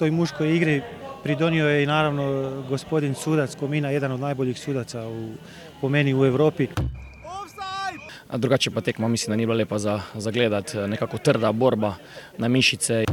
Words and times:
Toj 0.00 0.10
muškoj 0.10 0.56
igri 0.56 0.82
pridonio 1.22 1.68
je 1.68 1.82
i 1.82 1.86
naravno 1.86 2.52
gospodin 2.68 3.14
sudac 3.14 3.54
Komina, 3.54 3.90
jedan 3.90 4.12
od 4.12 4.20
najboljih 4.20 4.58
sudaca 4.58 5.08
u, 5.08 5.32
po 5.80 5.88
meni 5.88 6.14
u 6.14 6.24
Europi. 6.26 6.66
A 8.28 8.36
drugače 8.36 8.70
pa 8.70 8.80
tekma 8.80 9.08
mislim 9.08 9.32
da 9.32 9.36
nije 9.36 9.46
bila 9.46 9.56
lepa 9.56 9.78
za, 9.78 10.00
za 10.14 10.30
gledat, 10.30 10.72
nekako 10.86 11.18
trda 11.18 11.52
borba 11.52 11.94
na 12.38 12.48
mišice. 12.48 13.04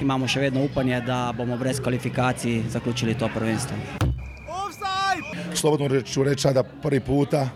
Imamo 0.00 0.28
še 0.28 0.40
vedno 0.40 0.64
upanje, 0.64 1.00
da 1.00 1.32
bomo 1.36 1.56
brez 1.56 1.80
kvalifikacij 1.80 2.62
zaključili 2.68 3.18
to 3.18 3.28
prvenstvo. 3.34 3.76
Slobodno 5.54 6.00
ću 6.02 6.24
reći 6.24 6.42
sada 6.42 6.62
prvi 6.62 7.00
puta, 7.00 7.48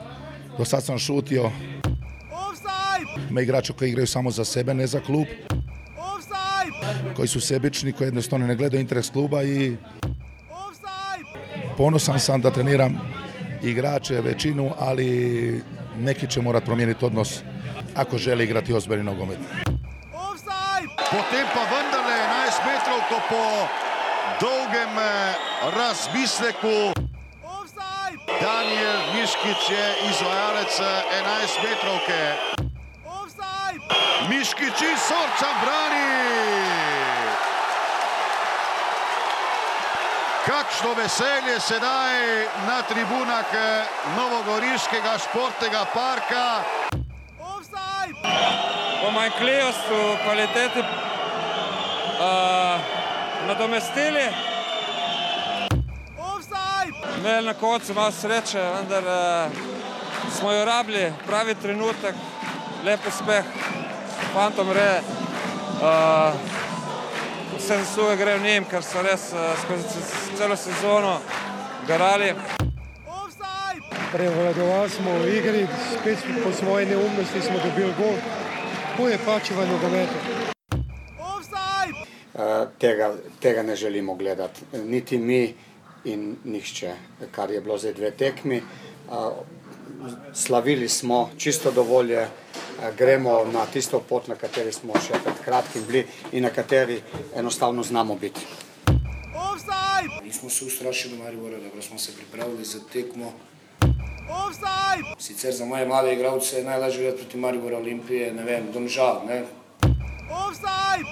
do 0.59 0.65
sad 0.65 0.85
sam 0.85 0.99
šutio. 0.99 1.51
Ima 3.31 3.41
igrača 3.41 3.73
koji 3.73 3.89
igraju 3.89 4.07
samo 4.07 4.31
za 4.31 4.45
sebe, 4.45 4.75
ne 4.75 4.87
za 4.87 5.01
klub. 5.01 5.27
Koji 7.19 7.29
su 7.29 7.41
sebični, 7.41 7.93
koji 7.93 8.07
jednostavno 8.07 8.47
ne 8.47 8.55
gledaju 8.55 8.81
interes 8.81 9.11
kluba 9.11 9.43
i 9.43 9.77
ponosan 11.77 12.21
sam 12.21 12.41
da 12.41 12.51
treniram 12.51 13.01
igrače 13.63 14.21
većinu, 14.21 14.71
ali 14.79 15.63
neki 15.99 16.27
će 16.27 16.43
morat 16.43 16.65
promijeniti 16.65 17.05
odnos 17.05 17.41
ako 17.95 18.19
žele 18.19 18.45
igrati 18.45 18.73
ozbiljni 18.73 19.05
nogomet. 19.05 19.39
Potem 21.11 21.47
pa 21.55 21.63
vendarle 21.75 22.15
11 22.15 22.67
metrovko 22.71 23.17
po 23.29 23.45
dolgem 24.41 24.99
eh, 24.99 25.35
razmisleku. 25.77 26.77
Daniel 28.41 29.01
Miškić 29.15 29.71
je 29.71 29.95
izvajalec 30.11 30.81
11 30.81 31.69
metrovke. 31.69 32.21
Miškić 34.31 34.81
iz 34.93 35.01
Sorca 35.09 35.49
brani. 35.63 36.98
Kakšno 40.47 40.95
veselje 40.95 41.61
sedaj 41.61 42.15
na 42.67 42.83
tribunah 42.83 43.45
eh, 43.55 43.85
Novogoriškega 44.17 45.19
športnega 45.19 45.85
parka. 45.95 46.63
Pomanjkljivost 49.05 49.79
v 49.91 50.17
kvaliteti 50.25 50.81
uh, 50.81 50.87
nadomestili. 53.47 54.25
Imeli 57.19 57.47
na 57.47 57.55
koncu 57.55 57.95
malo 57.95 58.13
sreče, 58.13 58.59
vendar 58.59 59.05
uh, 59.05 59.53
smo 60.39 60.53
jo 60.53 60.65
rabili, 60.65 61.13
pravi 61.27 61.55
trenutek, 61.55 62.15
lep 62.85 63.01
uspeh, 63.09 63.45
fantom 64.35 64.73
re. 64.73 65.01
Uh, 65.83 66.68
vse 67.59 67.79
zasluge 67.79 68.17
gre 68.17 68.39
v 68.39 68.43
njim, 68.43 68.65
ker 68.71 68.83
so 68.83 69.03
res 69.03 69.33
uh, 69.33 69.53
skozi 69.63 70.01
celo 70.39 70.57
sezono 70.57 71.19
garali. 71.89 72.33
Prevladovali 74.13 74.91
smo 74.91 75.13
v 75.19 75.37
igri, 75.37 75.67
spet 75.93 76.19
po 76.45 76.53
svoji 76.53 76.87
neumnosti 76.87 77.43
smo 77.43 77.59
dobili 77.65 77.93
gol. 77.99 78.17
To 78.97 79.09
je 79.09 79.19
pač 79.27 79.51
v 79.51 79.67
nogometu. 79.67 80.19
Uh, 82.39 82.71
tega, 82.79 83.13
tega 83.41 83.63
ne 83.63 83.77
želimo 83.77 84.15
gledati, 84.15 84.61
niti 84.73 85.19
mi 85.19 85.55
in 86.05 86.37
nihče, 86.45 86.95
kar 87.31 87.51
je 87.51 87.61
bilo 87.61 87.79
zdaj 87.79 87.93
dve 87.93 88.11
tekmi. 88.11 88.63
Slavili 90.33 90.89
smo 90.89 91.31
čisto 91.37 91.71
dovolj, 91.71 92.15
gremo 92.99 93.45
na 93.53 93.67
tisto 93.67 94.01
pot, 94.01 94.29
na 94.29 94.35
kateri 94.35 94.73
smo 94.73 94.95
še 95.01 95.19
pred 95.25 95.45
kratkim 95.45 95.85
bili 95.87 96.07
in 96.33 96.43
na 96.43 96.51
kateri 96.51 97.01
enostavno 97.37 97.83
znamo 97.83 98.15
biti. 98.15 98.41
Nismo 100.25 100.51
se 100.51 100.65
ustrašili 100.65 101.19
Maribora, 101.19 101.59
dobro 101.59 101.83
smo 101.83 101.99
se 101.99 102.13
pripravili 102.17 102.65
za 102.65 102.79
tekmo. 102.93 103.33
Sicer 105.19 105.55
za 105.55 105.65
moje 105.65 105.87
mlade 105.87 106.13
igralce 106.13 106.57
je 106.57 106.65
najlažje 106.65 107.01
igrati 107.01 107.23
proti 107.23 107.39
Mariboru 107.39 107.77
Olimpije, 107.77 108.33
ne 108.33 108.45
vem, 108.45 108.73
Domžal, 108.73 109.23
ne, 109.27 109.45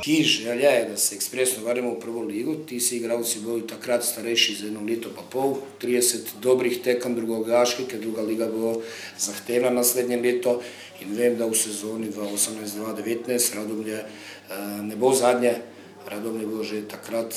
Ki 0.03 0.23
želja 0.23 0.71
je, 0.71 0.89
da 0.89 0.97
se 0.97 1.15
ekspresno 1.15 1.65
vrnemo 1.65 1.91
v 1.95 2.01
prvo 2.01 2.23
ligo, 2.23 2.55
ti 2.55 2.81
si 2.81 2.97
igralci 2.97 3.41
bili 3.41 3.67
takrat 3.67 4.05
starejši 4.05 4.55
za 4.55 4.67
eno 4.69 4.81
leto 4.81 5.11
pa 5.17 5.23
pol, 5.31 5.57
30 5.83 6.37
dobrih 6.43 6.79
tekem 6.83 7.15
drugogaški, 7.15 7.87
ker 7.91 8.01
druga 8.01 8.23
liga 8.23 8.47
bo 8.47 8.83
zahtevna 9.19 9.71
naslednje 9.71 10.21
leto. 10.21 10.61
In 11.01 11.17
vem, 11.17 11.37
da 11.37 11.47
v 11.47 11.55
sezoni 11.55 12.11
2018-2019 12.13 13.55
Radomlje 13.57 14.05
ne 14.83 14.97
bo 14.97 15.13
zadnje, 15.15 15.55
Radomlje 16.07 16.47
bo 16.47 16.63
že 16.63 16.87
takrat 16.89 17.35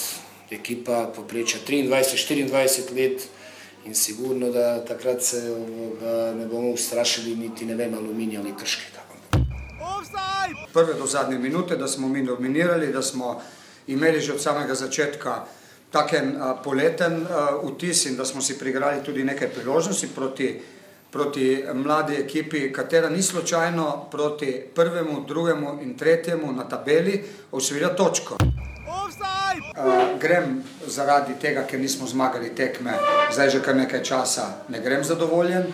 ekipa 0.51 1.07
poprečja 1.16 1.59
23-24 1.68 2.95
let. 2.95 3.28
In 3.85 3.95
sigurno, 3.95 4.51
da 4.51 4.85
takrat 4.85 5.23
se 5.23 5.41
ne 6.38 6.45
bomo 6.45 6.72
ustrašili 6.72 7.35
niti 7.35 7.66
ne 7.66 7.75
vem, 7.75 7.94
aluminija 7.94 8.41
ali 8.41 8.56
krškega 8.59 8.99
prve 10.74 10.94
do 10.94 11.06
zadnje 11.06 11.38
minute, 11.38 11.76
da 11.76 11.88
smo 11.88 12.08
mi 12.08 12.26
dominirali, 12.26 12.94
da 12.94 13.02
smo 13.02 13.42
imeli 13.88 14.22
že 14.22 14.34
od 14.34 14.42
samega 14.42 14.76
začetka 14.76 15.46
taken 15.92 16.36
uh, 16.36 16.60
poleten 16.64 17.22
uh, 17.22 17.72
vtis 17.72 18.06
in 18.06 18.16
da 18.16 18.26
smo 18.26 18.42
si 18.42 18.60
prigrali 18.60 19.04
tudi 19.04 19.24
nekaj 19.24 19.50
priložnosti 19.50 20.08
proti, 20.16 20.62
proti 21.12 21.64
mladi 21.74 22.16
ekipi, 22.16 22.74
katera 22.74 23.10
ni 23.10 23.22
slučajno 23.24 24.08
proti 24.12 24.62
prvemu, 24.76 25.26
drugemu 25.28 25.80
in 25.82 25.98
tretjemu 25.98 26.52
na 26.54 26.70
tabeli 26.70 27.24
osvojila 27.52 27.96
točko. 27.96 28.38
Uh, 28.40 30.20
grem 30.20 30.64
zaradi 30.86 31.34
tega, 31.42 31.64
ker 31.64 31.80
nismo 31.80 32.08
zmagali 32.08 32.56
tekme, 32.56 32.94
zdaj 33.34 33.50
že 33.50 33.62
kar 33.62 33.76
nekaj 33.76 34.04
časa 34.04 34.48
ne 34.70 34.81
grem 34.81 35.04
zadovoljen. 35.04 35.74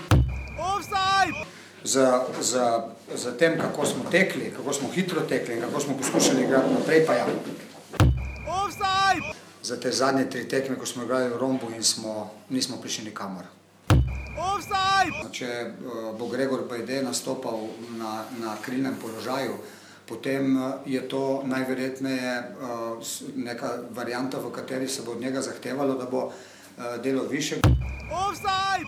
Za, 1.86 2.26
za 2.42 2.96
za 3.14 3.38
tem, 3.38 3.60
kako 3.62 3.86
smo 3.86 4.04
tekli, 4.12 4.54
kako 4.58 4.74
smo 4.74 4.90
hitro 4.90 5.22
tekli 5.22 5.56
in 5.56 5.62
kako 5.62 5.80
smo 5.80 5.98
poskušali 5.98 6.44
igrati 6.44 6.74
naprej, 6.74 7.06
pa 7.06 7.14
ja. 7.14 7.26
Za 9.64 9.80
te 9.80 9.92
zadnje 9.92 10.30
tri 10.30 10.48
tekme, 10.48 10.76
ko 10.76 10.86
smo 10.86 11.04
igrali 11.04 11.30
v 11.30 11.38
Rombu 11.38 11.72
in 11.76 11.84
smo, 11.84 12.32
nismo 12.50 12.78
prišli 12.82 13.06
nikamor. 13.06 13.44
Če 15.32 15.48
uh, 15.48 16.18
bo 16.20 16.28
Gregor 16.28 16.64
Bajde 16.70 17.04
nastopal 17.04 17.68
na, 17.98 18.24
na 18.40 18.56
krilnem 18.62 18.96
položaju, 19.02 19.58
potem 20.06 20.58
uh, 20.58 20.74
je 20.86 21.02
to 21.10 21.42
najverjetneje 21.46 22.40
uh, 22.40 23.04
neka 23.36 23.70
varianta, 23.92 24.40
v 24.40 24.52
kateri 24.52 24.88
se 24.88 25.02
bo 25.06 25.12
od 25.12 25.22
njega 25.22 25.42
zahtevalo, 25.42 25.94
da 25.94 26.06
bo 26.06 26.32
delal 27.04 27.28
više. 27.28 27.56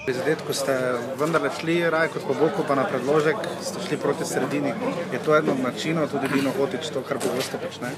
Pri 0.05 0.13
zadetku 0.13 0.53
ste 0.53 0.73
vendarle 1.19 1.50
šli, 1.59 1.89
raje 1.89 2.09
kot 2.13 2.23
po 2.28 2.33
boku, 2.33 2.63
pa 2.67 2.75
na 2.75 2.83
predložek 2.88 3.38
ste 3.61 3.81
šli 3.88 3.97
proti 3.97 4.25
sredini. 4.25 4.73
Je 5.11 5.19
to 5.19 5.35
eno 5.35 5.51
od 5.51 5.59
načinov, 5.59 6.07
tudi 6.11 6.28
Dino 6.33 6.51
Hotič, 6.57 6.88
to, 6.94 7.01
kar 7.01 7.19
pogosto 7.19 7.57
počne? 7.57 7.91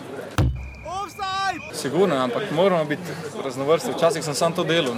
Sigurno, 1.73 2.15
ampak 2.15 2.51
moramo 2.51 2.85
biti 2.85 3.11
raznovrstni. 3.43 3.93
Včasih 3.93 4.23
sem 4.23 4.35
sam 4.35 4.53
to 4.53 4.63
delal, 4.63 4.93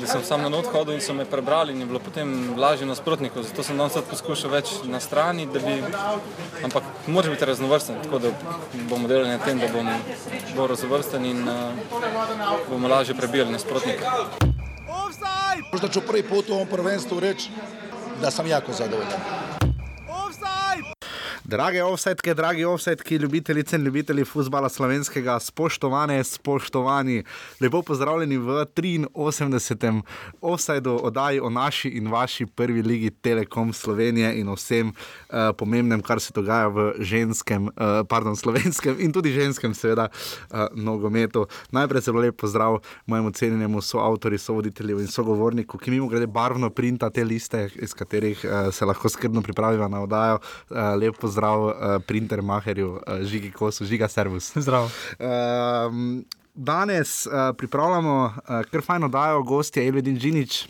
da 0.00 0.06
sem 0.06 0.22
sam 0.24 0.42
na 0.42 0.48
not 0.48 0.66
hodil 0.72 0.94
in 0.94 1.00
so 1.00 1.14
me 1.14 1.24
prebrali 1.24 1.72
in 1.72 1.80
je 1.80 1.86
bilo 1.86 1.98
potem 1.98 2.58
lažje 2.58 2.86
nasprotnikov. 2.86 3.42
Zato 3.42 3.62
sem 3.62 3.78
danes 3.78 3.96
poskušal 4.10 4.50
več 4.50 4.72
na 4.84 5.00
strani, 5.00 5.46
da 5.46 5.60
bi, 5.60 5.78
ampak 6.64 6.82
moraš 7.06 7.30
biti 7.30 7.44
raznovrsten, 7.44 8.02
tako 8.02 8.18
da 8.18 8.32
bomo 8.88 9.08
delali 9.08 9.28
na 9.28 9.38
tem, 9.38 9.60
da 9.60 9.68
bomo 9.68 9.94
bolj 10.56 10.68
raznovrsten 10.74 11.24
in 11.24 11.48
uh, 11.48 11.72
bomo 12.70 12.88
lažje 12.88 13.14
prebijali 13.14 13.52
nasprotnike. 13.52 14.55
Možda 15.72 15.88
ću 15.88 16.00
prvi 16.00 16.22
put 16.22 16.48
u 16.48 16.54
ovom 16.54 16.68
prvenstvu 16.68 17.20
reći 17.20 17.50
da 18.20 18.30
sam 18.30 18.46
jako 18.46 18.72
zadovoljan. 18.72 19.45
Drage 21.46 21.82
offsetke, 21.84 22.34
dragi 22.34 22.64
offsetki, 22.64 23.16
ljubitelice 23.16 23.76
in 23.76 23.84
ljubitelji 23.84 24.24
futbola 24.24 24.68
slovenskega, 24.68 25.38
spoštovane, 25.40 26.24
spoštovani, 26.24 27.22
lepo 27.60 27.82
pozdravljeni 27.82 28.38
v 28.38 28.64
83. 29.14 30.02
offsetu 30.40 30.98
oddaji 31.06 31.40
o 31.40 31.50
naši 31.50 31.88
in 31.88 32.10
vaši 32.10 32.46
prvi 32.46 32.82
ligi 32.82 33.10
Telekom 33.10 33.72
Slovenije 33.72 34.32
in 34.40 34.50
vsem 34.54 34.88
uh, 34.88 35.36
pomembnem, 35.58 36.02
kar 36.02 36.20
se 36.20 36.32
dogaja 36.34 36.66
v 36.66 36.88
ženskem, 36.98 37.66
uh, 37.66 38.02
pardon, 38.08 38.36
slovenskem 38.36 38.96
in 38.98 39.12
tudi 39.12 39.30
ženskem, 39.30 39.74
seveda, 39.74 40.08
uh, 40.50 40.66
nogometu. 40.74 41.46
Najprej 41.70 42.00
zelo 42.00 42.26
lep 42.26 42.40
pozdrav 42.40 42.80
mojemu 43.06 43.30
cenjenemu 43.30 43.80
soavtorju, 43.80 44.38
sovoditelju 44.38 44.98
in 44.98 45.06
sogovorniku, 45.06 45.78
ki 45.78 45.94
mimo 45.94 46.08
grede 46.08 46.26
barvno 46.26 46.70
printa 46.70 47.10
te 47.10 47.24
liste, 47.24 47.68
iz 47.74 47.94
katerih 47.94 48.44
uh, 48.44 48.74
se 48.74 48.84
lahko 48.84 49.08
skrbno 49.08 49.42
pripravijo 49.42 49.88
na 49.88 50.02
oddajo. 50.02 50.42
Uh, 50.70 50.76
lep 50.98 51.14
pozdrav 51.14 51.35
pozdrav, 51.36 51.60
uh, 51.62 51.72
printer 52.06 52.42
Maherju, 52.42 52.92
uh, 52.92 53.22
žigi 53.22 53.50
kosu, 53.52 53.84
žiga 53.84 54.08
servus. 54.08 54.52
Zdrav. 54.64 54.84
Uh, 54.84 54.88
danes 56.54 57.26
uh, 57.26 57.56
pripravljamo 57.56 58.24
uh, 58.24 58.62
kar 58.70 58.82
fajno 58.82 59.08
dajo 59.08 59.42
gostje 59.42 59.86
Elvedin 59.88 60.18
Džinič. 60.18 60.68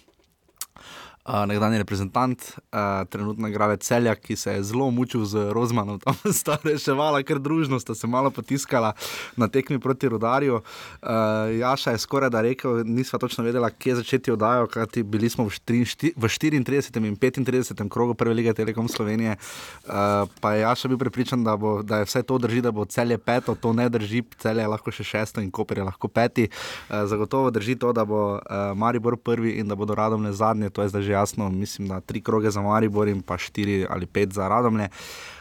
Uh, 1.28 1.46
nekdanji 1.46 1.78
reprezentant, 1.78 2.42
uh, 2.72 3.04
trenutno 3.10 3.48
igralec 3.48 3.82
celja, 3.84 4.14
ki 4.14 4.36
se 4.36 4.52
je 4.52 4.62
zelo 4.62 4.90
mučil 4.90 5.24
z 5.24 5.50
Rozmanom, 5.52 5.98
tam 6.04 6.14
sta 6.32 6.58
reševala, 6.64 7.22
ker 7.26 7.40
družno 7.42 7.80
sta 7.80 7.94
se 7.94 8.06
malo 8.06 8.30
potiskala 8.30 8.92
na 9.36 9.48
tekmi 9.48 9.78
proti 9.78 10.08
Rudarju. 10.08 10.60
Uh, 11.02 11.10
Jaša 11.58 11.96
je 11.96 11.98
skoraj 11.98 12.30
da 12.30 12.40
rekel, 12.40 12.82
nisva 12.84 13.18
točno 13.18 13.44
vedela, 13.44 13.70
kje 13.70 13.96
začeti 14.02 14.32
oddajo, 14.32 14.66
kajti 14.66 15.02
bili 15.02 15.30
smo 15.30 15.44
v, 15.44 15.50
štiri, 15.50 16.12
v 16.16 16.30
34. 16.30 17.06
in 17.06 17.16
35. 17.16 17.88
krogu 17.88 18.14
Prve 18.14 18.34
lige 18.34 18.54
Telekom 18.54 18.88
Slovenije. 18.88 19.36
Uh, 19.84 20.28
pa 20.40 20.54
je 20.54 20.60
Jaša 20.60 20.88
bil 20.88 20.98
prepričan, 20.98 21.44
da, 21.44 21.56
bo, 21.56 21.82
da 21.82 21.98
je 21.98 22.08
vse 22.10 22.22
to 22.22 22.38
drži, 22.38 22.62
da 22.62 22.70
bo 22.70 22.84
celje 22.84 23.18
peto, 23.18 23.54
to 23.54 23.72
ne 23.72 23.88
drži, 23.88 24.22
celje 24.38 24.62
je 24.62 24.70
lahko 24.70 24.92
še 24.94 25.04
šesto 25.04 25.40
in 25.40 25.50
Koper 25.50 25.82
je 25.82 25.88
lahko 25.90 26.08
peti. 26.08 26.48
Uh, 26.48 27.04
zagotovo 27.06 27.50
drži 27.50 27.76
to, 27.76 27.92
da 27.92 28.04
bo 28.04 28.36
uh, 28.36 28.40
Maribor 28.76 29.16
prvi 29.16 29.58
in 29.60 29.68
da 29.68 29.74
bodo 29.74 29.94
radomne 29.94 30.32
zadnje, 30.32 30.70
to 30.70 30.82
je 30.82 30.88
zdaj 30.88 31.02
že 31.02 31.15
jasno, 31.16 31.48
mislim, 31.50 31.88
da 31.88 32.00
tri 32.00 32.20
kroge 32.20 32.50
za 32.50 32.62
Maribor 32.62 33.08
in 33.08 33.22
pa 33.22 33.38
štiri 33.38 33.86
ali 33.90 34.06
pet 34.06 34.32
za 34.32 34.48
radomne. 34.48 34.88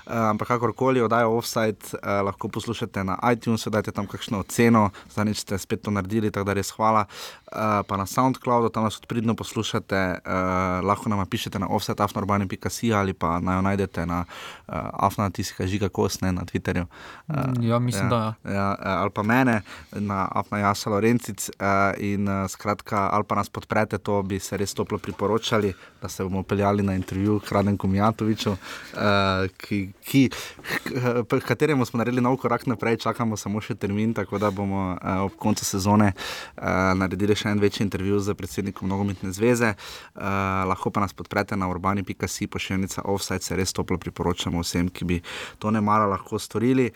Uh, 0.05 0.29
ampak 0.29 0.47
kakorkoli 0.47 1.01
oddajo 1.01 1.37
offside, 1.37 1.81
uh, 1.93 2.21
lahko 2.25 2.47
poslušate 2.47 3.03
na 3.03 3.17
iTunesu, 3.31 3.69
dajte 3.69 3.91
tam 3.91 4.07
kakšno 4.07 4.39
oceno, 4.45 4.89
zdaj 5.09 5.33
ste 5.33 5.57
spet 5.57 5.81
to 5.81 5.91
naredili, 5.91 6.31
tako 6.31 6.45
da 6.45 6.53
res 6.53 6.69
hvala. 6.77 7.05
Uh, 7.49 7.81
pa 7.87 7.97
na 7.97 8.05
SoundCloudu, 8.05 8.69
tam 8.69 8.83
nas 8.83 8.97
odpridno 8.97 9.35
poslušate, 9.35 10.01
uh, 10.21 10.85
lahko 10.85 11.09
nam 11.09 11.25
pišete 11.25 11.59
na 11.59 11.67
offside.afnorbani.si 11.69 12.93
ali 12.93 13.13
pa 13.13 13.39
naj 13.39 13.55
jo 13.55 13.61
najdete 13.61 14.05
na 14.05 14.25
uh, 14.25 14.75
afnatiska 14.93 15.67
žiga 15.67 15.89
kosne 15.89 16.31
na 16.31 16.45
Twitterju. 16.45 16.85
Uh, 17.27 17.35
ja, 17.61 17.79
mislim, 17.79 18.05
ja, 18.05 18.09
da 18.09 18.51
ja. 18.51 18.55
ja. 18.55 18.75
Ali 19.01 19.09
pa 19.09 19.23
mene 19.23 19.61
na 19.91 20.27
afna 20.31 20.57
jasa 20.57 20.89
Lorencic 20.89 21.49
uh, 21.49 21.97
in 21.97 22.27
uh, 22.27 22.49
skratka, 22.49 23.09
ali 23.11 23.23
pa 23.23 23.35
nas 23.35 23.49
podprete, 23.49 23.97
to 23.97 24.21
bi 24.23 24.39
se 24.39 24.57
res 24.57 24.73
toplo 24.73 24.97
priporočali, 24.97 25.73
da 26.01 26.09
se 26.09 26.23
bomo 26.23 26.43
peljali 26.43 26.83
na 26.83 26.95
intervju 26.95 27.39
k 27.39 27.51
Radenku 27.51 27.87
Mijatoviču, 27.87 28.51
uh, 28.51 29.49
ki, 29.57 29.89
ki, 30.05 30.29
kateremu 31.47 31.85
smo 31.85 31.97
naredili 31.97 32.21
nov 32.21 32.37
korak 32.37 32.67
naprej, 32.69 32.99
čakamo 33.03 33.37
samo 33.37 33.61
še 33.61 33.75
termin, 33.75 34.13
tako 34.13 34.39
da 34.41 34.51
bomo 34.53 34.93
uh, 34.93 35.25
ob 35.25 35.35
koncu 35.41 35.65
sezone 35.65 36.11
uh, 36.13 36.93
naredili 36.97 37.35
še 37.35 37.49
en 37.51 37.61
večji 37.63 37.83
intervju 37.85 38.19
z 38.21 38.37
predsednikom 38.37 38.89
Nogometne 38.89 39.33
zveze. 39.35 39.73
Uh, 40.13 40.21
lahko 40.69 40.93
pa 40.93 41.03
nas 41.03 41.13
podprete 41.13 41.57
na 41.57 41.69
urbani.si, 41.71 42.47
pošiljnica 42.47 43.07
offside, 43.09 43.41
se 43.41 43.57
res 43.57 43.73
toplo 43.73 43.97
priporočamo 43.97 44.61
vsem, 44.61 44.89
ki 44.93 45.09
bi 45.09 45.21
to 45.59 45.73
ne 45.73 45.81
mara 45.81 46.05
lahko 46.09 46.39
storili. 46.39 46.91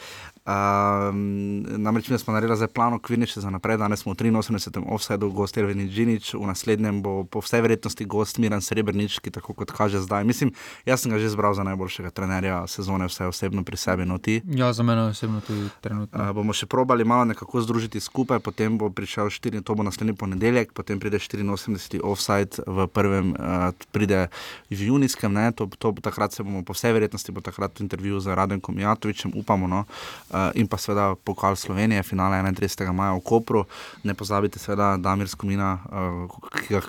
Um, 0.49 1.61
namreč 1.77 2.09
mi 2.09 2.17
smo 2.17 2.33
naredili 2.33 2.57
zdaj 2.57 2.67
plan 2.67 2.93
okvirniče 2.93 3.41
za 3.41 3.49
naprej, 3.49 3.77
danes 3.77 3.99
smo 3.99 4.13
v 4.13 4.15
83. 4.15 4.83
offsetu, 4.87 5.29
gost 5.29 5.57
je 5.57 5.63
Reveni 5.63 5.89
Džinič, 5.89 6.33
v 6.33 6.47
naslednjem 6.47 7.01
bo 7.01 7.23
po 7.23 7.39
vsej 7.39 7.61
verjetnosti 7.61 8.05
gost 8.05 8.37
Miran 8.37 8.61
Srebrnič, 8.61 9.19
ki 9.19 9.29
tako 9.31 9.53
kot 9.53 9.71
kaže 9.71 10.01
zdaj. 10.01 10.23
Mislim, 10.23 10.51
jaz 10.85 11.03
sem 11.05 11.11
ga 11.11 11.19
že 11.19 11.29
zbral 11.29 11.53
za 11.53 11.63
najboljšega 11.63 12.09
trenerja 12.09 12.63
sezone, 12.67 13.05
vse 13.05 13.27
osebno 13.29 13.63
pri 13.63 13.77
sebi, 13.77 14.05
no 14.09 14.17
ti. 14.17 14.41
Ja, 14.49 14.73
za 14.73 14.83
mene 14.83 15.11
osebno 15.13 15.41
tudi 15.45 15.69
trenutno. 15.81 16.17
Uh, 16.17 16.33
bomo 16.33 16.53
še 16.53 16.65
probali 16.65 17.05
malo 17.05 17.29
nekako 17.29 17.61
združiti 17.61 18.01
skupaj, 18.01 18.39
potem 18.39 18.77
bo 18.77 18.89
prišel 18.89 19.29
4, 19.29 19.61
to 19.61 19.77
bo 19.77 19.85
naslednji 19.85 20.17
ponedeljek, 20.17 20.73
potem 20.73 20.97
pride 20.99 21.21
84. 21.21 22.01
offset 22.01 22.57
v 22.65 22.87
prvem, 22.87 23.35
uh, 23.37 23.69
pride 23.93 24.25
v 24.73 24.89
junijskem, 24.89 25.29
ne, 25.29 25.51
to, 25.53 25.69
to 25.77 25.93
takrat 26.01 26.33
se 26.33 26.41
bomo 26.43 26.65
po 26.65 26.73
vsej 26.73 26.97
verjetnosti, 26.97 27.29
bo 27.29 27.45
takrat 27.45 27.85
intervju 27.85 28.17
z 28.17 28.33
Radenkom 28.33 28.81
Jatovičem, 28.81 29.37
upamo. 29.37 29.69
No. 29.69 29.85
Uh, 30.33 30.38
in 30.55 30.67
pa 30.69 30.79
seveda 30.81 31.13
pokal 31.15 31.57
Slovenije, 31.59 32.03
finale 32.03 32.41
31. 32.41 32.93
maja 32.95 33.15
v 33.17 33.23
Kopru. 33.25 33.65
Ne 34.03 34.13
pozabite, 34.13 34.59
seveda, 34.59 34.97
Damir 34.97 35.29
Skomina, 35.31 35.79
uh, 35.89 36.37
ki, 36.59 36.67
ga, 36.73 36.81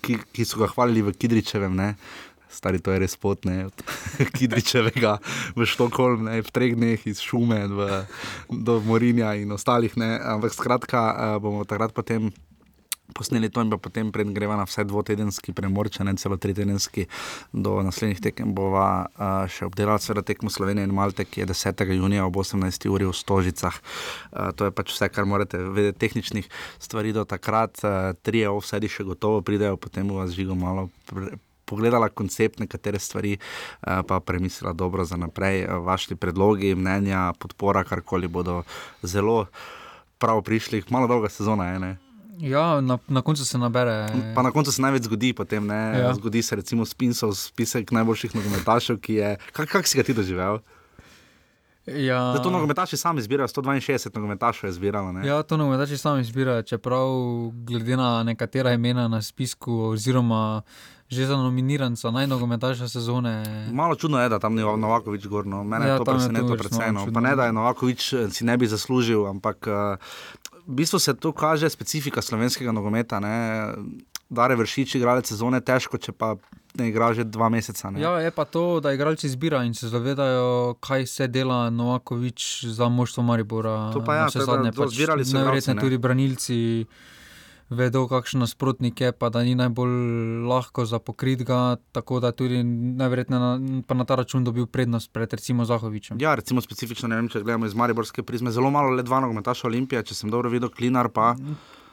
ki, 0.00 0.18
ki 0.32 0.48
so 0.48 0.60
ga 0.62 0.70
hvalili 0.72 1.04
v 1.06 1.14
Kidričevem. 1.16 1.76
Ne? 1.76 1.94
Stari 2.50 2.82
to 2.82 2.90
je 2.90 2.98
res 2.98 3.14
pot, 3.14 3.46
ne, 3.46 3.70
od 3.70 3.84
Kidričevega 4.36 5.18
v 5.54 5.66
Štokholm, 5.66 6.26
ne, 6.26 6.40
v 6.42 6.50
treh 6.50 6.74
dneh 6.74 6.98
iz 7.06 7.22
Šume 7.22 7.62
v, 7.70 7.88
do 8.50 8.80
Morinja 8.82 9.36
in 9.38 9.54
ostalih, 9.54 9.94
ne, 9.94 10.18
ampak 10.18 10.54
skratka 10.56 11.00
uh, 11.14 11.36
bomo 11.38 11.62
takrat 11.62 11.94
potem 11.94 12.34
posneli 13.14 13.50
to 13.50 13.62
in 13.64 13.70
pa 13.70 13.78
potem 13.78 14.10
greva 14.12 14.56
na 14.56 14.66
vse 14.68 14.84
dvotedenski 14.84 15.54
premor, 15.56 15.90
če 15.92 16.04
ne 16.06 16.14
celo 16.20 16.36
tritedenski, 16.40 17.06
do 17.52 17.78
naslednjih 17.84 18.20
tekem 18.24 18.54
bova 18.56 19.06
uh, 19.06 19.44
še 19.50 19.68
obdelala 19.68 20.00
seveda 20.02 20.24
tekmo 20.26 20.50
Slovenije 20.52 20.88
in 20.88 20.94
Malte, 20.94 21.26
ki 21.26 21.44
je 21.44 21.50
10. 21.52 21.84
junija 21.94 22.26
ob 22.26 22.40
18. 22.42 22.88
uri 22.90 23.08
v 23.08 23.14
Stožicah. 23.16 23.76
Uh, 24.30 24.50
to 24.56 24.68
je 24.68 24.74
pač 24.74 24.94
vse, 24.94 25.10
kar 25.12 25.28
morate 25.28 25.60
vedeti, 25.60 25.98
tehničnih 26.02 26.50
stvari 26.78 27.14
do 27.16 27.26
takrat, 27.28 27.82
uh, 27.84 28.12
tri 28.22 28.44
je 28.44 28.52
vsedi 28.60 28.90
še 28.90 29.06
gotovo 29.08 29.44
pridejo, 29.44 29.80
potem 29.80 30.08
bo 30.08 30.20
vas 30.22 30.34
žigo 30.36 30.58
malo. 30.58 30.88
Pogledala 31.70 32.08
koncept, 32.10 32.58
nekatere 32.58 32.98
stvari, 32.98 33.36
pa 33.78 34.16
premislila 34.26 34.72
dobro 34.74 35.04
za 35.06 35.14
naprej. 35.14 35.68
Vaši 35.86 36.18
predlogi, 36.18 36.74
mnenja, 36.74 37.28
podpora, 37.38 37.84
karkoli 37.86 38.26
bodo 38.26 38.64
zelo 39.06 39.44
prav 40.18 40.42
prišli. 40.42 40.82
Malo 40.90 41.06
dolga 41.06 41.30
sezona 41.30 41.70
je. 41.70 41.78
Ne? 41.78 42.09
Ja, 42.40 42.80
na, 42.80 42.98
na 43.08 43.22
koncu 43.22 43.44
se 43.44 43.58
nabere. 43.58 44.08
Pa 44.34 44.42
na 44.42 44.50
koncu 44.50 44.72
se 44.72 44.82
največ 44.82 45.02
zgodi, 45.02 45.32
potem 45.36 45.66
ne. 45.66 45.80
Ja. 46.00 46.14
Zgodi 46.14 46.42
se 46.42 46.56
recimo 46.56 46.86
spinsov, 46.86 47.34
spisek 47.36 47.92
najboljših 47.92 48.34
nogometašev, 48.34 49.00
ki 49.00 49.14
je. 49.14 49.36
Kako 49.52 49.72
kak 49.72 49.88
si 49.88 49.98
ga 50.00 50.04
ti 50.06 50.16
doživel? 50.16 50.60
Ja. 51.86 52.32
Da 52.32 52.42
to 52.42 52.50
nogometaši 52.50 52.96
sami 52.96 53.20
izbirajo, 53.20 53.48
162 53.48 54.14
nogometašev 54.14 54.68
je 54.68 54.72
zbiralo. 54.72 55.12
Ne? 55.12 55.26
Ja, 55.26 55.42
to 55.42 55.56
nogometaši 55.56 55.98
sami 55.98 56.20
izbirajo, 56.20 56.62
čeprav 56.62 57.08
glede 57.52 57.96
na 57.96 58.22
nekatera 58.22 58.72
imena 58.72 59.08
na 59.08 59.22
spisku, 59.22 59.72
oziroma 59.72 60.62
že 61.10 61.26
za 61.26 61.36
nominiranca 61.36 62.10
najnogometaša 62.10 62.88
sezone. 62.88 63.42
Malo 63.72 63.94
čudno 63.94 64.22
je, 64.22 64.28
da 64.28 64.38
tam 64.38 64.54
ni 64.54 64.62
Novakovič 64.62 65.26
gorno. 65.26 65.64
Mene 65.64 65.88
ja, 65.88 65.98
to 65.98 66.04
preseneča 66.04 66.54
predvsem. 66.54 66.94
No. 66.94 67.06
Pa 67.14 67.20
ne, 67.20 67.34
da 67.36 67.50
je 67.50 67.52
Novakovič 67.52 68.12
eh, 68.12 68.30
si 68.30 68.46
ne 68.46 68.56
bi 68.56 68.70
zaslužil, 68.70 69.26
ampak 69.26 69.66
uh, 69.66 69.98
v 70.66 70.74
bistvu 70.74 70.98
se 70.98 71.14
tu 71.14 71.32
kaže 71.32 71.70
specifika 71.70 72.22
slovenskega 72.22 72.72
nogometa. 72.72 73.20
Ne? 73.20 73.74
Dare 74.30 74.54
vršiči, 74.54 75.02
igralec 75.02 75.26
sezone, 75.26 75.58
težko, 75.58 75.98
če 75.98 76.14
pa 76.14 76.36
ne 76.78 76.88
igra 76.94 77.10
že 77.10 77.26
dva 77.26 77.50
meseca. 77.50 77.90
Ne? 77.90 77.98
Ja, 77.98 78.14
je 78.22 78.30
pa 78.30 78.46
to, 78.46 78.78
da 78.78 78.94
igralci 78.94 79.28
zbirajo 79.28 79.66
in 79.66 79.74
se 79.74 79.90
zavedajo, 79.90 80.78
kaj 80.78 81.06
se 81.10 81.26
dela 81.26 81.70
Novakovič 81.74 82.70
za 82.70 82.86
moštvo 82.88 83.26
Maribora. 83.26 83.90
To 83.90 84.04
pa 84.06 84.14
je, 84.14 84.20
ja, 84.20 84.44
zadnje, 84.46 84.70
pač 84.78 84.94
zbirali 84.94 85.26
so 85.26 85.42
najverjetneje 85.42 85.82
tudi 85.82 85.98
branilci. 85.98 86.58
Vedo, 87.70 88.02
kakšen 88.10 88.42
nasprotnik 88.42 89.00
je, 89.00 89.12
pa 89.14 89.28
da 89.30 89.44
ni 89.46 89.54
najbolj 89.54 89.92
lahko 90.50 90.82
za 90.90 90.98
pokrit 90.98 91.44
ga, 91.46 91.76
tako 91.94 92.18
da 92.20 92.32
tudi 92.34 92.64
najverjetneje 92.64 93.40
na, 93.40 93.50
na 93.94 94.04
ta 94.04 94.16
račun 94.18 94.44
dobil 94.44 94.66
prednost 94.66 95.12
pred 95.12 95.32
recimo 95.32 95.64
Zahovičem. 95.64 96.18
Ja, 96.20 96.34
recimo 96.34 96.60
specifično, 96.60 97.08
ne 97.08 97.20
vem, 97.20 97.28
če 97.30 97.44
gledamo 97.44 97.70
iz 97.70 97.76
Mariborske 97.78 98.26
prizme, 98.26 98.50
zelo 98.50 98.72
malo 98.74 98.90
le 98.90 99.06
dva 99.06 99.20
nogometaša 99.22 99.68
Olimpije, 99.70 100.02
če 100.02 100.18
sem 100.18 100.34
dobro 100.34 100.50
videl, 100.50 100.72
Klinar 100.74 101.12
pa. 101.14 101.36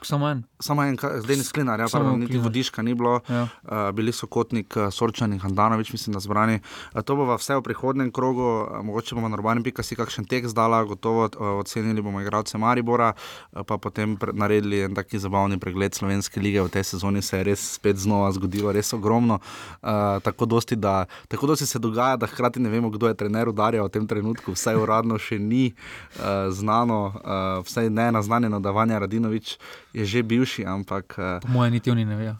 Samo 0.01 0.29
en. 0.29 0.43
Samo 0.59 0.83
en, 0.83 0.97
zdaj 0.97 1.35
ni 1.35 1.43
sklinar, 1.43 1.79
ja, 1.79 1.87
pravno, 1.91 2.17
niti 2.17 2.37
vodiška 2.37 2.81
ni 2.81 2.93
bilo, 2.93 3.19
ja. 3.29 3.47
uh, 3.63 3.91
bili 3.93 4.11
so 4.13 4.27
kotnik, 4.27 4.73
uh, 4.77 4.89
Sorčan 4.93 5.33
in 5.33 5.39
Handanovič, 5.39 5.91
mislim, 5.91 6.13
da 6.13 6.19
zbrani. 6.19 6.59
Uh, 6.93 7.01
to 7.01 7.15
bo 7.15 7.25
vse 7.35 7.55
v 7.57 7.63
prihodnem 7.65 8.11
krogu, 8.11 8.41
uh, 8.41 8.83
mogoče 8.85 9.15
bomo 9.15 9.29
na 9.29 9.37
urbani 9.37 9.63
pika 9.63 9.83
si 9.83 9.95
kakšen 9.95 10.25
tekst 10.25 10.55
dala, 10.55 10.83
gotovo 10.83 11.25
uh, 11.25 11.47
ocenili 11.59 12.01
bomo 12.01 12.21
igralce 12.21 12.57
Maribora, 12.57 13.13
uh, 13.13 13.61
pa 13.67 13.77
potem 13.77 14.17
naredili 14.33 14.83
en 14.85 14.95
taki 14.95 15.19
zabavni 15.19 15.59
pregled 15.59 15.93
slovenske 15.93 16.41
lige. 16.41 16.61
V 16.61 16.69
tej 16.69 16.83
sezoni 16.83 17.21
se 17.21 17.37
je 17.37 17.43
res 17.43 17.65
spet 17.77 17.97
znova 17.97 18.31
zgodilo, 18.37 18.71
res 18.71 18.93
ogromno. 18.93 19.39
Uh, 19.81 20.21
tako, 20.23 20.45
dosti, 20.45 20.75
da, 20.75 21.05
tako 21.27 21.47
dosti 21.47 21.65
se 21.65 21.79
dogaja, 21.79 22.17
da 22.17 22.27
hkrati 22.27 22.59
ne 22.59 22.69
vemo, 22.69 22.89
kdo 22.89 23.07
je 23.07 23.17
trener 23.17 23.49
udarja 23.49 23.83
v 23.83 23.89
tem 23.89 24.07
trenutku, 24.07 24.53
vsaj 24.53 24.77
uradno 24.77 25.17
še 25.17 25.39
ni 25.39 25.73
uh, 25.73 26.49
znano, 26.53 27.01
uh, 27.13 27.65
vsaj 27.65 27.89
ne 27.89 28.11
naznanjeno, 28.11 28.59
da 28.59 28.71
Vanja 28.71 28.99
Radinovič 28.99 29.57
je 29.97 30.05
že 30.05 30.21
bivši, 30.23 30.65
ampak. 30.65 31.17
Eh, 31.17 31.39
po 31.41 31.49
mojem, 31.49 31.73
niti 31.73 31.91
oni 31.91 32.05
ne 32.05 32.15
vejo. 32.15 32.35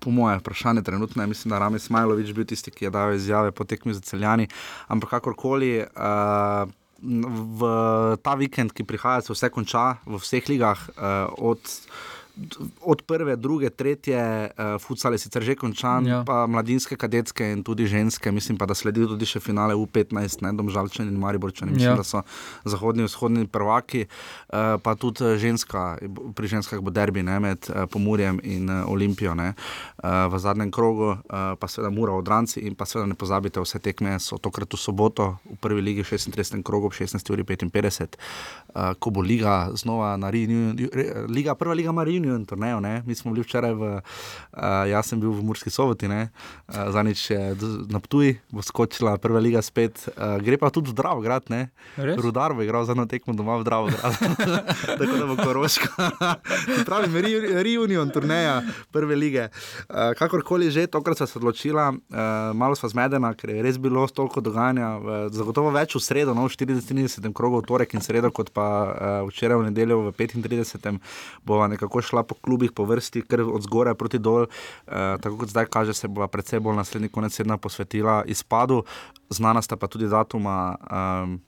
Po 0.00 0.12
mojem, 0.14 0.38
vprašanje 0.38 0.82
trenutno 0.86 1.22
je, 1.22 1.26
mislim, 1.26 1.50
da 1.50 1.58
Rami 1.58 1.78
Smajlovič 1.78 2.32
bil 2.32 2.44
tisti, 2.44 2.70
ki 2.70 2.86
je 2.86 2.90
dal 2.90 3.14
izjave 3.14 3.50
po 3.50 3.64
tekmi 3.64 3.94
za 3.94 4.00
celjani. 4.00 4.48
Ampak 4.88 5.18
kakorkoli. 5.18 5.86
Uh, 5.96 6.68
V 7.00 7.64
ta 8.20 8.34
vikend, 8.36 8.74
ki 8.76 8.84
prihaja, 8.84 9.22
se 9.24 9.32
vse 9.32 9.48
konča 9.48 10.04
v 10.04 10.18
vseh 10.20 10.44
ligah, 10.52 10.76
uh, 11.00 11.32
od 11.32 11.64
od 12.80 13.02
prve, 13.02 13.36
druge, 13.36 13.70
tretje, 13.70 14.50
uh, 14.50 14.80
futsal 14.82 15.12
je 15.12 15.18
sicer 15.18 15.42
že 15.42 15.54
končan, 15.54 16.06
ja. 16.06 16.22
pa 16.26 16.46
mladinske, 16.46 16.96
kadetske 16.96 17.52
in 17.52 17.62
tudi 17.64 17.86
ženske, 17.86 18.32
mislim 18.32 18.58
pa, 18.58 18.66
da 18.66 18.74
sledijo 18.74 19.10
tudi 19.12 19.26
še 19.26 19.40
finale 19.40 19.74
U15, 19.74 20.42
ne 20.44 20.52
domžalčani 20.56 21.10
in 21.12 21.18
mariborčani, 21.20 21.74
mislim, 21.74 21.90
ja. 21.90 21.96
da 21.96 22.04
so 22.06 22.22
zahodni 22.64 23.04
in 23.04 23.10
vzhodni 23.10 23.46
prvaki, 23.46 24.06
uh, 24.06 24.76
pa 24.82 24.94
tudi 24.94 25.24
eh, 25.24 25.38
ženska, 25.38 25.98
pri 26.36 26.46
ženskah 26.48 26.80
bo 26.80 26.92
derbi 26.94 27.22
ne, 27.26 27.38
med 27.40 27.70
uh, 27.70 27.84
Pomurjem 27.90 28.40
in 28.44 28.70
uh, 28.70 28.84
Olimpijo 28.90 29.34
ne, 29.34 29.52
uh, 29.52 30.26
v 30.32 30.38
zadnjem 30.38 30.70
krogu, 30.70 31.16
uh, 31.16 31.54
pa 31.60 31.68
seveda 31.68 31.90
Mura 31.90 32.14
od 32.16 32.28
Ranci 32.28 32.60
in 32.64 32.74
pa 32.74 32.86
seveda 32.88 33.10
ne 33.10 33.18
pozabite, 33.18 33.60
vse 33.60 33.82
tekme 33.82 34.16
so 34.20 34.38
tokrat 34.38 34.70
v 34.72 34.80
soboto 34.80 35.30
v 35.44 35.58
prvi 35.60 35.84
ligi 35.84 36.06
36. 36.06 36.62
krogu 36.64 36.90
ob 36.90 36.96
16.55, 36.96 38.16
uh, 38.74 38.94
ko 38.98 39.10
bo 39.10 39.20
liga 39.20 39.70
znova 39.74 40.16
na 40.16 40.30
Riju, 40.30 40.74
liga, 41.28 41.54
prva 41.54 41.74
liga 41.74 41.92
Mariju 41.92 42.19
reunion 42.24 42.44
turnejo, 42.44 42.80
ne? 42.80 43.02
mi 43.06 43.14
smo 43.14 43.32
bili 43.32 43.44
včeraj 43.44 43.72
v, 43.74 43.82
uh, 43.82 44.84
jaz 44.88 45.10
sem 45.10 45.20
bil 45.20 45.32
v 45.32 45.42
Murski 45.44 45.70
soboti, 45.70 46.06
uh, 46.06 46.28
zanič 46.92 47.30
je 47.30 47.56
na 47.88 48.00
Ptuji, 48.00 48.38
bo 48.50 48.62
skočila 48.62 49.16
prva 49.18 49.40
liga 49.40 49.62
spet, 49.62 50.08
uh, 50.16 50.38
gre 50.42 50.58
pa 50.60 50.70
tudi 50.70 50.90
v 50.90 50.94
Dravo 50.94 51.20
grad, 51.20 51.48
ne? 51.48 51.70
Rudar 51.96 52.54
bo 52.54 52.62
igral 52.62 52.84
za 52.84 52.92
eno 52.92 53.06
tekmo 53.06 53.34
doma 53.34 53.56
v 53.60 53.64
Dravo 53.64 53.88
tako 55.00 55.14
da 55.16 55.26
bo 55.26 55.36
koroška. 55.36 55.88
Pravim, 56.88 57.16
re, 57.16 57.62
reunion 57.64 58.10
turneja 58.10 58.60
prve 58.92 59.16
lige. 59.16 59.48
Uh, 59.88 60.12
kakorkoli 60.18 60.70
že, 60.70 60.86
tokrat 60.86 61.18
sem 61.18 61.26
se 61.26 61.38
odločila, 61.38 61.90
uh, 61.90 62.52
malo 62.56 62.76
sva 62.76 62.90
zmedena, 62.92 63.32
ker 63.34 63.54
je 63.54 63.64
res 63.64 63.78
bilo 63.80 64.06
toliko 64.08 64.42
dogajanja, 64.44 64.88
uh, 64.96 65.26
zagotovo 65.32 65.72
več 65.74 65.96
v 65.96 66.04
sredo, 66.04 66.34
no, 66.36 66.48
v 66.48 66.52
40. 66.52 67.32
krogu, 67.36 67.62
v 67.62 67.68
torek 67.68 67.94
in 67.96 68.04
sredo, 68.04 68.32
kot 68.34 68.52
pa 68.54 68.66
uh, 68.68 69.28
včeraj 69.30 69.60
v 69.60 69.68
nedeljo 69.70 70.02
v 70.08 70.14
35. 70.16 71.00
bova 71.46 71.68
nekako 71.70 72.02
šla 72.02 72.09
po 72.10 72.34
klubih 72.34 72.72
po 72.72 72.84
vrsti, 72.84 73.22
ker 73.22 73.44
od 73.46 73.62
zgoraj 73.62 73.94
proti 73.94 74.18
dol, 74.18 74.46
uh, 74.46 75.16
tako 75.22 75.42
kot 75.42 75.52
zdaj 75.52 75.66
kaže, 75.70 75.94
se 75.94 76.08
bova 76.08 76.28
predvsej 76.28 76.60
bolj 76.60 76.76
naslednji 76.76 77.08
konec 77.08 77.34
sedna 77.34 77.56
posvetila 77.56 78.22
izpadu, 78.26 78.82
znana 79.30 79.62
sta 79.62 79.76
pa 79.76 79.86
tudi 79.86 80.08
datuma. 80.08 80.76
Um, 80.90 81.40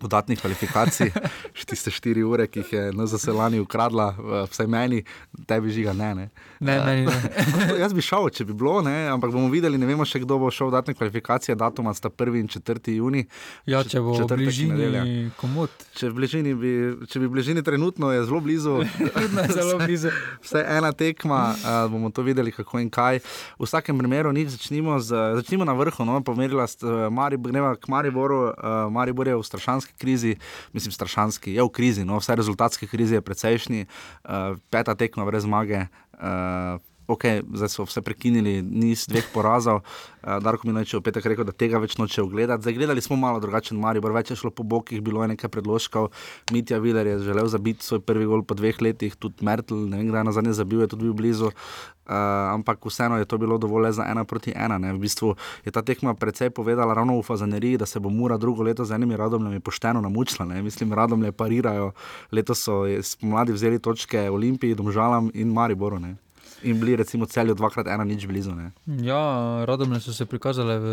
dodatnih 0.00 0.40
kvalifikacij, 0.40 1.10
tiste 1.68 1.90
štiri 1.90 2.22
ure, 2.24 2.46
ki 2.46 2.62
jih 2.62 2.72
je 2.72 2.82
na 2.96 3.06
zaselani 3.06 3.60
ukradla, 3.60 4.12
vsaj 4.50 4.66
meni, 4.70 5.02
tebi 5.46 5.72
žiga, 5.74 5.92
ne. 5.92 6.14
ne. 6.14 6.28
ne, 6.60 6.76
ne, 6.84 6.94
ne. 7.04 7.78
jaz 7.82 7.94
bi 7.94 8.04
šel, 8.04 8.30
če 8.34 8.46
bi 8.48 8.56
bilo, 8.56 8.78
ne, 8.82 9.08
ampak 9.12 9.32
bomo 9.34 9.50
videli, 9.52 9.78
ne 9.78 9.88
vemo 9.88 10.06
še 10.08 10.22
kdo 10.22 10.38
bo 10.40 10.50
šel 10.54 10.70
v 10.70 10.76
dodatne 10.76 10.94
kvalifikacije, 10.94 11.56
datuma 11.58 11.94
sta 11.94 12.10
1. 12.10 12.38
in 12.40 12.48
4. 12.48 12.94
juni. 12.96 13.24
Ja, 13.66 13.82
če 13.84 14.02
bo 14.04 14.14
v 14.16 14.28
bližini 14.38 15.30
komod. 15.40 15.74
Če, 15.98 16.12
v 16.12 16.20
bližini 16.20 16.54
bi, 16.58 16.72
če 17.10 17.22
bi 17.22 17.28
v 17.28 17.34
bližini 17.34 17.64
trenutno, 17.66 18.12
je 18.14 18.24
zelo 18.28 18.40
blizu. 18.44 18.78
zelo 19.58 19.78
blizu. 19.82 20.14
Vse 20.44 20.62
ena 20.62 20.92
tekma, 20.96 21.42
uh, 21.54 21.80
bomo 21.90 22.12
to 22.14 22.22
videli, 22.26 22.54
kako 22.54 22.82
in 22.82 22.90
kaj. 22.92 23.22
V 23.58 23.66
vsakem 23.66 23.98
primeru, 23.98 24.32
nič, 24.36 24.54
začnimo, 24.56 24.98
z, 25.02 25.34
začnimo 25.42 25.66
na 25.66 25.74
vrhu, 25.78 26.06
no, 26.06 26.20
pomerila 26.24 26.68
sta 26.70 26.86
uh, 26.86 27.12
Maribor, 27.12 27.76
k 27.78 27.90
Mariboru, 27.90 28.40
uh, 28.52 28.86
Maribor 28.94 29.28
je 29.28 29.36
v 29.38 29.46
strašanskem 29.46 29.87
strašanski 29.88 29.98
krizi, 29.98 30.36
mislim, 30.72 30.92
strašanski, 30.92 31.54
je 31.54 31.62
v 31.62 31.68
krizi, 31.68 32.04
no, 32.04 32.18
vse 32.18 32.36
rezultatske 32.36 32.86
krize 32.86 33.14
je 33.14 33.20
precejšnji, 33.20 33.86
uh, 34.24 34.58
peta 34.70 34.94
tekma 34.94 35.24
brez 35.24 35.42
zmage. 35.42 35.86
Uh, 36.12 36.80
Ok, 37.08 37.24
zdaj 37.56 37.70
so 37.72 37.86
vse 37.88 38.02
prekinili, 38.04 38.58
niz 38.60 39.06
dveh 39.08 39.24
porazov. 39.32 39.78
Uh, 40.20 40.36
Darko 40.44 40.68
mi 40.68 40.76
je 40.76 40.98
v 40.98 41.00
petek 41.00 41.24
rekel, 41.32 41.46
da 41.48 41.54
tega 41.56 41.80
več 41.80 41.96
noče 41.96 42.20
ogledati. 42.20 42.60
Zdaj 42.66 42.74
gledali 42.76 43.00
smo 43.00 43.16
malo 43.16 43.40
drugačen 43.40 43.80
Maribor, 43.80 44.12
več 44.12 44.34
je 44.34 44.36
šlo 44.36 44.50
po 44.52 44.60
bokih, 44.62 45.00
bilo 45.00 45.22
je 45.24 45.30
nekaj 45.32 45.48
predložkov. 45.48 46.10
Mitja 46.52 46.76
Viler 46.84 47.08
je 47.08 47.22
želel 47.24 47.48
zabiti 47.48 47.80
svoj 47.80 48.04
prvi 48.04 48.28
gol 48.28 48.44
po 48.44 48.52
dveh 48.52 48.76
letih, 48.84 49.16
tudi 49.16 49.40
Mertl, 49.40 49.88
ne 49.88 50.02
vem, 50.02 50.10
kdaj 50.12 50.28
na 50.28 50.36
zadnje 50.36 50.52
zabil, 50.60 50.84
je 50.84 50.90
tudi 50.92 51.08
bil 51.08 51.16
blizu. 51.16 51.48
Uh, 51.48 52.52
ampak 52.52 52.84
vseeno 52.84 53.16
je 53.16 53.24
to 53.24 53.40
bilo 53.40 53.56
dovolj 53.56 53.88
za 53.96 54.04
ena 54.04 54.28
proti 54.28 54.52
ena. 54.52 54.76
Ne. 54.76 54.92
V 54.92 55.00
bistvu 55.00 55.32
je 55.64 55.72
ta 55.72 55.80
tekma 55.80 56.12
precej 56.12 56.52
povedala 56.52 56.92
ravno 56.92 57.16
v 57.16 57.24
Fazaneriji, 57.24 57.80
da 57.80 57.88
se 57.88 58.00
bo 58.04 58.12
Mura 58.12 58.36
drugo 58.36 58.68
leto 58.68 58.84
z 58.84 59.00
enimi 59.00 59.16
radomljami 59.16 59.64
pošteno 59.64 60.04
namučila. 60.04 60.44
Ne. 60.44 60.60
Mislim, 60.62 60.92
radomlje 60.92 61.32
parirajo. 61.32 61.92
Letos 62.32 62.68
so 62.68 62.84
mladi 63.24 63.56
vzeli 63.56 63.80
točke 63.80 64.28
Olimpiji, 64.28 64.76
Domžalam 64.76 65.32
in 65.32 65.52
Mariboru. 65.52 66.00
Ne. 66.00 66.27
In 66.62 66.80
bili 66.80 66.96
recimo 66.96 67.26
celju 67.26 67.54
dvakrat 67.54 67.86
ena 67.86 68.04
nič 68.04 68.26
blizu. 68.26 68.54
Ne. 68.54 68.72
Ja, 69.04 69.64
radomlje 69.68 70.00
so 70.00 70.12
se 70.12 70.26
prikazale 70.26 70.78
v 70.78 70.88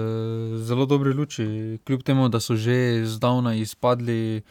zelo 0.61 0.85
dobri 0.85 1.13
luči, 1.13 1.79
kljub 1.85 2.03
temu, 2.03 2.29
da 2.29 2.39
so 2.39 2.55
že 2.55 3.05
zdavnaj 3.05 3.59
izpadli, 3.59 4.43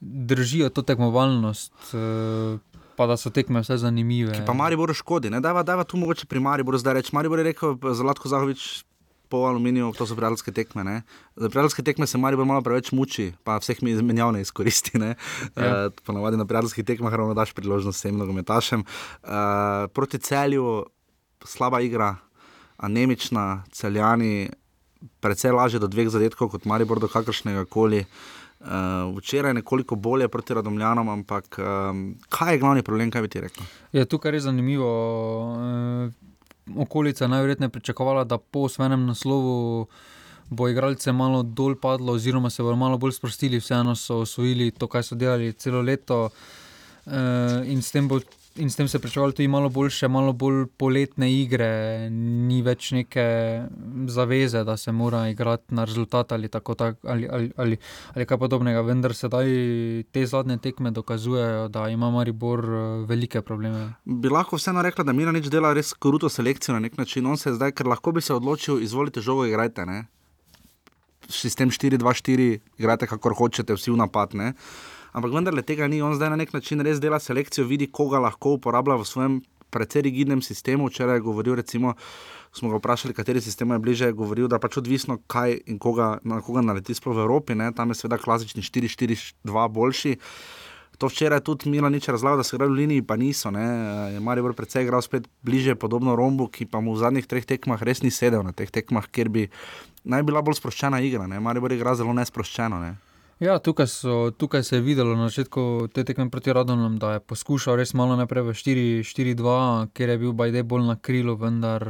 držijo 0.00 0.70
to 0.70 0.82
tekmovalnost. 0.82 1.72
Uh, 1.92 2.60
pa 2.96 3.06
da 3.06 3.16
so 3.16 3.30
tekme 3.32 3.60
vse 3.64 3.78
zanimive. 3.80 4.34
Ki 4.36 4.44
pa 4.46 4.52
Maribor 4.52 4.92
škodi, 4.94 5.30
da 5.30 5.52
je 5.60 5.84
tu 5.84 5.96
mogoče 5.96 6.26
pri 6.26 6.40
Mariboru 6.40 6.78
zdaj 6.78 6.94
reči. 6.94 7.14
Maribor 7.16 7.38
je 7.38 7.44
rekel, 7.44 7.76
Zlatko 7.80 8.28
Zahovič. 8.28 8.84
Po 9.30 9.44
aluminiju, 9.46 9.92
to 9.94 10.06
so 10.06 10.16
prijateljske 10.18 10.52
tekme. 10.52 10.84
Ne? 10.84 11.02
Za 11.36 11.48
prijateljske 11.48 11.82
tekme 11.86 12.06
se 12.06 12.18
Marijo 12.18 12.44
malo 12.44 12.62
preveč 12.66 12.90
muči, 12.92 13.28
pa 13.46 13.60
vseh 13.62 13.78
mi 13.82 13.92
izmenjav 13.96 14.32
ne 14.34 14.40
izkoristi. 14.42 14.98
Ne? 14.98 15.14
Ja. 15.56 15.86
Uh, 15.86 15.92
Ponavadi 16.06 16.36
na 16.36 16.46
prijateljskih 16.46 16.84
tekmah 16.84 17.14
ravno 17.14 17.34
daš 17.34 17.52
priložnost 17.54 18.02
vsem 18.02 18.18
nogometašem. 18.18 18.82
Uh, 19.22 19.30
proti 19.94 20.18
celju 20.18 20.82
slaba 21.44 21.80
igra, 21.80 22.16
anemična, 22.76 23.62
celjani, 23.72 24.50
precej 25.20 25.52
lažje 25.52 25.80
do 25.80 25.88
dveh 25.88 26.08
zadetkov 26.08 26.50
kot 26.50 26.64
Maribor 26.64 27.00
do 27.00 27.08
kakršnega 27.08 27.64
koli. 27.64 28.04
Uh, 28.60 28.66
včeraj 29.16 29.50
je 29.50 29.54
nekoliko 29.54 29.96
bolje 29.96 30.28
proti 30.28 30.54
Radomljanom, 30.54 31.08
ampak 31.08 31.58
um, 31.58 32.02
kaj 32.28 32.54
je 32.54 32.58
glavni 32.58 32.82
problem, 32.82 33.10
kaj 33.10 33.22
bi 33.22 33.28
ti 33.28 33.40
rekel? 33.40 33.64
Je 33.92 34.04
tukaj 34.04 34.34
res 34.34 34.42
zanimivo. 34.44 34.90
Uh, 35.54 36.29
okolica 36.76 37.26
najverjetneje 37.26 37.68
pričakovala, 37.68 38.24
da 38.24 38.38
po 38.38 38.68
svojem 38.68 39.06
naslovu 39.06 39.86
bo 40.50 40.68
igralce 40.68 41.12
malo 41.12 41.42
dol 41.42 41.76
padlo, 41.76 42.12
oziroma 42.12 42.50
se 42.50 42.62
bodo 42.62 42.76
malo 42.76 42.98
bolj 42.98 43.12
sprostili, 43.12 43.58
vseeno 43.58 43.94
so 43.96 44.16
osvojili 44.24 44.70
to, 44.70 44.86
kar 44.86 45.04
so 45.04 45.14
delali 45.14 45.52
celo 45.52 45.82
leto. 45.82 46.28
Uh, 47.06 47.12
in 47.64 47.82
s 47.82 47.90
tem 47.90 48.08
bo 48.08 48.20
in 48.56 48.70
s 48.70 48.76
tem 48.76 48.88
se 48.88 48.98
pričakovalo 48.98 49.32
tudi 49.32 49.48
malo 49.48 49.68
boljše, 49.68 50.08
malo 50.08 50.32
bolj 50.32 50.66
poletne 50.76 51.28
igre, 51.32 52.10
ni 52.10 52.62
več 52.62 52.90
neke 52.92 53.24
zaveze, 54.06 54.64
da 54.64 54.76
se 54.76 54.92
mora 54.92 55.28
igrati 55.28 55.74
na 55.74 55.84
rezultat 55.84 56.32
ali, 56.32 56.48
tako, 56.48 56.74
tak, 56.74 56.98
ali, 57.04 57.28
ali, 57.30 57.50
ali, 57.56 57.78
ali 58.14 58.26
kaj 58.26 58.38
podobnega. 58.38 58.82
Vendar 58.82 59.14
sedaj 59.14 59.46
te 60.12 60.26
zadnje 60.26 60.58
tekme 60.58 60.90
dokazujejo, 60.90 61.68
da 61.68 61.88
ima 61.88 62.10
Maribor 62.10 62.64
eh, 62.64 62.84
velike 63.06 63.42
probleme. 63.42 63.92
Bi 64.04 64.28
lahko 64.28 64.58
vseeno 64.58 64.82
rekla, 64.82 65.04
da 65.04 65.12
Mira 65.12 65.32
nič 65.32 65.50
dela 65.52 65.72
res 65.76 65.94
kruto 65.94 66.28
selekcijo 66.28 66.74
na 66.74 66.84
nek 66.86 66.98
način. 66.98 67.26
On 67.26 67.38
se 67.38 67.54
zdaj, 67.54 67.72
ker 67.72 67.86
lahko 67.86 68.12
bi 68.12 68.20
se 68.20 68.34
odločil, 68.34 68.82
izvolite 68.82 69.22
žogo, 69.22 69.46
igrajte. 69.46 69.86
Ne? 69.86 70.04
Sistem 71.30 71.70
4-2-4, 71.70 72.56
igrajte 72.78 73.06
kakor 73.06 73.36
hočete, 73.38 73.78
vsi 73.78 73.94
v 73.94 74.00
napad. 74.02 74.34
Ne? 74.34 74.54
Ampak 75.12 75.32
vendarle 75.32 75.62
tega 75.62 75.88
ni. 75.88 76.02
On 76.02 76.14
zdaj 76.14 76.30
na 76.30 76.40
nek 76.40 76.52
način 76.52 76.80
res 76.84 77.00
dela 77.00 77.20
selekcijo, 77.20 77.66
vidi, 77.66 77.90
koga 77.90 78.20
lahko 78.22 78.56
uporablja 78.58 78.98
v 79.00 79.08
svojem 79.08 79.40
precej 79.70 80.02
rigidnem 80.02 80.42
sistemu. 80.42 80.88
Včeraj 80.90 81.16
je 81.16 81.26
govoril, 81.26 81.54
recimo, 81.54 81.94
smo 82.52 82.70
ga 82.70 82.80
vprašali, 82.80 83.14
kateri 83.14 83.40
sistem 83.40 83.70
je 83.70 83.78
bliže, 83.78 84.10
je 84.10 84.18
govoril, 84.18 84.48
da 84.48 84.58
pač 84.58 84.80
odvisno, 84.82 85.20
kaj 85.30 85.60
in 85.66 85.78
koga, 85.78 86.18
na 86.26 86.40
koga 86.42 86.64
naleti 86.66 86.94
sploh 86.94 87.16
v 87.16 87.24
Evropi, 87.24 87.54
ne? 87.54 87.70
tam 87.72 87.94
je 87.94 88.02
seveda 88.02 88.18
klasični 88.18 88.62
4-4-2 88.62 89.68
boljši. 89.70 90.16
To 91.00 91.08
včeraj 91.08 91.40
tudi 91.40 91.70
Mila 91.72 91.88
nič 91.88 92.10
razlagal, 92.12 92.42
da 92.42 92.44
so 92.44 92.58
igrali 92.58 92.74
v 92.74 92.80
liniji, 92.82 93.02
pa 93.08 93.16
niso. 93.16 93.48
Ne? 93.48 93.64
Je 94.12 94.20
Marijo 94.20 94.52
precej 94.52 94.84
igral 94.84 95.00
spet 95.00 95.24
bliže, 95.40 95.72
podobno 95.72 96.12
Rombu, 96.12 96.50
ki 96.52 96.68
pa 96.68 96.82
mu 96.84 96.92
v 96.92 97.00
zadnjih 97.00 97.24
treh 97.24 97.46
tekmah 97.46 97.80
res 97.80 98.04
ni 98.04 98.12
sedel 98.12 98.44
na 98.44 98.52
teh 98.52 98.68
tekmah, 98.68 99.08
kjer 99.08 99.32
bi 99.32 99.48
naj 100.04 100.26
bila 100.28 100.44
bolj 100.44 100.60
sproščena 100.60 101.00
igra. 101.00 101.24
Marijo 101.24 101.72
igra 101.72 101.96
zelo 101.96 102.12
nesproščeno. 102.12 102.84
Ne? 102.84 103.09
Ja, 103.40 103.58
tukaj, 103.58 103.86
so, 103.86 104.30
tukaj 104.36 104.62
se 104.62 104.76
je 104.76 104.80
videlo 104.84 105.14
na 105.16 105.28
začetku 105.28 105.88
te 105.94 106.04
tekme 106.04 106.30
proti 106.30 106.52
Radovnom, 106.52 106.98
da 107.00 107.12
je 107.12 107.20
poskušal 107.20 107.78
res 107.80 107.94
malo 107.96 108.12
naprej 108.16 108.44
v 108.44 108.52
4-4-2, 108.52 109.54
ker 109.96 110.12
je 110.12 110.16
bil 110.20 110.34
Bajde 110.36 110.60
bolj 110.60 110.84
na 110.84 110.96
krilu, 111.00 111.38
vendar 111.40 111.86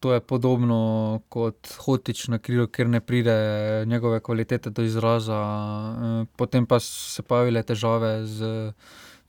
to 0.00 0.14
je 0.16 0.22
podobno 0.24 1.20
kot 1.28 1.68
hotič 1.84 2.28
na 2.32 2.38
krilu, 2.40 2.64
ker 2.72 2.88
ne 2.88 3.02
pride 3.04 3.84
njegove 3.86 4.22
kvalitete 4.24 4.72
do 4.72 4.82
izraza. 4.88 5.36
Potem 6.36 6.64
pa 6.66 6.80
so 6.80 7.20
se 7.20 7.22
pojavile 7.22 7.62
težave 7.62 8.24
z 8.24 8.72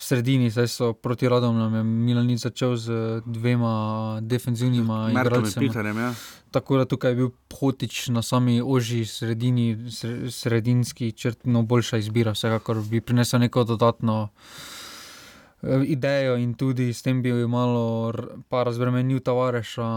v 0.02 0.04
sredini, 0.04 0.50
zdaj 0.50 0.68
so 0.68 0.94
proti 0.98 1.30
Radom, 1.30 1.76
je 1.76 1.84
Milan 1.84 2.38
začel 2.38 2.74
z 2.76 3.22
dvema 3.26 4.18
defenzivnima 4.22 5.12
igralcema. 5.12 6.02
Ja. 6.02 6.14
Tako 6.52 6.78
da 6.78 6.86
tukaj 6.86 7.12
je 7.12 7.16
bil 7.16 7.30
potič 7.48 8.08
na 8.10 8.22
sami 8.22 8.62
oži 8.66 9.06
sredini, 9.06 9.78
sredinski 10.30 11.12
črt, 11.12 11.46
no 11.46 11.62
boljša 11.62 11.98
izbira, 11.98 12.34
vsekakor 12.34 12.82
bi 12.82 13.02
prinesel 13.02 13.40
neko 13.40 13.64
dodatno. 13.64 14.30
Idejo 15.64 16.36
in 16.38 16.54
tudi 16.54 16.94
s 16.94 17.02
tem 17.02 17.22
bi 17.22 17.32
malo 17.48 18.12
razbremenil 18.52 19.20
Tavareša 19.20 19.90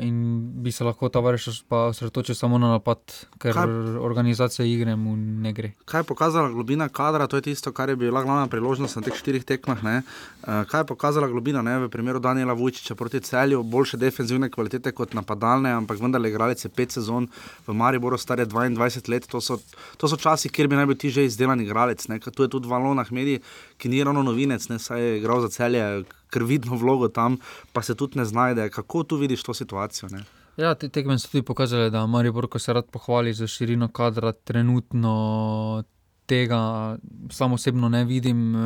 in 0.00 0.40
bi 0.62 0.72
se 0.72 0.84
lahko 0.84 1.08
Tavareš 1.08 1.48
osredotočil 1.70 2.34
samo 2.34 2.58
na 2.58 2.68
napad, 2.68 2.98
ker 3.38 3.54
kaj, 3.56 3.70
organizacija 4.00 4.66
igre 4.66 4.96
mu 4.96 5.16
ne 5.16 5.52
gre. 5.52 5.72
Kaj 5.84 6.00
je 6.00 6.04
pokazala 6.04 6.50
globina 6.52 6.88
kadra, 6.88 7.26
to 7.26 7.36
je 7.36 7.46
tisto, 7.48 7.72
kar 7.72 7.88
je 7.88 7.96
bila 7.96 8.22
glavna 8.22 8.46
priložnost 8.46 8.96
na 8.96 9.02
teh 9.02 9.16
štirih 9.16 9.44
tekmah. 9.44 9.82
Ne? 9.84 9.96
Eh, 10.02 10.64
kaj 10.68 10.84
je 10.84 10.90
pokazala 10.92 11.28
globina 11.32 11.62
ne? 11.62 11.78
v 11.86 11.88
primeru 11.88 12.20
Daniela 12.20 12.52
Vujčiča 12.52 12.94
proti 12.94 13.20
celju, 13.20 13.62
boljše 13.62 13.96
defenzivne 13.96 14.50
kvalitete 14.50 14.92
kot 14.92 15.14
napadalne, 15.14 15.72
ampak 15.72 16.00
vendar 16.00 16.20
le 16.20 16.28
igralec 16.28 16.64
je 16.64 16.68
pet 16.68 16.92
sezon 16.92 17.28
v 17.66 17.72
Mariboru, 17.72 18.18
star 18.18 18.38
je 18.38 18.46
22 18.46 19.08
let, 19.08 19.26
to 19.30 19.40
so, 19.40 19.56
to 19.96 20.08
so 20.08 20.16
časi, 20.20 20.52
kjer 20.52 20.68
bi 20.68 20.76
naj 20.76 20.86
bil 20.92 21.00
ti 21.00 21.10
že 21.10 21.24
izdelan 21.24 21.60
igralec. 21.60 22.04
Tu 22.36 22.42
je 22.42 22.48
tudi 22.52 22.68
Valonah 22.68 23.08
medij, 23.12 23.40
ki 23.80 23.88
ni 23.88 24.04
ravno 24.04 24.22
novinec, 24.22 24.68
ne? 24.68 24.78
saj 24.78 25.05
je 25.06 25.18
igral 25.18 25.40
za 25.40 25.48
celje, 25.48 26.04
ker 26.30 26.44
vidno 26.44 26.76
vlogo 26.76 27.08
tam, 27.08 27.38
pa 27.72 27.82
se 27.82 27.94
tudi 27.94 28.18
ne 28.18 28.24
znajde. 28.24 28.70
Kako 28.70 29.02
tu 29.02 29.16
vidiš 29.16 29.42
to 29.42 29.54
situacijo? 29.54 30.08
Ne? 30.12 30.24
Ja, 30.56 30.74
te 30.74 30.88
tekme 30.88 31.18
so 31.18 31.28
tudi 31.28 31.44
pokazale, 31.44 31.90
da 31.90 32.06
Maribor, 32.06 32.48
ko 32.48 32.58
se 32.58 32.72
rad 32.72 32.88
pohvali 32.92 33.34
za 33.34 33.46
širino 33.46 33.88
kadra, 33.88 34.32
trenutno 34.32 35.84
tega 36.26 36.96
samo 37.30 37.54
osebno 37.54 37.88
ne 37.88 38.04
vidim. 38.04 38.56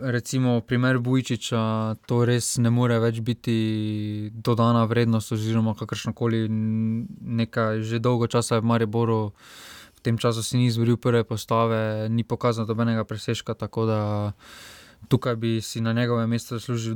recimo 0.00 0.60
primer 0.60 0.98
Bujčiča, 0.98 1.94
to 2.06 2.24
res 2.24 2.56
ne 2.62 2.70
more 2.70 2.98
več 3.02 3.20
biti 3.20 4.30
dodana 4.32 4.84
vrednost, 4.84 5.32
oziroma 5.32 5.74
kakršno 5.74 6.12
koli 6.14 6.46
nekaj, 6.48 7.82
že 7.82 7.98
dolgo 7.98 8.26
časa 8.26 8.56
je 8.56 8.62
v 8.62 8.70
Mariboru. 8.70 9.32
V 9.98 10.00
tem 10.02 10.18
času 10.18 10.42
si 10.42 10.58
ni 10.58 10.66
izboril 10.66 10.96
prve 10.96 11.24
postave, 11.24 12.08
ni 12.10 12.24
pokazal 12.24 12.66
dobenega 12.66 13.04
presežka, 13.04 13.54
tako 13.54 13.86
da 13.86 14.00
tukaj 15.08 15.36
bi 15.36 15.60
si 15.60 15.80
na 15.80 15.92
njegovem 15.92 16.30
mestu 16.30 16.54
zaslužil 16.54 16.94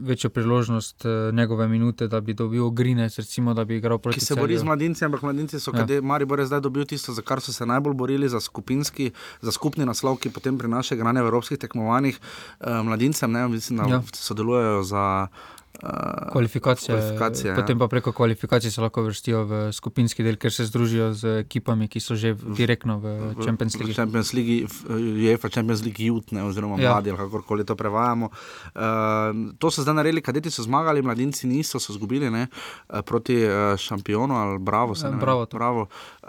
večjo 0.00 0.30
priložnost, 0.30 1.04
njegove 1.32 1.68
minute, 1.68 2.08
da 2.08 2.20
bi 2.20 2.34
dobil 2.34 2.70
Grinec, 2.70 3.18
recimo, 3.18 3.54
da 3.54 3.64
bi 3.64 3.76
igral 3.76 3.98
proti 3.98 4.18
Ki 4.18 4.24
se 4.24 4.34
bori 4.34 4.58
z 4.58 4.64
mladinci, 4.64 5.04
ampak 5.04 5.22
mladinci 5.22 5.60
so, 5.60 5.72
ja. 5.74 6.02
Maribor 6.02 6.40
je 6.40 6.46
zdaj 6.46 6.60
dobil 6.60 6.84
tisto, 6.84 7.12
za 7.12 7.22
kar 7.22 7.40
so 7.40 7.52
se 7.52 7.66
najbolj 7.66 7.94
borili, 7.94 8.28
za, 8.28 8.40
skupinski, 8.40 9.10
za 9.40 9.52
skupni 9.52 9.86
naslov, 9.86 10.16
ki 10.16 10.30
potem 10.30 10.58
prinaša 10.58 10.94
igranje 10.94 11.22
v 11.22 11.26
evropskih 11.26 11.58
tekmovanjih. 11.58 12.20
Mladincem, 12.60 13.32
ne, 13.32 13.48
mislim, 13.48 13.78
da 13.78 13.88
ja. 13.88 14.02
sodelujejo 14.12 14.82
za 14.82 15.28
Uh, 15.72 15.88
kvalifikacije, 16.32 16.98
kvalifikacije. 16.98 17.48
Ja. 17.50 17.56
Potem 17.56 17.78
pa 17.78 17.88
preko 17.88 18.12
kvalifikacij 18.12 18.70
se 18.70 18.80
lahko 18.80 19.02
vrstijo 19.02 19.44
v 19.44 19.72
skupinski 19.72 20.22
del, 20.22 20.36
ker 20.36 20.52
se 20.52 20.66
združijo 20.68 21.12
z 21.14 21.40
ekipami, 21.40 21.88
ki 21.88 22.00
so 22.00 22.14
že 22.14 22.34
direktno 22.34 22.98
v 23.00 23.34
Champions 23.44 23.74
League. 23.80 23.92
V 23.92 23.96
Champions 23.96 24.32
League, 24.32 24.68
UEFA 24.92 25.48
Champions 25.48 25.82
League 25.82 25.98
Youth, 25.98 26.30
ne, 26.32 26.44
oziroma 26.44 26.76
ja. 26.78 26.92
mladi, 26.92 27.16
kakorkoli 27.16 27.64
to 27.64 27.76
prevajamo. 27.76 28.28
Uh, 28.76 29.56
to 29.58 29.70
so 29.70 29.82
zdaj 29.82 29.94
naredili, 29.94 30.22
kadeti 30.22 30.50
so 30.50 30.62
zmagali, 30.62 31.02
mladinci 31.02 31.46
niso, 31.46 31.80
so 31.80 31.92
izgubili 31.92 32.30
proti 33.04 33.42
uh, 33.44 33.76
šampionu 33.76 34.34
ali 34.34 34.58
Bravo. 34.58 34.94
Se, 34.94 35.10
ne, 35.10 35.16
bravo. 35.16 35.46
bravo. 35.52 35.86
Uh, 36.22 36.28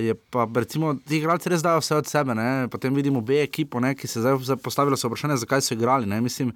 je 0.00 0.14
pa, 0.14 0.48
recimo, 0.54 0.94
ti 0.94 1.16
igralci 1.18 1.48
res 1.48 1.62
dajo 1.62 1.80
vse 1.80 1.96
od 1.96 2.06
sebe, 2.06 2.34
ne. 2.34 2.68
potem 2.68 2.94
vidimo 2.94 3.20
B 3.20 3.42
ekipo, 3.42 3.80
ne, 3.80 3.94
ki 3.94 4.06
se 4.06 4.20
zdaj 4.20 4.56
postavljajo 4.62 5.08
vprašanje, 5.08 5.36
zakaj 5.36 5.60
so 5.60 5.74
igrali. 5.74 6.06
Ne. 6.06 6.20
Mislim, 6.20 6.52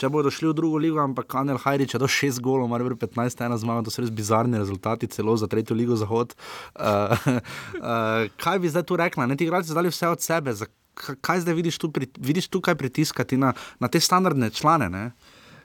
če 0.00 0.10
bodo 0.12 0.32
šli 0.32 0.50
v 0.50 0.56
drugo 0.58 0.80
ligo, 0.82 1.00
ampak 1.02 1.36
Anel 1.38 1.60
Hajrič 1.60 1.94
je 1.94 2.00
do 2.02 2.08
6 2.10 2.40
golov, 2.42 2.68
mar 2.70 2.82
ver 2.82 2.96
15, 2.98 3.44
ena 3.46 3.58
zmaga, 3.60 3.84
to 3.86 3.94
so 3.94 4.02
res 4.04 4.12
bizarni 4.14 4.58
rezultati, 4.60 5.10
celo 5.10 5.36
za 5.38 5.48
tretjo 5.50 5.76
ligo 5.76 5.98
Zahod. 5.98 6.34
Uh, 6.74 7.14
uh, 7.80 8.26
kaj 8.40 8.62
bi 8.62 8.72
zdaj 8.72 8.86
tu 8.88 8.98
rekla? 8.98 9.28
Ne, 9.30 9.38
ti 9.38 9.46
igralci 9.46 9.74
zdali 9.74 9.92
vse 9.92 10.10
od 10.10 10.24
sebe. 10.24 10.56
Kaj 10.94 11.44
zdaj 11.46 11.54
vidiš 11.54 11.78
tu, 11.82 11.90
pri, 11.90 12.10
vidiš 12.18 12.50
tukaj 12.50 12.78
pritiskati 12.78 13.38
na, 13.38 13.54
na 13.82 13.90
te 13.90 14.02
standardne 14.02 14.50
člane? 14.54 14.90
Ne? 14.90 15.06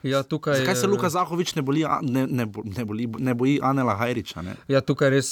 Ja, 0.04 0.24
tukaj, 0.24 0.62
Zakaj 0.62 0.76
se 0.76 0.88
Luka 0.88 1.10
Zahovič 1.10 1.56
ne, 1.56 1.62
boli, 1.62 1.84
ne, 2.02 2.24
ne, 2.28 2.46
ne, 2.48 2.86
boli, 2.86 3.08
ne 3.20 3.34
boji 3.36 3.60
Anela 3.64 3.98
Hajriča? 4.00 4.42
Ne? 4.42 4.56
Ja, 4.72 4.80
tukaj 4.82 5.12
res, 5.12 5.30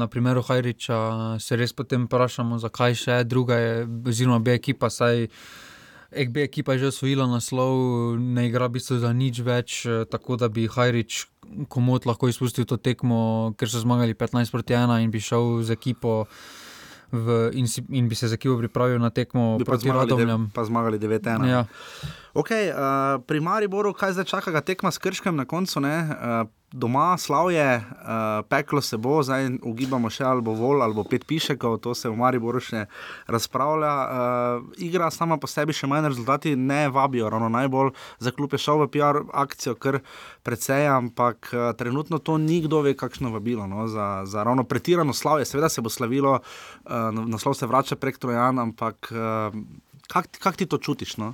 na 0.00 0.08
primeru 0.08 0.40
Hajriča, 0.42 0.96
se 1.44 1.56
res 1.60 1.76
potem 1.76 2.06
vprašamo, 2.08 2.56
zakaj 2.62 2.96
še 2.96 3.18
druga 3.28 3.58
je, 3.60 3.74
oziroma 4.08 4.40
B 4.40 4.56
ekipa. 4.56 4.88
Saj, 4.88 5.28
EKB 6.08 6.36
ekipa 6.36 6.72
je 6.72 6.78
že 6.78 6.86
osvojila 6.88 7.28
naslov, 7.28 7.74
ne 8.16 8.48
igra 8.48 8.68
v 8.68 8.80
bistvu 8.80 8.96
za 9.04 9.12
nič 9.12 9.44
več, 9.44 9.84
tako 10.08 10.40
da 10.40 10.48
bi 10.48 10.64
Hajrič 10.64 11.28
komod 11.68 12.08
lahko 12.08 12.28
izpustil 12.32 12.64
to 12.64 12.80
tekmo, 12.80 13.52
ker 13.60 13.68
so 13.68 13.80
zmagali 13.80 14.16
15 14.16 14.48
proti 14.52 14.72
1 14.72 15.04
in 15.04 15.12
bi 15.12 15.20
šel 15.20 15.60
z 15.64 15.76
ekipo. 15.76 16.24
V, 17.08 17.48
in, 17.56 17.64
si, 17.64 17.80
in 17.88 18.04
bi 18.04 18.12
se 18.12 18.28
za 18.28 18.36
ekipo 18.36 18.58
pripravil 18.60 19.00
na 19.00 19.08
tekmo 19.08 19.56
proti 19.64 19.88
Radomljam. 19.88 20.50
Pa 20.52 20.64
zmagali 20.68 21.00
9-1. 21.00 21.48
Ja. 21.48 21.64
Okay, 22.36 22.68
uh, 22.68 23.16
pri 23.24 23.40
Mariboru, 23.40 23.96
kaj 23.96 24.12
zdaj 24.12 24.28
čaka, 24.28 24.60
tekma 24.60 24.92
s 24.92 25.00
krškem 25.00 25.32
na 25.32 25.48
koncu, 25.48 25.80
ne? 25.80 26.04
Uh, 26.04 26.44
doma 26.72 27.16
slavje, 27.18 27.76
uh, 27.76 28.46
peklo 28.48 28.80
se 28.80 28.96
bo, 28.96 29.22
zdaj 29.22 29.48
ugibamo 29.62 30.10
še 30.12 30.24
ali 30.28 30.44
bo 30.44 30.52
vol 30.52 30.82
ali 30.84 30.94
bo 30.94 31.04
pet 31.08 31.24
pišekov, 31.24 31.78
to 31.80 31.94
se 31.96 32.10
v 32.12 32.16
Mariboru 32.16 32.60
še 32.60 32.84
razpravlja. 33.26 33.92
Uh, 33.94 34.68
igra 34.84 35.08
sama 35.10 35.38
po 35.40 35.48
sebi 35.48 35.72
še 35.72 35.88
manj 35.88 36.10
rezultati 36.12 36.52
ne 36.56 36.88
vabijo, 36.92 37.30
ravno 37.32 37.48
najbolj 37.48 37.94
za 38.20 38.34
klub 38.36 38.52
je 38.52 38.60
šel 38.60 38.84
v 38.84 38.90
PR 38.92 39.22
akcijo, 39.32 39.78
kar 39.80 40.00
precej, 40.44 40.84
ampak 40.92 41.50
uh, 41.54 41.72
trenutno 41.78 42.20
to 42.20 42.36
ni 42.36 42.60
kdo 42.66 42.84
ve, 42.84 42.92
kakšno 42.98 43.32
vabilo 43.32 43.64
no? 43.66 43.88
za, 43.88 44.28
za 44.28 44.44
ravno 44.44 44.68
pretirano 44.68 45.16
slavje. 45.16 45.48
Seveda 45.48 45.72
se 45.72 45.80
bo 45.80 45.88
slavilo, 45.88 46.38
uh, 46.38 47.10
naslov 47.16 47.56
se 47.56 47.66
vrača 47.66 47.96
prek 47.96 48.20
Trojan, 48.20 48.60
ampak 48.60 49.12
uh, 49.16 49.56
kak, 50.08 50.36
kak 50.36 50.60
ti 50.60 50.68
to 50.68 50.76
čutiš? 50.76 51.16
No? 51.16 51.32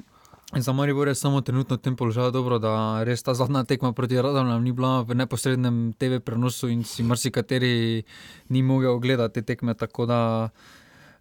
Za 0.57 0.73
Maribor 0.73 1.09
je 1.09 1.15
samo 1.15 1.41
trenutno 1.41 1.77
v 1.77 1.81
tem 1.81 1.97
položaju 1.97 2.31
dobro, 2.31 2.59
da 2.59 3.03
res 3.03 3.23
ta 3.23 3.35
zadnja 3.35 3.65
tekma 3.65 3.93
proti 3.93 4.23
Radomljam 4.23 4.63
ni 4.63 4.73
bila 4.73 5.03
v 5.03 5.15
neposrednem 5.15 5.93
TV 5.99 6.21
prenosu 6.23 6.69
in 6.71 6.85
si 6.85 7.03
marsikateri 7.03 8.05
ni 8.49 8.63
mogel 8.63 8.95
ogledati 8.95 9.35
te 9.35 9.43
tekme. 9.43 9.75
Tako 9.75 10.07
da 10.07 10.49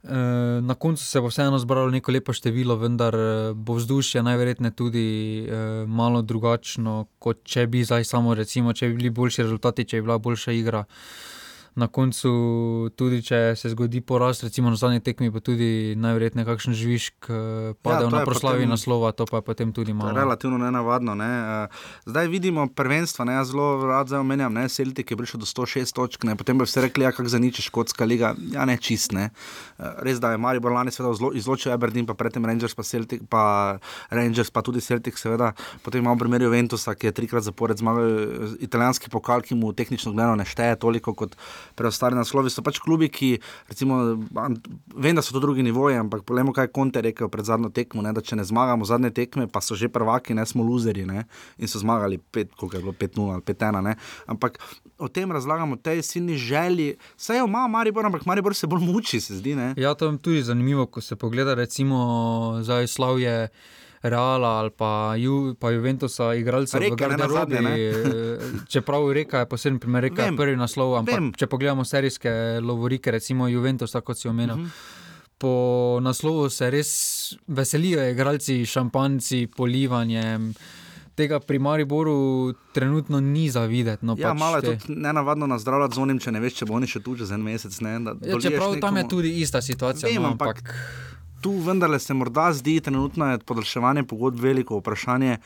eh, 0.04 0.62
na 0.62 0.76
koncu 0.76 1.06
se 1.06 1.22
bo 1.22 1.28
vseeno 1.28 1.58
zbralo 1.60 1.90
neko 1.90 2.12
lepo 2.12 2.34
število, 2.34 2.76
vendar 2.76 3.18
bo 3.56 3.74
vzdušje 3.74 4.24
najverjetneje 4.24 4.72
tudi 4.72 5.08
eh, 5.50 5.86
malo 5.88 6.22
drugačno, 6.22 7.08
kot 7.20 7.44
če 7.44 7.68
bi 7.68 7.84
zdaj 7.84 8.06
samo 8.06 8.34
recimo, 8.34 8.74
če 8.74 8.88
bi 8.88 8.96
bili 9.02 9.10
boljši 9.10 9.44
rezultati, 9.44 9.86
če 9.86 9.98
bi 9.98 10.02
bila 10.02 10.18
boljša 10.18 10.52
igra 10.52 10.86
na 11.76 11.88
koncu, 11.90 12.32
tudi 12.96 13.22
če 13.26 13.56
se 13.58 13.72
zgodi 13.74 14.02
poraz, 14.06 14.44
recimo 14.46 14.70
na 14.70 14.78
zadnji 14.78 15.02
tekmi, 15.02 15.32
pa 15.34 15.42
tudi 15.42 15.96
najverjetneje 15.98 16.46
kakšen 16.46 16.76
žvižg 16.78 17.30
pade 17.82 18.06
ja, 18.06 18.12
na 18.14 18.22
proslavi 18.28 18.68
naslova, 18.70 19.10
to 19.18 19.26
pa 19.30 19.42
je 19.42 19.48
potem 19.48 19.74
tudi 19.74 19.94
malo. 19.94 20.14
Relativno 20.14 20.60
nenavadno. 20.62 21.16
Ne? 21.18 21.30
Zdaj 22.06 22.30
vidimo 22.30 22.68
prvenstvo, 22.70 23.26
ne? 23.26 23.40
zelo 23.46 23.82
rad 23.90 24.12
zdaj 24.12 24.22
omenjam, 24.22 24.54
ne 24.54 24.68
Celtic 24.70 25.12
je 25.12 25.18
prišel 25.18 25.42
do 25.42 25.50
106 25.50 25.96
točk, 25.98 26.28
ne? 26.30 26.38
potem 26.38 26.58
bi 26.58 26.68
vse 26.68 26.86
rekli, 26.86 27.08
ja, 27.08 27.12
kako 27.12 27.32
za 27.34 27.42
nič 27.42 27.64
škotska 27.66 28.06
liga, 28.06 28.36
ja 28.54 28.68
ne 28.70 28.78
čist. 28.78 29.18
Ne? 29.18 29.32
Res 30.06 30.22
da 30.22 30.36
je 30.36 30.42
Maribor 30.42 30.76
lani 30.78 30.94
seveda 30.94 31.34
izločil 31.34 31.74
Aberdeen, 31.74 32.06
pa 32.06 32.14
predtem 32.14 32.46
Rangers, 32.46 32.78
pa 32.78 32.86
Celtic, 32.86 33.26
pa 33.30 33.44
Rangers, 34.14 34.54
pa 34.54 34.62
tudi 34.62 34.82
Celtic, 34.82 35.18
seveda. 35.18 35.54
Potem 35.82 36.06
imamo 36.06 36.22
primer 36.22 36.46
Juventusa, 36.46 36.94
ki 36.94 37.10
je 37.10 37.18
trikrat 37.18 37.50
zapored 37.50 37.82
zmagal 37.82 38.62
italijanski 38.62 39.10
pokal, 39.10 39.42
ki 39.42 39.58
mu 39.58 39.74
tehnično 39.74 40.14
gledano 40.14 40.38
ne 40.38 40.46
šteje 40.46 40.78
toliko 40.86 41.18
kot 41.18 41.34
preostali 41.76 42.16
naslovi. 42.16 42.52
So 42.54 42.64
pač 42.66 42.80
klubi, 42.84 43.10
ki, 43.10 43.38
recimo, 43.70 44.00
vem, 44.96 45.16
da 45.16 45.22
so 45.26 45.36
to 45.36 45.42
drugi 45.44 45.64
nivoji, 45.64 45.98
ampak 46.02 46.26
poglejmo, 46.28 46.54
kaj 46.56 46.70
je 46.70 46.74
Konte 46.74 47.02
rekel 47.02 47.30
pred 47.30 47.46
zadnjo 47.46 47.70
tekmo. 47.74 48.02
Ne, 48.06 48.14
da 48.14 48.22
če 48.22 48.40
ne 48.40 48.48
zmagamo 48.48 48.86
zadnje 48.86 49.14
tekme, 49.14 49.48
pa 49.52 49.62
so 49.62 49.78
že 49.80 49.92
prvaki, 49.92 50.36
ne 50.38 50.46
smo 50.46 50.64
luzeri 50.66 51.06
ne, 51.06 51.26
in 51.58 51.70
so 51.70 51.82
zmagali 51.82 52.20
5-0 52.34 53.34
ali 53.34 53.44
5-1. 53.44 53.94
Ampak 54.28 54.60
o 54.98 55.08
tem 55.08 55.32
razlagamo, 55.32 55.76
tej 55.76 56.02
silni 56.02 56.38
želji. 56.38 56.96
Saj 57.18 57.38
je 57.38 57.48
malo 57.48 57.68
Maribor, 57.68 58.06
ampak 58.06 58.26
Maribor 58.26 58.56
se 58.56 58.68
bolj 58.68 58.86
muči, 58.86 59.22
se 59.22 59.38
zdi. 59.38 59.56
Ne. 59.56 59.74
Ja, 59.78 59.94
to 59.94 60.12
je 60.12 60.18
tudi 60.18 60.44
zanimivo, 60.44 60.86
ko 60.86 61.02
se 61.02 61.16
pogleda, 61.16 61.54
recimo, 61.54 62.60
zdaj 62.64 62.88
Slavje. 62.88 63.50
Reala 64.04 64.48
ali 64.60 64.70
pa, 64.78 65.16
Ju, 65.18 65.56
pa 65.60 65.72
Juventusa, 65.72 66.34
igralca 66.36 66.80
v 66.80 66.96
Garderobi. 66.96 67.56
Čeprav 68.68 69.12
reka 69.12 69.40
je 69.40 69.46
poseben 69.46 69.80
primer, 69.80 70.04
reka 70.04 70.28
je 70.28 70.36
prvi 70.36 70.58
naslov. 70.60 70.98
Ampak, 71.00 71.38
če 71.40 71.48
pogledamo 71.48 71.86
serijske 71.88 72.60
lovorike, 72.60 73.12
recimo 73.16 73.48
Juventus, 73.48 73.96
kot 74.04 74.20
si 74.20 74.28
omenil. 74.28 74.56
Uh 74.56 74.62
-huh. 74.62 75.02
Po 75.38 76.00
naslovu 76.02 76.50
se 76.50 76.70
res 76.70 76.90
veselijo, 77.48 78.10
igralci, 78.10 78.66
šampanci, 78.66 79.48
polivanjem. 79.56 80.54
Tega 81.16 81.40
pri 81.40 81.60
Mariboru 81.60 82.54
trenutno 82.74 83.20
ni 83.20 83.50
za 83.50 83.66
videti. 83.66 84.06
No, 84.06 84.16
ja, 84.18 84.30
pač 84.30 84.40
malo 84.40 84.56
je 84.58 84.62
te... 84.62 84.78
tudi 84.78 85.00
nenavadno 85.00 85.48
nazdravljati 85.48 85.96
z 85.96 86.00
onim, 86.00 86.20
če 86.20 86.32
ne 86.32 86.40
veš, 86.40 86.54
če 86.54 86.66
bo 86.66 86.74
oni 86.74 86.88
še 86.88 87.00
tu 87.00 87.16
čez 87.16 87.32
en 87.32 87.42
mesec. 87.42 87.82
Ne, 87.82 87.92
ja, 87.92 88.40
čeprav 88.40 88.72
nekomu... 88.74 88.82
tam 88.82 88.98
je 88.98 89.08
tudi 89.08 89.30
ista 89.42 89.62
situacija. 89.62 90.10
Vem, 90.10 90.22
no, 90.22 90.28
ampak... 90.28 90.58
ampak 90.58 90.74
tu 91.44 91.52
vendarle 91.60 92.00
se 92.00 92.14
morda 92.14 92.48
zdi, 92.54 92.80
trenutno 92.82 93.32
je 93.32 93.40
podaljševanje 93.40 94.04
pogodb 94.04 94.40
veliko 94.40 94.80
vprašanje. 94.80 95.38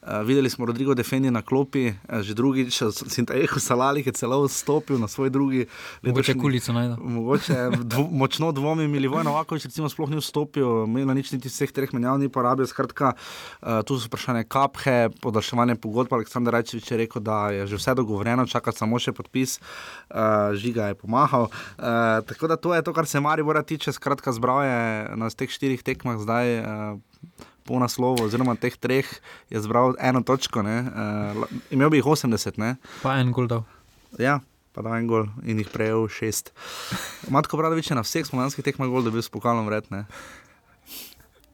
Uh, 0.00 0.24
videli 0.24 0.50
smo 0.50 0.64
Rodrigo 0.64 0.94
Defendi 0.94 1.30
na 1.30 1.42
klopi, 1.42 1.92
uh, 1.92 2.20
že 2.24 2.32
drugič, 2.32 2.72
Sintajeho 2.88 3.60
Salali, 3.60 4.00
ki 4.00 4.08
je 4.08 4.24
celo 4.24 4.38
vstopil 4.48 4.96
na 4.96 5.04
svoj 5.04 5.28
drugi. 5.28 5.66
Mogoče 6.00 6.34
kulico 6.40 6.72
najde. 6.72 6.96
Mogoče 6.96 7.84
dvo, 7.84 8.08
močno 8.08 8.48
dvomim, 8.52 8.88
ali 8.96 9.08
Vojno 9.12 9.36
Vakovič 9.36 9.68
recimo 9.68 9.92
sploh 9.92 10.08
ni 10.08 10.16
vstopil, 10.16 10.88
na 10.88 11.12
nič 11.12 11.28
niti 11.36 11.52
vseh 11.52 11.68
treh 11.68 11.92
menjav 11.92 12.16
ni 12.16 12.32
porabil. 12.32 12.64
Skratka, 12.64 13.12
uh, 13.12 13.84
tu 13.84 14.00
so 14.00 14.08
vprašanje 14.08 14.48
kaphe, 14.48 15.12
podaljševanje 15.20 15.76
pogodb. 15.76 16.16
Aleksandar 16.16 16.56
Rajčevič 16.56 16.88
je 16.88 17.00
rekel, 17.04 17.20
da 17.20 17.52
je 17.52 17.68
že 17.68 17.76
vse 17.76 17.92
dogovorjeno, 18.00 18.48
čaka 18.48 18.72
samo 18.72 18.96
še 18.96 19.12
podpis, 19.12 19.60
uh, 19.60 20.56
žiga 20.56 20.88
je 20.88 20.96
pomahal. 20.96 21.52
Uh, 21.76 22.24
tako 22.24 22.48
da 22.48 22.56
to 22.56 22.72
je 22.72 22.80
to, 22.88 22.96
kar 22.96 23.04
se 23.04 23.20
Maribora 23.20 23.60
tiče, 23.60 23.92
skratka, 23.92 24.32
zbral 24.32 24.64
je 24.64 24.80
na 25.20 25.28
teh 25.28 25.52
štirih 25.52 25.84
tekmah 25.84 26.16
zdaj. 26.24 26.48
Uh, 26.64 27.49
po 27.64 27.80
naslovu, 27.82 28.26
oziroma 28.26 28.56
teh 28.60 28.76
treh, 28.76 29.08
je 29.50 29.60
zbral 29.60 29.96
eno 30.00 30.22
točko, 30.26 30.64
uh, 30.64 31.44
imel 31.70 31.90
bi 31.90 32.00
jih 32.00 32.08
80. 32.08 32.58
Ne? 32.60 32.76
Pa 33.02 33.18
en 33.20 33.32
gol 33.32 33.50
dal. 33.50 33.66
Ja. 34.18 34.40
Pa 34.70 34.84
da 34.86 34.94
en 35.00 35.08
gol 35.10 35.24
in 35.42 35.58
jih 35.58 35.66
prejel 35.66 36.04
šest. 36.14 36.52
Matko 37.34 37.58
Bradovič 37.58 37.90
je 37.90 37.96
na 37.98 38.04
vseh 38.06 38.22
slovenskih 38.22 38.62
tekmah 38.62 38.86
gol 38.86 39.02
dobil 39.02 39.18
s 39.18 39.26
pokalom 39.26 39.66
vred. 39.66 39.88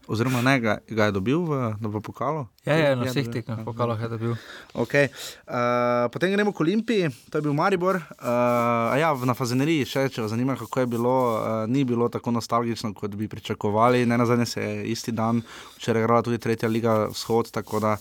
Oziroma 0.08 0.42
ne, 0.42 0.60
ga, 0.60 0.78
ga 0.88 1.08
je 1.08 1.12
dobil 1.12 1.38
v, 1.42 1.74
v 1.80 2.00
pokalu. 2.00 2.46
Ja, 2.66 2.74
ja, 2.74 2.94
na 2.98 3.06
vseh 3.06 3.26
tekmah 3.30 3.62
pokalah 3.62 3.98
je 4.00 4.08
dobil. 4.10 4.32
Okay. 4.74 5.10
Uh, 5.46 6.06
potem 6.10 6.34
gremo 6.34 6.50
k 6.50 6.62
Olimpiji, 6.62 7.10
to 7.30 7.38
je 7.38 7.44
bil 7.46 7.54
Maribor. 7.54 7.98
Uh, 8.18 8.94
ja, 8.98 9.14
na 9.14 9.34
Fazeneriji, 9.38 9.86
še 9.86 10.06
če 10.10 10.24
vas 10.24 10.34
zanima, 10.34 10.58
kako 10.58 10.82
je 10.82 10.90
bilo, 10.90 11.16
uh, 11.36 11.64
ni 11.70 11.86
bilo 11.86 12.10
tako 12.10 12.34
nostalgično, 12.34 12.90
kot 12.94 13.14
bi 13.14 13.30
pričakovali. 13.30 14.06
Ne 14.06 14.18
na 14.18 14.26
zadnje 14.26 14.46
se 14.46 14.62
je 14.62 14.90
isti 14.94 15.14
dan, 15.14 15.42
včeraj 15.78 16.02
igrala 16.02 16.26
tudi 16.26 16.42
tretja 16.42 16.70
liga 16.70 17.06
vzhod, 17.14 17.50
tako 17.54 17.82
da 17.82 17.96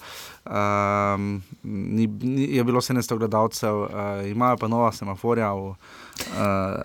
um, 0.46 1.42
ni, 1.64 2.08
ni, 2.08 2.50
je 2.58 2.64
bilo 2.64 2.82
700 2.82 3.18
gledalcev, 3.22 3.86
uh, 3.86 3.90
imajo 4.26 4.58
pa 4.62 4.70
nova 4.70 4.92
semaforja 4.94 5.54
v, 5.54 5.74
uh, 5.74 5.76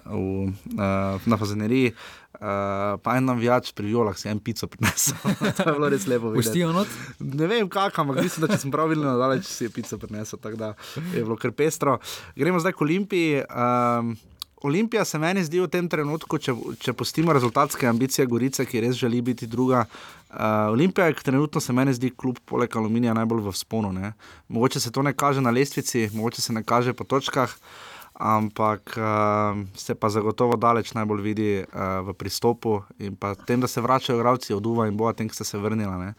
v, 0.04 0.52
uh, 0.76 1.28
na 1.28 1.40
Fazeneriji. 1.40 1.92
Uh, 1.92 2.19
pa 2.40 3.16
en 3.18 3.26
navijač 3.29 3.74
pri 3.76 3.90
Jolah 3.92 4.16
si 4.16 4.29
en 4.31 4.38
pico 4.40 4.66
prinesel. 4.66 5.18
to 5.59 5.66
je 5.68 5.74
bilo 5.76 5.90
res 5.92 6.07
lepo. 6.09 6.33
Pustijo 6.33 6.72
not? 6.72 6.88
Ne 7.20 7.46
vem, 7.50 7.68
kako, 7.68 8.00
ampak 8.00 8.22
mislim, 8.24 8.46
da 8.46 8.55
če 8.55 8.62
sem 8.64 8.72
prav 8.72 8.88
videl, 8.88 9.05
da 9.20 9.37
si 9.44 9.66
je 9.66 9.72
pico 9.74 9.98
prinesel. 10.00 10.40
Tako 10.40 10.57
da 10.57 10.72
je 11.12 11.20
bilo 11.20 11.37
kar 11.37 11.53
pestro. 11.53 11.98
Gremo 12.37 12.62
zdaj 12.62 12.72
k 12.79 12.87
Olimpiji. 12.87 13.42
Um, 13.44 14.16
Olimpija 14.62 15.05
se 15.05 15.18
meni 15.18 15.44
zdi 15.44 15.61
v 15.61 15.68
tem 15.72 15.87
trenutku, 15.88 16.37
če, 16.37 16.53
če 16.81 16.92
postimo 16.92 17.33
rezultatske 17.33 17.88
ambicije 17.88 18.26
Gorice, 18.29 18.66
ki 18.68 18.83
res 18.85 18.96
želi 18.96 19.22
biti 19.24 19.48
druga. 19.48 19.87
Uh, 20.29 20.72
Olimpija 20.72 21.07
je 21.09 21.20
trenutno 21.20 21.61
se 21.61 21.72
meni 21.72 21.94
zdi 21.96 22.12
kljub 22.12 22.40
poleg 22.44 22.76
aluminija 22.76 23.16
najbolj 23.16 23.46
v 23.48 23.55
sponu. 23.57 23.92
Ne? 23.92 24.12
Mogoče 24.48 24.81
se 24.81 24.92
to 24.92 25.05
ne 25.05 25.12
kaže 25.12 25.40
na 25.40 25.53
lestvici, 25.53 26.11
mogoče 26.12 26.44
se 26.44 26.53
ne 26.53 26.64
kaže 26.64 26.92
po 26.92 27.05
točkah 27.05 27.57
ampak 28.20 28.96
uh, 28.96 29.64
se 29.74 29.94
pa 29.94 30.09
zagotovo 30.12 30.56
daleč 30.56 30.92
najbolj 30.92 31.22
vidi 31.24 31.50
uh, 31.64 32.04
v 32.04 32.12
pristopu 32.12 32.83
in 33.00 33.16
pa 33.16 33.33
tem, 33.35 33.61
da 33.61 33.66
se 33.66 33.80
vračajo 33.80 34.18
igralci 34.18 34.54
od 34.54 34.66
Uva 34.66 34.87
in 34.87 34.96
Boa, 34.96 35.12
tem, 35.16 35.28
ki 35.28 35.35
ste 35.35 35.44
se 35.44 35.59
vrnili. 35.59 36.12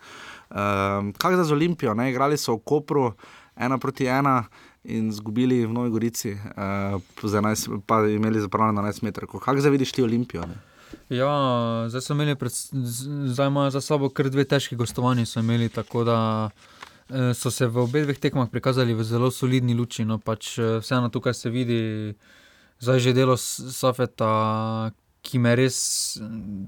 Uh, 0.49 1.13
kaj 1.21 1.37
za 1.43 1.53
Olimpijo? 1.53 1.93
Ne? 1.93 2.09
Igrali 2.09 2.37
so 2.37 2.57
v 2.57 2.65
Kopru 2.65 3.13
ena 3.55 3.77
proti 3.77 4.09
ena. 4.09 4.43
In 4.83 5.11
izgubili 5.13 5.59
v 5.61 5.69
Novi 5.69 5.91
Gorici, 5.93 6.31
uh, 6.33 6.97
11, 7.21 7.85
pa 7.85 8.01
imeli 8.09 8.41
zapravljeno 8.41 8.81
11 8.81 9.03
metrov. 9.03 9.29
Kako 9.29 9.61
zdaj 9.61 9.71
vidiš 9.71 9.91
ti 9.91 10.01
Olimpijo? 10.01 10.41
Ne? 10.41 10.57
Ja, 11.13 11.29
zdaj 11.85 12.01
so 12.01 12.17
imeli, 12.17 12.33
pred, 12.35 12.51
zdaj 13.29 13.47
imajo 13.47 13.69
za 13.77 13.81
sabo 13.81 14.09
kar 14.09 14.29
dve 14.33 14.41
težki 14.43 14.75
gostovanja. 14.75 15.25
Tako 15.75 16.03
da 16.03 16.17
uh, 16.49 16.80
Eh, 16.80 16.80
so 17.33 17.51
se 17.51 17.67
v 17.67 17.77
obeh 17.77 18.19
tekmah 18.19 18.49
prikazali 18.49 18.93
v 18.93 19.03
zelo 19.03 19.31
solidni 19.31 19.73
luči. 19.73 20.05
No, 20.05 20.19
pač 20.19 20.57
eh, 20.59 20.79
vseeno 20.79 21.09
tukaj 21.09 21.33
se 21.33 21.49
vidi, 21.49 22.15
zdaj 22.79 22.99
že 22.99 23.13
delo 23.13 23.37
Safeta, 23.37 24.91
ki 25.21 25.37
me 25.37 25.55
res, 25.55 25.77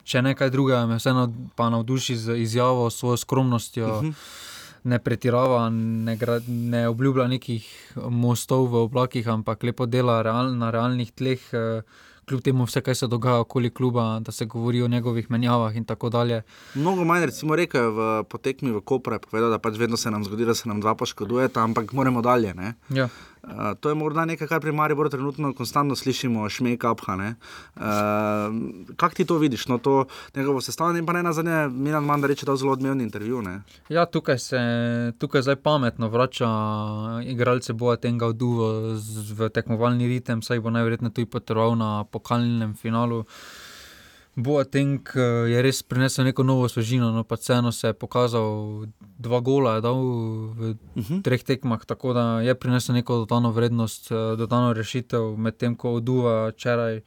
če 0.06 0.22
ne 0.22 0.36
kaj 0.38 0.52
drugega, 0.54 0.86
me 0.86 1.00
vseeno 1.02 1.28
pa 1.58 1.72
navduši 1.74 2.16
z 2.18 2.38
izjavo, 2.44 2.90
svojo 2.90 3.18
skromnostjo. 3.18 3.88
Uh 3.88 4.04
mhm. 4.04 4.10
-huh. 4.10 4.50
Ne 4.84 5.00
pretirava, 5.00 5.70
ne, 5.70 6.18
ne 6.48 6.88
obljublja 6.88 7.28
nekih 7.28 7.64
mostov 7.96 8.68
v 8.68 8.84
oblakih, 8.84 9.28
ampak 9.28 9.64
lepo 9.64 9.86
dela 9.86 10.22
real, 10.22 10.52
na 10.52 10.72
realnih 10.72 11.12
tleh. 11.12 11.40
Eh, 11.54 11.82
kljub 12.28 12.42
temu, 12.42 12.66
vse, 12.66 12.82
kaj 12.82 12.96
se 12.96 13.08
dogaja 13.08 13.40
okoli 13.40 13.70
kluba, 13.70 14.20
da 14.20 14.32
se 14.32 14.46
govori 14.46 14.82
o 14.82 14.88
njegovih 14.88 15.32
menjavah 15.32 15.76
in 15.76 15.86
tako 15.86 16.10
dalje. 16.10 16.42
Mnogo 16.76 17.04
manj, 17.04 17.26
recimo, 17.26 17.56
rekel 17.56 17.92
v 17.92 18.24
potekmi 18.30 18.72
v 18.72 18.82
Kopru, 18.82 19.20
povedal, 19.20 19.50
da 19.50 19.60
pač 19.60 19.78
vedno 19.78 19.98
se 19.98 20.12
nam 20.12 20.24
zgodi, 20.24 20.46
da 20.46 20.56
se 20.56 20.68
nam 20.68 20.82
dva 20.82 20.96
poškodujeta, 20.96 21.64
ampak 21.64 21.94
moramo 21.94 22.22
dalje. 22.22 22.56
Ja. 22.90 23.10
Uh, 23.44 23.74
to 23.80 23.90
je 23.90 23.96
morda 23.96 24.26
nekaj, 24.26 24.48
kar 24.48 24.62
pri 24.62 24.72
Mariboru 24.72 25.10
trenutno 25.10 25.54
konstantno 25.54 25.96
slišimo, 25.96 26.50
šmejka 26.50 26.92
apha. 26.92 27.16
Uh, 27.16 27.84
Kako 28.96 29.16
ti 29.16 29.26
to 29.26 29.38
vidiš? 29.38 29.68
No, 29.68 29.78
to 29.78 30.06
njegovo 30.36 30.62
sestavljanje, 30.62 31.06
pa 31.06 31.14
ne 31.14 31.24
na 31.24 31.34
zadnje, 31.34 31.68
Milan 31.68 32.04
Manda 32.04 32.28
reče, 32.28 32.46
da 32.46 32.52
je 32.52 32.58
zelo 32.58 32.72
odmevni 32.72 33.04
intervju. 33.04 33.42
Ne? 33.42 33.62
Ja, 33.90 34.06
tukaj 34.06 34.40
se 34.40 34.60
tukaj 35.18 35.42
zdaj 35.42 35.56
pametno 35.56 36.08
vrača 36.08 36.48
igralce 37.26 37.74
boja 37.74 37.98
tega 37.98 38.32
vduva 38.32 38.96
v 39.36 39.50
tekmovalni 39.50 40.08
ritem, 40.08 40.42
saj 40.42 40.60
bo 40.60 40.70
najverjetneje 40.70 41.14
tudi 41.14 41.30
potreboval 41.30 41.76
na 41.78 42.04
pokalnem 42.04 42.76
finalu. 42.80 43.20
Uh, 43.20 43.26
Boateng 44.36 45.06
eh, 45.14 45.22
je 45.54 45.62
res 45.62 45.84
prinesel 45.86 46.26
neko 46.26 46.44
novo 46.44 46.66
svežino, 46.70 47.12
no 47.14 47.22
pa 47.24 47.38
vseeno 47.38 47.72
se 47.72 47.92
je 47.92 47.94
pokazal 47.94 48.86
dva 49.22 49.40
gola, 49.40 49.76
je 49.78 49.82
dal 49.86 50.00
v 50.02 50.70
uh 50.70 50.76
mhm. 50.96 51.04
-huh. 51.04 51.22
treh 51.24 51.44
tekmah, 51.44 51.86
tako 51.86 52.14
da 52.14 52.42
je 52.42 52.56
prinesel 52.56 52.96
neko 52.96 53.18
dodano 53.18 53.52
vrednost, 53.52 54.12
eh, 54.12 54.36
dodano 54.38 54.74
rešitev, 54.74 55.38
medtem 55.38 55.76
ko 55.76 56.00
Duva 56.00 56.50
včeraj 56.50 57.02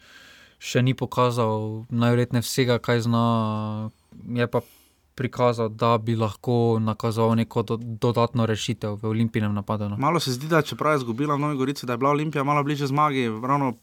še 0.58 0.82
ni 0.82 0.94
pokazal 0.94 1.84
najverjetneje 1.90 2.42
vsega, 2.42 2.78
kaj 2.78 3.00
zna, 3.00 3.90
je 4.28 4.46
pa 4.46 4.60
prikazal, 5.16 5.68
da 5.68 5.98
bi 5.98 6.16
lahko 6.16 6.78
nakazal 6.80 7.34
neko 7.36 7.62
do, 7.62 7.76
dodatno 7.76 8.46
rešitev 8.46 8.98
v 9.02 9.08
olimpijskem 9.08 9.54
napadu. 9.54 9.88
No. 9.88 9.96
Malo 9.96 10.20
se 10.20 10.32
zdi, 10.32 10.48
da 10.48 10.62
čeprav 10.62 10.92
je 10.92 11.02
izgubila 11.02 11.34
v 11.34 11.40
Novi 11.40 11.56
Gorici, 11.56 11.86
da 11.86 11.96
je 11.96 11.98
bila 11.98 12.10
Olimpija 12.10 12.44
malo 12.44 12.64
bliže 12.64 12.86
zmagi, 12.86 13.26
ravno 13.42 13.74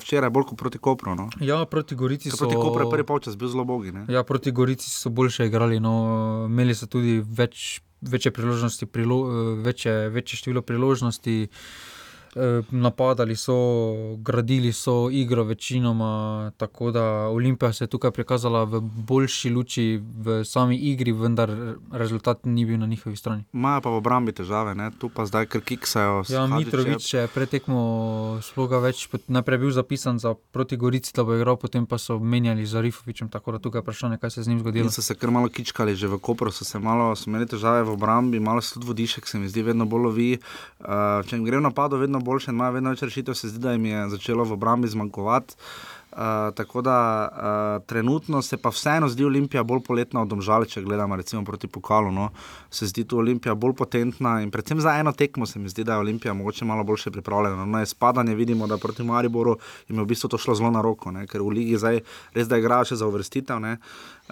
včeraj 0.00 0.30
bolj 0.30 0.48
kot 0.50 0.58
proti 0.58 0.78
Kopru. 0.78 1.14
No. 1.14 1.28
Ja, 1.40 1.64
proti 1.64 1.94
Gorici 1.94 2.30
so. 2.30 2.36
Proti 2.36 2.58
Kopru 2.58 2.86
je 2.86 2.90
prvi 2.90 3.06
polčas 3.06 3.38
bil 3.38 3.48
zelo 3.48 3.64
bogi. 3.64 3.92
Ne? 3.92 4.04
Ja, 4.08 4.22
proti 4.22 4.50
Gorici 4.50 4.90
so 4.90 5.10
boljše 5.10 5.46
igrali, 5.46 5.80
no, 5.80 5.94
imeli 6.50 6.74
so 6.74 6.90
tudi 6.90 7.20
več, 7.22 7.80
večje 8.00 8.34
priložnosti, 8.34 8.86
prilo, 8.86 9.22
večje, 9.62 10.08
večje 10.08 10.42
število 10.42 10.62
priložnosti. 10.62 11.42
Eh, 11.42 11.91
napadali 12.70 13.36
so, 13.36 13.56
gradili 14.18 14.72
so 14.72 15.10
igro 15.12 15.44
večinoma, 15.44 16.52
tako 16.56 16.90
da 16.90 17.04
Olimpija 17.28 17.72
se 17.72 17.84
je 17.84 17.88
tukaj 17.88 18.10
prikazala 18.10 18.64
v 18.64 18.80
boljši 18.80 19.50
luči 19.50 20.00
v 20.18 20.44
sami 20.44 20.76
igri, 20.76 21.12
vendar 21.12 21.50
rezultat 21.92 22.44
ni 22.44 22.64
bil 22.64 22.78
na 22.78 22.86
njihovi 22.86 23.16
strani. 23.16 23.44
Imajo 23.52 23.80
pa 23.80 23.90
v 23.90 23.94
obrambi 23.94 24.32
težave, 24.32 24.74
ne? 24.74 24.90
tu 24.98 25.08
pa 25.08 25.26
zdaj 25.26 25.46
krkiksajo. 25.46 26.22
Ja, 26.28 26.46
Mitrovič 26.46 27.14
je 27.14 27.26
pretekmo 27.28 28.38
sloga 28.42 28.78
več, 28.78 29.08
najprej 29.28 29.58
bil 29.58 29.70
zapisan 29.70 30.18
za 30.18 30.34
proti 30.34 30.76
Gorici, 30.76 31.12
da 31.16 31.24
bo 31.24 31.36
igral, 31.36 31.56
potem 31.56 31.86
pa 31.86 31.98
so 31.98 32.18
menjali 32.18 32.66
za 32.66 32.80
Rifovičem, 32.80 33.28
tako 33.28 33.52
da 33.52 33.58
tukaj 33.58 33.78
je 33.78 33.82
vprašanje, 33.82 34.18
kaj 34.18 34.30
se 34.30 34.40
je 34.40 34.44
z 34.44 34.48
njim 34.48 34.60
zgodilo. 34.64 34.88
In 34.88 34.94
so 34.94 35.02
se 35.02 35.14
kar 35.14 35.30
malo 35.30 35.48
kičkali, 35.48 35.96
že 35.96 36.08
v 36.08 36.18
Kopru 36.18 36.52
so 36.52 36.64
se 36.64 36.78
malo, 36.78 37.12
so 37.16 37.28
imeli 37.30 37.46
težave 37.46 37.84
v 37.84 37.92
obrambi, 37.92 38.40
malo 38.40 38.60
se 38.60 38.74
tudi 38.74 38.86
vodišek, 38.86 39.28
se 39.28 39.38
mi 39.38 39.48
zdi, 39.48 39.62
vedno 39.62 39.86
bolj 39.86 40.06
lovi. 40.06 40.30
Uh, 40.80 41.20
če 41.28 41.36
jim 41.36 41.44
gre 41.44 41.60
v 41.60 41.66
napadu, 41.68 42.00
vedno 42.00 42.21
boljše 42.22 42.50
in 42.50 42.56
imajo 42.56 42.78
vedno 42.78 42.94
več 42.94 43.02
rešitev, 43.02 43.34
se 43.34 43.50
zdi, 43.52 43.62
da 43.62 43.72
jim 43.76 43.84
je 43.90 44.08
začelo 44.16 44.44
v 44.44 44.56
obrambi 44.58 44.88
zmanjkovati. 44.88 45.58
Uh, 46.12 46.18
tako 46.54 46.82
da 46.82 47.28
uh, 47.32 47.86
trenutno 47.86 48.42
se 48.42 48.56
pa 48.56 48.68
vseeno 48.68 49.08
zdi 49.08 49.24
Olimpija 49.24 49.62
bolj 49.62 49.80
poletna 49.80 50.20
od 50.20 50.28
Domžal, 50.28 50.66
če 50.68 50.82
gledamo 50.84 51.16
recimo 51.16 51.40
proti 51.44 51.66
Pokalu. 51.72 52.10
No. 52.12 52.26
Se 52.70 52.86
zdi 52.86 53.06
tu 53.08 53.16
Olimpija 53.18 53.54
bolj 53.54 53.72
potentna 53.78 54.34
in 54.42 54.50
predvsem 54.50 54.80
za 54.80 54.92
eno 55.00 55.12
tekmo 55.16 55.46
se 55.46 55.58
mi 55.58 55.72
zdi, 55.72 55.84
da 55.88 55.96
je 55.96 56.04
Olimpija 56.04 56.34
mogoče 56.34 56.68
malo 56.68 56.84
boljše 56.84 57.10
pripravljena. 57.10 57.64
No, 57.64 57.86
spadanje 57.86 58.34
vidimo, 58.34 58.66
da 58.66 58.76
proti 58.76 59.02
Mariboru 59.02 59.56
jim 59.88 59.98
je 59.98 60.04
v 60.04 60.08
bistvu 60.12 60.28
to 60.28 60.38
šlo 60.38 60.54
zelo 60.54 60.70
na 60.70 60.82
roko, 60.84 61.10
ne. 61.10 61.26
ker 61.26 61.40
v 61.40 61.48
ligi 61.48 61.80
zdaj 61.80 62.02
res 62.34 62.48
da 62.48 62.60
igrajo 62.60 62.92
še 62.92 63.00
za 63.00 63.08
uvrstitev. 63.08 63.64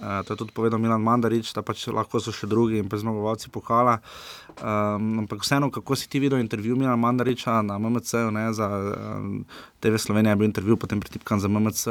Uh, 0.01 0.25
to 0.25 0.33
je 0.33 0.37
tudi 0.37 0.51
povedal 0.51 0.81
Milan 0.81 1.03
Mandarič, 1.05 1.53
da 1.53 1.61
pač 1.61 1.85
lahko 1.93 2.17
so 2.17 2.33
še 2.33 2.49
drugi 2.49 2.81
in 2.81 2.89
prezmagovalci 2.89 3.53
Pokala. 3.53 3.99
Um, 4.57 5.21
ampak 5.23 5.45
vseeno, 5.45 5.69
kako 5.71 5.95
si 5.95 6.09
ti 6.09 6.19
videl 6.19 6.41
intervju 6.41 6.75
Milana 6.75 6.97
Mandariča 6.97 7.61
na 7.61 7.77
MMC, 7.77 8.13
ne, 8.33 8.49
za 8.53 8.67
um, 8.67 9.45
TV 9.79 9.97
Slovenija 9.97 10.33
je 10.33 10.35
bil 10.35 10.45
intervju, 10.45 10.77
potem 10.77 10.99
pritipkan 10.99 11.39
za 11.39 11.47
MMC, 11.47 11.87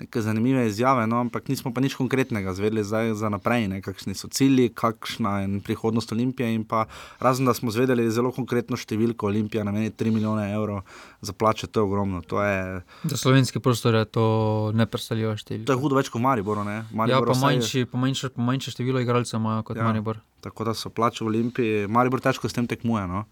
neke 0.00 0.22
zanimive 0.22 0.66
izjave, 0.66 1.06
no, 1.06 1.20
ampak 1.20 1.48
nismo 1.48 1.74
pa 1.74 1.80
nič 1.80 1.94
konkretnega 1.94 2.54
zvedeli 2.54 2.84
zdaj 2.84 3.14
za 3.14 3.28
naprej, 3.28 3.68
ne, 3.68 3.82
kakšni 3.82 4.14
so 4.14 4.30
cilji, 4.30 4.70
kakšna 4.74 5.40
je 5.40 5.60
prihodnost 5.66 6.12
Olimpije 6.12 6.54
in 6.54 6.64
pa 6.64 6.86
razen, 7.20 7.46
da 7.46 7.54
smo 7.54 7.70
zvedeli 7.74 8.08
zelo 8.10 8.32
konkretno 8.34 8.78
številko 8.78 9.28
Olimpija, 9.30 9.66
nameni 9.66 9.90
3 9.90 10.14
milijone 10.14 10.48
evrov 10.54 10.82
za 11.20 11.32
plače, 11.32 11.66
to 11.66 11.80
je 11.80 11.84
ogromno. 11.84 12.22
To 12.30 12.42
je, 12.42 12.82
za 13.04 13.16
slovenski 13.16 13.60
prostor 13.60 13.94
je 13.94 14.04
to 14.06 14.26
nepresaljivo 14.74 15.36
številka. 15.38 15.66
To 15.70 15.76
je 15.76 15.82
hudo 15.82 15.98
več 15.98 16.10
kot 16.14 16.22
Maribor, 16.22 16.62
ne? 16.66 16.80
Maribor 16.90 17.34
ja, 17.34 17.38
manjši, 17.48 17.84
pa 17.90 17.98
manjše, 17.98 18.32
pa 18.34 18.42
manjše 18.42 18.74
število 18.74 19.00
igralcev 19.02 19.40
imajo 19.40 19.64
kot 19.70 19.80
ja, 19.80 19.86
Maribor. 19.88 20.20
Tako 20.44 20.68
da 20.68 20.74
so 20.74 20.90
plače 20.94 21.24
v 21.24 21.32
Olimpiji, 21.32 21.86
Maribor 21.88 22.22
težko 22.24 22.48
s 22.48 22.56
tem 22.56 22.68
tekmuje. 22.70 23.06
No? 23.10 23.24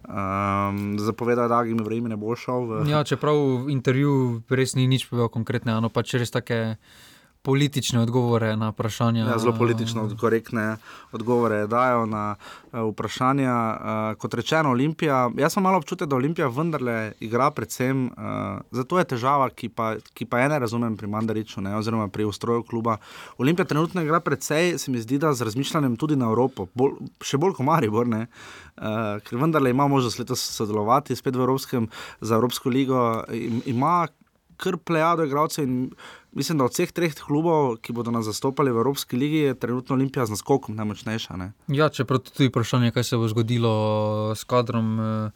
Um, 0.00 0.98
Zapovedal 0.98 1.44
je, 1.44 1.52
da 1.52 1.62
jim 1.68 1.84
vreme 1.84 2.08
ne 2.08 2.16
bo 2.16 2.36
šel. 2.36 2.66
V... 2.66 2.82
Ja, 2.90 3.04
čeprav 3.04 3.36
v 3.36 3.72
intervjuju 3.74 4.42
res 4.50 4.74
ni 4.76 4.88
nič 4.90 5.06
povedal 5.10 5.32
konkretne, 5.32 5.76
no 5.80 5.92
pač 5.92 6.16
res 6.16 6.32
take 6.32 6.80
politične 7.42 8.00
odgovore 8.00 8.56
na 8.56 8.68
vprašanja. 8.68 9.24
Ja, 9.24 9.38
zelo 9.38 9.54
politično 9.58 10.10
korektne 10.20 10.76
odgovore 11.12 11.66
dajo 11.66 12.06
na 12.06 12.34
uh, 12.36 12.80
vprašanja. 12.92 13.54
Uh, 13.54 14.18
kot 14.20 14.34
rečeno, 14.34 14.70
Olimpija. 14.70 15.30
Jaz 15.38 15.56
sem 15.56 15.62
malo 15.62 15.80
občutek, 15.80 16.08
da 16.08 16.16
Olimpija 16.16 16.48
vendarle 16.48 17.12
igra 17.20 17.50
predvsem. 17.50 18.06
Uh, 18.06 18.60
zato 18.70 18.98
je 18.98 19.08
težava, 19.14 19.48
ki 19.50 19.68
pa, 19.68 19.94
ki 20.14 20.28
pa 20.28 20.44
je 20.44 20.48
ne 20.52 20.58
razumem 20.58 20.96
pri 20.96 21.08
Mandariču, 21.08 21.60
ne, 21.64 21.74
oziroma 21.76 22.08
pri 22.08 22.28
ustroju 22.28 22.62
kluba. 22.62 22.98
Olimpija 23.38 23.64
trenutno 23.66 24.02
igra 24.02 24.20
predvsej, 24.20 24.78
se 24.78 24.90
mi 24.90 25.00
zdi, 25.00 25.18
da 25.18 25.32
z 25.34 25.48
razmišljanjem 25.48 25.96
tudi 25.96 26.16
na 26.16 26.28
Evropo, 26.28 26.68
bolj, 26.74 26.98
še 27.24 27.40
bolj 27.40 27.56
kot 27.56 27.66
Maribor. 27.66 28.08
Ne. 28.08 28.26
Ker 29.24 29.40
vendarle 29.40 29.70
ima 29.70 29.88
možnost 29.88 30.18
letos 30.18 30.42
sodelovati 30.56 31.16
spet 31.16 31.36
v 31.36 31.44
Evropskem, 31.44 31.88
za 32.20 32.36
Evropsko 32.36 32.68
ligo, 32.68 33.00
ima 33.66 34.06
kar 34.60 34.76
plejado 34.76 35.24
igralcev 35.24 35.64
in 35.64 35.76
mislim, 36.32 36.58
da 36.58 36.64
od 36.64 36.74
vseh 36.74 36.92
treh 36.92 37.14
klubov, 37.14 37.76
ki 37.82 37.92
bodo 37.92 38.10
nas 38.10 38.24
zastopali 38.24 38.72
v 38.72 38.82
Evropski 38.82 39.16
ligi, 39.16 39.36
je 39.50 39.54
trenutno 39.54 39.94
Olimpija 39.94 40.26
z 40.26 40.36
naskokom 40.36 40.76
najmočnejša. 40.76 41.36
Ne? 41.36 41.52
Ja, 41.68 41.88
čeprav 41.88 42.22
tudi 42.26 42.48
vprašanje, 42.48 42.92
kaj 42.94 43.04
se 43.04 43.16
bo 43.16 43.28
zgodilo 43.28 43.72
s 44.36 44.44
kadrom. 44.44 45.00
Eh, 45.00 45.30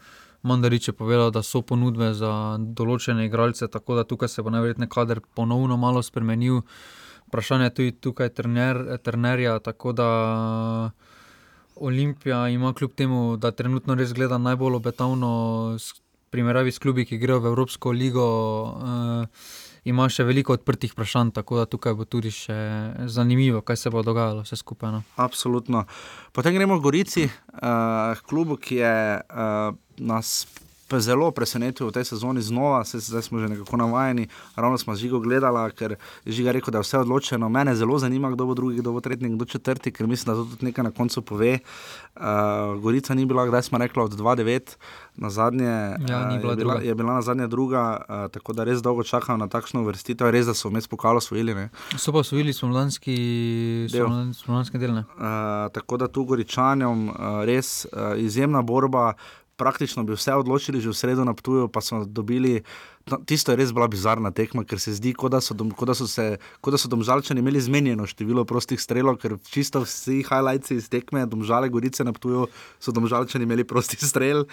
Mandarič 0.45 0.89
je 0.89 0.93
povedal, 0.93 1.31
da 1.33 1.41
so 1.43 1.63
ponudbe 1.65 2.11
za 2.13 2.59
določene 2.61 3.25
igralce, 3.25 3.65
tako 3.65 3.97
da 3.97 4.05
tukaj 4.05 4.29
se 4.29 4.43
bo 4.45 4.53
najverjetneje 4.53 4.93
kader 4.93 5.21
ponovno 5.35 5.79
malo 5.81 6.03
spremenil. 6.05 6.61
Vprašanje 7.31 7.65
je 7.65 7.75
tudi 7.75 7.93
tukaj 7.93 8.29
trener, 8.29 8.99
trenerja, 9.01 9.57
tako 9.65 9.95
da 9.97 10.09
Olimpija 11.81 12.49
ima 12.53 12.75
kljub 12.77 12.93
temu, 12.93 13.37
da 13.41 13.51
trenutno 13.57 13.97
res 13.97 14.13
gleda 14.13 14.39
najbolj 14.39 14.77
obetavno, 14.83 15.31
primerjavi 16.31 16.73
s 16.73 16.79
klubi, 16.79 17.07
ki 17.09 17.19
grejo 17.19 17.41
v 17.41 17.51
Evropsko 17.55 17.95
ligo. 17.97 18.29
Uh, 18.77 19.64
ima 19.85 20.09
še 20.09 20.25
veliko 20.25 20.57
odprtih 20.57 20.93
vprašanj, 20.93 21.35
tako 21.37 21.61
da 21.61 21.69
tukaj 21.69 21.95
bo 21.99 22.07
tudi 22.09 22.33
še 22.35 22.57
zanimivo, 23.11 23.61
kaj 23.61 23.77
se 23.77 23.93
bo 23.93 24.03
dogajalo 24.03 24.45
vse 24.45 24.57
skupaj. 24.57 24.93
No. 24.97 25.03
Absolutno. 25.21 25.85
Potem 26.33 26.57
gremo 26.57 26.79
v 26.81 26.85
Gorici, 26.87 27.29
uh, 27.29 28.23
klubu, 28.29 28.57
ki 28.57 28.81
je 28.81 28.95
uh, 29.21 29.77
nas 30.01 30.37
zelo 30.99 31.31
presenetil 31.31 31.89
v 31.89 31.93
tej 31.93 32.05
sezoni 32.05 32.43
znova, 32.43 32.85
se, 32.85 33.01
zdaj 33.01 33.23
smo 33.23 33.39
že 33.39 33.49
nekako 33.49 33.77
navajeni, 33.77 34.29
ravno 34.57 34.79
smo 34.79 34.95
žigo 34.95 35.21
gledali, 35.21 35.73
ker 35.73 35.97
je 36.25 36.33
žiga 36.33 36.53
rekel, 36.53 36.73
da 36.73 36.79
je 36.79 36.83
vse 36.83 36.99
odločeno. 36.99 37.49
Mene 37.49 37.75
zelo 37.75 37.99
zanima, 37.99 38.31
kdo 38.31 38.47
bo 38.47 38.55
drugi, 38.55 38.79
kdo 38.79 38.93
bo 38.93 39.01
tretji, 39.01 39.29
kdo 39.29 39.45
četrti, 39.45 39.93
ker 39.93 40.07
mislim, 40.07 40.35
da 40.35 40.43
to 40.43 40.51
tudi 40.51 40.65
nekaj 40.67 40.85
na 40.85 40.91
koncu 40.91 41.23
pove. 41.23 41.59
Uh, 42.17 42.23
Gorica 42.81 43.15
ni 43.15 43.27
bila, 43.27 43.47
kdaj 43.47 43.63
smo 43.63 43.79
rekli, 43.79 44.03
od 44.03 44.13
2-9. 44.13 44.77
Na 45.17 45.31
zadnje 45.31 45.97
ja, 46.09 46.19
je, 46.31 46.57
bila, 46.57 46.81
je 46.83 46.95
bila 46.95 47.15
na 47.15 47.23
zadnje 47.23 47.47
druga, 47.47 48.03
uh, 48.09 48.31
tako 48.31 48.53
da 48.53 48.65
res 48.65 48.83
dolgo 48.83 49.03
čakam 49.03 49.39
na 49.39 49.49
takšno 49.49 49.83
vrstitev. 49.83 50.31
Res, 50.31 50.47
da 50.47 50.55
so 50.55 50.69
vmes 50.69 50.89
pokalo 50.89 51.19
osvojili. 51.19 51.69
So 51.97 52.13
pa 52.13 52.19
osvojili 52.19 52.53
spomladanski 52.53 53.17
del. 53.93 54.09
del 54.73 54.99
uh, 54.99 55.05
tako 55.73 55.97
da 55.97 56.09
tu 56.09 56.25
Goričanjem 56.25 57.09
uh, 57.09 57.15
res 57.45 57.87
uh, 57.87 58.19
izjemna 58.19 58.63
borba 58.63 59.13
praktično 59.57 60.05
bi 60.05 60.13
vse 60.13 60.35
odločili 60.35 60.81
že 60.81 60.91
v 60.91 60.97
sredo 60.97 61.25
na 61.25 61.35
Ptuju, 61.35 61.69
pa 61.69 61.81
so 61.81 62.05
dobili 62.05 62.63
tisto 63.05 63.53
je 63.53 63.57
res 63.61 63.73
bila 63.73 63.87
bizarna 63.89 64.31
tekma, 64.33 64.65
ker 64.65 64.81
se 64.81 64.95
zdi, 64.97 65.13
kot 65.17 65.35
da 65.35 65.41
so, 65.45 65.55
dom, 65.57 65.71
kot 65.77 65.91
da 65.91 65.97
so, 65.97 66.07
se, 66.09 66.39
kot 66.65 66.73
da 66.73 66.81
so 66.81 66.89
domžalčani 66.89 67.43
imeli 67.45 67.61
zmenjeno 67.61 68.07
število 68.09 68.47
prostih 68.49 68.81
strelov, 68.81 69.19
ker 69.21 69.37
čisto 69.51 69.83
vsi 69.85 70.23
highlights 70.25 70.73
iz 70.73 70.89
tekme, 70.93 71.27
domžale, 71.29 71.69
gorice 71.73 72.07
na 72.07 72.15
Ptuju, 72.17 72.47
so 72.81 72.95
domžalčani 72.97 73.45
imeli 73.45 73.67
prosti 73.69 74.01
strel, 74.01 74.47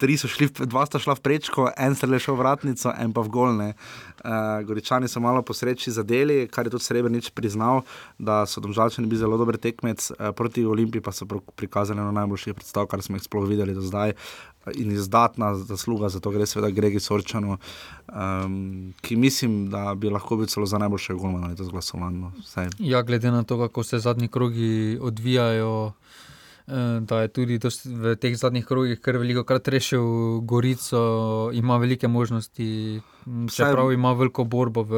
tri 0.00 0.16
so 0.20 0.30
šli, 0.30 0.48
dva 0.64 0.86
sta 0.88 1.00
šla 1.02 1.18
v 1.18 1.24
prečko, 1.28 1.68
en 1.76 1.96
strel 1.98 2.16
je 2.16 2.24
šel 2.28 2.38
v 2.38 2.44
vratnico, 2.44 2.94
en 2.96 3.12
pa 3.12 3.26
v 3.26 3.34
golne. 3.34 3.68
Uh, 4.24 4.64
goričani 4.64 5.08
so 5.10 5.20
malo 5.20 5.42
posreči 5.44 5.92
zadeli, 5.92 6.46
kar 6.48 6.64
je 6.64 6.72
tudi 6.72 6.86
Srebrenic 6.86 7.28
priznal, 7.36 7.82
da 8.16 8.46
so 8.48 8.64
domžalčani 8.64 9.10
bili 9.10 9.20
zelo 9.20 9.36
dober 9.36 9.60
tekmec, 9.60 10.08
uh, 10.14 10.32
proti 10.32 10.64
Olimpiji 10.64 11.04
pa 11.04 11.12
so 11.12 11.28
prikazali 11.28 12.00
na 12.00 12.08
najboljših 12.22 12.56
predstav, 12.56 12.88
kar 12.88 13.04
smo 13.04 13.20
jih 13.20 13.28
sploh 13.28 13.44
videli 13.44 13.76
do 13.76 13.84
zdaj 13.84 14.16
in 14.74 14.92
izdatna 14.92 15.54
zasluga 15.54 16.08
za 16.08 16.20
to, 16.20 16.30
gre 16.30 16.46
seveda 16.46 16.70
Gregi 16.70 17.00
Sorčanu, 17.00 17.58
um, 18.08 18.94
ki 19.00 19.16
mislim, 19.16 19.70
da 19.70 19.94
bi 19.94 20.10
lahko 20.10 20.36
bil 20.36 20.46
celo 20.46 20.66
za 20.66 20.78
najboljše 20.78 21.14
golmane 21.14 21.48
letos 21.48 21.68
glasovan. 21.68 22.20
No, 22.20 22.32
ja, 22.78 23.02
glede 23.02 23.30
na 23.30 23.42
to, 23.42 23.58
kako 23.58 23.82
se 23.82 23.98
zadnji 23.98 24.28
krogi 24.28 24.98
odvijajo. 25.00 25.92
Eh, 26.66 27.00
da 27.00 27.20
je 27.20 27.28
tudi 27.28 27.58
v 27.84 28.14
teh 28.16 28.36
zadnjih 28.36 28.64
krogih 28.64 29.00
kar 29.00 29.18
veliko 29.20 29.42
krat 29.44 29.68
rešil 29.68 30.40
Gorico, 30.48 31.50
ima 31.52 31.76
velike 31.76 32.08
možnosti 32.08 33.00
Čeprav 33.54 33.92
ima 33.92 34.12
veliko 34.12 34.44
borbo 34.44 34.82
v 34.82 34.94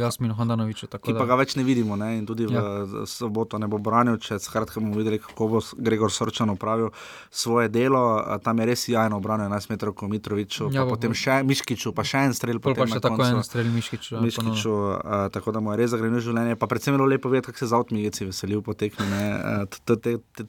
Jasminu 0.00 0.34
Handanoviču. 0.34 0.86
Ki 0.86 1.14
pa 1.18 1.26
ga 1.26 1.34
več 1.40 1.56
ne 1.58 1.64
vidimo, 1.66 1.96
ne? 1.98 2.12
in 2.18 2.26
tudi 2.26 2.46
ja. 2.46 2.62
v 2.86 3.04
soboto 3.10 3.58
ne 3.58 3.66
bo 3.70 3.80
branil, 3.82 4.20
če 4.22 4.38
skratka 4.38 4.80
bomo 4.80 4.94
videli, 4.98 5.18
kako 5.22 5.48
bo 5.50 5.62
Gregor 5.78 6.12
Sorčan 6.14 6.52
opravil 6.54 6.92
svoje 7.30 7.68
delo. 7.68 8.22
Tam 8.44 8.62
je 8.62 8.68
res 8.70 8.86
jajno 8.88 9.18
obranil 9.18 9.50
11 9.50 9.74
metrov 9.74 9.96
kot 9.98 10.12
Mitroviču, 10.12 10.70
ja, 10.74 10.86
potem 10.86 11.14
še 11.16 11.40
Miškiču, 11.46 11.94
pa 11.96 12.06
še 12.06 12.24
en 12.30 12.36
strel. 12.38 12.62
Pa 12.62 12.74
še 12.86 13.02
tako 13.02 13.26
en 13.26 13.42
strel 13.46 13.70
Miškiču. 13.74 14.16
Ja, 14.18 14.24
Miškiču 14.24 14.74
a, 15.00 15.22
tako 15.34 15.56
da 15.56 15.64
mu 15.64 15.74
je 15.74 15.82
res 15.82 15.94
zagrenil 15.94 16.22
življenje. 16.22 16.58
Pa 16.60 16.70
predvsem 16.70 16.94
je 16.94 17.10
lepo 17.16 17.32
vedeti, 17.32 17.50
kako 17.50 17.64
se 17.64 17.70
za 17.74 17.82
odmigeci 17.82 18.30
veselijo 18.30 18.62
po 18.62 18.78
tekmi. 18.78 19.06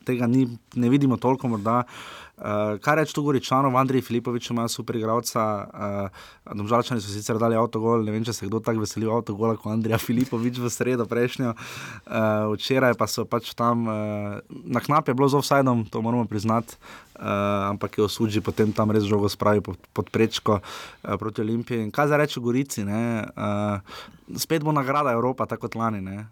Tega 0.06 0.30
ni, 0.30 0.46
ne 0.78 0.94
vidimo 0.94 1.18
toliko 1.18 1.50
morda. 1.50 1.82
Uh, 2.42 2.80
kaj 2.82 2.96
reči 2.98 3.14
tu 3.14 3.22
Goričano, 3.22 3.70
Andrej 3.78 4.02
Filipovič 4.02 4.50
ima 4.50 4.66
super 4.66 4.98
igralca, 4.98 5.44
uh, 5.70 6.56
domžalčani 6.58 7.02
so 7.02 7.14
sicer 7.14 7.38
dali 7.38 7.54
avtogol, 7.54 8.02
ne 8.02 8.16
vem, 8.16 8.26
če 8.26 8.34
se 8.34 8.50
kdo 8.50 8.58
tako 8.66 8.82
veseli 8.82 9.06
avtogola 9.06 9.60
kot 9.62 9.76
Andrej 9.76 10.02
Filipovič 10.02 10.58
v 10.58 10.72
sredo 10.74 11.06
prejšnjo. 11.06 11.54
Uh, 11.54 12.50
včeraj 12.56 12.98
pa 12.98 13.06
so 13.06 13.28
pač 13.30 13.54
tam, 13.54 13.86
uh, 13.86 14.42
na 14.66 14.82
knap 14.82 15.06
je 15.06 15.14
bilo 15.14 15.30
z 15.30 15.38
offsajdom, 15.38 15.86
to 15.94 16.02
moramo 16.02 16.26
priznati 16.26 16.82
uh, 17.22 17.70
ampak 17.70 17.98
je 17.98 18.04
osuđi 18.04 18.42
potem 18.42 18.74
tam 18.74 18.92
res 18.92 19.04
žogo 19.04 19.30
spravi 19.30 19.62
pod, 19.62 19.78
pod 19.94 20.10
prečko 20.10 20.60
uh, 20.60 21.16
proti 21.20 21.42
Olimpiji. 21.42 21.84
In 21.84 21.92
kaj 21.92 22.08
za 22.08 22.18
reči 22.18 22.40
v 22.40 22.44
Gorici? 22.44 22.84
Uh, 22.84 22.90
spet 24.38 24.64
bo 24.64 24.72
nagrada 24.72 25.12
Evropa, 25.12 25.46
tako 25.46 25.68
kot 25.68 25.76
lani. 25.76 26.02
Uh, 26.02 26.26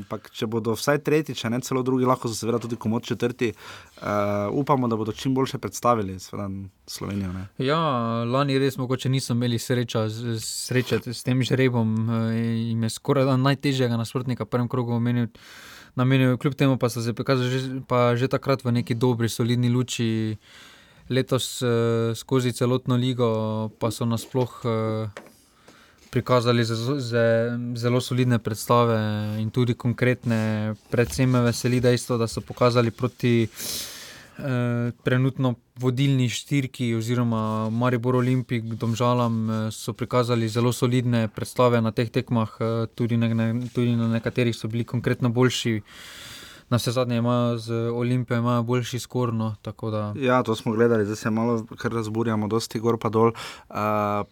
ampak 0.00 0.30
če 0.34 0.46
bodo 0.50 0.74
vsaj 0.78 1.00
tretji, 1.06 1.34
če 1.34 1.50
ne 1.50 1.60
celo 1.64 1.82
drugi, 1.86 2.08
lahko 2.08 2.30
so 2.30 2.36
seveda 2.38 2.60
tudi 2.62 2.78
komod 2.80 3.06
četrti, 3.06 3.52
uh, 3.52 4.50
upamo, 4.52 4.88
da 4.88 4.96
bodo 4.96 5.12
čim 5.12 5.34
boljše 5.34 5.58
predstavili 5.58 6.18
Slovenijo. 6.20 7.32
Ne? 7.32 7.46
Ja, 7.58 7.80
lani 8.24 8.58
res 8.58 8.78
mogoče 8.78 9.08
nismo 9.08 9.36
imeli 9.36 9.58
sreča, 9.58 10.06
sreče 10.40 11.00
s 11.12 11.22
tem 11.26 11.42
žrebom 11.42 11.96
in 12.34 12.82
je 12.82 12.90
skoraj 12.90 13.36
najtežjega 13.38 13.98
nasprotnika 14.00 14.44
v 14.44 14.52
prvem 14.54 14.68
krogu 14.68 14.96
omenil 14.96 15.28
namenil, 15.94 16.36
kljub 16.38 16.54
temu 16.54 16.78
pa 16.78 16.88
so 16.88 17.02
se 17.02 17.14
pokazali 17.14 17.50
že, 17.50 17.60
že 18.16 18.28
takrat 18.28 18.64
v 18.64 18.72
neki 18.72 18.94
dobri, 18.94 19.28
solidni 19.28 19.70
luči. 19.70 20.38
Letos 21.10 21.58
uh, 21.62 22.14
skozi 22.14 22.52
celotno 22.52 22.94
ligo 22.96 23.70
pa 23.82 23.90
so 23.90 24.06
nasploh 24.06 24.50
uh, 24.62 25.10
prikazali 26.10 26.64
zelo, 26.64 26.98
zelo 27.76 28.00
solidne 28.00 28.38
predstave 28.38 28.98
in 29.40 29.50
tudi 29.50 29.74
konkretne. 29.74 30.74
Predvsem 30.90 31.30
me 31.30 31.40
veseli 31.40 31.80
dejstvo, 31.80 32.18
da 32.18 32.26
so 32.26 32.40
pokazali 32.40 32.90
proti 32.90 33.48
Eh, 34.40 34.92
trenutno 35.04 35.54
vodilni 35.76 36.28
štirki, 36.28 36.94
oziroma 36.94 37.70
Maribor 37.70 38.16
Olimpik, 38.16 38.64
Domžalam, 38.64 39.50
eh, 39.50 39.70
so 39.70 39.92
prikazali 39.92 40.48
zelo 40.48 40.72
solidne 40.72 41.28
predstave 41.28 41.80
na 41.80 41.90
teh 41.90 42.08
tekmah, 42.10 42.56
eh, 42.60 42.86
tudi, 42.94 43.16
ne, 43.16 43.68
tudi 43.74 43.96
na 43.96 44.08
nekaterih 44.08 44.56
so 44.56 44.68
bili 44.68 44.84
konkretno 44.84 45.28
boljši 45.28 45.82
na 46.70 46.76
vse 46.76 46.92
zadnje 46.92 47.16
imajo 47.16 47.58
z 47.58 47.72
Olimpijo 47.90 48.38
imajo 48.38 48.62
boljši 48.62 48.98
skor. 48.98 49.34
No, 49.34 49.54
da... 49.64 50.14
Ja, 50.16 50.42
to 50.42 50.56
smo 50.56 50.72
gledali, 50.72 51.04
zdaj 51.04 51.16
se 51.16 51.30
malo 51.30 51.66
razburjamo, 51.82 52.48
dosti 52.48 52.78
gor 52.80 52.98
pa 52.98 53.08
dol. 53.08 53.32
Uh, 53.68 53.76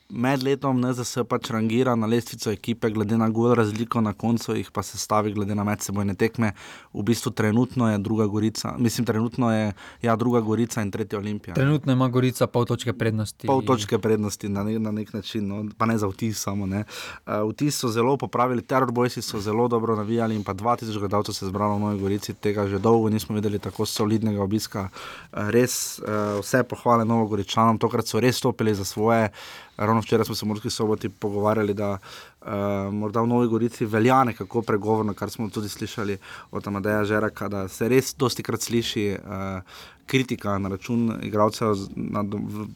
med 0.09 0.43
letom 0.43 0.81
ne 0.81 0.95
se 0.95 1.25
pač 1.25 1.51
rangira 1.51 1.97
na 1.97 2.07
lestvico 2.07 2.51
ekipe, 2.51 2.91
glede 2.91 3.19
na 3.19 3.29
gor 3.29 3.57
razliko 3.57 4.01
na 4.01 4.13
koncu, 4.13 4.55
jih 4.55 4.71
pa 4.71 4.83
se 4.83 4.99
stavi 4.99 5.33
glede 5.33 5.55
na 5.55 5.65
medsebojne 5.65 6.15
tekme. 6.15 6.53
V 6.93 7.03
bistvu 7.03 7.31
trenutno 7.31 7.91
je 7.91 7.99
druga 7.99 8.27
Gorica, 8.27 8.75
mislim, 8.79 9.07
trenutno 9.07 9.53
je 9.55 9.73
ja, 10.03 10.17
druga 10.17 10.41
Gorica 10.41 10.83
in 10.83 10.91
tretja 10.91 11.19
Olimpija. 11.19 11.55
Trenutno 11.55 11.93
ima 11.93 12.09
Gorica 12.09 12.47
pol 12.47 12.65
točke 12.65 12.93
prednosti. 12.93 13.47
Pol 13.47 13.63
točke 13.63 13.99
prednosti 13.99 14.49
na, 14.49 14.65
ne, 14.65 14.79
na 14.79 14.91
nek 14.91 15.13
način, 15.13 15.49
no, 15.49 15.65
pa 15.79 15.87
ne 15.87 15.99
za 15.99 16.07
vtis 16.07 16.43
samo. 16.43 16.65
Uh, 16.65 17.51
vtis 17.51 17.79
so 17.79 17.89
zelo 17.89 18.17
popravili, 18.17 18.63
terorbojci 18.63 19.23
so 19.23 19.41
zelo 19.41 19.69
dobro 19.69 19.97
navijali 19.97 20.37
in 20.37 20.45
pa 20.45 20.55
2000 20.55 20.99
gledalcev 20.99 21.35
se 21.35 21.45
je 21.45 21.49
zbralo 21.49 21.77
v 21.77 21.81
Novi 21.81 22.01
Gorici. 22.01 22.28
Gorici, 22.29 22.41
tega 22.41 22.69
že 22.69 22.79
dolgo 22.79 23.09
nismo 23.09 23.35
videli 23.35 23.59
tako 23.59 23.87
solidnega 23.87 24.43
obiska. 24.43 24.89
Eh, 25.33 25.51
res 25.51 25.99
eh, 25.99 26.41
vse 26.41 26.63
pohvale 26.65 27.05
Novogoričanom, 27.05 27.79
tokrat 27.79 28.07
so 28.07 28.21
res 28.21 28.37
stopili 28.37 28.75
za 28.75 28.85
svoje. 28.85 29.31
Ravno 29.77 30.01
včeraj 30.01 30.27
smo 30.27 30.35
se 30.35 30.45
v 30.45 30.49
Morski 30.49 30.71
soboti 30.71 31.09
pogovarjali, 31.09 31.75
da 31.75 31.99
uh, 32.03 32.91
morda 32.91 33.23
v 33.23 33.29
Novi 33.31 33.47
Gorici 33.47 33.87
velja 33.87 34.25
nekako 34.25 34.63
pregovorno, 34.63 35.15
kar 35.15 35.31
smo 35.31 35.47
tudi 35.51 35.69
slišali 35.69 36.19
od 36.51 36.67
Amadeja 36.67 37.05
Žeraka, 37.05 37.49
da 37.49 37.69
se 37.69 37.89
res 37.89 38.11
dosti 38.19 38.43
krat 38.43 38.61
sliši 38.61 39.15
uh, 39.15 39.63
kritika 40.09 40.57
na 40.59 40.73
račun 40.73 41.13
igralcev, 41.23 41.77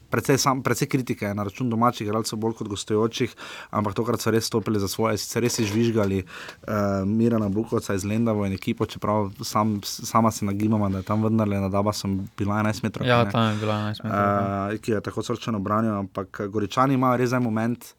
predvsej, 0.09 0.37
predvsej 0.63 0.87
kritike 0.87 1.33
na 1.33 1.43
račun 1.43 1.69
domačih 1.69 2.07
igralcev, 2.07 2.39
bolj 2.39 2.53
kot 2.59 2.69
gostujočih, 2.71 3.33
ampak 3.71 3.97
tokrat 3.97 4.21
so 4.21 4.31
res 4.31 4.45
stopili 4.47 4.79
za 4.79 4.87
svoje, 4.87 5.17
sicer 5.17 5.43
res 5.43 5.59
izvižgali 5.59 6.21
uh, 6.23 7.01
Mirana 7.09 7.49
Bukovca 7.49 7.97
iz 7.97 8.05
Lendava 8.05 8.47
in 8.47 8.53
ekipo, 8.53 8.85
čeprav 8.85 9.31
sam, 9.41 9.79
sama 9.83 10.31
se 10.31 10.45
nagibam, 10.45 10.85
da 10.91 11.01
je 11.01 11.09
tam 11.09 11.23
vendarle 11.23 11.59
na 11.59 11.69
Daba 11.73 11.93
sem 11.93 12.19
bila 12.37 12.61
11 12.61 12.83
metrov. 12.83 13.07
Ja, 13.07 13.23
tam 13.29 13.51
je 13.51 13.59
bila 13.59 13.79
11 13.89 14.03
metrov. 14.03 14.73
Uh, 14.73 14.79
ki 14.79 14.91
je 14.91 15.01
tako 15.01 15.23
srčano 15.23 15.59
branil, 15.59 15.93
ampak 16.05 16.45
Goričani 16.47 16.93
imajo 16.99 17.17
res 17.17 17.33
en 17.33 17.43
moment. 17.43 17.93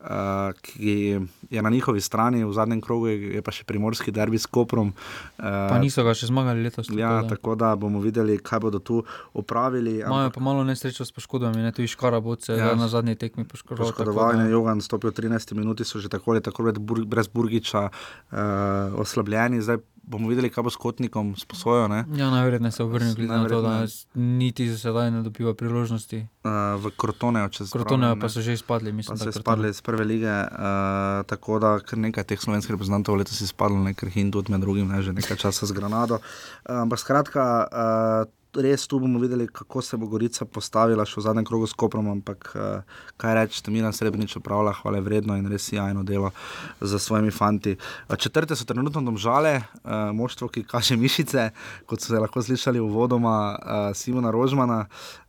Uh, 0.00 0.52
ki 0.60 1.20
je 1.50 1.62
na 1.62 1.70
njihovi 1.70 2.00
strani, 2.00 2.44
v 2.44 2.52
zadnjem 2.52 2.80
krogu 2.80 3.08
je 3.08 3.42
pa 3.42 3.52
še 3.54 3.64
primorski 3.64 4.12
derbi 4.14 4.38
s 4.38 4.46
Koprom. 4.46 4.92
Uh, 5.38 5.44
pa 5.44 5.78
niso 5.82 6.04
ga 6.06 6.14
še 6.16 6.30
zmagali 6.30 6.62
letos. 6.62 6.90
Ja, 6.92 7.18
tako 7.22 7.26
da. 7.26 7.34
tako 7.34 7.54
da 7.54 7.72
bomo 7.76 8.02
videli, 8.04 8.38
kaj 8.38 8.62
bodo 8.66 8.78
tu 8.78 9.02
opravili. 9.34 9.98
Imajo 10.00 10.30
pa 10.34 10.40
malo 10.44 10.64
nesrečo 10.64 11.04
s 11.04 11.14
poškodbami, 11.14 11.62
ne 11.64 11.72
tu 11.74 11.82
iš 11.82 11.96
Karaboce, 11.98 12.56
ja, 12.58 12.74
na 12.78 12.88
zadnji 12.88 13.18
tekmi 13.18 13.46
poškodovali. 13.48 13.92
Poškodovanje, 13.92 14.50
Jogan 14.52 14.82
stopil 14.84 15.10
v 15.10 15.18
13 15.20 15.54
minuti, 15.58 15.84
so 15.88 15.98
že 15.98 16.12
tako 16.12 16.36
ali 16.36 16.44
tako 16.44 16.70
brez 17.06 17.28
Burgiča 17.28 17.88
uh, 17.88 19.00
oslabljeni. 19.00 19.62
Zdaj, 19.64 19.82
bomo 20.02 20.28
videli, 20.28 20.50
kaj 20.50 20.64
bo 20.64 20.70
s 20.70 20.76
kotnikom 20.76 21.34
sposojo. 21.36 21.88
Ja, 22.16 22.30
najverjetneje 22.30 22.72
se 22.72 22.82
obrnil, 22.82 23.14
glede 23.14 23.36
na 23.36 23.48
to, 23.48 23.62
da 23.62 23.86
niti 24.14 24.68
za 24.70 24.78
sedaj 24.78 25.10
ne 25.10 25.22
dobiva 25.22 25.54
priložnosti. 25.54 26.26
Uh, 26.44 26.52
v 26.82 26.92
Krotoneju, 26.96 27.48
če 27.48 27.64
se 27.64 27.70
spomnim. 27.70 27.84
Krotoneju 27.84 28.20
pa 28.20 28.28
so 28.32 28.44
že 28.44 28.56
izpadli, 28.56 28.92
mislim. 28.92 29.18
Pa 29.18 29.24
so 29.24 29.34
izpadli 29.34 29.70
iz 29.70 29.82
prve 29.82 30.04
lige, 30.04 30.32
uh, 30.32 31.26
tako 31.26 31.58
da 31.58 31.76
kar 31.80 31.98
nekaj 31.98 32.24
teh 32.24 32.40
slovenskih 32.40 32.76
reprezentantov 32.76 33.20
letos 33.20 33.40
izpadlo, 33.44 33.78
nekaj 33.84 34.10
Hindu, 34.14 34.44
med 34.48 34.64
drugim, 34.64 34.88
ne, 34.88 35.02
že 35.02 35.12
nekaj 35.12 35.36
časa 35.36 35.66
z 35.66 35.76
Granado. 35.76 36.20
Uh, 36.64 36.82
ampak 36.86 37.02
skratka. 37.04 37.44
Uh, 37.68 38.37
res 38.54 38.86
tu 38.88 38.98
bomo 39.00 39.18
videli, 39.20 39.46
kako 39.46 39.82
se 39.82 39.96
bo 39.96 40.06
Gorica 40.06 40.44
postavila 40.44 41.04
še 41.04 41.20
v 41.20 41.24
zadnjem 41.26 41.46
krogu 41.48 41.66
s 41.68 41.76
Koprom. 41.76 42.08
Ampak 42.10 42.50
uh, 42.56 42.98
kaj 43.20 43.34
rečete, 43.34 43.72
mi 43.74 43.84
na 43.84 43.92
srebrnič 43.92 44.38
upravlja, 44.40 44.72
hvale 44.80 45.00
vredno 45.04 45.36
in 45.36 45.48
res 45.50 45.68
jajno 45.72 46.04
delo 46.06 46.32
za 46.80 46.98
svojimi 46.98 47.30
fanti. 47.30 47.76
Četrte 48.16 48.56
so 48.56 48.64
trenutno 48.64 49.04
domžale, 49.04 49.60
uh, 49.60 50.10
moštvo, 50.16 50.48
ki 50.48 50.64
kaže 50.68 50.96
mišice, 50.96 51.50
kot 51.86 52.00
so 52.00 52.14
se 52.14 52.20
lahko 52.20 52.42
slišali 52.42 52.80
v 52.80 52.88
vodoma 52.88 53.38
uh, 53.54 53.90
Simona 53.96 54.32
Rožmana. 54.34 54.86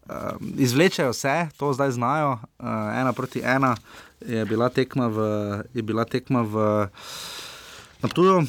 Uh, 0.09 0.39
izvlečajo 0.57 1.13
vse, 1.13 1.49
to 1.59 1.69
zdaj 1.73 1.91
znajo, 1.99 2.39
uh, 2.41 2.69
ena 2.97 3.13
proti 3.13 3.43
ena 3.45 3.75
je 4.25 4.45
bila 4.45 4.69
tekma 4.69 5.07
v. 5.07 5.17
Je 5.73 5.83
bila 5.85 6.05
tekma 6.05 6.41
v 6.41 6.55
Na 8.01 8.09
tuju 8.09 8.37
uh, 8.37 8.45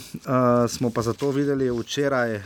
smo 0.68 0.90
pa 0.90 1.02
zato 1.02 1.30
videli 1.30 1.70
včeraj 1.70 2.36
uh, 2.36 2.42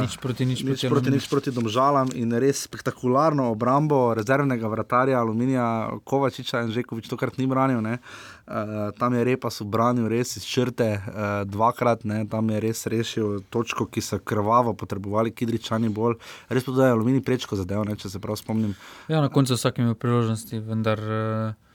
nič 0.00 0.16
proti 0.16 0.46
nič, 0.48 0.62
nič, 0.64 0.88
proti, 0.88 1.10
nič 1.10 1.28
proti 1.28 1.52
domžalam 1.52 2.08
in 2.16 2.32
res 2.40 2.62
spektakularno 2.64 3.50
obrambo 3.52 4.14
rezervnega 4.16 4.68
vratarja 4.68 5.20
Aluminija 5.20 5.90
Kovačiča 6.04 6.62
in 6.64 6.72
Žekovič 6.72 7.08
tokrat 7.08 7.36
ni 7.36 7.46
branil. 7.46 7.84
Uh, 7.84 8.96
tam 8.96 9.14
je 9.14 9.24
repas 9.28 9.60
obranil 9.60 10.08
res 10.08 10.40
iz 10.40 10.48
črte 10.48 10.88
uh, 10.96 11.44
dvakrat, 11.44 12.08
ne? 12.08 12.24
tam 12.24 12.48
je 12.48 12.64
res 12.64 12.86
rešil 12.86 13.44
točko, 13.52 13.84
ki 13.84 14.00
so 14.00 14.16
krvavo 14.16 14.72
potrebovali, 14.72 15.36
kidričani 15.36 15.92
bolj. 15.92 16.16
Res 16.48 16.64
pa 16.64 16.72
da 16.72 16.88
je 16.88 16.96
Aluminij 16.96 17.26
prečko 17.28 17.60
zadev, 17.60 17.84
ne? 17.84 18.00
če 18.00 18.08
se 18.08 18.24
prav 18.24 18.40
spomnim. 18.40 18.72
Ja, 19.12 19.20
na 19.20 19.28
koncu 19.28 19.52
vsak 19.52 19.84
ima 19.84 19.92
priložnosti, 19.94 20.64
vendar. 20.64 20.98
Uh... 20.98 21.67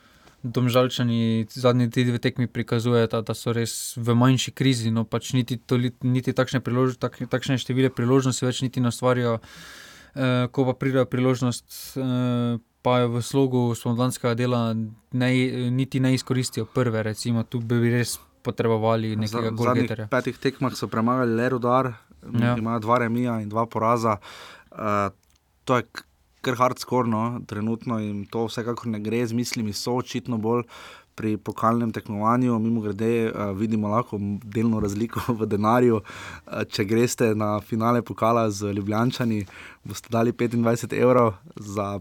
Domžalčani 0.43 1.47
zadnji 1.49 1.87
dve 1.87 2.19
tekmi 2.19 2.47
prikazujejo, 2.51 3.21
da 3.23 3.35
so 3.35 3.53
res 3.55 3.95
v 3.95 4.15
manjši 4.15 4.51
krizi. 4.51 4.91
No, 4.91 5.05
pač 5.07 5.31
niti, 5.33 5.57
toli, 5.57 5.93
niti 6.03 6.35
takšne, 6.35 6.59
prilož, 6.59 6.97
tak, 6.99 7.15
takšne 7.31 7.55
števile 7.61 7.87
priložnosti 7.93 8.43
več 8.43 8.59
niti 8.65 8.83
ne 8.83 8.91
stvarijo, 8.91 9.39
eh, 9.39 10.51
ko 10.51 10.67
pa 10.67 10.75
pridejo 10.75 11.07
priložnost, 11.07 11.95
eh, 11.95 12.59
pa 12.83 12.99
jo 12.99 13.15
v 13.15 13.23
slogu 13.23 13.61
spomladanskega 13.79 14.35
dela 14.35 14.75
ne, 14.75 15.31
niti 15.71 16.03
ne 16.03 16.13
izkoristijo 16.13 16.67
prve. 16.67 17.03
Recimo, 17.07 17.47
tu 17.47 17.63
bi 17.63 17.79
res 17.87 18.19
potrebovali 18.43 19.15
nekaj 19.15 19.55
gorgeterja. 19.55 20.11
V 20.11 20.11
petih 20.11 20.37
tekmah 20.37 20.75
so 20.75 20.91
premagali 20.91 21.31
Lerudar, 21.39 21.93
ja. 22.35 22.57
ima 22.59 22.75
dva 22.83 22.99
remija 23.05 23.39
in 23.39 23.47
dva 23.47 23.63
poraza. 23.65 24.19
Uh, 24.71 25.07
to 25.63 25.79
je 25.79 25.87
kar 26.43 26.57
hardskorno, 26.59 27.23
trenutno 27.47 27.99
jim 27.99 28.25
to 28.27 28.45
vsekakor 28.49 28.91
ne 28.91 28.99
gre, 28.99 29.23
z 29.27 29.33
mislimi 29.33 29.73
so 29.73 29.97
očitno 30.01 30.37
bolj. 30.37 30.67
Pri 31.13 31.35
pokalnem 31.37 31.91
tekmovanju, 31.93 32.55
mimo 32.59 32.81
grede, 32.81 33.29
uh, 33.29 33.51
vidimo 33.53 33.91
lahko 33.91 34.17
delno 34.55 34.79
razliko 34.81 35.21
v 35.39 35.45
denarju. 35.45 35.99
Uh, 36.01 36.63
če 36.65 36.87
greste 36.89 37.27
na 37.37 37.59
finale 37.61 38.01
pokala 38.01 38.47
z 38.49 38.73
Ljubljančani, 38.73 39.43
boste 39.85 40.09
dali 40.09 40.33
25 40.33 40.97
evrov 40.97 41.35
za 41.55 41.99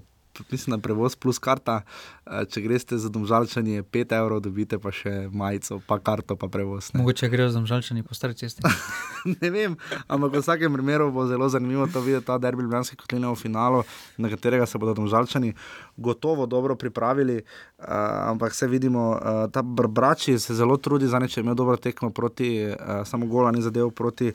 mislim, 0.51 0.77
na 0.77 0.79
prevoz 0.79 1.16
plus 1.16 1.38
karta. 1.38 1.83
Eh, 2.27 2.45
če 2.49 2.61
greste 2.62 2.99
za 2.99 3.09
domžalčanje, 3.12 3.83
5 3.83 4.14
evrov 4.16 4.40
dobite 4.40 4.79
pa 4.79 4.92
še 4.95 5.29
majico, 5.33 5.81
pa 5.87 5.99
karto, 5.99 6.37
pa 6.37 6.49
prevoz. 6.49 6.92
Ne. 6.95 7.03
Mogoče 7.03 7.29
grejo 7.29 7.51
za 7.51 7.59
domžalčanje 7.59 8.03
po 8.07 8.14
stari 8.14 8.38
cesti. 8.38 8.62
ne 9.42 9.51
vem, 9.51 9.77
ampak 10.07 10.37
v 10.38 10.42
vsakem 10.42 10.73
primeru 10.73 11.11
bo 11.12 11.27
zelo 11.27 11.49
zanimivo 11.49 11.87
to 11.90 12.01
videti, 12.01 12.27
ta 12.27 12.38
derbi 12.38 12.62
Ljubljanske 12.62 12.97
kotline 12.97 13.29
v 13.29 13.38
finalu, 13.38 13.83
na 14.18 14.31
katerega 14.33 14.66
se 14.66 14.79
bodo 14.79 14.95
domžalčani 14.95 15.55
gotovo 15.96 16.46
dobro 16.46 16.76
pripravili. 16.76 17.42
Uh, 17.78 17.85
ampak 18.28 18.55
se 18.55 18.66
vidimo, 18.66 19.11
uh, 19.11 19.50
ta 19.52 19.62
brači 19.62 20.38
se 20.38 20.55
zelo 20.55 20.76
trudi, 20.76 21.07
za 21.07 21.18
neče 21.18 21.40
imel 21.40 21.55
dobro 21.55 21.76
tekmo 21.76 22.11
proti, 22.11 22.66
uh, 22.66 23.07
samo 23.07 23.26
gola 23.26 23.50
ni 23.50 23.62
zadev 23.62 23.90
proti. 23.90 24.33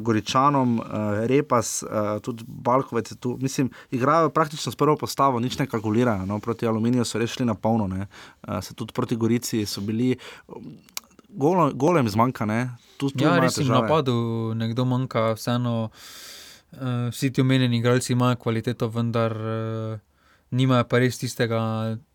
Goričanom, 0.00 0.80
Repas, 1.26 1.84
tudi 2.22 2.44
Balkovec, 2.46 3.12
tu, 3.20 3.38
mislim, 3.40 3.70
igrajo 3.90 4.30
praktično 4.30 4.72
s 4.72 4.76
prvo 4.76 4.96
postavo, 4.96 5.40
nič 5.40 5.58
ne 5.58 5.66
kalkulirajo. 5.66 6.26
No, 6.26 6.38
proti 6.38 6.66
Aluminiju 6.66 7.04
so 7.04 7.18
rešili 7.18 7.46
na 7.46 7.54
polno, 7.54 7.86
ne. 7.86 8.06
se 8.62 8.74
tudi 8.74 8.92
proti 8.92 9.16
Gorici 9.16 9.66
so 9.66 9.80
bili. 9.80 10.16
Golo, 11.28 11.72
golem 11.74 12.08
zmanjka, 12.08 12.46
ne? 12.46 12.70
Tu, 12.96 13.10
tu 13.10 13.24
ja, 13.24 13.38
res 13.40 13.58
je 13.58 13.64
napadu, 13.64 14.52
nekdo 14.54 14.84
manjka, 14.84 15.32
vseeno 15.34 15.90
uh, 16.72 17.10
vsi 17.10 17.32
ti 17.32 17.40
omenjeni 17.40 17.78
igralci 17.78 18.12
imajo 18.12 18.36
kvaliteto, 18.36 18.88
vendar 18.88 19.36
uh, 19.36 19.98
nimajo 20.52 20.86
pa 20.88 21.00
res 21.02 21.18
tistega 21.20 21.60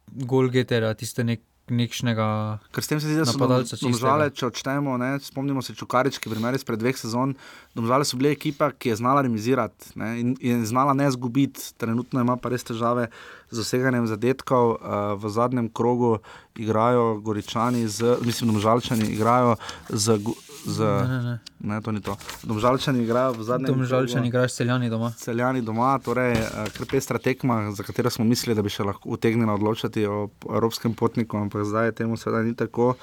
golgetera, 0.07 0.93
tiste 0.97 1.25
nek, 1.27 1.41
nekšnega. 1.67 2.27
Ker 2.71 2.85
s 2.85 2.91
tem 2.91 3.01
se 3.03 3.09
zdi, 3.09 3.19
da 3.19 3.27
so 3.27 3.79
domžale, 3.81 4.29
če 4.31 4.47
odštejemo, 4.47 4.95
spomnimo 5.25 5.63
se 5.65 5.75
čukarički 5.75 6.31
primer 6.31 6.55
iz 6.55 6.63
pred 6.67 6.79
dveh 6.79 6.95
sezon, 6.97 7.35
domžale 7.75 8.07
so 8.07 8.19
bile 8.19 8.31
ekipa, 8.35 8.71
ki 8.71 8.93
je 8.93 8.99
znala 9.01 9.25
remisirati 9.27 9.91
in, 10.21 10.37
in 10.39 10.63
znala 10.65 10.95
ne 10.97 11.09
zgubiti, 11.11 11.73
trenutno 11.77 12.23
ima 12.23 12.37
pa 12.39 12.53
res 12.53 12.63
težave 12.67 13.09
z 13.51 13.57
doseganjem 13.57 14.07
zadetkov. 14.07 14.77
Uh, 14.77 15.15
v 15.15 15.29
zadnjem 15.29 15.69
krogu 15.69 16.17
igrajo 16.55 17.19
Goričani, 17.19 17.87
z, 17.87 18.17
mislim, 18.25 18.53
domžalčani 18.53 19.07
igrajo 19.13 19.55
z. 19.89 20.19
Z, 20.67 20.83
ne, 20.83 21.07
ne, 21.07 21.19
ne. 21.23 21.35
ne, 21.59 21.75
to 21.81 21.91
ni 21.95 22.01
to. 22.03 22.17
Domžalčani 22.43 22.99
igrajo 23.03 23.37
v 23.39 23.43
zadnjem 23.47 23.71
času. 23.71 23.79
Domžalčani 23.79 24.27
igrajo 24.27 24.49
celjani 24.51 24.89
doma. 24.89 25.11
Celjani 25.15 25.61
doma, 25.61 25.93
torej 26.03 26.33
eh, 26.33 26.67
kar 26.75 26.89
pestra 26.91 27.21
tekma, 27.23 27.71
za 27.71 27.85
katero 27.87 28.11
smo 28.11 28.25
mislili, 28.27 28.55
da 28.57 28.65
bi 28.65 28.73
še 28.73 28.83
lahko 28.83 29.15
utegnili 29.15 29.47
odločiti 29.53 30.03
o 30.03 30.27
evropskem 30.43 30.97
potniku, 30.97 31.39
ampak 31.39 31.63
zdaj 31.63 31.95
temu 32.01 32.19
sedaj 32.19 32.43
ni 32.43 32.57
tako. 32.57 32.97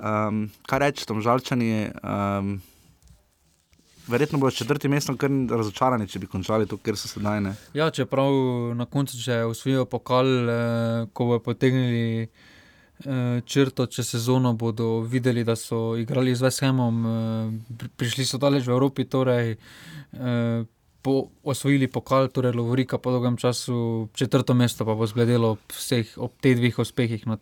Um, 0.00 0.46
kaj 0.64 0.82
reči, 0.86 1.04
domžalčani? 1.10 1.90
Um, 2.00 2.56
Verjetno 4.06 4.38
bodo 4.38 4.54
četrti 4.54 4.88
mesto 4.88 5.16
kar 5.18 5.30
razočarani, 5.50 6.06
če 6.08 6.18
bi 6.22 6.28
končali 6.30 6.66
to, 6.66 6.78
ker 6.78 6.98
so 6.98 7.08
sedaj 7.10 7.40
ne. 7.42 7.54
Ja, 7.74 7.90
čeprav 7.90 8.30
na 8.78 8.86
koncu, 8.86 9.18
če 9.18 9.42
usvojijo 9.50 9.86
pokal, 9.90 10.26
eh, 10.26 11.06
ko 11.12 11.32
bodo 11.32 11.42
potegnili. 11.50 12.28
Eh, 12.96 13.40
črto 13.44 13.86
čez 13.86 14.08
sezono 14.08 14.54
bodo 14.56 15.00
videli, 15.00 15.44
da 15.44 15.56
so 15.56 15.96
igrali 16.00 16.34
z 16.34 16.42
Vesemom, 16.42 17.06
eh, 17.06 17.88
prišli 17.96 18.24
so 18.24 18.38
daleč 18.38 18.64
v 18.64 18.72
Evropi, 18.72 19.04
torej 19.04 19.52
eh, 19.52 20.64
po, 21.02 21.28
osvojili 21.44 21.92
pokal, 21.92 22.28
torej 22.32 22.56
Lovorika 22.56 22.98
po 22.98 23.10
dolgem 23.10 23.36
času, 23.36 24.08
četrto 24.14 24.54
mesto 24.54 24.88
pa 24.88 24.94
bo 24.94 25.06
zgledelo 25.06 25.58
vseh 25.68 26.08
ob 26.16 26.32
teh 26.40 26.56
dveh 26.56 26.78
uspehih. 26.78 27.26
No, 27.26 27.36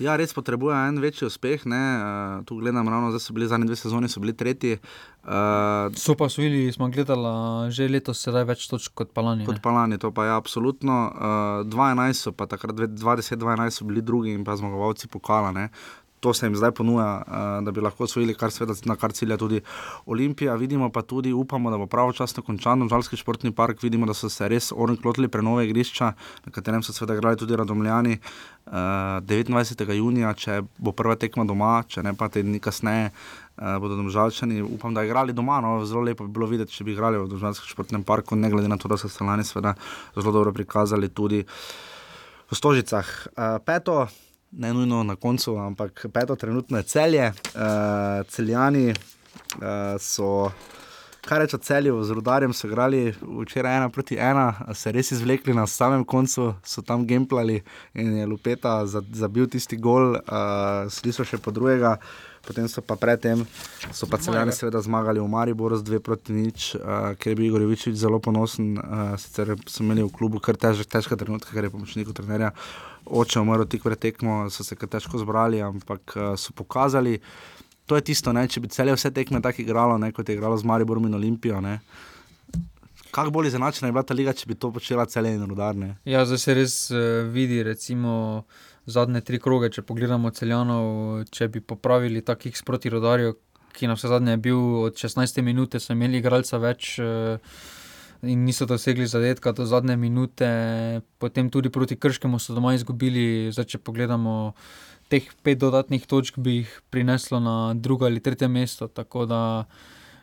Ja, 0.00 0.14
res 0.16 0.32
potrebuje 0.32 0.72
en 0.88 0.98
večji 1.02 1.26
uspeh. 1.28 1.66
Uh, 1.68 2.40
tu 2.48 2.56
gledam, 2.56 2.88
ravno 2.88 3.10
zdaj 3.12 3.20
so 3.20 3.34
bili 3.36 3.48
zadnji 3.50 3.68
dve 3.68 3.76
sezoni, 3.76 4.08
so 4.08 4.20
bili 4.20 4.32
tretji. 4.32 4.78
Uh, 5.20 5.92
so 5.92 6.16
pa 6.16 6.28
svojili, 6.28 6.72
smo 6.72 6.88
gledali 6.88 7.68
že 7.70 7.88
letos, 7.88 8.22
sedaj 8.24 8.46
več 8.48 8.64
točk 8.70 8.94
kot 8.96 9.12
Palani. 9.12 9.44
Kot 9.44 9.60
Palani, 9.60 9.98
to 10.00 10.08
pa 10.08 10.24
je 10.24 10.32
absolutno. 10.32 10.96
Uh, 11.12 11.68
12 11.68 12.16
so 12.16 12.32
pa 12.32 12.48
takrat, 12.48 12.80
20-12 12.80 13.76
so 13.76 13.84
bili 13.84 14.00
drugi 14.00 14.32
in 14.32 14.44
pa 14.44 14.56
zmagovalci 14.56 15.12
pokala. 15.12 15.52
Ne 15.52 15.68
to 16.20 16.34
se 16.34 16.46
jim 16.46 16.56
zdaj 16.56 16.70
ponuja, 16.70 17.22
uh, 17.26 17.64
da 17.64 17.70
bi 17.70 17.80
lahko 17.80 18.04
osvojili, 18.04 18.34
kar 18.34 18.52
seveda 18.52 18.74
na 18.84 18.96
kar 18.96 19.12
cilja 19.12 19.36
tudi 19.36 19.60
Olimpija. 20.06 20.54
Vidimo 20.54 20.90
pa 20.92 21.02
tudi, 21.02 21.32
upamo, 21.32 21.70
da 21.70 21.78
bo 21.78 21.86
pravočasno 21.86 22.42
končan 22.42 22.88
Žalski 22.88 23.16
športni 23.16 23.52
park. 23.52 23.82
Vidimo, 23.82 24.06
da 24.06 24.14
so 24.14 24.28
se 24.28 24.48
res 24.48 24.72
ornklotili 24.76 25.28
prenove 25.28 25.64
igrišča, 25.66 26.12
na 26.46 26.52
katerem 26.52 26.82
so 26.82 26.92
seveda 26.92 27.16
igrali 27.16 27.36
tudi 27.36 27.56
radomljani. 27.56 28.18
Uh, 28.66 28.72
29. 29.26 29.92
junija, 29.96 30.34
če 30.34 30.60
bo 30.78 30.92
prva 30.92 31.16
tekma 31.16 31.44
doma, 31.44 31.80
če 31.88 32.04
ne 32.04 32.14
pa 32.14 32.28
te 32.28 32.42
dni 32.42 32.60
kasneje. 32.60 33.10
Uh, 33.60 33.76
bodo 33.80 33.96
domžalčani, 33.96 34.62
upam, 34.62 34.94
da 34.94 35.04
igrali 35.04 35.32
doma. 35.32 35.60
No, 35.60 35.78
zelo 35.84 36.04
lepo 36.04 36.24
bi 36.24 36.32
bilo 36.36 36.46
videti, 36.48 36.72
če 36.72 36.84
bi 36.84 36.94
igrali 36.94 37.18
v 37.20 37.28
Državnem 37.28 37.68
športnem 37.72 38.04
parku, 38.04 38.36
ne 38.36 38.48
glede 38.52 38.68
na 38.68 38.78
to, 38.80 38.88
da 38.88 38.96
so 39.00 39.08
se 39.08 39.24
lani 39.24 39.44
zelo 39.44 40.32
dobro 40.32 40.52
prikazali 40.52 41.08
tudi 41.08 41.44
v 42.50 42.56
Stožicah. 42.56 43.06
Peto, 43.64 44.06
ne 44.52 44.74
nujno 44.74 45.02
na 45.02 45.16
koncu, 45.16 45.56
ampak 45.56 46.06
peto 46.12 46.36
trenutno 46.36 46.76
je 46.76 46.82
celje, 46.82 47.32
uh, 47.54 48.26
celjani 48.28 48.90
uh, 48.90 50.00
so. 50.00 50.50
kaj 51.20 51.38
reče 51.38 51.58
celju, 51.58 52.04
z 52.04 52.10
rudarjem 52.10 52.52
so 52.52 52.66
igrali 52.66 53.14
včeraj 53.42 53.76
ena 53.76 53.88
proti 53.88 54.16
ena, 54.16 54.54
se 54.74 54.92
res 54.92 55.10
izvlekli 55.12 55.54
na 55.54 55.66
samem 55.66 56.04
koncu, 56.04 56.54
so 56.64 56.82
tam 56.82 57.06
gemplali 57.06 57.62
in 57.94 58.16
je 58.16 58.26
Lupeta 58.26 58.86
zabil 58.86 59.46
tisti 59.46 59.76
gol, 59.76 60.16
uh, 60.16 60.88
slišal 60.88 61.24
še 61.24 61.38
po 61.38 61.50
drugega. 61.50 61.98
Potem 62.40 62.64
so 62.72 62.80
pa 62.80 62.96
predtem, 62.96 63.42
so 63.92 64.06
pa 64.08 64.16
celjani 64.16 64.52
seveda 64.56 64.80
zmagali 64.80 65.20
v 65.20 65.28
Mariboru 65.28 65.76
z 65.76 65.84
2 65.84 65.98
proti 66.00 66.32
nič, 66.32 66.70
uh, 66.74 67.12
ker 67.20 67.34
je 67.34 67.36
bil 67.36 67.50
Igorjevič 67.50 67.92
zelo 67.92 68.16
ponosen. 68.18 68.78
Uh, 68.80 69.12
sicer 69.20 69.52
so 69.68 69.84
imeli 69.84 70.02
v 70.02 70.08
klubu 70.08 70.40
kar 70.40 70.56
težke, 70.56 71.20
trenutke, 71.20 71.52
ker 71.52 71.68
je 71.68 71.74
pomočnik 71.74 72.08
trenerja 72.16 72.54
oče 73.10 73.40
umrl 73.42 73.66
tik 73.66 73.82
pred 73.82 73.98
tekmo, 73.98 74.44
so 74.50 74.64
se 74.64 74.76
težko 74.76 75.18
zbrali, 75.18 75.62
ampak 75.62 76.16
uh, 76.16 76.34
so 76.38 76.54
pokazali 76.56 77.18
to 77.90 77.98
je 77.98 78.04
tisto, 78.06 78.30
ne? 78.30 78.44
če 78.46 78.62
bi 78.62 78.68
celje 78.70 78.94
vse 78.94 79.10
tekme 79.10 79.40
tako 79.42 79.64
igralo, 79.64 79.96
ne? 79.98 80.12
kot 80.14 80.28
je 80.28 80.36
igralo 80.36 80.54
z 80.54 80.66
Mariborom 80.70 81.08
in 81.08 81.16
Olimpijo. 81.18 81.58
Kako 83.10 83.32
bolj 83.34 83.48
izenačena 83.50 83.88
je 83.88 83.94
bila 83.96 84.04
ta 84.06 84.14
liga, 84.14 84.30
če 84.30 84.46
bi 84.46 84.54
to 84.54 84.70
počela 84.70 85.08
celje 85.10 85.32
in 85.34 85.42
rudarne? 85.42 85.96
Ja, 86.06 86.22
zdaj 86.22 86.38
se 86.38 86.54
res 86.54 86.76
uh, 86.94 87.00
vidi, 87.34 87.64
recimo 87.66 88.44
zadnje 88.86 89.24
tri 89.26 89.40
kroge, 89.42 89.72
če 89.74 89.82
pogledamo 89.82 90.30
celjanov, 90.30 91.24
če 91.34 91.50
bi 91.50 91.64
popravili 91.66 92.22
takih 92.22 92.54
sproti 92.54 92.94
rodarjev, 92.94 93.34
ki 93.74 93.90
na 93.90 93.98
vse 93.98 94.12
zadnje 94.14 94.38
je 94.38 94.42
bil 94.46 94.62
od 94.84 94.94
16 94.94 95.42
minut, 95.42 95.74
so 95.82 95.98
imeli 95.98 96.22
igralca 96.22 96.62
več. 96.62 96.94
Uh, 97.02 97.58
In 98.22 98.44
niso 98.44 98.66
dosegli 98.68 99.06
zadetka 99.08 99.52
do 99.52 99.64
zadnje 99.64 99.96
minute, 99.96 100.48
potem 101.18 101.48
tudi 101.48 101.70
proti 101.72 101.96
Krškemu 101.96 102.38
so 102.38 102.52
doma 102.52 102.74
izgubili. 102.76 103.48
Zdaj, 103.48 103.64
če 103.64 103.78
pogledamo, 103.80 104.52
teh 105.08 105.24
pet 105.42 105.58
dodatnih 105.58 106.04
točk 106.06 106.36
bi 106.38 106.60
jih 106.60 106.74
prineslo 106.92 107.40
na 107.40 107.72
drugo 107.74 108.04
ali 108.04 108.20
tretje 108.20 108.48
mesto, 108.48 108.88
tako 108.88 109.24
da 109.26 109.40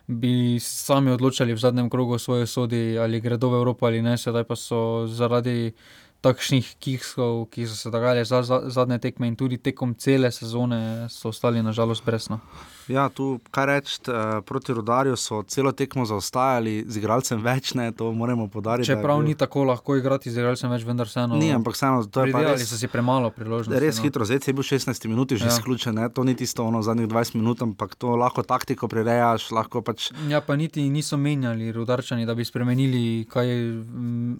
bi 0.08 0.60
sami 0.62 1.12
odločali 1.12 1.54
v 1.54 1.60
zadnjem 1.60 1.90
krogu 1.90 2.16
o 2.16 2.22
svoji 2.22 2.48
sodi, 2.48 2.98
ali 3.02 3.20
gredo 3.20 3.50
v 3.50 3.60
Evropo 3.60 3.86
ali 3.90 4.02
ne, 4.02 4.16
sedaj 4.18 4.46
pa 4.48 4.56
so 4.56 5.08
zaradi 5.10 5.74
takšnih 6.22 6.76
kiksov, 6.82 7.46
ki 7.54 7.68
so 7.70 7.76
se 7.76 7.92
dogajali 7.94 8.26
za, 8.26 8.42
za 8.44 8.62
zadnje 8.74 8.98
tekme 9.00 9.28
in 9.28 9.36
tudi 9.36 9.58
tekom 9.58 9.94
cele 9.94 10.32
sezone, 10.32 11.10
so 11.10 11.30
ostali 11.30 11.62
nažalost 11.64 12.06
brezno. 12.06 12.40
Ja, 12.88 13.10
tu 13.10 13.40
kaj 13.52 13.66
reči, 13.68 13.98
uh, 14.08 14.40
proti 14.48 14.74
rodarju 14.74 15.18
so 15.20 15.42
celo 15.44 15.72
tekmo 15.72 16.06
zaostajali, 16.08 16.86
z 16.88 17.02
igralcem 17.02 17.42
več 17.44 17.74
ne, 17.76 17.92
to 17.92 18.10
moramo 18.16 18.48
podariti. 18.48 18.88
Čeprav 18.88 19.20
bil... 19.20 19.28
ni 19.28 19.36
tako 19.36 19.66
lahko 19.68 19.98
igrati 20.00 20.32
z 20.32 20.40
igralcem 20.40 20.72
več, 20.72 20.86
vendar 20.88 21.10
vseeno. 21.10 21.36
Ni, 21.36 21.52
ampak 21.54 21.76
vseeno, 21.76 22.06
to 22.08 22.24
je 22.26 22.34
pač. 22.34 22.48
Res, 22.48 22.64
so 22.72 22.80
si 22.80 22.90
premalo 22.92 23.30
priložnosti. 23.36 23.82
Res 23.84 24.00
no. 24.00 24.08
hitro, 24.08 24.28
zdaj 24.28 24.48
je 24.48 24.56
bil 24.56 24.66
16 24.66 25.10
minut, 25.12 25.36
že 25.36 25.50
ja. 25.50 25.52
izključen, 25.52 26.00
to 26.16 26.24
ni 26.24 26.38
tisto 26.40 26.64
ono 26.64 26.82
zadnjih 26.86 27.12
20 27.12 27.38
minut, 27.42 27.62
ampak 27.68 27.98
to 28.00 28.16
lahko 28.16 28.46
taktiko 28.48 28.88
prirejaš, 28.88 29.52
lahko 29.52 29.84
pač. 29.84 30.10
Ja, 30.32 30.40
pa 30.42 30.56
niti 30.56 30.88
niso 30.90 31.20
menjali 31.20 31.70
rodarčani, 31.76 32.26
da 32.26 32.38
bi 32.40 32.48
spremenili, 32.48 33.28
kaj 33.30 33.54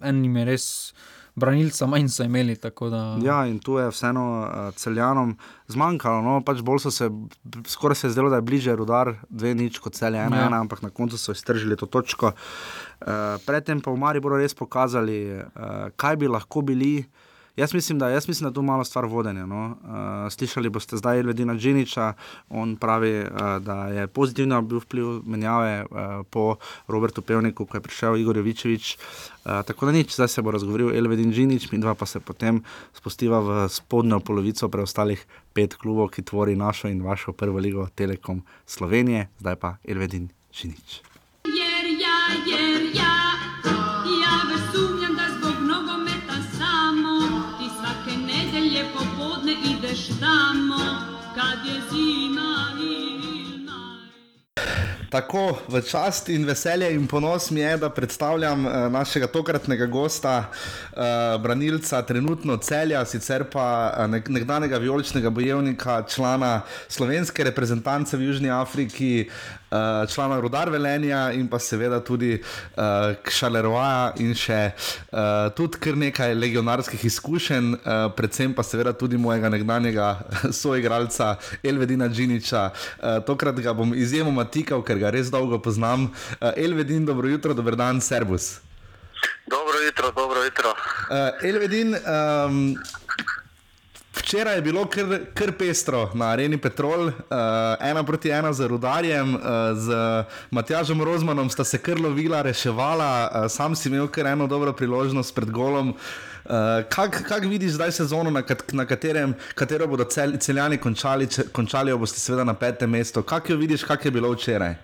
enim 0.08 0.40
je 0.40 0.48
res 0.48 0.66
branilca 1.38 1.86
manj 1.86 2.08
so 2.12 2.26
imeli. 2.26 2.56
Da... 2.58 3.02
Ja, 3.22 3.38
in 3.46 3.58
tu 3.62 3.78
je 3.78 3.88
vseeno 3.92 4.24
uh, 4.42 4.74
celjanom 4.76 5.36
zmanjkalo. 5.70 6.22
No? 6.22 6.38
Pač 6.44 6.62
bolj 6.66 6.82
so 6.86 6.92
se, 6.94 7.10
skoraj 7.66 8.00
se 8.00 8.06
je 8.08 8.16
zdelo, 8.16 8.32
da 8.32 8.40
je 8.40 8.46
bliže 8.48 8.74
rudar, 8.76 9.14
dve 9.28 9.54
nič 9.58 9.78
kot 9.82 9.96
celje, 9.98 10.20
ena, 10.20 10.42
ja. 10.42 10.50
ena, 10.50 10.60
ampak 10.64 10.82
na 10.82 10.90
koncu 10.90 11.18
so 11.18 11.32
iztržili 11.36 11.78
to 11.78 11.86
točko. 11.86 12.34
Uh, 12.34 13.38
predtem 13.46 13.80
pa 13.84 13.94
v 13.94 14.02
Mariboru 14.02 14.40
res 14.40 14.56
pokazali, 14.58 15.20
uh, 15.38 15.88
kaj 15.96 16.20
bi 16.20 16.30
lahko 16.30 16.64
bili. 16.66 16.94
Jaz 17.58 17.74
mislim, 17.74 17.98
da, 17.98 18.08
jaz 18.08 18.28
mislim, 18.28 18.44
da 18.44 18.48
je 18.48 18.54
to 18.54 18.62
malo 18.62 18.84
stvar 18.84 19.06
vodenja. 19.06 19.46
No. 19.46 19.66
Uh, 19.66 20.32
slišali 20.32 20.68
boste 20.68 20.96
zdaj 20.96 21.22
Ledina 21.22 21.54
Džiniča, 21.54 22.12
on 22.48 22.76
pravi, 22.76 23.20
uh, 23.20 23.58
da 23.58 23.74
je 23.88 24.06
pozitivno 24.06 24.62
bil 24.62 24.78
vpliv 24.78 25.06
menjave 25.26 25.82
uh, 25.82 25.98
po 26.30 26.56
Robertu 26.86 27.22
Pevniku, 27.22 27.66
ko 27.66 27.76
je 27.76 27.80
prišel 27.80 28.16
Igor 28.16 28.36
Jovičevič. 28.36 28.94
Uh, 28.94 29.62
tako 29.66 29.86
da 29.86 29.92
nič, 29.92 30.14
zdaj 30.14 30.28
se 30.28 30.42
bo 30.42 30.54
razgovoril 30.54 30.94
Elvedin 30.94 31.32
Džinič, 31.32 31.72
mi 31.72 31.82
dva 31.82 31.94
pa 31.94 32.06
se 32.06 32.20
potem 32.20 32.62
spustiva 32.94 33.40
v 33.40 33.68
spodnjo 33.68 34.20
polovico 34.20 34.68
preostalih 34.68 35.26
pet 35.52 35.74
klubov, 35.74 36.12
ki 36.14 36.22
tvori 36.22 36.56
našo 36.56 36.88
in 36.88 37.02
vašo 37.02 37.32
prvo 37.32 37.58
ligo 37.58 37.88
Telekom 37.94 38.42
Slovenije, 38.66 39.28
zdaj 39.40 39.56
pa 39.56 39.76
Elvedin 39.84 40.30
Džinič. 40.54 41.02
Jer, 41.44 41.86
ja, 41.98 42.18
jer, 42.46 42.67
Tako 55.08 55.56
v 55.68 55.80
čast 55.80 56.28
in 56.28 56.44
veselje 56.44 56.90
in 56.92 57.06
ponos 57.08 57.50
mi 57.50 57.60
je, 57.60 57.76
da 57.80 57.88
predstavljam 57.90 58.66
uh, 58.66 58.72
našega 58.92 59.26
tokratnega 59.26 59.86
gosta, 59.86 60.50
uh, 60.50 61.40
branilca, 61.40 62.02
trenutno 62.02 62.56
celja, 62.56 63.04
sicer 63.08 63.44
pa 63.48 63.94
uh, 63.96 64.04
nekdanjega 64.28 64.76
vijoličnega 64.78 65.30
bojevnika, 65.30 66.02
člana 66.08 66.60
slovenske 66.88 67.44
reprezentance 67.44 68.16
v 68.16 68.28
Južni 68.28 68.50
Afriki, 68.50 69.30
uh, 69.70 70.08
člana 70.08 70.40
Rudar 70.40 70.70
Velenja 70.70 71.32
in 71.32 71.48
pa 71.48 71.58
seveda 71.58 72.00
tudi 72.04 72.36
uh, 72.38 73.14
Kšaleroja 73.24 74.12
in 74.22 74.34
še 74.34 74.60
uh, 74.72 75.48
tudi 75.56 75.80
kar 75.82 75.96
nekaj 75.96 76.34
legionarskih 76.34 77.04
izkušenj, 77.04 77.72
uh, 77.74 78.08
predvsem 78.16 78.54
pa 78.54 78.62
seveda 78.66 78.92
tudi 78.92 79.18
mojega 79.20 79.48
nekdanjega 79.52 80.08
soigralca 80.60 81.36
Elvedina 81.62 82.08
Džiniča. 82.08 82.64
Uh, 82.68 83.18
tokrat 83.26 83.60
ga 83.64 83.74
bom 83.76 83.94
izjemoma 83.94 84.46
tikal, 84.48 84.84
ker 84.84 84.98
ga 84.98 85.12
res 85.14 85.32
dolgo 85.34 85.60
poznam. 85.62 86.10
Uh, 86.38 86.52
Elvedin, 86.56 87.06
dobro 87.06 87.28
jutro, 87.28 87.54
dober 87.54 87.76
dan, 87.76 88.00
servus. 88.00 88.58
Dobro 89.48 89.80
jutro, 89.86 90.12
dobro 90.12 90.44
jutro. 90.44 90.74
Uh, 91.10 91.48
Elvedin, 91.48 91.94
um, 91.94 92.76
včeraj 94.18 94.54
je 94.54 94.62
bilo 94.62 94.84
kar, 94.86 95.06
kar 95.34 95.52
pestro 95.58 96.10
na 96.14 96.30
areni 96.32 96.58
Petrol, 96.58 97.06
uh, 97.06 97.12
ena 97.80 98.04
proti 98.04 98.30
ena 98.30 98.52
z 98.52 98.68
rudarjem, 98.68 99.34
uh, 99.34 99.40
z 99.74 99.88
Matjažem 100.50 101.02
Rozmanom 101.02 101.50
sta 101.50 101.64
se 101.64 101.78
kar 101.78 102.00
lovila, 102.00 102.42
reševala, 102.42 103.30
uh, 103.32 103.50
sam 103.50 103.76
si 103.76 103.88
imel 103.88 104.08
kar 104.08 104.26
eno 104.26 104.46
dobro 104.46 104.72
priložnost 104.72 105.34
pred 105.34 105.50
golom. 105.50 105.94
Uh, 106.44 106.84
Kako 106.88 107.24
kak 107.28 107.44
vidiš 107.44 107.72
zdaj 107.72 107.92
sezono, 107.92 108.30
na, 108.30 108.42
kat, 108.42 108.72
na 108.72 108.86
katerem, 108.86 109.34
katero 109.54 109.86
bodo 109.86 110.04
cel, 110.04 110.38
celjani 110.40 110.78
končali, 110.78 111.26
če, 111.26 111.48
končali, 111.52 111.90
jo 111.90 111.98
boste 111.98 112.20
seveda 112.20 112.44
na 112.44 112.54
petem 112.54 112.90
mestu? 112.90 113.22
Kako 113.22 113.52
jo 113.52 113.58
vidiš, 113.58 113.84
kako 113.84 114.08
je 114.08 114.10
bilo 114.10 114.30
včeraj? 114.32 114.74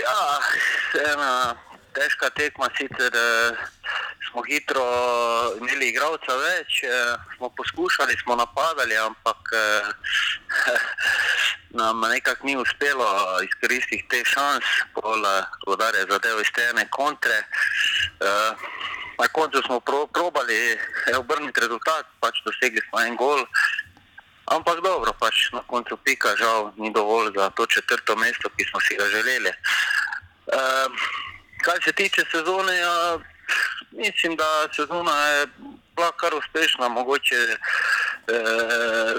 Ja, 0.00 0.22
ena 1.12 1.54
težka 1.92 2.30
tekma 2.36 2.68
sicer. 2.78 3.12
Uh 3.12 3.70
smo 4.30 4.42
hitro 4.42 4.84
imeli 5.60 5.88
igralca 5.88 6.36
več, 6.36 6.82
eh, 6.82 7.14
smo 7.36 7.50
poskušali, 7.50 8.16
smo 8.22 8.36
napadali, 8.36 8.96
ampak 8.96 9.52
eh, 9.54 9.86
nam 11.80 12.00
nekako 12.00 12.46
ni 12.46 12.56
uspelo 12.56 13.08
izkoristiti 13.44 14.06
te 14.08 14.22
šans, 14.24 14.64
pol 14.94 15.26
vodarje 15.66 16.06
zadev 16.10 16.40
iz 16.40 16.52
te 16.54 16.68
ene 16.70 16.86
kontre. 16.90 17.42
Eh, 18.20 18.52
na 19.20 19.28
koncu 19.28 19.62
smo 19.66 19.80
pro, 19.80 20.06
probali 20.06 20.78
obrniti 21.18 21.60
rezultat, 21.60 22.06
pač 22.20 22.40
dosegli 22.44 22.80
smo 22.88 23.00
en 23.00 23.16
gol. 23.16 23.44
Ampak 24.50 24.80
dobro, 24.82 25.12
pač 25.20 25.50
na 25.52 25.60
koncu 25.66 25.98
pika 26.04 26.32
žal 26.36 26.72
ni 26.76 26.90
dovolj 26.92 27.34
za 27.36 27.50
to 27.50 27.66
četrto 27.66 28.16
mesto, 28.16 28.48
ki 28.56 28.64
smo 28.70 28.80
si 28.80 28.96
ga 28.96 29.06
želeli. 29.12 29.52
Uh, 30.50 30.88
kar 31.62 31.78
se 31.84 31.92
tiče 31.92 32.24
sezone, 32.32 32.74
ja, 32.78 33.18
mislim, 33.92 34.36
da 34.36 34.68
sezona 34.76 35.26
je 35.26 35.46
bila 35.96 36.12
kar 36.12 36.34
uspešna, 36.34 36.88
mogoče 36.88 37.36
eh, 37.36 37.58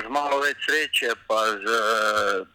z 0.04 0.10
malo 0.10 0.40
več 0.40 0.58
sreče, 0.66 1.14
pa 1.28 1.40
z 1.64 1.66
eh, 1.78 2.46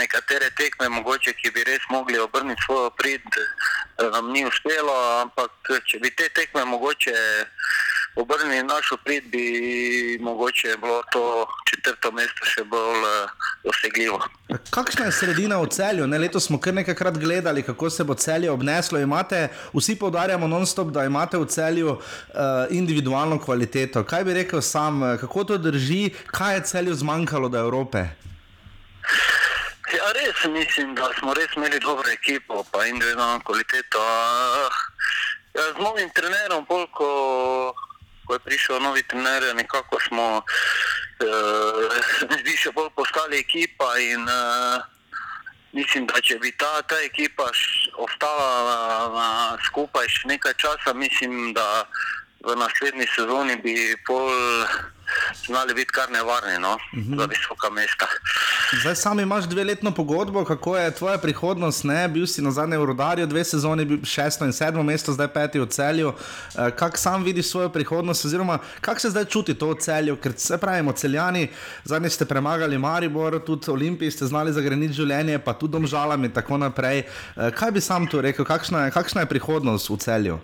nekatere 0.00 0.50
tekme, 0.56 0.88
mogoče, 0.88 1.34
ki 1.40 1.50
bi 1.50 1.64
res 1.68 1.84
mogli 1.90 2.18
obrniti 2.18 2.64
svojo 2.66 2.90
prid, 2.90 3.26
eh, 3.36 4.08
nam 4.12 4.32
ni 4.32 4.46
uspelo, 4.46 4.94
ampak 5.20 5.72
če 5.90 6.00
bi 6.00 6.10
te 6.16 6.28
tekme 6.28 6.64
mogoče 6.64 7.16
obrnili 8.16 8.62
našo 8.62 8.96
prid, 9.04 9.24
bi 9.24 10.18
mogoče 10.20 10.76
bilo 10.80 11.02
to 11.12 11.46
četrto 11.70 12.12
mesto 12.12 12.46
še 12.46 12.64
bolj 12.64 13.02
uh, 13.02 13.30
dosegljivo. 13.64 14.20
Kakšna 14.70 15.08
je 15.08 15.12
sredina 15.12 15.58
v 15.58 15.68
celju? 15.68 16.06
Ne, 16.06 16.18
leto 16.18 16.40
smo 16.40 16.60
kar 16.60 16.74
nekajkrat 16.74 17.18
gledali, 17.18 17.62
kako 17.62 17.90
se 17.90 18.04
bo 18.04 18.14
celje 18.14 18.50
obneslo. 18.50 18.98
Imate, 18.98 19.48
vsi 19.74 19.96
poudarjamo 19.98 20.46
non-stop, 20.46 20.92
da 20.94 21.04
imate 21.04 21.38
v 21.38 21.46
celju 21.46 21.96
uh, 21.96 22.00
individualno 22.70 23.38
kvaliteto. 23.38 24.04
Kaj 24.04 24.24
bi 24.24 24.34
rekel 24.34 24.60
sam, 24.62 25.02
eh, 25.02 25.16
kako 25.20 25.44
to 25.44 25.58
drži, 25.58 26.10
kaj 26.26 26.54
je 26.54 26.64
celju 26.70 26.94
zmanjkalo 26.94 27.48
do 27.48 27.58
Evrope? 27.58 27.98
Ja, 29.94 30.06
res 30.14 30.44
mislim, 30.50 30.94
da 30.94 31.10
smo 31.18 31.34
res 31.34 31.56
imeli 31.56 31.80
dobro 31.80 32.10
ekipo, 32.10 32.64
pa 32.72 32.86
individualno 32.86 33.40
kvaliteto. 33.44 33.98
Ja, 35.54 35.66
z 35.74 35.82
novim 35.82 36.10
trenerom, 36.14 36.64
bolj 36.68 36.86
kot 36.92 37.93
ko 38.26 38.34
je 38.34 38.44
prišel 38.46 38.82
novi 38.82 39.02
trener, 39.02 39.54
nekako 39.54 40.00
smo 40.08 40.26
uh, 40.40 42.00
zdi 42.40 42.56
še 42.56 42.72
bolj 42.76 42.90
postali 42.96 43.38
ekipa 43.38 43.88
in 44.00 44.22
uh, 44.28 44.82
mislim, 45.72 46.06
da 46.06 46.20
če 46.20 46.38
bi 46.38 46.52
ta, 46.58 46.82
ta 46.88 46.98
ekipa 47.04 47.50
ostala 48.06 48.48
na, 48.68 48.78
na, 49.14 49.28
skupaj 49.66 50.08
še 50.08 50.28
nekaj 50.34 50.54
časa, 50.62 50.94
mislim, 50.94 51.52
da 51.56 51.84
v 52.44 52.56
naslednji 52.60 53.06
sezoni 53.14 53.56
bi 53.64 53.74
pol 54.06 54.30
znali 55.46 55.74
biti 55.74 55.92
kar 55.92 56.10
nevarni 56.10 56.58
no, 56.58 56.74
uh 56.74 56.98
-huh. 56.98 57.18
za 57.18 57.24
visoka 57.24 57.70
mesta. 57.70 58.06
Zdaj 58.80 58.94
sam 58.94 59.20
imaš 59.20 59.44
dveletno 59.44 59.90
pogodbo, 59.90 60.44
kako 60.44 60.76
je 60.76 60.90
tvoja 60.90 61.18
prihodnost? 61.18 61.84
Ne? 61.84 62.08
Bil 62.08 62.26
si 62.26 62.42
na 62.42 62.50
zadnjem 62.50 62.82
urodarju, 62.82 63.26
dve 63.26 63.44
sezoni, 63.44 64.00
šesto 64.04 64.44
in 64.44 64.52
sedmo 64.52 64.82
mesto, 64.82 65.12
zdaj 65.12 65.28
peti 65.28 65.60
v 65.60 65.66
celju. 65.66 66.12
Eh, 66.58 66.70
Kako 66.70 66.96
sam 66.96 67.22
vidiš 67.22 67.50
svojo 67.50 67.68
prihodnost, 67.68 68.24
oziroma 68.24 68.58
kako 68.80 69.00
se 69.00 69.10
zdaj 69.10 69.24
čuti 69.24 69.54
to 69.54 69.70
v 69.70 69.76
celju? 69.80 70.16
Ker 70.16 70.32
se 70.36 70.58
pravimo, 70.58 70.92
celjani, 70.92 71.48
zadnji 71.84 72.10
ste 72.10 72.24
premagali 72.24 72.78
Maribor, 72.78 73.44
tudi 73.44 73.70
Olimpiji 73.70 74.10
ste 74.10 74.26
znali 74.26 74.52
zagreniti 74.52 74.94
življenje, 74.94 75.38
pa 75.38 75.52
tudi 75.52 75.72
domžalami 75.72 76.26
in 76.26 76.32
tako 76.32 76.58
naprej. 76.58 76.98
Eh, 76.98 77.50
Kaj 77.50 77.70
bi 77.70 77.80
sam 77.80 78.06
tu 78.06 78.20
rekel, 78.20 78.44
kakšna 78.44 78.84
je, 78.84 78.90
kakšna 78.90 79.20
je 79.20 79.26
prihodnost 79.26 79.90
v 79.90 79.96
celju? 79.96 80.40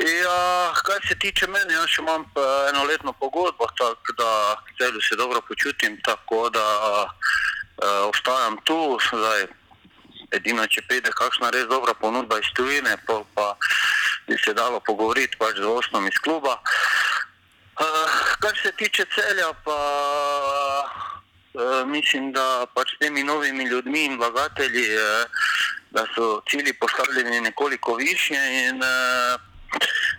Ja, 0.00 0.72
kar 0.84 1.00
se 1.08 1.14
tiče 1.18 1.46
mene, 1.46 1.74
jaz 1.74 1.98
imam 1.98 2.24
pa 2.34 2.40
enoletno 2.70 3.12
pogodbo, 3.12 3.66
tako 3.78 4.12
da 4.18 4.56
zelo 4.80 5.00
se 5.08 5.16
dobro 5.16 5.40
počutim, 5.40 6.00
tako 6.04 6.50
da 6.50 6.64
uh, 7.04 8.08
ostajam 8.08 8.56
tu. 8.64 8.98
Zdaj, 9.12 9.46
edino, 10.32 10.66
če 10.66 10.82
pride 10.88 11.12
kakšna 11.12 11.50
res 11.50 11.66
dobra 11.68 11.94
ponudba 11.94 12.38
iz 12.40 12.48
tujine, 12.56 12.96
pa, 13.06 13.18
pa 13.34 13.56
bi 14.28 14.38
se 14.44 14.54
dalo 14.54 14.80
pogovoriti 14.80 15.36
pač 15.36 15.60
z 15.60 15.68
osnom 15.68 16.08
iz 16.08 16.16
kluba. 16.24 16.56
Uh, 16.56 18.16
kar 18.40 18.56
se 18.62 18.72
tiče 18.80 19.04
celja, 19.14 19.52
pa 19.64 19.78
uh, 21.52 21.84
mislim, 21.86 22.32
da 22.32 22.64
pač 22.74 22.96
s 22.96 22.98
temi 23.04 23.22
novimi 23.22 23.68
ljudmi 23.68 24.04
in 24.04 24.16
vlagatelji, 24.16 24.88
uh, 24.96 25.44
da 25.90 26.08
so 26.16 26.40
cilji 26.48 26.72
postavljeni 26.72 27.40
nekoliko 27.40 27.94
više 28.00 28.40
in 28.64 28.80
uh, 28.80 29.49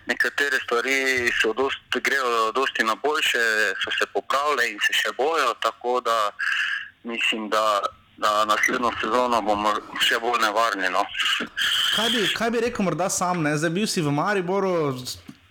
nekatere 0.06 0.58
stvari 0.64 1.30
so 1.40 1.52
dost, 1.52 1.98
grejo 2.04 2.52
dosti 2.52 2.84
na 2.84 2.94
boljše, 2.94 3.42
so 3.84 3.90
se 3.98 4.06
popravile 4.14 4.70
in 4.70 4.78
se 4.86 4.92
še 4.92 5.12
bojo, 5.16 5.54
tako 5.60 6.00
da 6.00 6.30
mislim, 7.04 7.48
da, 7.48 7.82
da 8.16 8.44
naslednjo 8.44 8.92
sezono 9.00 9.42
bomo 9.42 9.74
še 10.00 10.18
bolj 10.22 10.40
nevarni. 10.42 10.88
No. 10.88 11.04
Kaj 11.96 12.10
bi, 12.10 12.26
kaj 12.34 12.50
bi 12.50 12.64
rekel, 12.66 12.84
morda 12.84 13.10
sam, 13.10 13.42
ne? 13.42 13.56
zdaj 13.58 13.70
bil 13.70 13.86
si 13.86 14.02
v 14.02 14.14
Mariboru. 14.14 14.94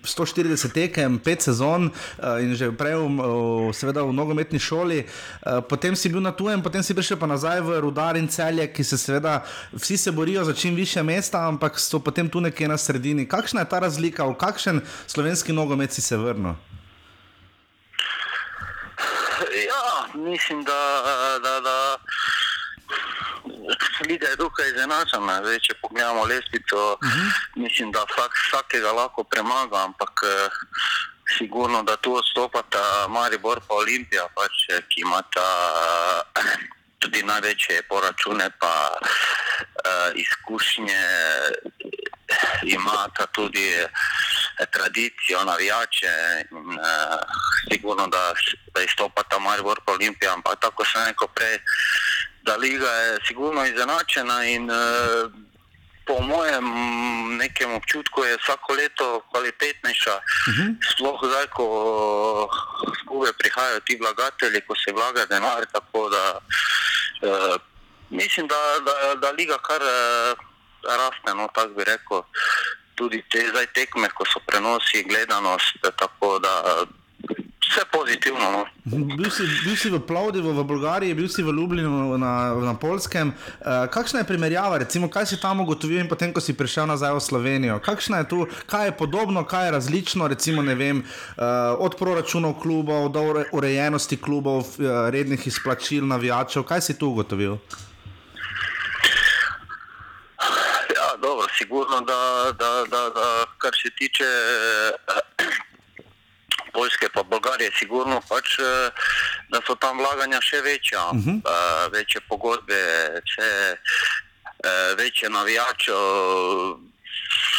140 0.04 0.74
tekem, 0.74 1.20
5 1.20 1.42
sezon 1.42 1.90
uh, 1.90 2.42
in 2.42 2.56
že 2.56 2.72
prej, 2.74 2.98
v, 2.98 3.72
seveda, 3.74 4.04
v 4.04 4.14
nogometni 4.14 4.60
šoli, 4.60 5.06
uh, 5.06 5.62
potem 5.62 5.96
si 5.96 6.10
bil 6.10 6.22
na 6.22 6.32
tujem, 6.32 6.62
potem 6.62 6.84
si 6.84 6.98
prišel 6.98 7.18
pa 7.18 7.30
nazaj 7.30 7.62
v 7.62 7.80
Rudar 7.82 8.18
in 8.18 8.28
celje, 8.28 8.68
ki 8.68 8.84
se 8.84 8.98
seveda 8.98 9.42
vsi 9.74 9.98
se 9.98 10.12
borijo 10.12 10.44
za 10.44 10.54
čim 10.54 10.76
više 10.76 11.04
mesta, 11.04 11.48
ampak 11.48 11.80
so 11.80 12.00
potem 12.00 12.30
tu 12.30 12.42
nekje 12.42 12.68
na 12.68 12.78
sredini. 12.78 13.28
Kakšna 13.28 13.62
je 13.62 13.70
ta 13.70 13.80
razlika, 13.80 14.26
v 14.26 14.36
kakšen 14.36 14.82
slovenski 15.08 15.54
nogomet 15.54 15.94
si 15.94 16.02
se 16.02 16.18
vrnil? 16.18 16.54
Ja, 19.52 20.08
mislim, 20.16 20.64
da, 20.64 20.82
da, 21.44 21.60
da 21.60 21.71
liga 24.08 24.28
je 24.28 24.36
dokaj 24.36 24.70
izenačena. 24.70 25.40
Zdaj, 25.44 25.60
če 25.60 25.74
pogledamo 25.82 26.26
lestvico, 26.26 26.94
uh 26.94 27.00
-huh. 27.00 27.32
mislim, 27.56 27.92
da 27.92 28.06
vsak 28.10 28.32
vsakega 28.48 28.92
lahko 28.92 29.24
premaga, 29.24 29.84
ampak 29.84 30.14
eh, 30.24 30.50
sigurno, 31.38 31.84
da 31.84 31.96
tu 31.96 32.16
odstopata 32.16 33.08
Maribor 33.08 33.62
pa 33.68 33.74
Olimpija, 33.74 34.28
pač, 34.36 34.70
eh, 34.70 34.82
ki 34.90 35.02
imata 35.02 35.48
eh, 36.36 36.58
tudi 37.02 37.24
največje 37.26 37.82
poračune 37.90 38.50
pa 38.60 38.74
uh, 38.94 40.10
izkušnje, 40.16 41.06
imata 42.78 43.26
tudi 43.34 43.68
eh, 43.74 43.88
tradicijo, 44.72 45.44
navijače. 45.46 46.14
In, 46.52 46.78
uh, 46.78 47.18
sigurno, 47.72 48.08
da, 48.08 48.34
da 48.74 48.84
izstopata 48.86 49.40
Maribor 49.40 49.82
pa 49.86 49.94
Olimpija, 49.98 50.34
ampak 50.34 50.62
tako 50.62 50.86
sem 50.86 51.06
rekel 51.10 51.28
prej 51.36 51.58
da 52.44 52.56
liga 52.56 52.90
je 52.90 53.20
sigurno 53.28 53.66
izenačena 53.66 54.46
in 54.46 54.70
uh, 54.72 55.32
po 56.06 56.22
mojem 56.22 56.66
nekem 57.38 57.74
občutku 57.74 58.24
je 58.24 58.38
vsako 58.38 58.74
leto 58.74 59.22
kvalitetnejša. 59.32 60.16
Uh 60.16 60.54
-huh. 60.54 60.76
Sploh 60.92 61.20
zdaj, 61.24 61.48
ko 61.48 61.66
skupaj 63.00 63.34
prihajajo 63.40 63.80
ti 63.80 63.98
vlagatelji, 64.02 64.62
ko 64.68 64.76
se 64.76 64.92
vlaga 64.92 65.26
denar, 65.26 65.66
tako 65.72 66.10
da 66.10 66.40
uh, 67.22 67.56
mislim, 68.10 68.48
da, 68.48 68.56
da, 68.88 69.16
da 69.16 69.32
liga 69.32 69.58
kar 69.58 69.82
uh, 69.82 70.38
raste, 71.00 71.36
no 71.36 71.48
tako 71.54 71.74
bi 71.74 71.84
rekel. 71.84 72.22
Tudi 72.96 73.24
te 73.32 73.48
zdaj 73.50 73.66
tekme, 73.66 74.10
ko 74.10 74.26
so 74.26 74.40
prenosi, 74.48 75.04
gledanost, 75.04 75.78
tako 75.98 76.40
da 76.40 76.84
vse 77.72 77.86
pozitivno. 77.92 78.52
No. 78.52 78.66
Bil, 79.16 79.32
si, 79.32 79.44
bil 79.64 79.76
si 79.76 79.90
v 79.90 80.00
Plovdivu, 80.00 80.52
v 80.52 80.64
Bolgariji, 80.64 81.16
bil 81.16 81.30
si 81.32 81.44
v 81.44 81.56
Ljubljani, 81.56 81.88
na, 82.20 82.56
na 82.60 82.74
Polskem. 82.76 83.32
Uh, 83.32 83.88
kakšna 83.88 84.20
je 84.20 84.28
primerjava, 84.28 84.78
recimo, 84.84 85.08
kaj 85.08 85.26
si 85.32 85.40
tam 85.40 85.64
ugotovil 85.64 86.04
in 86.04 86.10
potem, 86.12 86.34
ko 86.36 86.44
si 86.44 86.54
prišel 86.54 86.92
nazaj 86.92 87.16
v 87.16 87.22
Slovenijo? 87.24 87.80
Kakšna 87.80 88.24
je 88.24 88.28
tu, 88.28 88.40
kaj 88.68 88.92
je 88.92 88.98
podobno, 88.98 89.46
kaj 89.48 89.72
je 89.72 89.72
različno, 89.72 90.28
recimo, 90.28 90.62
vem, 90.62 91.00
uh, 91.00 91.80
od 91.80 91.96
proračunov 91.96 92.60
klubov 92.60 93.10
do 93.16 93.24
ure, 93.24 93.46
urejenosti 93.56 94.20
klubov, 94.20 94.76
uh, 94.76 95.08
rednih 95.08 95.48
izplačil, 95.48 96.04
navijačev? 96.04 96.68
Kaj 96.68 96.82
si 96.92 97.00
tu 97.00 97.16
ugotovil? 97.16 97.56
Ja, 100.92 101.08
dobro, 101.22 101.48
sigurno, 101.56 102.02
da, 102.04 102.52
da, 102.52 102.84
da, 102.90 103.02
da 103.16 103.28
kar 103.58 103.72
se 103.72 103.90
tiče. 103.96 104.28
Uh, 105.08 105.71
Poljske 106.74 107.10
pa 107.14 107.24
Bolgarije, 107.24 107.72
sigurno 107.80 108.22
pač, 108.30 108.58
da 109.50 109.62
so 109.68 109.76
tam 109.76 110.00
vlaganja 110.00 110.42
še 110.42 110.62
večja, 110.62 111.04
uh 111.12 111.18
-huh. 111.18 111.38
uh, 111.44 111.92
večje 111.94 112.22
pogodbe, 112.30 112.80
vse, 113.26 113.78
uh, 114.66 114.98
večje 114.98 115.30
navijače, 115.30 115.92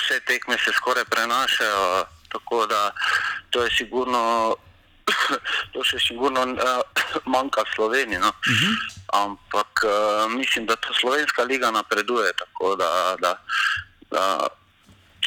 vse 0.04 0.20
tekme 0.20 0.58
se 0.64 0.72
skoraj 0.72 1.04
prenašajo. 1.04 2.04
Tako 2.32 2.66
da 2.66 2.90
to 3.50 3.62
je 3.62 3.70
sigurno, 3.76 4.56
to 5.72 5.84
še 5.84 5.98
sigurno 5.98 6.40
uh, 6.40 6.80
manjka 7.32 7.64
Sloveniji. 7.74 8.18
No? 8.18 8.28
Uh 8.28 8.34
-huh. 8.52 8.74
Ampak 9.12 9.84
uh, 9.84 10.32
mislim, 10.32 10.66
da 10.66 10.76
ta 10.76 10.88
slovenska 11.00 11.42
liga 11.42 11.70
napreduje, 11.70 12.32
tako 12.32 12.76
da, 12.76 13.16
da, 13.20 13.44
da 14.10 14.48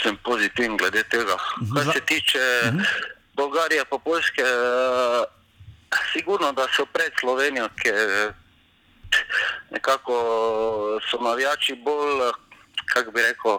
sem 0.04 0.18
pozitiven 0.18 0.78
glede 0.78 1.04
tega. 1.04 1.38
Kar 1.76 1.94
se 1.94 2.02
tiče. 2.02 2.40
Uh 2.64 2.74
-huh. 2.74 3.15
Bolgarija 3.36 3.86
pa 3.86 3.98
Poljske, 3.98 4.44
uh, 4.44 5.26
sigurno, 6.14 6.52
da 6.52 6.68
so 6.76 6.86
pred 6.86 7.12
Slovenijo, 7.20 7.70
ker 7.82 8.32
nekako 9.72 10.16
so 11.10 11.18
navijači 11.22 11.76
bolj, 11.76 12.32
kako 12.94 13.12
bi 13.12 13.22
rekel, 13.22 13.58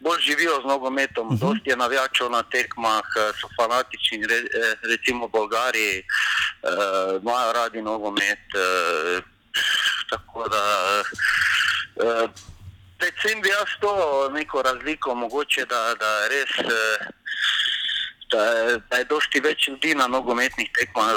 bolj 0.00 0.20
živijo 0.20 0.60
z 0.62 0.64
nogometom, 0.64 1.26
uh 1.26 1.32
-huh. 1.32 1.40
dosti 1.40 1.70
je 1.70 1.76
navijačev 1.76 2.30
na 2.30 2.42
tekmah, 2.42 3.04
so 3.40 3.48
fanatični, 3.56 4.26
re, 4.26 4.42
recimo 4.82 5.26
v 5.26 5.30
Bolgariji, 5.30 6.02
uh, 6.02 7.22
imajo 7.22 7.52
radi 7.52 7.82
nogomet, 7.82 8.44
uh, 8.54 9.24
tako 10.10 10.48
da 10.48 10.62
uh, 11.96 12.30
predvsem 12.98 13.40
bi 13.40 13.48
jaz 13.48 13.70
to 13.80 14.28
neko 14.32 14.62
razliko, 14.62 15.14
mogoče 15.14 15.64
da, 15.64 15.94
da 16.00 16.28
res 16.28 16.50
uh, 16.58 17.06
da 18.30 18.44
je, 18.44 18.78
da 18.90 18.96
je 18.96 19.04
dosti 19.04 19.40
več 19.40 19.68
ljudi 19.68 19.94
na 19.94 20.06
nogometnih 20.06 20.70
tekmah. 20.78 21.12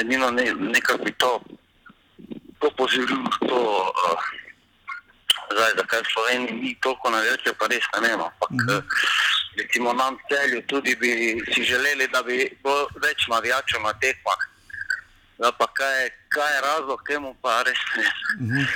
Edino 0.00 0.30
ne, 0.30 0.46
nekako 0.54 1.04
bi 1.04 1.12
to, 1.20 1.32
to 2.60 2.70
pozivil, 2.76 3.26
to, 3.44 3.58
uh, 3.58 4.30
zdaj, 5.52 5.72
zakaj 5.76 6.00
v 6.00 6.12
Sloveniji 6.12 6.60
ni 6.60 6.72
toliko 6.80 7.10
navijačev, 7.10 7.56
pa 7.60 7.68
res 7.68 7.84
ne 7.94 8.08
vem. 8.08 8.20
Ampak 8.20 8.50
mm 8.50 8.64
-hmm. 8.68 8.82
recimo 9.58 9.92
nam 9.92 10.16
celju 10.28 10.62
tudi 10.66 10.96
bi 10.96 11.12
si 11.52 11.64
želeli, 11.64 12.08
da 12.08 12.22
bi 12.22 12.36
bilo 12.62 12.88
več 13.02 13.26
navijačev 13.28 13.82
na 13.82 13.92
tekmah. 13.92 14.40
Pa 15.42 15.66
kaj, 15.66 16.10
kaj 16.28 16.54
je 16.54 16.60
razlog 16.60 17.02
temu, 17.06 17.34
pa 17.42 17.62
res 17.62 17.78
ne. 17.96 18.04
-hmm. 18.40 18.66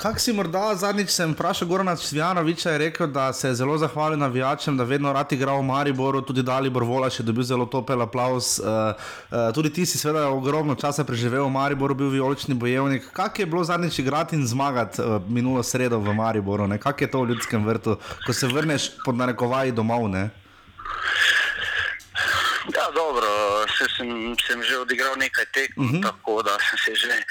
Kak 0.00 0.16
si 0.20 0.32
morda 0.32 0.74
zadnjič 0.74 1.10
sem 1.12 1.32
vprašal 1.34 1.68
Gorana 1.68 1.92
Cvjanoviča, 1.96 2.70
je 2.70 2.78
rekel, 2.78 3.06
da 3.06 3.32
se 3.32 3.48
je 3.48 3.54
zelo 3.54 3.78
zahvalil 3.78 4.18
navijačem, 4.18 4.76
da 4.76 4.84
vedno 4.84 5.12
rad 5.12 5.32
igra 5.32 5.52
v 5.52 5.62
Mariboru, 5.62 6.22
tudi 6.22 6.42
Dalibor 6.42 6.84
Volaš 6.84 7.18
je 7.20 7.22
dobil 7.22 7.44
zelo 7.44 7.66
topel 7.66 8.02
aplaus. 8.02 8.58
Uh, 8.58 8.64
uh, 8.64 9.52
tudi 9.54 9.72
ti 9.72 9.86
si 9.86 9.98
seveda 9.98 10.28
ogromno 10.28 10.74
časa 10.74 11.04
preživel 11.04 11.44
v 11.44 11.50
Mariboru, 11.50 11.94
bil 11.94 12.08
vijolični 12.08 12.54
bojevnik. 12.54 13.12
Kak 13.12 13.38
je 13.38 13.46
bilo 13.46 13.64
zadnjič 13.64 13.98
igrati 13.98 14.36
in 14.36 14.46
zmagati 14.46 15.02
uh, 15.02 15.20
minulo 15.28 15.62
sredo 15.62 15.98
v 15.98 16.14
Mariboru? 16.14 16.66
Ne? 16.66 16.78
Kak 16.78 17.00
je 17.00 17.10
to 17.10 17.20
v 17.20 17.28
ljudskem 17.28 17.66
vrtu, 17.66 17.98
ko 18.26 18.32
se 18.32 18.46
vrneš 18.46 18.90
pod 19.04 19.20
narekovaji 19.20 19.72
domov? 19.72 20.08
Ne? 20.08 20.30
Ja, 22.72 22.88
dobro, 22.94 23.28
se 23.80 23.88
sem, 23.96 24.36
sem 24.36 24.62
že 24.62 24.76
odigral 24.78 25.16
nekaj 25.16 25.46
tekm, 25.56 25.80
uh 25.80 25.90
-huh. 25.90 26.02
tako 26.02 26.42
da 26.42 26.58
sem 26.60 26.78
se 26.84 26.94
že 26.94 27.22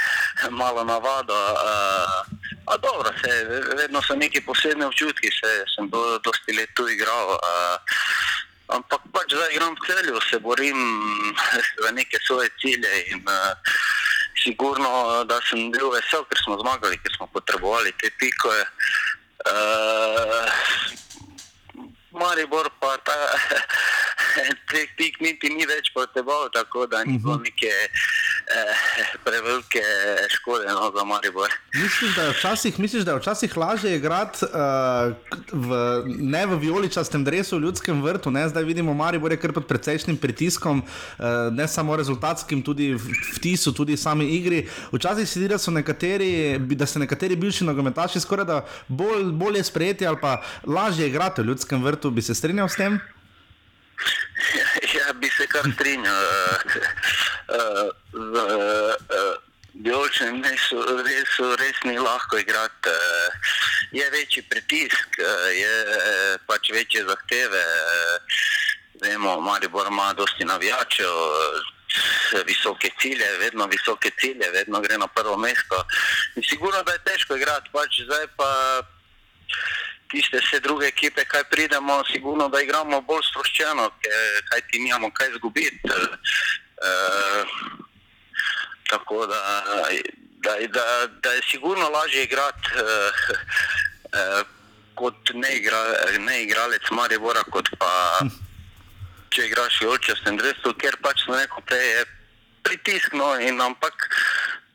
malo 0.50 0.84
navado. 0.84 1.34
Uh, 1.34 2.20
a 2.66 2.78
dobro, 2.78 3.14
se, 3.22 3.45
vedno 3.78 4.02
so 4.02 4.16
neki 4.16 4.41
posebni 4.41 4.86
občutki, 4.86 5.30
se, 5.32 5.64
sem 5.76 5.89
do, 5.89 6.20
dosti 6.20 6.54
let 6.58 6.70
tu 6.74 6.88
igral. 6.89 7.28
Uh, 7.30 7.78
ampak 8.68 9.02
pač 9.14 9.34
zdaj 9.34 9.54
igram 9.54 9.76
v 9.76 9.86
celju, 9.88 10.20
se 10.30 10.39
borim 10.39 10.80
za 11.84 11.91
neke 11.91 12.18
svoje 12.28 12.50
cilje 12.62 12.93
in 13.12 13.22
uh, 13.26 13.54
sigurno, 14.43 15.24
da 15.24 15.41
sem 15.50 15.72
bil 15.72 15.89
vesel, 15.91 16.26
ker 16.30 16.38
smo 16.43 16.58
zmagali, 16.62 16.97
ker 16.97 17.12
smo 17.18 17.28
potrebovali 17.28 17.91
te 18.02 18.10
pikoje. 18.20 18.66
Uh, 19.50 20.45
Maribor 22.12 22.70
pa 22.80 22.97
ta, 23.05 23.16
teh 24.72 24.89
pik 24.97 25.20
niti 25.22 25.49
ni 25.53 25.66
več 25.70 25.91
potreboval, 25.93 26.49
tako 26.53 26.86
da 26.89 27.03
ni 27.05 27.18
bilo 27.22 27.38
neke 27.41 27.70
eh, 27.70 28.82
prevelike 29.26 29.84
škode 30.34 30.70
no, 30.74 30.89
za 30.95 31.05
Maribor. 31.05 31.53
Misliš, 31.76 32.16
da 32.16 32.28
je 32.28 32.36
včasih, 32.38 32.80
misliš, 32.80 33.05
da 33.07 33.14
je 33.16 33.22
včasih 33.22 33.57
lažje 33.57 33.95
igrati 33.95 34.45
uh, 34.45 35.14
v, 35.51 35.80
ne 36.18 36.45
v 36.49 36.60
vijoličastem 36.66 37.24
drevesu 37.26 37.57
v 37.57 37.68
ljudskem 37.68 38.01
vrtu, 38.03 38.32
ne? 38.32 38.47
zdaj 38.49 38.66
vidimo, 38.66 38.93
Maribor 38.93 39.32
je 39.32 39.39
kar 39.41 39.53
pod 39.53 39.68
precejšnjim 39.70 40.18
pritiskom, 40.18 40.82
uh, 40.82 41.26
ne 41.53 41.68
samo 41.68 41.97
rezultatskim, 41.99 42.64
tudi 42.66 42.93
v 42.95 43.18
vtisu, 43.36 43.74
tudi 43.78 43.97
sami 43.97 44.26
igri. 44.38 44.64
Včasih 44.91 45.30
se 45.30 45.39
zdi, 45.39 45.51
da 45.53 45.62
so 45.62 45.72
nekateri, 45.72 46.57
da 46.74 46.89
se 46.89 46.99
nekateri 46.99 47.38
bivši 47.39 47.70
nogometaši 47.70 48.20
skoraj 48.20 48.49
da 48.49 48.60
bolj, 48.88 49.32
bolje 49.38 49.64
sprejeti 49.64 50.07
ali 50.07 50.18
pa 50.22 50.39
lažje 50.66 51.07
igrati 51.07 51.41
v 51.41 51.51
ljudskem 51.53 51.84
vrtu. 51.84 51.99
Bi 52.06 52.22
se 52.22 52.36
strinjal 52.36 52.70
s 52.70 52.76
tem? 52.76 53.00
Ja, 54.95 55.14
bi 55.14 55.30
se 55.30 55.45
kar 55.47 55.68
strinjal. 55.76 56.16
Biolčnim 59.74 60.39
mesu 60.41 60.80
res, 61.06 61.36
res 61.60 61.78
ni 61.86 61.97
lahko 62.00 62.38
igrati. 62.38 62.89
eh, 62.89 63.30
Je 63.91 64.10
večji 64.10 64.41
pritisk, 64.50 65.08
eh, 65.20 65.24
je 65.54 65.76
eh, 65.82 66.38
pač 66.47 66.70
večje 66.72 67.04
zahteve. 67.06 67.60
eh, 67.60 68.20
Vemo, 69.02 69.39
Maribor 69.41 69.88
ima 69.88 70.14
dosti 70.14 70.45
navijačev, 70.45 71.08
eh, 71.08 72.43
visoke 72.47 72.89
cilje, 73.02 73.38
vedno 73.39 73.68
visoke 73.68 74.12
cilje, 74.20 74.50
vedno 74.52 74.82
gre 74.82 74.97
na 74.97 75.08
prvo 75.08 75.38
mesto. 75.38 75.86
In 76.36 76.43
sigurno, 76.43 76.84
da 76.84 76.91
je 76.91 77.04
težko 77.06 77.36
igrati, 77.36 77.70
pač 77.74 78.02
zdaj 78.06 78.28
pa 78.38 78.82
tiste 80.12 80.41
vse 80.41 80.60
druge 80.60 80.88
ekipe, 80.88 81.26
kaj 81.26 81.43
pridemo, 81.51 82.03
sigurno, 82.12 82.49
da 82.49 82.62
igramo 82.62 83.01
bolj 83.01 83.24
sproščeno, 83.30 83.89
kaj 84.49 84.62
ti 84.72 84.80
nimamo 84.80 85.12
kaj 85.14 85.30
izgubiti. 85.36 85.91
Uh, 86.80 87.43
tako 88.89 89.26
da, 89.28 89.41
da, 90.45 90.55
da, 90.68 90.86
da 91.24 91.34
je 91.34 91.41
sigurno 91.51 91.89
lažje 91.89 92.24
igrati 92.24 92.70
uh, 92.76 93.20
uh, 94.14 94.47
kot 94.95 95.34
neigra, 95.34 95.82
neigralec 96.20 96.91
Maribora, 96.91 97.43
kot 97.51 97.70
pa 97.80 97.91
če 99.30 99.45
igraš 99.45 99.82
v 99.84 99.91
očesnem 99.93 100.39
drevesu, 100.39 100.74
ker 100.82 100.97
pač 101.03 101.28
na 101.30 101.43
neko 101.43 101.62
prej 101.70 101.86
je 101.86 102.05
pritisk, 102.66 103.14
no, 103.14 103.30
in 103.39 103.62
ampak 103.62 104.10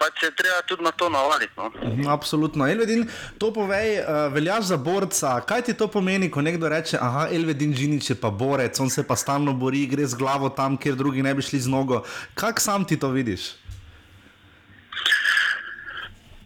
pač 0.04 0.20
se 0.20 0.26
je 0.26 0.36
treba 0.36 0.60
tudi 0.68 0.84
na 0.84 0.92
to 0.92 1.08
navaditi. 1.08 1.52
No. 1.56 1.72
Mhm, 1.72 2.08
Absolutno. 2.08 2.68
Elvedin, 2.68 3.08
to 3.40 3.52
povej, 3.52 4.04
uh, 4.04 4.28
veljaš 4.32 4.64
za 4.74 4.76
borca. 4.76 5.40
Kaj 5.48 5.64
ti 5.64 5.74
to 5.74 5.88
pomeni, 5.88 6.28
ko 6.30 6.44
nekdo 6.44 6.68
reče, 6.68 7.00
ah, 7.00 7.24
Elvedin 7.32 7.72
Džinič 7.72 8.10
je 8.12 8.16
pa 8.20 8.30
borec, 8.30 8.76
on 8.80 8.90
se 8.92 9.06
pa 9.06 9.16
stalno 9.16 9.56
bori, 9.56 9.86
gre 9.88 10.04
z 10.06 10.14
glavo 10.20 10.52
tam, 10.52 10.76
kjer 10.76 10.94
drugi 11.00 11.24
ne 11.24 11.34
bi 11.34 11.42
šli 11.42 11.60
z 11.64 11.72
nogo. 11.72 12.04
Kako 12.34 12.60
sam 12.60 12.84
ti 12.84 13.00
to 13.00 13.08
vidiš? 13.08 13.56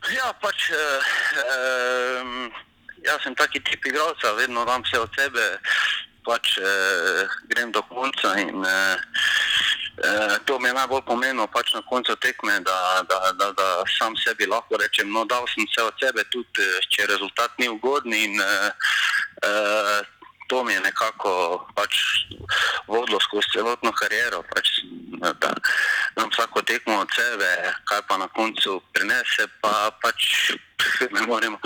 Ja, 0.08 0.32
pač 0.40 0.70
uh, 0.72 1.10
um, 2.22 2.48
jaz 3.04 3.20
sem 3.26 3.34
taki 3.36 3.60
tip 3.60 3.84
igralca, 3.84 4.32
vedno 4.38 4.64
dam 4.64 4.86
vse 4.86 5.02
od 5.02 5.10
sebe, 5.18 5.44
pač 6.24 6.56
uh, 6.62 7.26
grem 7.50 7.74
do 7.74 7.82
konca 7.90 8.32
in 8.40 8.62
uh, 8.62 8.96
uh, 8.96 9.77
to 10.44 10.58
mi 10.58 10.68
je 10.68 10.74
najbolj 10.74 11.02
pomembno, 11.06 11.46
pač 11.46 11.72
na 11.74 11.82
koncu 11.90 12.16
tekme, 12.16 12.60
da, 12.60 13.02
da, 13.08 13.32
da, 13.32 13.52
da 13.52 13.68
sam 13.98 14.16
sebi 14.16 14.46
lahko 14.46 14.76
rečem, 14.76 15.10
no 15.12 15.24
dal 15.24 15.46
sem 15.50 15.66
vse 15.66 15.82
od 15.82 15.94
sebe, 16.02 16.24
tudi 16.30 16.62
eh, 16.62 16.78
če 16.90 17.06
rezultat 17.10 17.58
ni 17.58 17.68
ugoden 17.68 18.14
in 18.14 18.38
uh, 18.40 18.70
uh, 19.42 19.98
to 20.48 20.64
mi 20.64 20.72
je 20.72 20.80
nekako 20.80 21.32
pač 21.76 21.94
vodilo 22.86 23.20
skozi 23.20 23.52
celotno 23.52 23.92
kariero. 23.92 24.40
Pač, 24.48 24.80
da 25.20 25.52
dam 26.16 26.30
vsako 26.32 26.62
tekmo 26.62 27.00
od 27.00 27.10
sebe, 27.12 27.50
kaj 27.84 28.00
pa 28.08 28.16
na 28.16 28.28
koncu 28.32 28.80
prinese, 28.92 29.44
pa 29.60 29.90
pač 30.02 30.54
ne 31.14 31.26
moremo, 31.26 31.58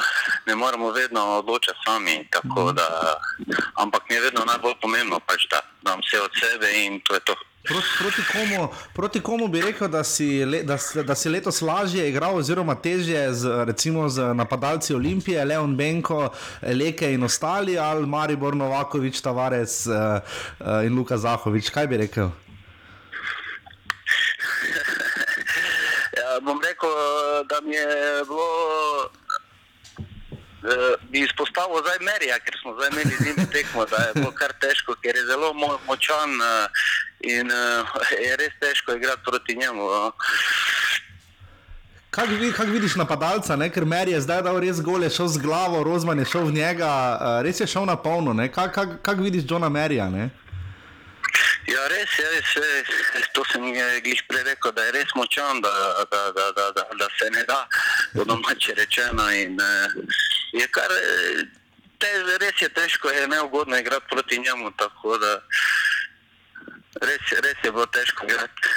ne 0.47 0.55
moremo 0.55 0.91
vedno 0.91 1.39
odločati 1.39 1.79
sami. 1.87 2.27
Da, 2.75 2.89
ampak 3.79 4.11
mi 4.11 4.17
je 4.17 4.27
vedno 4.27 4.45
najbolj 4.45 4.75
pomembno, 4.83 5.21
pač, 5.21 5.47
da 5.51 5.63
dam 5.87 6.03
vse 6.03 6.21
od 6.21 6.35
sebe 6.35 6.75
in 6.85 7.01
to 7.07 7.15
je 7.15 7.21
to. 7.21 7.39
Proti, 7.63 7.87
proti, 7.99 8.23
komu, 8.33 8.69
proti 8.95 9.21
komu 9.21 9.49
bi 9.49 9.61
rekel, 9.61 9.89
da 9.89 10.05
si, 10.05 10.45
le, 10.45 10.63
da, 10.63 10.79
da 11.07 11.15
si 11.15 11.29
letos 11.29 11.61
lažje 11.63 12.09
igral, 12.09 12.37
oziroma 12.37 12.75
težje 12.75 13.33
z, 13.35 13.65
recimo, 13.65 14.09
z 14.09 14.35
napadalci 14.35 14.95
Olimpije, 14.95 15.45
Leon 15.45 15.77
Benko, 15.77 16.33
Leke 16.63 17.13
in 17.13 17.23
ostali, 17.23 17.79
ali 17.79 18.07
Maribor 18.07 18.57
Novakovič, 18.57 19.21
Tavares 19.21 19.87
uh, 19.87 19.95
uh, 20.59 20.83
in 20.87 20.99
Luka 20.99 21.19
Zahovič? 21.19 21.71
Kaj 21.71 21.87
bi 21.87 21.97
rekel? 21.97 22.31
Ja, 26.13 26.41
bom 26.41 26.61
rekel, 26.61 26.91
da 27.49 27.61
mi 27.61 27.75
je 27.75 28.25
bilo. 28.29 29.22
Eh, 30.65 30.95
Bi 31.11 31.25
izpostavil 31.27 31.83
zdaj 31.83 31.99
Merija, 32.01 32.39
ker 32.39 32.57
smo 32.63 32.75
zdaj 32.77 32.89
imeli 32.93 33.17
zimno 33.21 33.47
tekmo, 33.53 33.87
da 33.87 33.97
je 33.97 34.13
bilo 34.15 34.33
kar 34.33 34.53
težko, 34.61 34.95
ker 35.03 35.17
je 35.17 35.27
zelo 35.27 35.53
mo 35.55 35.79
močan 35.87 36.31
eh, 36.41 36.67
in 37.35 37.51
eh, 37.51 37.85
je 38.27 38.37
res 38.37 38.55
težko 38.61 38.95
igrati 38.95 39.23
proti 39.25 39.57
njemu. 39.57 39.91
no. 39.91 40.13
Kaj 42.13 42.27
vi, 42.27 42.53
kak 42.53 42.69
vidiš 42.69 42.95
napadalca, 43.01 43.57
ne? 43.57 43.71
ker 43.73 43.85
Mer 43.89 44.09
je 44.09 44.21
zdaj 44.21 44.43
dal 44.45 44.59
res 44.61 44.83
gole, 44.85 45.09
šel 45.11 45.31
z 45.33 45.41
glavo, 45.41 45.81
Rozman 45.81 46.19
je 46.21 46.27
šel 46.29 46.45
v 46.51 46.53
njega, 46.53 46.91
uh, 47.17 47.39
res 47.41 47.61
je 47.61 47.67
šel 47.67 47.87
na 47.89 47.97
polno. 47.97 48.35
ne? 48.37 48.51
Kak, 48.53 48.75
kak, 48.75 48.99
kak 49.01 49.23
vidiš 49.25 49.47
Johna 49.49 49.71
Merija? 49.73 50.11
Ne? 50.13 50.29
Ja, 51.73 51.87
res 51.89 52.13
je, 52.19 52.27
res 52.35 52.53
je, 52.59 53.23
to 53.33 53.45
sem 53.49 53.65
jih 53.73 54.23
prej 54.29 54.45
rekel, 54.45 54.75
da 54.77 54.85
je 54.85 54.93
res 54.99 55.15
močan, 55.17 55.63
da, 55.65 55.73
da, 56.11 56.21
da, 56.37 56.51
da, 56.59 56.67
da, 56.77 56.85
da 57.01 57.09
se 57.17 57.31
ne 57.33 57.47
da, 57.49 57.63
po 58.13 58.25
domače 58.29 58.75
rečeno. 58.77 59.31
In, 59.33 59.57
eh, 59.57 59.97
je 60.53 60.69
kar, 60.69 60.91
eh, 60.93 61.45
te, 61.99 62.11
res 62.41 62.61
je 62.61 62.69
težko, 62.69 63.11
je 63.11 63.29
neugodno 63.29 63.79
igrati 63.79 64.07
proti 64.11 64.39
njemu, 64.39 64.71
tako 64.77 65.19
da 65.19 65.41
res, 67.01 67.33
res 67.45 67.65
je 67.65 67.73
bilo 67.73 67.87
težko 67.87 68.27
igrati. 68.27 68.73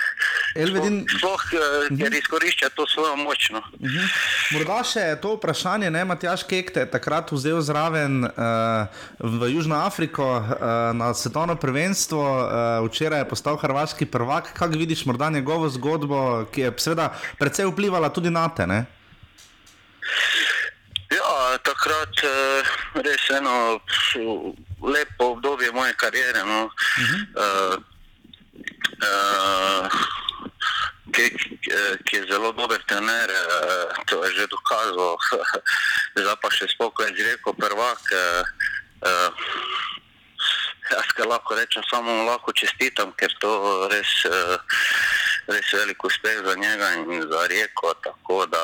Elvedin, 0.55 1.01
Sploh, 1.11 1.41
eh, 1.51 1.87
ker 1.99 2.13
izkorišča 2.15 2.69
to 2.75 2.87
svojo 2.87 3.15
moč. 3.15 3.49
No. 3.49 3.59
Uh 3.59 3.89
-huh. 3.91 4.07
Morda 4.55 4.83
še 4.83 5.03
to 5.21 5.35
vprašanje, 5.35 5.91
ne, 5.91 6.05
Matjaš 6.05 6.43
Kek 6.43 6.71
te 6.71 6.79
je 6.79 6.91
takrat 6.91 7.31
vzel 7.31 7.61
zraven 7.61 8.23
uh, 8.23 8.31
v 9.19 9.51
Južno 9.51 9.75
Afriko 9.75 10.37
uh, 10.37 10.45
na 10.93 11.13
svetovno 11.13 11.55
prvenstvo, 11.55 12.23
uh, 12.23 12.87
včeraj 12.87 13.19
je 13.19 13.29
postal 13.29 13.57
hrvaški 13.57 14.05
prvak. 14.05 14.53
Kako 14.53 14.77
vidiš 14.77 15.05
morda 15.05 15.29
njegovo 15.29 15.69
zgodbo, 15.69 16.45
ki 16.53 16.61
je 16.61 16.73
seveda 16.77 17.13
precej 17.39 17.65
vplivala 17.65 18.09
tudi 18.09 18.29
na 18.29 18.49
te? 18.49 18.67
Ne? 18.67 18.85
Ja, 21.13 21.57
takrat 21.63 22.23
eh, 22.23 22.63
res 23.05 23.29
eno 23.29 23.79
lepo 24.81 25.31
obdobje 25.35 25.71
moje 25.71 25.93
kariere. 25.93 26.43
No. 26.43 26.65
Uh 26.65 26.71
-huh. 27.03 27.21
uh, 27.43 27.77
uh, 29.01 29.89
ki, 31.15 31.29
ki, 31.31 31.71
ki 32.05 32.15
je 32.17 32.23
zelo 32.31 32.51
dober 32.51 32.81
trener, 32.87 33.29
eh, 33.29 34.03
to 34.05 34.23
je 34.25 34.31
že 34.35 34.47
dokazal. 34.47 35.15
Zdaj 36.19 36.37
pa 36.41 36.49
še 36.51 36.67
spokoj 36.75 37.07
izrekel 37.11 37.53
prvak. 37.55 38.01
eh, 38.11 38.43
eh, 39.07 39.31
Jaz 40.85 41.09
ga 41.17 41.25
lahko 41.25 41.55
rečem, 41.57 41.81
samo 41.89 42.13
lahko 42.29 42.53
čestitam, 42.53 43.09
ker 43.17 43.31
to 43.41 43.51
res, 43.89 44.11
eh, 44.29 44.57
res 45.49 45.71
velik 45.73 46.03
uspeh 46.05 46.43
za 46.45 46.53
njega 46.55 46.91
in 46.93 47.25
za 47.25 47.41
Rijeko, 47.49 47.93
tako 48.05 48.45
da 48.45 48.61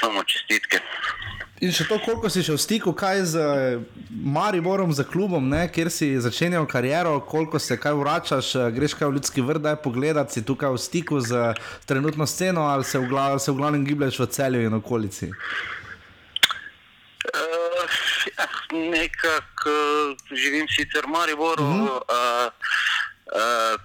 samo 0.00 0.24
čestitke. 0.24 0.80
In 1.60 1.74
še 1.76 1.84
to, 1.84 1.98
koliko 2.00 2.30
si 2.32 2.40
še 2.40 2.54
v 2.56 2.60
stiku, 2.62 2.94
kaj 2.96 3.18
z 3.34 3.36
eh, 3.36 3.80
Mariborom, 4.08 4.94
za 4.96 5.04
klubom, 5.04 5.44
ne, 5.44 5.66
kjer 5.68 5.90
si 5.92 6.16
začenjal 6.16 6.64
kariero, 6.64 7.18
koliko 7.20 7.60
se 7.60 7.76
kaj 7.76 7.98
vračaš, 8.00 8.54
eh, 8.56 8.70
greš 8.72 8.96
kaj 8.96 9.10
v 9.10 9.18
ljudski 9.18 9.44
vrt, 9.44 9.60
da 9.66 9.74
je 9.74 9.82
pogledati, 9.84 10.32
si 10.32 10.40
tukaj 10.40 10.72
v 10.72 10.80
stiku 10.80 11.20
z 11.20 11.52
trenutno 11.84 12.24
sceno 12.24 12.64
ali 12.64 12.84
se 12.84 12.96
v, 12.96 13.10
glav, 13.12 13.36
se 13.44 13.52
v 13.52 13.60
glavnem 13.60 13.84
giblješ 13.84 14.22
v 14.22 14.28
celju 14.32 14.64
in 14.64 14.78
okolici. 14.80 15.28
Uh, 17.28 17.84
ja, 18.32 18.48
Nekako 18.72 19.68
uh, 19.68 20.16
živim 20.32 20.64
sicer 20.72 21.04
v 21.04 21.12
Mariboru, 21.12 21.60
uh 21.60 21.76
-huh. 21.76 22.00
uh, 22.08 22.48
uh, 23.36 23.76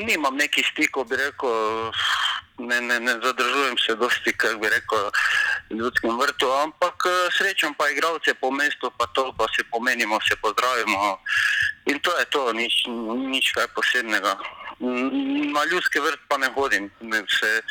nimam 0.00 0.36
nekih 0.36 0.64
stikov, 0.72 1.04
bi 1.12 1.16
rekel, 1.16 1.92
ne, 2.68 2.80
ne, 2.80 3.00
ne 3.00 3.12
zadržujem 3.24 3.78
se 3.78 3.94
dosti, 3.94 4.32
kako 4.32 4.58
bi 4.58 4.68
rekel, 4.68 5.10
v 5.70 5.74
ljudskem 5.76 6.18
vrtu, 6.18 6.52
ampak 6.52 6.94
eh, 7.06 7.30
srečam 7.38 7.74
pa 7.74 7.88
igralce 7.90 8.34
po 8.34 8.50
mestu, 8.50 8.90
pa 8.98 9.06
to, 9.06 9.32
pa 9.38 9.46
se 9.56 9.64
pomenimo, 9.70 10.18
se 10.28 10.36
pozdravimo. 10.36 11.18
In 11.86 12.00
to 12.00 12.18
je 12.18 12.24
to, 12.24 12.52
nič, 12.52 12.84
nič 13.32 13.52
kaj 13.52 13.68
posebnega. 13.74 14.36
Na 15.54 15.64
ljudski 15.70 16.00
vrt 16.00 16.20
pa 16.28 16.38
ne 16.38 16.48
hodim, 16.54 16.90
ne, 17.00 17.22
se 17.28 17.62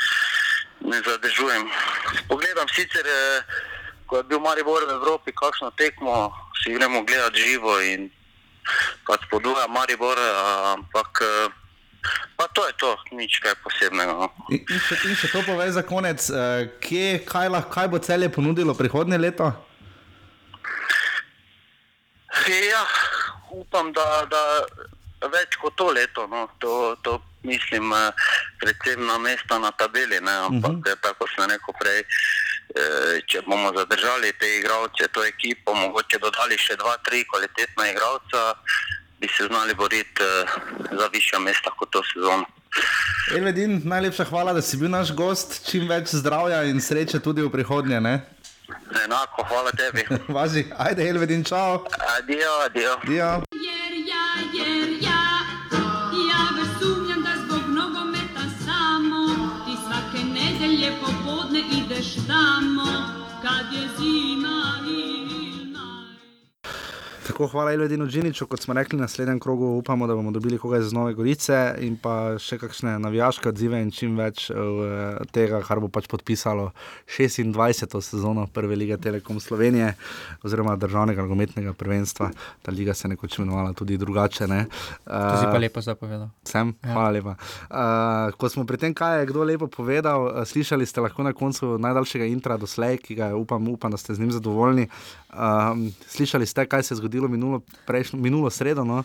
ne 0.82 1.02
zadržujem. 1.06 1.70
Pogledam 2.28 2.68
sicer, 2.68 3.06
eh, 3.08 3.44
ko 4.06 4.18
je 4.18 4.24
bil 4.24 4.40
Maribor 4.40 4.86
v 4.86 4.98
Evropi, 4.98 5.32
kakšno 5.32 5.72
tekmo 5.78 6.34
si 6.64 6.74
gremo 6.74 7.04
gledati 7.04 7.40
živo 7.40 7.80
in 7.82 8.10
pač 9.06 9.22
poduja 9.30 9.68
Maribor, 9.68 10.18
eh, 10.18 10.34
ampak 10.74 11.24
pa 12.36 12.48
to 12.54 12.68
je 12.68 12.74
to, 12.78 12.92
nič 13.12 13.40
kaj 13.44 13.56
posebnega. 13.64 14.14
No. 14.14 14.28
In, 14.50 14.62
in, 14.64 14.80
še, 14.80 15.00
in 15.10 15.16
še 15.16 15.32
to 15.34 15.44
povej 15.48 15.74
za 15.76 15.84
konec, 15.84 16.24
uh, 16.32 16.68
kje, 16.84 17.24
kaj, 17.28 17.50
lah, 17.52 17.66
kaj 17.68 17.90
bo 17.92 18.00
celje 18.00 18.30
ponudilo 18.32 18.76
prihodnje 18.78 19.18
leto? 19.18 19.52
Ja, 22.50 22.84
upam, 23.52 23.92
da, 23.94 24.26
da 24.30 24.42
več 25.28 25.58
kot 25.60 25.76
to 25.76 25.92
leto. 25.92 26.28
No. 26.32 26.48
To, 26.64 26.96
to 27.04 27.20
mislim, 27.44 27.94
eh, 27.94 28.12
predvsem 28.60 29.06
na 29.06 29.18
mesta 29.18 29.60
na 29.60 29.72
tabeli. 29.72 30.20
Ne. 30.22 30.32
Ampak, 30.32 30.72
uh 30.72 30.78
-huh. 30.78 31.02
tako 31.02 31.28
sem 31.28 31.50
rekel 31.50 31.74
prej, 31.80 32.00
eh, 32.00 33.22
če 33.28 33.42
bomo 33.42 33.74
zadržali 33.78 34.34
te 34.40 34.58
igralce, 34.58 35.08
to 35.14 35.24
ekipo, 35.24 35.74
mogoče 35.74 36.18
dodali 36.20 36.58
še 36.58 36.76
dva, 36.76 36.98
tri 36.98 37.26
kvalitetna 37.26 37.92
igralca, 37.92 38.56
bi 39.20 39.28
se 39.28 39.48
znali 39.48 39.74
boriti 39.74 40.24
eh, 40.24 40.46
za 40.92 41.08
višja 41.14 41.40
mesta 41.40 41.72
kot 41.78 41.90
to 41.90 42.02
sezono. 42.14 42.46
Elvedin, 43.38 43.82
najlepša 43.86 44.24
hvala, 44.24 44.54
da 44.54 44.62
si 44.62 44.78
bil 44.78 44.90
naš 44.90 45.12
gost, 45.14 45.62
čim 45.70 45.88
več 45.90 46.14
zdravja 46.14 46.64
in 46.70 46.82
sreče 46.82 47.20
tudi 47.20 47.42
v 47.42 47.52
prihodnje. 47.52 48.02
Ne? 48.02 48.16
Enako, 49.06 49.46
hvala 49.50 49.72
tebi. 49.72 50.06
Važi, 50.38 50.66
ajde, 50.78 51.10
Elvedin, 51.10 51.44
čau. 51.44 51.86
Adijo, 52.18 52.54
adijo. 52.66 52.98
adijo. 53.04 53.49
Tako, 67.40 67.52
hvala 67.52 67.72
Elvedinu 67.72 68.04
Džiniču, 68.08 68.46
kot 68.52 68.60
smo 68.60 68.74
rekli, 68.74 68.98
na 68.98 69.06
naslednjem 69.06 69.40
krogu 69.40 69.66
upamo, 69.66 70.08
da 70.08 70.16
bomo 70.16 70.32
dobili 70.32 70.58
koga 70.58 70.78
iz 70.78 70.94
Nove 70.94 71.14
Gorice 71.14 71.76
in 71.80 71.94
pa 71.96 72.36
še 72.36 72.58
kakšne 72.60 72.98
navijaške 73.00 73.48
odzive 73.54 73.80
in 73.80 73.94
čim 73.96 74.18
več 74.20 74.50
uh, 74.52 75.22
tega, 75.32 75.62
kar 75.64 75.80
bo 75.80 75.88
pač 75.88 76.10
podpisalo 76.12 76.74
26. 77.08 77.96
sezono 78.04 78.44
Prve 78.52 78.76
lige 78.76 78.98
Telekom 79.00 79.40
Slovenije 79.40 79.94
oziroma 80.44 80.74
državnega 80.76 81.24
nogometnega 81.24 81.72
prvenstva. 81.80 82.28
Ta 82.62 82.74
liga 82.76 82.92
se 82.94 83.08
je 83.08 83.14
nekoč 83.14 83.40
imenovala 83.40 83.72
tudi 83.72 83.96
drugače. 83.98 84.50
Ne? 84.52 84.66
To 85.08 85.40
si 85.40 85.48
pa 85.48 85.64
lepo 85.64 85.80
zapovedal. 85.80 86.28
Sem, 86.44 86.76
ja. 86.84 86.92
hvala 86.92 87.16
lepa. 87.16 87.38
Uh, 87.70 88.36
ko 88.36 88.52
smo 88.52 88.68
pri 88.68 88.82
tem, 88.84 88.92
kaj 88.92 89.22
je 89.22 89.32
kdo 89.32 89.48
lepo 89.48 89.72
povedal, 89.72 90.28
uh, 90.28 90.44
slišali 90.44 90.84
ste 90.84 91.08
lahko 91.08 91.24
na 91.24 91.32
koncu 91.32 91.78
najdaljšega 91.80 92.28
intra 92.36 92.60
doslej, 92.60 93.00
ki 93.00 93.16
ga 93.16 93.32
je, 93.32 93.40
upam, 93.40 93.72
upam, 93.72 93.96
da 93.96 94.04
ste 94.04 94.20
z 94.20 94.28
njim 94.28 94.36
zadovoljni. 94.36 94.90
Um, 95.32 95.88
slišali 96.12 96.44
ste, 96.44 96.68
kaj 96.68 96.84
se 96.84 96.98
je 96.98 97.00
zgodilo 97.00 97.29
minulo, 97.30 97.62
prejšnjo, 97.88 98.20
minulo 98.20 98.50
sredo. 98.50 98.84
No? 98.84 99.04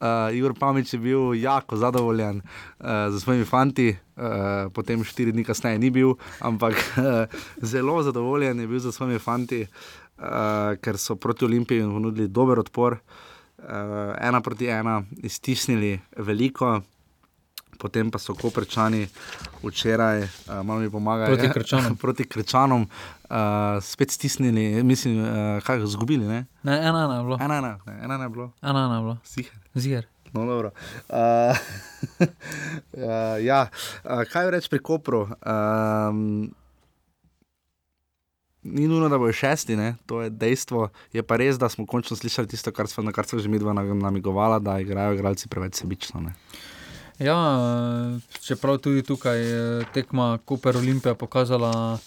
Uh, 0.00 0.32
Igor 0.32 0.54
Pamič 0.56 0.94
je 0.94 0.98
bil 0.98 1.34
jako 1.34 1.76
zadovoljen 1.76 2.40
uh, 2.40 2.86
z 3.12 3.20
svojimi 3.20 3.44
fanti, 3.44 3.92
uh, 3.92 4.72
potem 4.72 5.04
štiri 5.04 5.32
dni 5.32 5.44
kasneje 5.44 5.78
ni 5.78 5.90
bil, 5.92 6.14
ampak 6.40 6.72
uh, 6.72 7.28
zelo 7.60 8.02
zadovoljen 8.02 8.60
je 8.60 8.66
bil 8.66 8.80
z 8.80 8.92
svojimi 8.92 9.18
fanti, 9.20 9.66
uh, 9.66 10.72
ker 10.80 10.96
so 10.96 11.20
proti 11.20 11.44
Olimpiji 11.44 11.84
ponudili 11.84 12.28
dober 12.32 12.58
odpor, 12.64 12.96
uh, 12.96 14.16
ena 14.16 14.40
proti 14.40 14.72
ena, 14.72 15.02
iztisnili 15.20 16.00
veliko 16.16 16.80
potem 17.80 18.10
pa 18.12 18.20
so 18.20 18.36
koprčani 18.36 19.06
včeraj, 19.62 20.22
uh, 20.22 20.60
malo 20.62 20.80
mi 20.84 20.90
pomagajo, 20.90 21.32
proti 21.32 21.52
krčanom, 21.52 21.96
proti 22.02 22.28
krčanom 22.28 22.84
uh, 22.84 23.80
spet 23.82 24.10
stisnili, 24.10 24.82
mislim, 24.84 25.24
uh, 25.24 25.62
kaj 25.64 25.80
so 25.80 25.90
izgubili. 25.94 26.28
Ne? 26.28 26.44
ne, 26.62 26.78
ena 26.78 27.04
ena 27.08 27.16
je 27.16 27.22
bilo. 27.22 27.38
Ena 27.40 27.58
ena, 27.58 27.78
ne, 27.86 27.98
ena 28.04 28.22
je 28.22 28.28
bilo. 28.28 28.52
Ena 28.62 28.86
ena 28.86 28.96
je 28.96 29.02
bilo. 29.08 29.18
Siher. 29.24 29.58
Ziger. 29.74 30.06
No, 30.32 30.46
dobro. 30.46 30.70
Uh, 31.08 31.56
uh, 32.20 33.44
ja, 33.50 33.66
uh, 34.04 34.22
kaj 34.32 34.50
reči 34.50 34.70
pri 34.70 34.78
Kopru? 34.78 35.28
Um, 35.46 36.50
Ni 38.62 38.88
nujno, 38.88 39.08
da 39.08 39.18
bojo 39.18 39.32
šesti, 39.32 39.76
ne? 39.76 39.94
to 40.06 40.20
je 40.20 40.30
dejstvo. 40.30 40.88
Je 41.12 41.22
pa 41.22 41.36
res, 41.40 41.56
da 41.58 41.68
smo 41.68 41.86
končno 41.86 42.16
slišali 42.16 42.48
tisto, 42.48 42.72
kar 42.72 42.88
smo, 42.88 43.04
na 43.04 43.12
kar 43.12 43.24
smo 43.26 43.38
že 43.38 43.48
mi 43.48 43.58
dva 43.58 43.72
namigovali, 43.72 44.60
da 44.64 44.78
igrajo 44.80 45.14
igralci 45.14 45.48
preveč 45.48 45.80
sebično. 45.80 46.20
Ne? 46.20 46.34
Ja, 47.20 47.36
čeprav 48.40 48.78
tudi 48.80 49.02
tukaj 49.02 49.38
je 49.38 49.84
tekma 49.92 50.38
Koper 50.44 50.76
Olimpija 50.76 51.14
pokazala, 51.14 51.98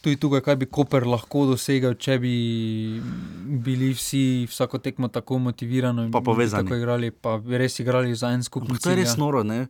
tudi 0.00 0.16
tukaj, 0.16 0.40
kaj 0.40 0.56
bi 0.56 0.66
Koper 0.70 1.06
lahko 1.06 1.46
dosegel, 1.50 1.96
če 1.98 2.18
bi 2.22 2.36
bili 3.66 3.90
vsi 3.96 4.46
vsako 4.50 4.78
tekmo 4.78 5.10
tako 5.10 5.40
motivirani. 5.42 6.06
Pa 6.14 6.22
povezani. 6.22 6.68
Tako 6.68 6.78
igrali, 6.78 7.10
pa 7.10 7.40
res 7.58 7.80
igrali 7.82 8.14
za 8.14 8.30
en 8.30 8.46
skupni 8.46 8.78
cilj. 8.78 8.84
To 8.84 8.94
je 8.94 9.00
res 9.02 9.16
ja. 9.16 9.18
noro, 9.18 9.42
ne? 9.42 9.66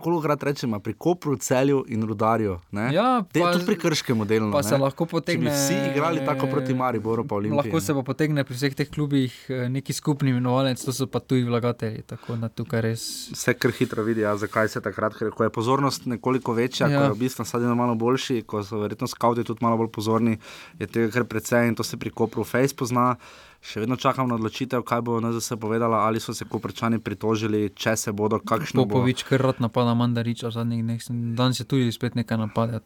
Koliko 0.00 0.22
krat 0.22 0.42
rečemo, 0.42 0.80
pri 0.80 0.94
Kopru, 0.94 1.36
celju 1.36 1.84
in 1.88 2.02
rudarju. 2.08 2.58
Ja, 2.92 3.22
Te, 3.32 3.40
tudi 3.40 3.66
pri 3.66 3.76
krškem 3.78 4.24
delu. 4.26 4.50
Pa 4.52 4.62
se 4.62 4.78
lahko 4.78 5.06
potegne. 5.06 5.50
Vsi 5.50 5.76
igrali 5.90 6.24
tako 6.26 6.48
proti 6.50 6.74
Mariboru, 6.74 7.26
pa 7.28 7.34
Olimpiji. 7.34 7.58
Lahko 7.58 7.80
se 7.80 7.94
pa 7.94 8.02
potegne 8.06 8.44
pri 8.44 8.56
vseh 8.56 8.74
teh 8.76 8.88
klubih 8.90 9.34
eh, 9.48 9.68
neki 9.68 9.92
skupni 9.92 10.30
imenovalec, 10.30 10.82
to 10.84 10.92
so 10.96 11.06
pa 11.06 11.20
tuji 11.20 11.44
vlagatelji. 11.44 12.02
Tako 12.10 12.38
da 12.40 12.48
tukaj 12.48 12.84
res. 12.86 13.04
Vse 13.34 13.54
kar 13.54 13.74
hitro 13.76 14.04
vidi, 14.06 14.24
ja, 14.24 14.36
zakaj 14.40 14.72
se 14.72 14.82
takrat, 14.84 15.18
ker 15.18 15.30
je 15.30 15.52
pozornost 15.54 16.08
nekoliko 16.10 16.56
večja, 16.56 16.88
ja. 16.88 16.98
ko 16.98 17.04
je 17.04 17.14
v 17.14 17.20
bistvu 17.26 17.44
stadion 17.44 17.76
malo 17.76 17.94
boljši, 17.94 18.42
ko 18.48 18.64
so 18.64 18.80
verjetno 18.82 19.08
skavti 19.10 19.44
tudi 19.44 19.64
malo 19.64 19.80
bolj 19.82 19.92
pozorni, 19.94 20.38
je 20.78 20.88
tega 20.88 21.12
kar 21.14 21.28
precej 21.28 21.68
in 21.68 21.78
to 21.78 21.86
se 21.86 22.00
pri 22.00 22.10
Kopru 22.10 22.44
Face 22.44 22.76
pozna. 22.76 23.14
Še 23.60 23.82
vedno 23.82 23.96
čakam 24.00 24.24
na 24.24 24.38
odločitev, 24.40 24.80
kaj 24.88 25.02
bo 25.04 25.18
NZS 25.20 25.58
povedala, 25.60 25.98
ali 26.08 26.20
so 26.20 26.32
se 26.32 26.46
koprčani 26.48 26.96
pritožili, 26.96 27.68
če 27.76 27.92
se 27.92 28.12
bodo 28.16 28.38
kakšno. 28.40 28.86
Popovič, 28.88 29.26
ker 29.28 29.42
rad 29.44 29.60
napada 29.60 29.92
Mandariča 29.92 30.48
v 30.48 30.54
zadnjih 30.54 30.80
dneh, 30.80 31.04
danes 31.36 31.60
je 31.60 31.66
tudi 31.68 31.92
spet 31.92 32.16
nekaj 32.16 32.40
napada. 32.40 32.80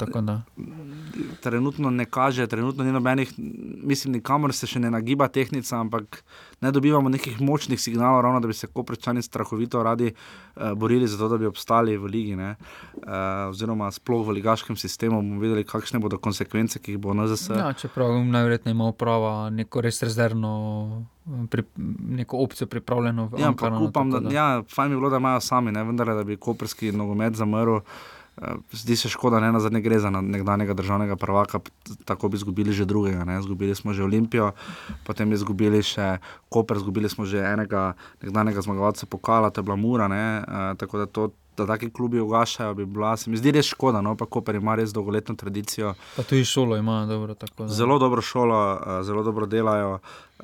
Trenutno 1.46 1.94
ne 1.94 2.08
kaže, 2.10 2.48
trenutno 2.50 2.82
ni 2.82 2.90
nobenih, 2.90 3.36
mislim, 3.86 4.18
nikamor 4.18 4.50
se 4.50 4.66
še 4.66 4.82
ne 4.82 4.90
nagiba 4.90 5.30
tehnica, 5.30 5.78
ampak 5.78 6.24
ne 6.58 6.74
dobivamo 6.74 7.12
nekih 7.12 7.38
močnih 7.38 7.78
signalov, 7.78 8.24
ravno 8.26 8.42
da 8.42 8.50
bi 8.50 8.58
se 8.58 8.66
koprčani 8.66 9.22
strahovito 9.22 9.82
radi 9.82 10.10
uh, 10.10 10.74
borili 10.74 11.06
za 11.06 11.20
to, 11.22 11.30
da 11.30 11.38
bi 11.38 11.46
obstali 11.46 11.94
v 11.94 12.10
ligi. 12.10 12.34
Uh, 12.34 12.58
oziroma, 13.52 13.92
sploh 13.94 14.26
v 14.26 14.40
ligaškem 14.40 14.74
sistemu 14.74 15.22
bomo 15.22 15.38
videli, 15.38 15.62
kakšne 15.62 16.02
bodo 16.02 16.18
konsekvence, 16.18 16.82
ki 16.82 16.96
jih 16.96 16.98
bo 16.98 17.14
NZS. 17.14 17.54
Ja, 17.54 17.70
čeprav 17.78 18.16
najverjetneje 18.26 18.74
ima 18.74 18.90
uprava 18.90 19.50
neko 19.54 19.84
res 19.84 20.02
rezervno 20.02 20.63
pri, 21.50 21.62
neko 22.08 22.38
opcijo 22.38 22.66
pripravljeno. 22.66 23.30
Ja, 23.38 23.48
ampak 23.48 23.80
upam, 23.80 24.10
da, 24.10 24.20
da... 24.20 24.34
Ja, 24.34 24.62
fajn 24.74 24.90
bi 24.90 24.96
bilo, 24.96 25.10
da 25.10 25.16
imajo 25.16 25.40
sami, 25.40 25.72
ne 25.72 25.84
vendar, 25.84 26.14
da 26.14 26.24
bi 26.24 26.36
koperski 26.36 26.92
nogomet 26.92 27.34
zamrl. 27.34 27.76
Uh, 27.76 27.82
zdi 28.72 28.96
se 28.96 29.08
škoda, 29.08 29.40
ne 29.40 29.52
na 29.52 29.60
zadnje 29.60 29.80
gre 29.80 29.98
za 29.98 30.10
nekdanjega 30.10 30.74
državnega 30.74 31.16
prvaka, 31.16 31.60
tako 32.04 32.28
bi 32.28 32.36
izgubili 32.36 32.72
že 32.72 32.84
drugega. 32.84 33.24
Ne. 33.24 33.42
Zgubili 33.42 33.74
smo 33.74 33.92
že 33.92 34.02
Olimpijo, 34.04 34.52
potem 35.06 35.30
bi 35.30 35.38
izgubili 35.38 35.82
še 35.82 36.18
Koper, 36.48 36.76
izgubili 36.76 37.08
smo 37.08 37.24
že 37.24 37.38
enega 37.38 37.92
nekdanjega 38.22 38.60
zmagovalca 38.60 39.06
pokala, 39.06 39.50
to 39.50 39.62
je 39.62 39.64
bila 39.70 39.76
Mura. 39.76 40.10
Uh, 40.10 40.76
tako 40.78 40.98
da 40.98 41.06
to. 41.06 41.30
Da 41.56 41.66
taki 41.66 41.90
klubi 41.90 42.20
ugašajo, 42.20 42.74
bi 42.74 42.84
bila, 42.86 43.16
se 43.16 43.30
mi 43.30 43.36
zdi 43.36 43.52
res 43.54 43.66
škoda, 43.66 44.00
no, 44.00 44.16
pa 44.16 44.26
Koper 44.26 44.54
ima 44.54 44.74
res 44.74 44.92
dolgoletno 44.92 45.34
tradicijo. 45.34 45.94
Pa 46.16 46.22
tudi 46.22 46.44
šolo 46.44 46.76
imajo 46.76 47.06
dobro. 47.06 47.34
Tako, 47.34 47.68
zelo 47.68 47.98
dobro 47.98 48.22
šolo, 48.22 48.80
zelo 49.02 49.22
dobro 49.22 49.46
delajo, 49.46 49.98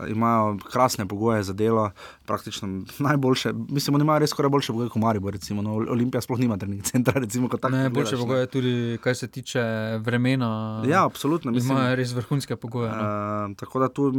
imajo 0.08 0.58
krasne 0.72 1.06
pogoje 1.06 1.42
za 1.42 1.52
delo, 1.52 1.90
praktično 2.26 2.82
najboljše. 2.98 3.52
Mislim, 3.68 3.98
da 3.98 4.02
imajo 4.02 4.18
res 4.18 4.30
skoraj 4.30 4.48
boljše 4.50 4.72
pogoje 4.72 4.88
kot 4.88 5.02
Maribor, 5.02 5.32
recimo. 5.32 5.62
No, 5.62 5.74
Olimpija 5.74 6.20
sploh 6.20 6.38
nima 6.38 6.56
trening 6.56 6.82
centra, 6.82 7.20
recimo. 7.24 7.48
Najboljše 7.70 8.16
pogoje 8.16 8.46
tudi, 8.46 8.98
kar 9.02 9.16
se 9.16 9.28
tiče 9.28 9.62
vremena. 9.98 10.82
Ja, 10.86 11.04
absolutno. 11.04 11.50
Mislim, 11.50 11.76
imajo 11.76 11.96
res 11.96 12.12
vrhunske 12.12 12.56
pogoje. 12.56 12.90
No. 12.90 13.50
Uh, 13.50 13.56
tako 13.56 13.80
da 13.80 13.88
tu 13.88 14.12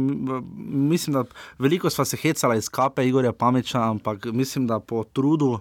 mislim, 0.68 1.14
da 1.14 1.24
veliko 1.58 1.90
sva 1.90 2.04
se 2.04 2.16
hecala 2.16 2.56
iz 2.56 2.68
kape 2.68 3.08
Igorja 3.08 3.32
Pameča, 3.32 3.82
ampak 3.90 4.24
mislim, 4.24 4.66
da 4.66 4.80
po 4.80 5.04
trudu. 5.04 5.58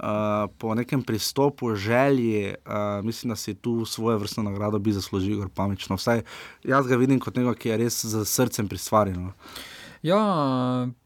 Uh, 0.00 0.50
po 0.58 0.74
nekem 0.74 1.02
pristopu, 1.02 1.74
želji, 1.76 2.54
uh, 2.66 3.04
mislim, 3.04 3.30
da 3.30 3.36
si 3.36 3.54
tu 3.54 3.84
svojo 3.84 4.18
vrstno 4.18 4.42
nagrado 4.42 4.78
bi 4.78 4.92
zaslužil, 4.92 5.40
kar 5.40 5.48
pametno. 5.54 5.96
Vsaj 5.96 6.22
jaz 6.64 6.86
ga 6.86 6.96
vidim 6.96 7.20
kot 7.20 7.36
nekaj, 7.36 7.54
ki 7.54 7.68
je 7.68 7.76
res 7.76 7.98
z 8.08 8.24
srcem 8.24 8.68
pristvarjen. 8.68 9.28
Ja, 10.02 10.20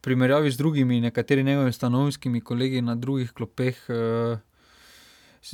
primerjavi 0.00 0.52
z 0.54 0.56
drugimi, 0.56 1.00
nekateri 1.00 1.42
njegovimi 1.42 1.72
stanovskimi 1.72 2.40
kolegi 2.40 2.82
na 2.82 2.94
drugih 2.94 3.32
klopeh, 3.32 3.82
uh, 3.90 4.38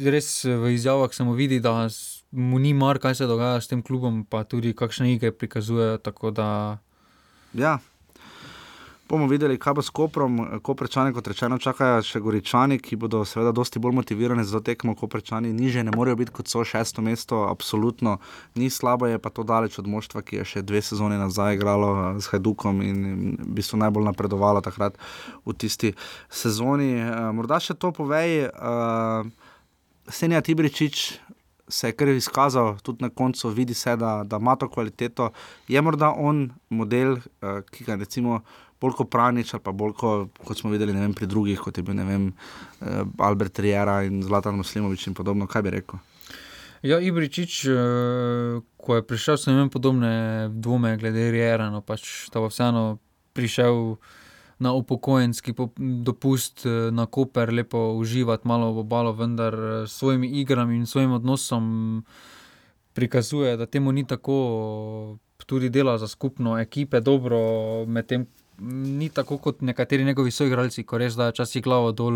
res 0.04 0.44
v 0.44 0.74
izjavah 0.74 1.14
se 1.14 1.24
mu 1.24 1.32
vidi, 1.32 1.60
da 1.60 1.88
mu 2.30 2.58
ni 2.58 2.74
mar, 2.74 3.00
kaj 3.00 3.14
se 3.14 3.26
dogaja 3.26 3.60
s 3.60 3.72
tem 3.72 3.80
klubom, 3.82 4.26
pa 4.28 4.44
tudi 4.44 4.76
kakšne 4.76 5.14
igre 5.14 5.32
prikazujejo. 5.32 5.98
Tako 5.98 6.30
da 6.30 6.50
Ja. 7.54 7.78
Bomo 9.10 9.26
videli, 9.26 9.58
kaj 9.58 9.74
bo 9.74 9.82
s 9.82 9.90
Koprom. 9.90 10.36
Koprečani, 10.62 11.10
kot 11.10 11.26
rečeno, 11.26 11.56
čakajo 11.58 11.98
še 12.06 12.20
Goričani, 12.22 12.76
ki 12.78 12.94
bodo 12.94 13.24
seveda 13.26 13.50
dosti 13.50 13.82
bolj 13.82 13.96
motivirani 13.96 14.44
za 14.46 14.60
tekmo. 14.62 14.94
Koprečani 14.94 15.50
niže 15.50 15.82
ne 15.82 15.90
morejo 15.90 16.20
biti 16.20 16.30
kot 16.36 16.46
so 16.46 16.62
šesto 16.62 17.02
mesto, 17.02 17.40
absolutno 17.50 18.20
ni 18.54 18.70
slabo, 18.70 19.08
je 19.10 19.18
pa 19.18 19.32
to 19.34 19.42
daleč 19.42 19.80
od 19.82 19.90
moštva, 19.90 20.22
ki 20.22 20.38
je 20.38 20.46
še 20.52 20.62
dve 20.62 20.78
sezoni 20.78 21.18
nazaj 21.18 21.58
igralo 21.58 21.90
eh, 21.96 22.20
s 22.22 22.30
Hajdukom 22.30 22.84
in 22.86 23.00
v 23.34 23.50
bistvu 23.58 23.82
najbolj 23.82 24.06
napredovalo 24.12 24.62
takrat 24.62 24.94
v 25.42 25.58
tisti 25.58 25.90
sezoni. 26.30 26.92
Eh, 27.02 27.10
Morda 27.34 27.58
še 27.58 27.74
to 27.74 27.90
povej, 27.90 28.46
uh, 28.46 29.26
Senja 30.06 30.38
Tibričič. 30.38 31.18
Se 31.70 31.88
je 31.88 31.96
kar 31.96 32.08
izkazal, 32.12 32.76
tudi 32.82 33.04
na 33.04 33.10
koncu 33.10 33.48
vidi 33.54 33.74
se, 33.74 33.96
da, 33.96 34.22
da 34.24 34.36
ima 34.42 34.56
to 34.56 34.68
kvaliteto. 34.68 35.30
Je 35.68 35.82
morda 35.82 36.12
on 36.16 36.50
model, 36.68 37.12
uh, 37.12 37.62
ki 37.70 37.86
ga 37.86 37.96
recimo 38.00 38.40
bolj 38.80 38.96
kot 38.98 39.10
Pranič 39.12 39.54
ali 39.54 39.62
pa 39.62 39.72
bolj 39.72 39.92
kot, 39.96 40.38
kot 40.44 40.58
smo 40.58 40.70
videli 40.72 40.92
vem, 40.96 41.14
pri 41.14 41.28
drugih, 41.28 41.60
kot 41.60 41.78
je 41.78 41.84
bil 41.84 42.00
vem, 42.06 42.30
uh, 42.80 43.04
Albert 43.18 43.58
Riera 43.58 44.02
in 44.04 44.22
Zlatan 44.22 44.58
Muslimovič 44.60 45.06
in 45.06 45.14
podobno. 45.14 45.46
Kaj 45.46 45.62
bi 45.62 45.76
rekel? 45.78 46.00
Ja, 46.82 46.96
Ibričič, 46.96 47.66
eh, 47.68 48.60
ko 48.76 48.96
je 48.96 49.04
prišel, 49.04 49.36
sem 49.36 49.52
imel 49.52 49.68
podobne 49.68 50.48
dvome 50.48 50.96
glede 50.96 51.28
Riera, 51.30 51.68
no 51.68 51.84
pač 51.84 52.30
da 52.32 52.40
bo 52.40 52.48
vseeno 52.48 52.96
prišel 53.36 54.00
na 54.60 54.72
upokojenski 54.72 55.52
po- 55.52 55.72
dopust 55.78 56.66
eh, 56.66 56.90
na 56.92 57.06
Koper, 57.06 57.52
lepo 57.52 57.92
uživati 57.96 58.48
malo 58.48 58.72
v 58.72 58.84
obalo, 58.84 59.12
vendar 59.12 59.54
eh, 59.54 59.86
s 59.88 59.98
svojimi 59.98 60.28
igrami 60.40 60.76
in 60.76 60.86
svojim 60.86 61.12
odnosom 61.12 62.04
prikazuje, 62.92 63.56
da 63.56 63.66
temu 63.66 63.92
ni 63.92 64.04
tako, 64.06 65.16
tudi 65.46 65.70
dela 65.70 65.98
za 65.98 66.08
skupno 66.08 66.58
ekipe 66.58 67.00
dobro, 67.00 67.40
medtem 67.86 68.26
ni 68.60 69.08
tako 69.08 69.38
kot 69.38 69.60
nekateri 69.60 70.04
njegovi 70.04 70.30
soigralci, 70.30 70.84
ko 70.84 70.98
res 70.98 71.16
da 71.16 71.30
včasih 71.30 71.64
glavo 71.64 71.92
dol. 71.92 72.14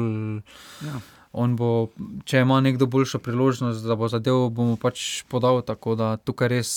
Ja. 0.85 1.01
On 1.33 1.57
bo, 1.57 1.89
če 2.25 2.45
ima 2.45 2.61
nekdo 2.61 2.87
boljšo 2.87 3.19
priložnost, 3.19 3.83
da 3.83 3.97
bo 3.99 4.07
zadev, 4.09 4.51
bomo 4.55 4.77
pač 4.79 5.25
podal. 5.27 5.65
Tako 5.67 5.97
da 5.99 6.17
tukaj 6.17 6.53
res 6.53 6.71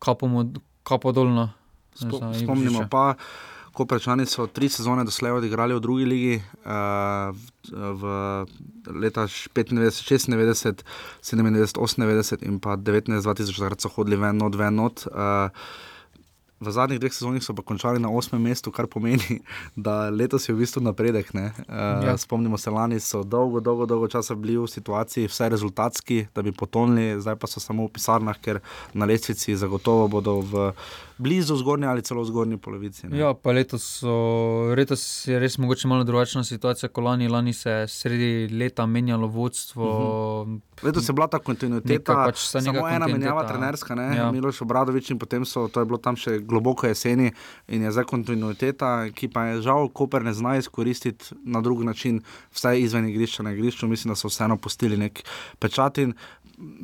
kapamo, 0.00 0.46
kapo 0.88 1.12
dolno. 1.12 1.50
Spo, 1.92 2.22
spomnimo 2.32 2.86
pa, 2.88 3.18
ko 3.72 3.86
prečani 3.88 4.26
so 4.26 4.46
tri 4.46 4.68
sezone 4.68 5.04
doslej 5.04 5.38
odigrali 5.38 5.74
v 5.74 5.80
drugi 5.80 6.04
ligi, 6.04 6.34
uh, 6.64 7.32
v 7.72 8.02
leta 8.92 9.26
95, 9.26 9.72
96, 9.72 10.28
97, 10.28 10.84
98 11.22 12.44
in 12.44 12.60
pa 12.60 12.76
19, 12.76 13.22
2000, 13.24 13.56
takrat 13.56 13.80
so 13.80 13.88
hodili 13.88 14.20
ven, 14.20 14.36
not, 14.36 14.54
ven, 14.54 14.76
not. 14.76 15.06
Uh, 15.08 15.48
V 16.62 16.70
zadnjih 16.70 17.00
dveh 17.02 17.10
sezonih 17.10 17.42
so 17.42 17.54
pa 17.58 17.62
končali 17.66 17.98
na 17.98 18.06
osmem 18.06 18.38
mestu, 18.42 18.70
kar 18.70 18.86
pomeni, 18.86 19.42
da 19.86 20.06
letos 20.14 20.46
je 20.46 20.54
v 20.54 20.62
bistvu 20.62 20.82
napredek. 20.82 21.34
Uh, 21.34 21.50
Ja. 22.06 22.14
Spomnimo 22.14 22.58
se, 22.58 22.70
lani 22.70 23.00
so 23.00 23.24
dolgo, 23.24 23.60
dolgo, 23.60 23.86
dolgo 23.86 24.06
časa 24.08 24.34
bili 24.34 24.54
v 24.56 24.68
situaciji, 24.70 25.26
vsaj 25.26 25.48
rezultatski, 25.48 26.26
da 26.34 26.42
bi 26.42 26.52
potonili, 26.52 27.18
zdaj 27.20 27.36
pa 27.36 27.50
so 27.50 27.60
samo 27.60 27.88
v 27.88 27.92
pisarnah, 27.98 28.38
ker 28.38 28.62
na 28.94 29.06
lestvici 29.10 29.56
zagotovo 29.58 30.06
bodo 30.08 30.38
v 30.40 30.70
blizu 31.22 31.56
zgornji 31.56 31.86
ali 31.86 32.02
celo 32.02 32.24
zgornji 32.24 32.58
polovici. 32.58 33.06
Ne. 33.06 33.18
Ja, 33.18 33.32
pa 33.34 33.54
letos, 33.54 33.84
so, 34.02 34.12
letos 34.76 35.04
je 35.28 35.38
res 35.38 35.58
mogoče 35.58 35.88
malo 35.88 36.04
drugačna 36.04 36.44
situacija 36.44 36.90
kot 36.90 37.04
lani. 37.04 37.28
Lani 37.30 37.54
se 37.54 37.70
je 37.70 37.88
sredi 37.88 38.32
leta 38.58 38.86
menjalo 38.86 39.30
vodstvo. 39.30 39.88
Mhm. 40.46 40.60
Letos 40.82 41.08
je 41.08 41.12
bila 41.12 41.28
ta 41.30 41.38
kontinuiteta, 41.38 42.12
Neka 42.12 42.24
pač 42.26 42.38
samo 42.50 42.72
neka 42.72 42.90
ena 42.96 43.06
menjava 43.06 43.44
trenerska, 43.48 43.94
ne, 43.94 44.08
Ja. 44.16 44.32
Miloš 44.32 44.62
Obradovič 44.66 45.10
in 45.10 45.18
potem 45.18 45.44
so, 45.44 45.68
to 45.68 45.80
je 45.80 45.86
bilo 45.86 45.98
tam 45.98 46.16
še 46.18 46.40
globoko 46.42 46.86
jeseni 46.86 47.30
in 47.68 47.86
je 47.86 47.92
zdaj 47.94 48.04
kontinuiteta, 48.10 48.90
ki 49.14 49.28
pa 49.32 49.46
je 49.52 49.62
žal 49.62 49.88
Koper 49.88 50.24
ne 50.26 50.34
zna 50.34 50.56
izkoristiti 50.58 51.38
na 51.44 51.62
drug 51.62 51.84
način, 51.86 52.20
vsaj 52.52 52.82
izven 52.82 53.08
igrišča 53.08 53.46
na 53.46 53.52
igrišču, 53.54 53.86
mislim, 53.88 54.12
da 54.12 54.18
so 54.18 54.28
vseeno 54.28 54.56
pustili 54.56 54.98
nek 54.98 55.22
pečat 55.62 56.02
in 56.02 56.16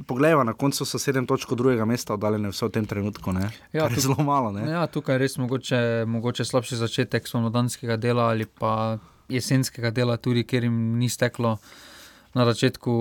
Poglejva, 0.06 0.44
na 0.44 0.52
koncu 0.52 0.84
so 0.84 0.98
sedem 0.98 1.26
točk 1.26 1.52
drugega 1.54 1.84
mesta 1.86 2.14
oddaljene 2.14 2.50
vse 2.50 2.66
v 2.66 2.70
tem 2.74 2.86
trenutku. 2.86 3.32
Ne? 3.32 3.50
Ja, 3.72 3.86
Kar 3.86 3.92
je 3.92 3.96
tuk- 3.96 4.02
zelo 4.02 4.24
malo. 4.24 4.50
Ne? 4.52 4.66
Ja, 4.70 4.86
tukaj 4.86 5.14
je 5.14 5.18
res 5.18 5.36
mogoče, 5.38 6.04
mogoče 6.06 6.44
slabši 6.44 6.76
začetek 6.76 7.28
spomladanskega 7.28 7.96
dela 7.96 8.30
ali 8.32 8.46
pa 8.46 8.98
jesenskega 9.28 9.90
dela, 9.90 10.16
tudi 10.16 10.42
ker 10.44 10.64
jim 10.64 10.98
ni 10.98 11.08
steklo. 11.08 11.58
Na 12.34 12.44
začetku 12.44 12.92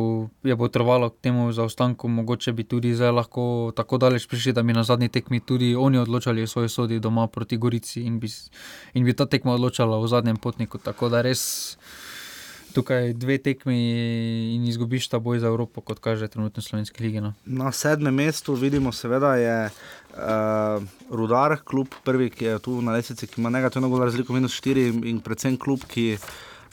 je 0.44 0.56
potrebovalo 0.58 1.10
k 1.10 1.20
temu 1.22 1.52
zaostanku, 1.52 2.08
mogoče 2.08 2.54
bi 2.54 2.64
tudi 2.64 2.94
zdaj 2.96 3.12
lahko 3.12 3.72
tako 3.76 3.98
daleč 3.98 4.24
prišli, 4.28 4.54
da 4.54 4.64
bi 4.64 4.74
na 4.74 4.84
zadnji 4.84 5.10
tekmi 5.10 5.40
tudi 5.40 5.76
oni 5.76 5.98
odločali 5.98 6.44
o 6.44 6.48
svoji 6.48 6.70
sodi 6.70 7.00
doma 7.00 7.28
proti 7.28 7.58
Gorici 7.58 8.02
in 8.08 8.20
bi, 8.20 8.28
in 8.94 9.04
bi 9.06 9.14
ta 9.14 9.26
tekma 9.26 9.54
odločala 9.54 10.00
v 10.00 10.08
zadnjem 10.08 10.38
potniku. 10.38 10.78
Tako 10.78 11.10
da 11.10 11.22
res 11.22 11.78
tukaj 12.78 13.14
dve 13.18 13.38
tekmi 13.42 13.78
in 14.56 14.66
izgubiš 14.70 15.08
ta 15.10 15.20
boj 15.20 15.42
za 15.42 15.50
Evropo, 15.50 15.82
kot 15.82 16.00
kaže 16.04 16.28
trenutno 16.30 16.62
slovenski 16.62 17.04
lige. 17.04 17.22
No. 17.22 17.34
Na 17.46 17.72
sedmem 17.72 18.16
mestu 18.16 18.54
vidimo, 18.54 18.92
seveda 18.94 19.34
je 19.36 19.56
uh, 19.68 20.84
Rudar, 21.10 21.58
klub 21.66 21.96
prvi, 22.06 22.30
ki 22.30 22.52
je 22.52 22.60
tu 22.60 22.82
na 22.82 22.94
lestvici, 22.94 23.28
ki 23.28 23.42
ima 23.42 23.50
negativno 23.50 23.90
razliko, 24.00 24.34
minus 24.34 24.60
4 24.62 24.92
in, 25.10 25.24
predvsem 25.26 25.58
klub, 25.58 25.88
ki. 25.90 26.14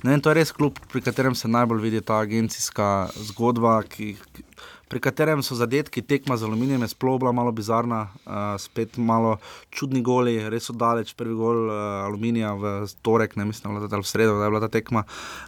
Ne, 0.04 0.18
to 0.20 0.28
je 0.28 0.36
res 0.36 0.50
klub, 0.52 0.76
pri 0.92 1.00
katerem 1.00 1.32
se 1.32 1.48
najbolj 1.48 1.80
vidi 1.80 2.02
ta 2.04 2.18
agencijska 2.20 3.08
zgodba, 3.30 3.78
ki, 3.88 4.10
ki, 4.36 4.43
pri 4.88 5.00
katerem 5.00 5.42
so 5.42 5.56
zadetki 5.56 6.02
tekma 6.02 6.36
z 6.36 6.44
aluminijem, 6.44 6.82
je 6.82 6.92
sploh 6.92 7.18
bila 7.20 7.32
malo 7.32 7.52
bizarna, 7.52 8.08
uh, 8.26 8.54
spet 8.60 8.96
malo 8.96 9.36
čudni 9.70 10.02
goli, 10.02 10.36
res 10.50 10.68
so 10.68 10.76
daleč, 10.76 11.14
prvi 11.16 11.34
gol 11.34 11.68
uh, 11.68 12.04
aluminija 12.04 12.54
v 12.54 12.74
torek, 13.02 13.36
ne 13.36 13.48
mislim, 13.48 13.74
da 13.74 13.84
je 13.84 13.88
bila 13.88 14.02
ta 14.02 14.08
sredo, 14.08 14.38
da 14.38 14.44
je 14.44 14.50
bila 14.50 14.64
ta 14.66 14.68
tekma. 14.68 15.04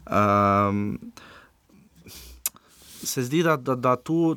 Um, 0.06 0.98
se 3.06 3.22
zdi, 3.22 3.42
da, 3.42 3.56
da, 3.56 3.74
da 3.74 3.96
tu 3.96 4.36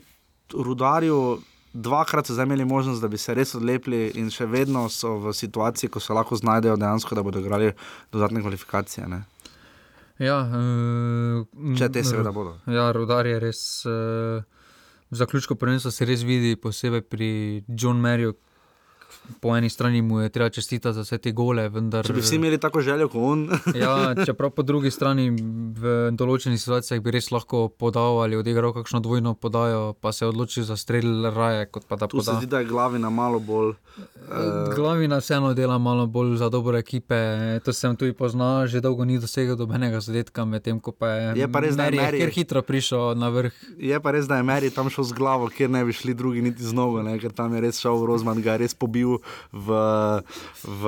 rudarju 0.54 1.40
dvakrat 1.74 2.28
so 2.28 2.42
imeli 2.42 2.66
možnost, 2.66 3.02
da 3.02 3.08
bi 3.08 3.18
se 3.18 3.34
res 3.34 3.56
odlepili, 3.56 4.12
in 4.16 4.30
še 4.34 4.46
vedno 4.46 4.88
so 4.90 5.16
v 5.24 5.34
situaciji, 5.34 5.90
ko 5.90 6.00
se 6.00 6.14
lahko 6.14 6.36
znajdejo 6.36 6.78
dejansko, 6.78 7.16
da 7.16 7.24
bodo 7.24 7.40
igrali 7.40 7.72
dodatne 8.12 8.42
kvalifikacije. 8.42 9.08
Ne? 9.08 9.24
Ja, 10.20 10.42
uh, 10.44 11.76
Če 11.78 11.90
te 11.94 12.04
seveda 12.04 12.34
bodo. 12.36 12.58
Ja, 12.68 12.92
rodar 12.92 13.28
je 13.30 13.40
res. 13.40 13.62
Uh, 13.88 14.59
v 15.10 15.16
zaključku 15.16 15.56
prvenstva 15.56 15.92
se 15.92 16.06
res 16.06 16.24
vidi, 16.24 16.56
posebej 16.56 17.02
pri 17.02 17.30
John 17.68 18.02
Merju. 18.02 18.36
Po 19.40 19.52
eni 19.52 19.70
strani 19.70 20.02
mu 20.02 20.20
je 20.20 20.30
treba 20.30 20.50
čestitati 20.50 20.94
za 20.94 21.02
vse 21.02 21.18
te 21.18 21.32
gole, 21.32 21.70
vendar. 21.70 22.04
Če 22.04 22.14
bi 22.14 22.22
vsi 22.22 22.36
imeli 22.36 22.58
tako 22.58 22.82
željo 22.82 23.08
kot 23.08 23.22
on. 23.24 23.46
ja, 23.76 23.94
čeprav 24.26 24.50
po 24.52 24.62
drugi 24.62 24.90
strani 24.90 25.30
v 25.72 25.84
določenih 26.12 26.58
situacijah 26.58 27.00
bi 27.00 27.12
res 27.12 27.30
lahko 27.30 27.68
podal 27.70 28.20
ali 28.20 28.36
odigral 28.36 28.74
kakšno 28.74 29.00
dvojno 29.00 29.34
podajo, 29.36 29.94
pa 29.94 30.12
se 30.12 30.26
odločil 30.26 30.64
za 30.64 30.76
strel 30.76 31.06
raje, 31.30 31.66
kot 31.68 31.86
pa 31.86 31.96
da 31.96 32.08
Tu 32.08 32.18
se 32.18 32.26
poda. 32.26 32.38
zdi, 32.38 32.48
da 32.48 32.60
je 32.60 32.66
glavina 32.66 33.10
malo 33.10 33.40
bolj. 33.40 33.76
Uh, 34.20 34.70
Glavina 34.70 35.18
vseeno 35.18 35.54
dela 35.54 35.78
malo 35.78 36.08
bolj 36.08 36.36
za 36.36 36.50
dobre 36.50 36.80
ekipe. 36.80 37.16
To 37.60 37.74
sem 37.74 37.96
tudi 37.96 38.14
poznal, 38.14 38.66
že 38.66 38.80
dolgo 38.80 39.04
ni 39.04 39.16
dosegel 39.16 39.56
dobenega 39.56 40.00
zadetka, 40.00 40.44
medtem 40.44 40.80
ko 40.80 40.92
pa 40.92 41.08
je, 41.10 41.34
Je 41.36 41.48
pa 41.48 41.60
res, 41.60 41.74
da 41.74 41.86
je 41.86 41.92
Meri 41.94 42.20
Meri- 42.20 42.34
hitro 42.34 42.62
prišel 42.62 43.16
na 43.16 43.30
vrh. 43.30 43.54
Je 43.80 43.96
pa 43.96 44.12
res, 44.12 44.26
da 44.26 44.36
je 44.36 44.44
Meri 44.44 44.70
tam 44.70 44.88
šel 44.88 45.04
z 45.06 45.14
glavo, 45.14 45.48
kjer 45.50 45.70
ne 45.70 45.82
bi 45.82 45.92
šli 45.92 46.14
drugi 46.14 46.42
niti 46.42 46.60
z 46.62 46.72
nogo, 46.72 47.00
ne? 47.02 47.16
ker 47.16 47.32
tam 47.32 47.54
je 47.54 47.62
res 47.62 47.80
šel 47.80 48.04
Rozman, 48.04 48.42
ga 48.42 48.54
je 48.54 48.60
res 48.60 48.74
pobil 48.76 48.99
v, 49.06 49.68
v 50.64 50.84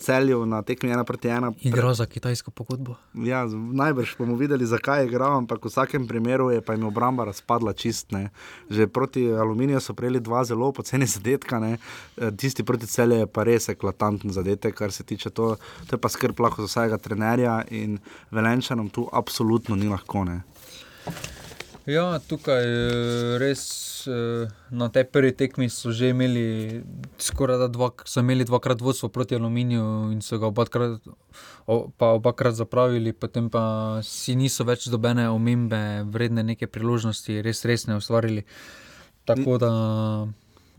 celju 0.00 0.46
na 0.46 0.62
tekmi 0.62 0.90
ena 0.90 1.04
proti 1.04 1.28
ena. 1.28 1.52
Igral 1.60 1.94
za 1.94 2.06
kitajsko 2.06 2.50
pogodbo. 2.50 2.96
Ja, 3.14 3.44
najbrž 3.48 4.16
bomo 4.18 4.36
videli, 4.36 4.66
zakaj 4.66 5.02
je 5.02 5.10
igral, 5.10 5.36
ampak 5.36 5.64
v 5.64 5.70
vsakem 5.70 6.06
primeru 6.08 6.50
je 6.50 6.60
pa 6.60 6.74
jim 6.74 6.86
obramba 6.86 7.24
razpadla 7.24 7.72
čistne. 7.72 8.30
Že 8.70 8.86
proti 8.86 9.26
Aluminiju 9.32 9.80
so 9.80 9.94
prejeli 9.94 10.20
dva 10.20 10.44
zelo 10.44 10.72
poceni 10.72 11.06
zadetka, 11.06 11.58
ne. 11.60 11.78
Eh, 12.16 12.30
tisti 12.36 12.64
proti 12.64 12.86
celju 12.86 13.22
je 13.24 13.26
pa 13.26 13.44
res 13.44 13.68
eklatanten 13.68 14.32
zadetek, 14.32 14.74
kar 14.74 14.92
se 14.92 15.04
tiče 15.04 15.30
to. 15.30 15.56
To 15.86 15.96
je 15.96 16.00
pa 16.00 16.08
skrb 16.08 16.40
lahko 16.40 16.62
za 16.62 16.68
vsakega 16.68 16.98
trenerja 16.98 17.62
in 17.70 17.98
Velenčanom 18.30 18.88
tu 18.88 19.08
absolutno 19.12 19.76
ni 19.76 19.88
lahko. 19.88 20.24
Ne. 20.24 20.42
Ja, 21.86 22.18
tukaj 22.18 22.64
eh, 22.66 23.38
res 23.38 23.62
eh, 24.10 24.50
na 24.74 24.88
tej 24.90 25.06
prvi 25.06 25.30
tekmi 25.30 25.70
so 25.70 25.94
že 25.94 26.10
imeli 26.10 26.82
skoraj 27.22 27.62
da 27.62 27.68
dva, 27.70 27.92
so 28.02 28.20
imeli 28.26 28.42
dvakrat 28.42 28.82
vodstvo 28.82 29.08
proti 29.08 29.38
aluminiju 29.38 30.10
in 30.10 30.18
so 30.18 30.38
ga 30.42 30.50
obakrat, 30.50 30.98
pa 31.98 32.06
obakrat 32.18 32.58
zapravili, 32.58 33.14
potem 33.14 33.46
pa 33.50 33.98
si 34.02 34.34
niso 34.34 34.66
več 34.66 34.90
dobene 34.90 35.30
omembe, 35.30 36.02
vredne 36.10 36.42
neke 36.42 36.66
priložnosti, 36.66 37.38
res 37.42 37.62
res 37.62 37.86
ne 37.86 38.02
ustvarili. 38.02 38.42
Tako 39.26 39.58
da 39.58 39.70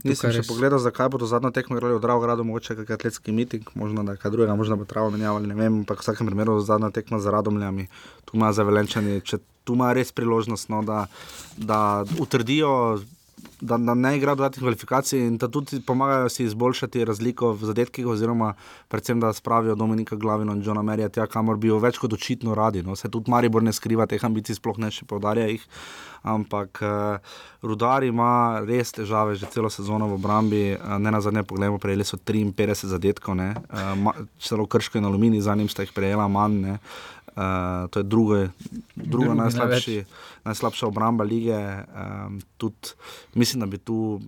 Nisem 0.04 0.32
še 0.32 0.42
res- 0.44 0.48
pogledal, 0.48 0.80
zakaj 0.80 1.10
bodo 1.10 1.26
zadnjo 1.26 1.50
tekmo 1.50 1.78
igrali 1.78 1.98
v 1.98 2.02
Dravogradu, 2.02 2.44
mogoče 2.44 2.76
kakšen 2.76 2.94
atletski 2.94 3.32
miting, 3.32 3.66
možno 3.74 4.04
da 4.04 4.14
kaj 4.16 4.32
drugega, 4.32 4.56
možno 4.56 4.78
bo 4.78 4.86
travo 4.86 5.10
menjavali, 5.10 5.48
ne 5.48 5.56
vem, 5.56 5.82
ampak 5.82 6.00
v 6.00 6.06
vsakem 6.06 6.28
primeru 6.28 6.60
zadnja 6.62 6.92
tekma 6.92 7.20
z 7.20 7.34
Radomljami, 7.34 7.88
tu 8.26 8.38
ima 8.38 8.54
zavelenčani, 8.54 9.22
če 9.22 9.40
tu 9.64 9.74
ima 9.74 9.94
res 9.94 10.12
priložnost, 10.12 10.70
no, 10.70 10.84
da, 10.86 11.08
da 11.58 12.06
utrdijo, 12.20 13.00
da, 13.62 13.78
da 13.78 13.94
ne 13.94 14.18
igra 14.18 14.36
dodatnih 14.36 14.62
kvalifikacij 14.62 15.20
in 15.28 15.38
da 15.38 15.48
tudi 15.48 15.82
pomagajo 15.82 16.30
si 16.30 16.44
izboljšati 16.44 17.06
razliko 17.06 17.52
v 17.52 17.66
zadetkih, 17.66 18.08
oziroma 18.08 18.54
predvsem, 18.88 19.20
da 19.20 19.34
spravijo 19.34 19.76
Dominika 19.76 20.16
Glavino 20.16 20.54
in 20.54 20.62
Johna 20.66 20.82
Merija 20.82 21.10
tja, 21.10 21.28
kamor 21.28 21.58
bi 21.58 21.68
jo 21.68 21.80
več 21.80 21.98
kot 21.98 22.14
očitno 22.14 22.56
radi. 22.56 22.84
No. 22.84 22.96
Se 22.96 23.10
tudi 23.10 23.32
Maribor 23.32 23.64
ne 23.64 23.74
skriva 23.74 24.06
teh 24.06 24.24
ambicij, 24.24 24.58
sploh 24.58 24.78
ne 24.78 24.92
še 24.92 25.06
povdarja 25.06 25.48
jih. 25.50 25.66
Ampak 26.28 26.82
uh, 26.82 27.36
Rudar 27.64 28.04
ima 28.04 28.60
res 28.66 28.92
težave 28.92 29.36
že 29.36 29.48
celo 29.54 29.70
sezono 29.70 30.08
v 30.08 30.18
obrambi. 30.18 30.64
Uh, 30.76 30.98
ne 31.00 31.12
na 31.12 31.22
zadnje 31.22 31.44
pogledamo, 31.44 31.80
prejeli 31.80 32.06
so 32.06 32.18
53 32.18 32.90
zadetkov, 32.94 33.38
ne. 33.38 33.54
uh, 33.74 34.26
celo 34.40 34.66
krško 34.66 34.98
in 34.98 35.06
aluminij, 35.06 35.42
za 35.42 35.56
njim 35.56 35.70
sta 35.70 35.86
jih 35.86 35.94
prejela 35.94 36.28
manj. 36.28 36.62
Ne. 36.62 36.74
Uh, 36.74 37.17
to 37.90 38.00
je 38.00 38.04
drugo, 38.04 38.36
druga 38.36 38.50
Drugi 38.96 39.38
najslabši, 39.38 40.04
najslabša 40.44 40.88
obramba 40.88 41.24
lige. 41.24 41.58
Um, 41.58 42.42
tudi, 42.58 42.96
mislim, 43.34 43.60
da 43.60 43.66
bi 43.66 43.78
tu 43.78 44.20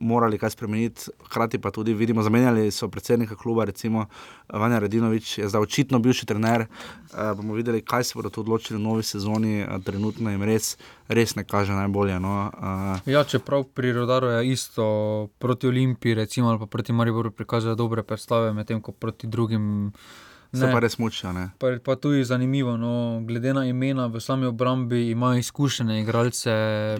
morali 0.00 0.38
kaj 0.38 0.50
spremeniti, 0.50 1.10
hkrati 1.24 1.58
pa 1.58 1.70
tudi 1.70 1.94
vidimo, 1.94 2.22
zamenjali 2.22 2.70
so 2.70 2.88
predsednika 2.88 3.36
kluba, 3.36 3.64
recimo 3.64 4.06
Vanja 4.48 4.78
Redinovič, 4.78 5.38
je 5.38 5.48
zdaj 5.48 5.62
očitno 5.62 5.98
bivši 5.98 6.26
trener. 6.26 6.60
Uh, 6.60 7.36
bomo 7.36 7.54
videli, 7.54 7.82
kaj 7.82 8.04
se 8.04 8.12
bodo 8.14 8.30
tu 8.30 8.40
odločili 8.40 8.80
v 8.80 8.82
novi 8.82 9.02
sezoni, 9.02 9.62
uh, 9.62 9.82
trenutno 9.84 10.30
jim 10.30 10.42
res, 10.42 10.76
res 11.08 11.36
ne 11.36 11.44
kaže 11.44 11.72
najbolje. 11.72 12.20
No. 12.20 12.50
Uh, 12.56 13.12
Ja, 13.12 13.24
čeprav 13.24 13.64
pri 13.64 13.92
Rodaru 13.92 14.26
je 14.26 14.52
isto 14.52 15.28
proti 15.38 15.68
Olimpiji, 15.68 16.14
recimo, 16.14 16.48
ali 16.48 16.58
pa 16.58 16.66
proti 16.66 16.92
Mariboru 16.92 17.30
prikazujejo 17.30 17.74
dobre 17.74 18.02
predstave, 18.02 18.52
medtem 18.52 18.80
ko 18.80 18.92
proti 18.92 19.26
drugim. 19.26 19.92
Se 20.52 20.66
pa 20.66 20.78
res 20.78 20.96
mučijo. 20.96 21.30
ne. 21.30 21.50
Pa, 21.56 21.78
pa 21.78 21.94
tudi 21.94 22.24
zanimivo, 22.24 22.76
no, 22.76 22.92
glede 23.22 23.52
na 23.52 23.64
imena 23.64 24.06
v 24.06 24.18
sami 24.18 24.46
obrambi, 24.46 25.10
imajo 25.10 25.38
izkušene 25.38 26.00
igralce, 26.00 26.50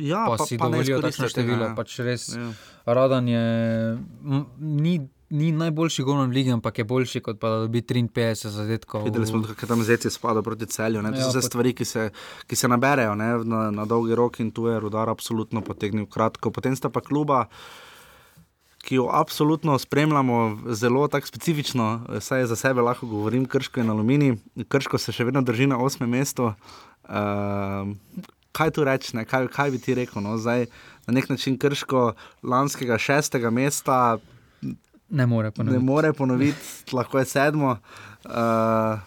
Ja, 0.00 0.24
pa, 0.24 0.36
pa- 0.36 0.44
si 0.44 0.54
pa 0.56 0.64
dovolijo 0.66 1.00
takšno 1.00 1.26
število. 1.26 1.64
ja. 1.64 1.74
Pač 1.74 1.98
res, 1.98 2.28
Ja. 2.30 2.52
Radan 2.86 3.26
je 3.26 3.42
m, 4.22 4.44
ni, 4.56 4.94
ni 5.30 5.52
najboljši 5.52 6.02
golman 6.02 6.30
lige, 6.30 6.50
ampak 6.52 6.78
je 6.78 6.84
boljši 6.84 7.20
kot 7.20 7.38
pa 7.38 7.48
da 7.48 7.56
dobi 7.60 7.82
53 7.82 8.08
zadetkov. 8.48 9.04
Videli 9.04 9.24
smo, 9.24 9.42
kako 9.44 9.66
tam 9.66 9.82
zeci 9.82 10.08
spadajo 10.08 10.42
proti 10.44 10.66
celju. 10.66 10.98
ne. 11.00 11.10
To 11.10 11.16
Ja, 11.16 11.22
so 11.22 11.28
vse 11.30 11.38
pot- 11.38 11.46
stvari, 11.46 11.72
ki 11.72 11.84
se, 11.84 12.10
ki 12.46 12.56
se 12.56 12.68
naberejo 12.68 13.14
ne, 13.14 13.28
na, 13.44 13.70
na 13.72 13.84
dolgi 13.84 14.14
rok 14.14 14.38
in 14.38 14.50
tu 14.50 14.66
je 14.66 14.78
rudar 14.78 15.08
absolutno 15.08 15.60
potegnil 15.60 16.06
kratko. 16.06 16.50
Potem 16.50 16.70
sta 16.72 16.88
pa 16.88 17.00
kluba. 17.00 17.46
Ki 18.80 18.94
jo 18.96 19.08
absolutno 19.12 19.78
spremljamo, 19.78 20.58
zelo 20.72 21.08
tako 21.08 21.26
specifično, 21.26 22.00
saj 22.20 22.46
za 22.46 22.56
sebe 22.56 22.80
lahko 22.80 23.06
govorim, 23.06 23.44
krško 23.46 23.80
in 23.80 23.90
aluminij. 23.90 24.36
Krško 24.68 24.98
se 24.98 25.12
še 25.12 25.24
vedno 25.28 25.42
drži 25.42 25.66
na 25.66 25.78
osmem 25.78 26.10
mestu. 26.10 26.52
Uh, 27.04 27.92
kaj 28.52 28.70
tu 28.70 28.84
reči, 28.84 29.16
ne? 29.16 29.24
kaj, 29.24 29.48
kaj 29.52 29.70
bi 29.70 29.78
ti 29.78 29.94
rekel? 29.94 30.22
No? 30.24 30.38
Zdaj, 30.38 30.66
na 31.06 31.12
nek 31.14 31.28
način 31.28 31.58
krško 31.58 32.12
lanskega 32.42 32.98
šestega 32.98 33.50
mesta 33.50 34.18
Ne 35.10 35.26
more 35.26 35.50
ponoviti. 35.50 35.78
ne 35.78 35.84
more 35.84 36.12
ponoviti, 36.12 36.92
lahko 36.92 37.18
je 37.18 37.24
sedmo. 37.24 37.76
Uh, 38.24 39.00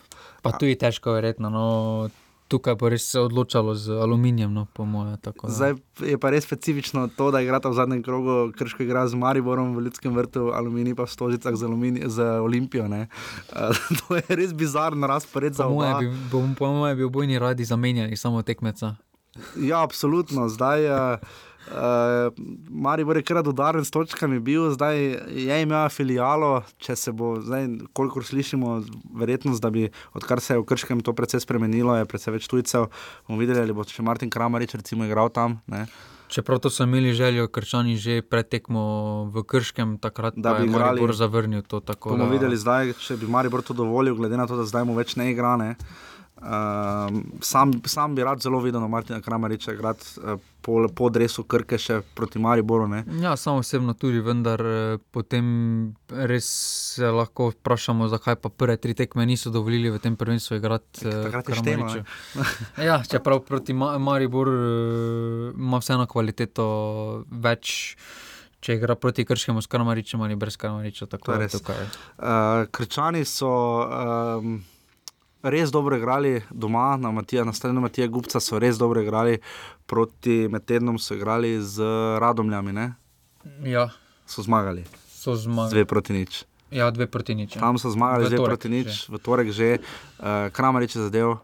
Pa 0.44 0.52
tu 0.60 0.66
je 0.68 0.76
težko, 0.76 1.14
verjetno. 1.16 1.50
No, 1.50 2.10
tukaj 2.48 2.76
bo 2.76 2.90
res 2.90 3.06
se 3.12 3.20
odločalo 3.20 3.76
z 3.76 3.90
aluminijem, 3.92 4.54
no, 4.54 4.66
po 4.74 4.86
mojem. 4.86 5.18
da. 5.24 5.32
Zdaj 5.48 5.74
je 6.00 6.18
pa 6.18 6.30
res 6.30 6.44
specifično 6.44 7.08
to, 7.18 7.32
da 7.32 7.42
igrata 7.42 7.70
v 7.70 7.74
zadnjem 7.74 8.04
krogu, 8.04 8.52
krško 8.58 8.84
igra 8.84 9.08
z 9.08 9.16
Mariborom 9.16 9.76
v 9.76 9.82
Ljudskem 9.82 10.14
vrtu, 10.14 10.52
aluminij 10.54 10.96
pa 10.96 11.04
v 11.06 11.12
Stožicah 11.12 11.56
z, 11.56 11.64
alumini- 11.64 12.06
z 12.08 12.22
Olimpijo. 12.40 12.88
ne. 12.88 13.08
To 14.00 14.16
je 14.16 14.24
res 14.30 14.54
bizarno 14.54 15.08
razpored 15.08 15.54
za 15.54 15.68
oba. 15.68 16.00
bi, 16.00 16.12
bo, 16.32 16.44
po 16.58 16.68
mojem 16.68 16.98
bi 16.98 17.04
obojni 17.04 17.40
radi 17.40 17.66
zamenjali 17.66 18.18
samo 18.18 18.42
tekmeca. 18.42 18.96
Ja, 19.58 19.82
absolutno. 19.82 20.50
Zdaj, 20.50 20.86
uh, 20.86 21.18
uh, 21.72 22.34
Maribor 22.70 23.18
je 23.18 23.24
krat 23.24 23.48
udaren 23.48 23.86
s 23.86 23.92
točkami 23.92 24.40
bil, 24.40 24.70
zdaj 24.72 24.98
je 25.30 25.62
imel 25.62 25.90
filijalo, 25.90 26.64
če 26.78 26.96
se 26.96 27.12
bo, 27.12 27.36
zdaj, 27.42 27.68
kolikor 27.94 28.26
slišimo, 28.26 28.84
verjetnost, 29.16 29.62
da 29.62 29.70
bi, 29.70 29.90
odkar 30.14 30.42
se 30.42 30.54
je 30.54 30.60
v 30.60 30.66
Krškem 30.66 31.02
to 31.02 31.14
precej 31.14 31.40
spremenilo, 31.40 31.96
je 31.96 32.06
precej 32.06 32.34
več 32.34 32.48
tujcev. 32.48 32.90
bomo 33.28 33.40
videli, 33.40 33.62
ali 33.62 33.74
bo 33.74 33.84
še 33.84 34.04
Martin 34.04 34.30
Kramarič 34.30 34.76
recimo 34.76 35.06
igral 35.06 35.30
tam. 35.30 35.62
Ne? 35.68 35.88
Čeprav 36.34 36.60
to 36.60 36.70
so 36.70 36.84
imeli 36.84 37.14
željo, 37.14 37.48
krčani 37.48 37.94
že 37.96 38.22
pred 38.26 38.48
tekmo 38.50 39.30
v 39.30 39.44
Krškem, 39.46 39.98
takrat 40.02 40.34
Da 40.36 40.54
bi 40.58 40.66
igrali. 40.66 40.98
Maribor 40.98 41.14
zavrnil 41.14 41.62
to. 41.62 41.80
Tako, 41.80 42.10
Bomo 42.10 42.26
da- 42.26 42.32
videli 42.32 42.58
zdaj, 42.58 42.94
če 42.98 43.18
bi 43.22 43.30
Maribor 43.30 43.62
to 43.62 43.74
dovolil, 43.74 44.16
glede 44.16 44.38
na 44.38 44.48
to, 44.48 44.58
da 44.58 44.66
zdaj 44.66 44.82
mu 44.86 44.96
več 44.98 45.14
ne 45.16 45.30
igra. 45.30 45.54
Ne? 45.58 45.76
Um, 46.44 47.24
sam, 47.42 47.72
sam 47.86 48.16
bi 48.16 48.24
rad 48.24 48.42
zelo 48.42 48.60
videl, 48.60 48.82
da 48.82 48.88
Martina 48.88 49.22
Kramariča 49.22 49.74
igra 49.74 49.94
uh, 49.94 50.40
po, 50.64 50.88
po 50.96 51.10
dresu 51.12 51.44
Krke 51.44 51.78
še 51.80 52.00
proti 52.16 52.40
Mariboru. 52.40 52.88
Ne? 52.88 53.04
Ja, 53.22 53.36
samo 53.40 53.62
osebno 53.64 53.94
tudi, 54.00 54.20
vendar 54.24 54.64
eh, 54.64 54.98
potem 55.16 55.46
res 56.08 56.48
se 56.96 57.12
lahko 57.12 57.52
vprašamo, 57.52 58.08
zakaj 58.12 58.40
pa 58.44 58.52
prve 58.52 58.78
tri 58.82 58.96
tekme 58.98 59.28
niso 59.28 59.52
dovolili 59.54 59.92
v 59.94 60.02
tem 60.04 60.16
prvenstvu 60.20 60.60
igrati. 60.60 61.06
eh, 61.08 61.24
takrat 61.28 61.52
je 61.52 61.60
štelo, 61.60 61.88
Kramariču. 61.88 62.44
ja, 62.90 63.00
čeprav 63.12 63.44
proti 63.48 63.76
Ma 63.76 63.98
Maribor 64.00 64.52
eh, 64.52 65.50
ima 65.56 65.84
vseeno 65.84 66.08
kvaliteto 66.08 66.68
več. 67.28 67.96
Če 68.64 68.78
igra 68.78 68.96
proti 68.96 69.26
Krškemu 69.28 69.60
s 69.60 69.68
Kramaričem 69.68 70.22
ali 70.24 70.38
brez 70.40 70.56
Kramariča, 70.56 71.10
tako 71.12 71.36
je 71.36 71.40
da 71.42 71.48
tukaj. 71.52 71.82
Uh, 71.84 72.62
Krčani 72.72 73.26
so 73.28 73.50
um, 73.84 74.62
res 75.44 75.72
dobro 75.72 75.98
igrali 75.98 76.42
doma, 76.52 76.98
na, 76.98 77.12
Matija, 77.12 77.44
na 77.44 77.54
stadionu 77.54 77.82
Matija 77.82 78.08
Gupca 78.08 78.40
so 78.40 78.60
res 78.60 78.78
dobro 78.78 79.02
igrali, 79.02 79.38
proti 79.86 80.48
med 80.48 80.66
tednom 80.66 81.00
so 81.00 81.16
igrali 81.16 81.62
z 81.62 81.84
Radomljami. 82.20 82.74
Ne? 82.74 82.94
Ja, 83.64 83.90
So 84.26 84.42
zmagali. 84.42 84.84
so 85.10 85.36
zmagali. 85.36 85.72
Dve 85.76 85.86
proti 85.86 86.14
nič. 86.14 86.44
Ja, 86.72 86.92
dve 86.92 87.08
proti 87.08 87.36
nič. 87.36 87.56
ja. 87.56 87.60
Tam 87.62 87.78
so 87.78 87.92
zmagali, 87.92 88.32
torek 88.32 88.46
proti 88.46 88.70
nič, 88.70 88.88
že. 88.88 89.12
v 89.12 89.16
torek 89.20 89.52
že, 89.52 89.78
uh, 89.78 90.50
Kramarič 90.50 90.96
je 90.96 91.02
zadev, 91.12 91.38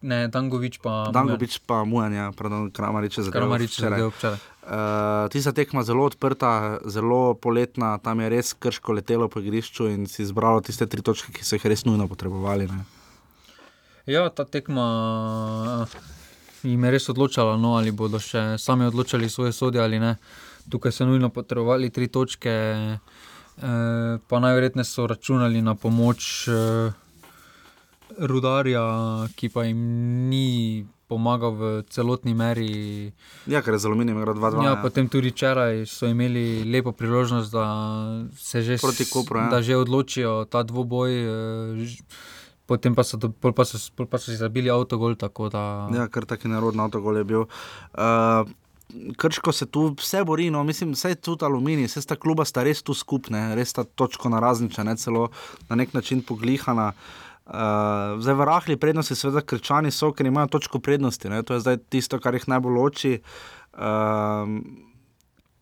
Ne, 0.00 0.32
Dangovič 0.32 0.80
pa. 0.80 1.12
Dangovič 1.12 1.60
pa 1.68 1.84
Mujanja, 1.84 2.32
pardon, 2.32 2.72
Kramarič 2.72 3.20
je 3.20 3.28
zadev. 3.28 3.36
Kramarič 3.36 3.76
je 3.76 3.84
zadev 3.84 4.08
včeraj. 4.16 4.38
Uh, 4.64 5.28
tista 5.28 5.52
tekma 5.52 5.84
zelo 5.84 6.08
odprta, 6.08 6.80
zelo 6.88 7.36
poletna, 7.36 8.00
tam 8.00 8.24
je 8.24 8.32
res 8.32 8.56
krško 8.56 8.96
letelo 8.96 9.28
po 9.28 9.44
igrišču 9.44 9.92
in 9.92 10.08
si 10.08 10.24
izbralo 10.24 10.64
tiste 10.64 10.88
tri 10.88 11.04
točke, 11.04 11.36
ki 11.36 11.44
so 11.44 11.60
jih 11.60 11.68
res 11.68 11.84
nujno 11.84 12.08
potrebovali. 12.08 12.64
Ne. 12.72 12.99
Ja, 14.10 14.28
ta 14.34 14.44
tekma 14.44 15.86
jim 16.62 16.84
je 16.84 16.90
res 16.90 17.08
odločala, 17.08 17.56
no, 17.56 17.76
ali 17.78 17.92
bodo 17.94 18.18
še 18.18 18.58
sami 18.58 18.88
odločali 18.90 19.30
svoje 19.30 19.52
sodje 19.54 19.82
ali 19.82 20.00
ne. 20.02 20.16
Tukaj 20.70 20.92
so 20.92 21.06
nujno 21.06 21.30
potrebovali 21.30 21.90
tri 21.94 22.08
točke, 22.10 22.50
eh, 22.50 24.18
pa 24.28 24.40
najverjetneje 24.42 24.84
so 24.84 25.06
računali 25.06 25.62
na 25.62 25.74
pomoč 25.74 26.48
eh, 26.48 26.90
rudarja, 28.18 28.82
ki 29.36 29.48
pa 29.48 29.64
jim 29.64 29.78
ni 30.28 30.86
pomagal 31.10 31.54
v 31.54 31.62
celotni 31.90 32.34
meri. 32.34 33.10
Ja, 33.50 33.62
ker 33.62 33.74
je 33.74 33.82
z 33.82 33.90
aluminijem 33.90 34.18
igral 34.18 34.38
2-2. 34.38 34.66
Ja, 34.66 34.74
potem 34.82 35.08
tudi 35.10 35.30
včeraj 35.30 35.86
so 35.90 36.10
imeli 36.10 36.62
lepo 36.66 36.92
priložnost, 36.92 37.50
da 37.50 37.66
se 38.38 38.62
že, 38.62 38.78
Kopru, 39.10 39.38
ja. 39.38 39.48
da 39.50 39.62
že 39.62 39.78
odločijo 39.78 40.44
ta 40.50 40.62
dvoboj. 40.66 41.10
eh, 41.14 41.86
Potem 42.70 42.94
pa 42.94 43.02
so, 43.02 43.18
pol 43.18 43.50
pa 43.56 43.66
so, 43.66 43.80
pol 43.98 44.06
pa 44.06 44.20
so 44.22 44.30
si 44.30 44.38
zabili 44.38 44.70
avtogol. 44.70 45.18
tako 45.18 45.48
Da... 45.50 45.90
Ja, 45.94 46.06
kar 46.06 46.26
taki 46.30 46.48
narodni 46.48 46.82
avtogol 46.84 47.18
je 47.18 47.24
bil. 47.26 47.46
Uh, 47.98 48.46
Krško 49.18 49.52
se 49.54 49.66
tu 49.66 49.88
vse 49.98 50.22
bori, 50.26 50.48
no, 50.50 50.62
mislim, 50.66 50.92
vse 50.94 51.14
tudi 51.14 51.46
aluminij, 51.46 51.86
vse 51.86 52.02
sta 52.02 52.16
kluba 52.18 52.44
sta 52.46 52.62
res 52.66 52.82
tu 52.82 52.94
skupne, 52.94 53.54
res 53.58 53.70
sta 53.70 53.84
točko 53.84 54.30
narazniča, 54.34 54.84
ne 54.86 54.96
celo 54.98 55.28
na 55.68 55.78
nek 55.78 55.94
način 55.94 56.22
poglihana. 56.26 56.92
Uh, 57.50 58.18
zdaj 58.22 58.36
v 58.38 58.46
rahli 58.46 58.76
prednosti, 58.78 59.16
seveda, 59.18 59.42
krčani 59.42 59.90
so, 59.94 60.12
ker 60.14 60.26
imajo 60.26 60.52
točko 60.54 60.78
prednosti, 60.78 61.30
ne, 61.30 61.42
to 61.42 61.56
je 61.56 61.64
zdaj 61.64 61.80
tisto, 61.90 62.18
kar 62.22 62.38
jih 62.38 62.46
najbolj 62.50 62.78
loči. 62.78 63.16
Uh, 63.74 64.58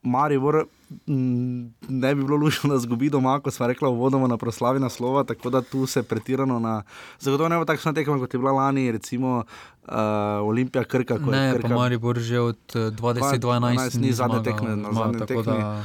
Maribor 0.03 0.65
mm, 1.07 1.75
ne 1.89 2.15
bi 2.15 2.25
bilo 2.25 2.37
lušno, 2.37 2.71
da 2.71 2.79
zgubi 2.79 3.11
doma, 3.11 3.41
ko 3.41 3.51
smo 3.51 3.67
rekli, 3.67 3.89
uvodoma 3.89 4.27
na 4.27 4.37
proslavi 4.37 4.81
naslova, 4.81 5.25
tako 5.25 5.51
da 5.51 5.63
tu 5.63 5.87
se 5.87 6.03
pretirano 6.03 6.59
na. 6.59 6.83
Zagotovo 7.19 7.49
ne 7.49 7.59
bo 7.59 7.65
takšna 7.65 7.93
tekma, 7.93 8.19
kot 8.19 8.35
je 8.35 8.39
bila 8.39 8.53
lani, 8.53 8.93
recimo 8.93 9.43
uh, 9.89 9.95
Olimpija 10.43 10.85
Krka. 10.85 11.19
ko 11.19 11.33
je 11.33 11.41
Ne, 11.41 11.53
Krka, 11.53 11.69
pa 11.69 11.75
Maribor 11.75 12.19
že 12.19 12.41
od 12.41 12.59
eh, 12.75 12.79
2012 12.79 13.99
ni 13.99 14.13
zadnje 14.13 14.43
tekme, 14.43 14.77
na 14.77 14.93
zadnje 14.93 15.27
tekme. 15.27 15.59
Da... 15.59 15.83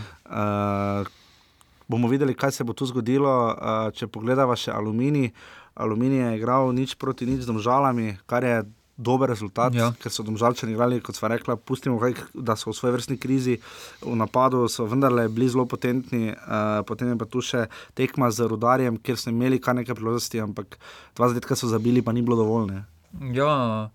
Uh, 1.04 1.08
bomo 1.88 2.08
videli, 2.08 2.34
kaj 2.34 2.52
se 2.52 2.64
bo 2.64 2.74
tu 2.74 2.86
zgodilo. 2.86 3.34
Uh, 3.48 3.92
če 3.94 4.08
pogledamo 4.08 4.56
še 4.56 4.72
aluminij, 4.72 5.32
aluminij 5.74 6.22
je 6.22 6.38
igral 6.38 6.72
nič 6.74 6.96
proti 6.96 7.26
nič 7.26 7.44
z 7.44 7.50
domžalami, 7.50 8.18
kar 8.26 8.44
je 8.44 8.64
dober 8.96 9.26
rezultat, 9.26 9.74
Ja. 9.74 9.92
ker 9.94 10.10
so 10.10 10.22
domžalčani 10.22 10.72
igrali, 10.72 11.02
kot 11.02 11.16
sva 11.16 11.28
rekla, 11.28 11.56
pustimo, 11.58 11.98
kaj, 11.98 12.14
da 12.34 12.54
so 12.54 12.70
v 12.70 12.74
svoji 12.74 12.94
vrstni 12.94 13.18
krizi 13.18 13.58
v 14.00 14.14
napadu, 14.14 14.68
so 14.68 14.86
vendarle 14.86 15.28
bili 15.28 15.50
zelo 15.50 15.66
potentni. 15.66 16.30
Uh, 16.30 16.84
potem 16.84 17.08
je 17.08 17.18
pa 17.18 17.26
tu 17.26 17.42
še 17.42 17.66
tekma 17.94 18.30
z 18.30 18.46
rudarjem, 18.46 18.98
kjer 18.98 19.18
so 19.18 19.30
imeli 19.30 19.58
kar 19.58 19.74
nekaj 19.74 19.94
priložnosti, 19.94 20.38
ampak 20.40 20.78
dva 21.14 21.28
zadetka 21.28 21.54
so 21.54 21.66
zabili, 21.68 22.00
pa 22.00 22.12
ni 22.12 22.22
bilo 22.22 22.36
dovolj. 22.36 22.70
Ne. 22.70 22.82
Ja, 23.32 23.90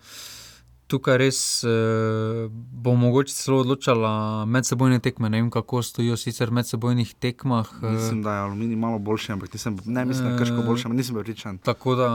tukaj 0.86 1.16
res 1.16 1.38
eh, 1.62 2.48
bo 2.50 2.94
mogoče 2.94 3.30
celo 3.30 3.60
odločala 3.60 4.10
medsebojne 4.46 4.98
tekme. 4.98 5.28
Ne 5.28 5.38
vem, 5.38 5.50
kako 5.50 5.82
stojijo 5.82 6.16
sicer 6.16 6.48
v 6.48 6.54
medsebojnih 6.54 7.14
tekmah. 7.14 7.68
eh, 7.78 7.90
Mislim, 7.92 8.22
da 8.22 8.32
je 8.32 8.40
aluminij 8.40 8.76
malo 8.76 8.98
boljši, 8.98 9.32
ampak 9.32 9.52
nisem, 9.52 9.76
ne 9.84 10.04
mislim, 10.04 10.24
da 10.24 10.32
je 10.32 10.38
krško 10.38 10.62
boljši, 10.62 10.84
ampak 10.84 10.96
nisem 10.96 11.14
prepričan. 11.14 11.58
Tako 11.60 11.94
da 11.94 12.08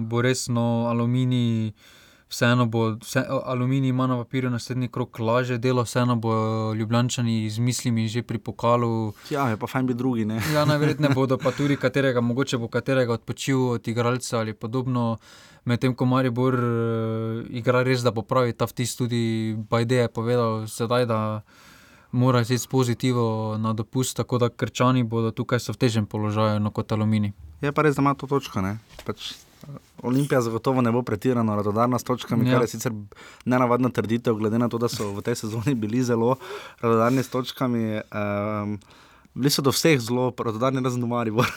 bo 0.00 0.20
resno 0.20 0.86
aluminij. 0.86 1.72
Vseeno 2.28 2.66
bo, 2.66 2.96
vse, 3.00 3.22
aluminij 3.44 3.88
ima 3.88 4.06
na 4.06 4.16
papirju 4.16 4.50
naslednji 4.50 4.88
krok 4.88 5.18
lažje 5.18 5.58
delo, 5.58 5.82
vseeno 5.82 6.16
bo 6.16 6.32
Ljubljani 6.74 7.50
z 7.50 7.58
mislimi 7.58 8.08
že 8.08 8.22
pri 8.22 8.38
pokalu. 8.38 9.12
Ja, 9.30 9.48
je 9.48 9.56
pa 9.56 9.66
fajn 9.66 9.86
biti 9.86 9.98
drugi. 9.98 10.24
Ne? 10.24 10.40
Ja, 10.54 10.64
najverjetneje 10.64 11.14
bodo 11.20 11.38
pa 11.38 11.50
tudi 11.50 11.76
katerega, 11.76 12.20
mogoče 12.20 12.58
bo 12.58 12.68
katerega 12.68 13.12
odpočil 13.12 13.68
od 13.68 13.88
igralca 13.88 14.38
ali 14.38 14.54
podobno. 14.54 15.16
Medtem 15.64 15.94
ko 15.94 16.04
Maribor 16.06 16.54
uh, 16.54 17.46
igra 17.50 17.82
res, 17.82 18.02
da 18.02 18.12
popravi 18.14 18.52
ta 18.52 18.66
vtis, 18.66 18.96
tudi 18.96 19.54
Bajde 19.70 19.96
je 19.96 20.08
povedal 20.08 20.66
sedaj, 20.66 21.06
da 21.06 21.42
mora 22.12 22.40
iti 22.40 22.58
s 22.58 22.66
pozitivo 22.66 23.56
na 23.58 23.72
dopust, 23.72 24.16
tako 24.16 24.38
da 24.38 24.48
krčani 24.48 25.02
bodo 25.02 25.30
tukaj 25.30 25.58
v 25.68 25.76
težjem 25.76 26.06
položaju 26.06 26.60
no, 26.60 26.70
kot 26.70 26.92
aluminij. 26.92 27.32
Je 27.60 27.72
pa 27.72 27.82
res, 27.82 27.96
da 27.96 28.02
ima 28.02 28.14
to 28.14 28.26
točko. 28.26 28.62
Ne? 28.62 28.78
Pač, 29.04 29.32
Olimpija 30.02 30.40
zagotovo 30.40 30.80
ne 30.80 30.92
bo 30.92 31.02
pretirano 31.02 31.56
radodarna 31.56 31.98
s 31.98 32.04
točkami, 32.04 32.48
Ja. 32.48 32.54
kar 32.54 32.62
je 32.62 32.68
sicer 32.68 32.92
nenavadna 33.44 33.88
trditev, 33.88 34.34
glede 34.34 34.58
na 34.58 34.68
to, 34.68 34.78
da 34.78 34.88
so 34.88 35.12
v 35.12 35.22
tej 35.22 35.34
sezoni 35.34 35.74
bili 35.74 36.02
zelo 36.02 36.36
radodarni 36.80 37.22
s 37.22 37.28
točkami. 37.28 38.00
Um, 38.12 38.78
Bili 39.36 39.50
so 39.50 39.60
do 39.60 39.68
vseh 39.68 40.00
zelo 40.00 40.32
radodarni, 40.38 40.80
razen 40.80 41.00
do 41.00 41.06
Maribora. 41.06 41.48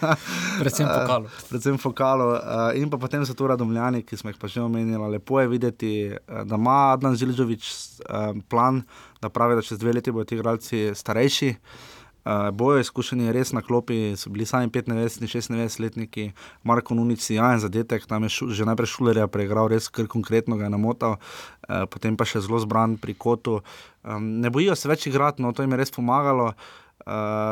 Predvsem 0.60 0.88
pokalu. 0.88 1.24
Uh, 1.28 1.30
predvsem 1.50 1.76
v 1.76 1.82
pokalu. 1.82 2.24
Uh, 2.24 2.40
in 2.80 2.88
pa 2.88 2.96
potem 2.96 3.20
so 3.26 3.36
tu 3.36 3.44
radomljani, 3.44 4.00
ki 4.00 4.16
smo 4.16 4.32
jih 4.32 4.38
pa 4.40 4.48
že 4.48 4.64
omenjali. 4.64 5.10
Lepo 5.12 5.36
je 5.40 5.48
videti, 5.48 5.92
uh, 6.08 6.48
da 6.48 6.56
ima 6.56 6.96
Adnan 6.96 7.12
Žilžovič 7.20 7.64
uh, 8.08 8.32
plan, 8.48 8.80
da 9.20 9.28
pravi, 9.28 9.60
da 9.60 9.62
čez 9.62 9.76
dve 9.76 9.92
leti 9.92 10.08
bodo 10.08 10.24
ti 10.24 10.40
igralci 10.40 10.96
starejši. 10.96 11.48
Uh, 11.52 11.97
bojo 12.52 12.80
izkušeni 12.82 13.32
res 13.32 13.52
na 13.56 13.62
klopi, 13.64 14.14
so 14.16 14.30
bili 14.30 14.46
sami 14.46 14.68
95, 14.68 15.20
96 15.24 15.80
letniki, 15.80 16.32
Marko 16.62 16.94
Nunici, 16.94 17.36
jajen 17.38 17.62
zadetek, 17.62 18.06
tam 18.06 18.26
je 18.26 18.32
šu, 18.34 18.50
že 18.52 18.66
najprej 18.68 18.92
šulerja 18.94 19.28
preigral, 19.32 19.70
res 19.72 19.88
kar 19.88 20.10
konkretno 20.10 20.58
ga 20.60 20.68
je 20.68 20.74
namotal, 20.74 21.16
uh, 21.18 21.86
potem 21.90 22.16
pa 22.16 22.28
še 22.28 22.44
zelo 22.44 22.60
zbran 22.60 22.98
pri 23.00 23.16
kotu. 23.16 23.60
Um, 24.04 24.38
ne 24.42 24.52
bojijo 24.52 24.76
se 24.76 24.90
več 24.90 25.08
igrati, 25.08 25.42
no 25.42 25.52
to 25.52 25.64
jim 25.64 25.72
je 25.72 25.80
res 25.80 25.94
pomagalo. 25.94 26.52
Uh, 26.52 26.87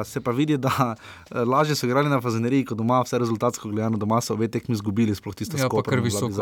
se 0.05 0.21
pa 0.21 0.31
vidi, 0.31 0.57
da 0.57 0.69
uh, 0.69 0.95
lažje 1.43 1.75
so 1.75 1.87
igrali 1.87 2.09
na 2.09 2.21
Fazeneriji, 2.21 2.65
kot 2.65 2.79
doma, 2.79 3.03
vse 3.03 3.19
rezultatsko 3.19 3.69
gledano, 3.69 3.97
doma 3.97 4.21
so 4.21 4.35
obe 4.35 4.49
tekmi 4.49 4.75
izgubili, 4.75 5.15
sploh 5.15 5.35
tiste 5.35 5.57
Ja, 5.57 5.65
pa 5.65 5.69
skupaj. 5.71 5.91
kar 5.91 6.01
visoko 6.01 6.33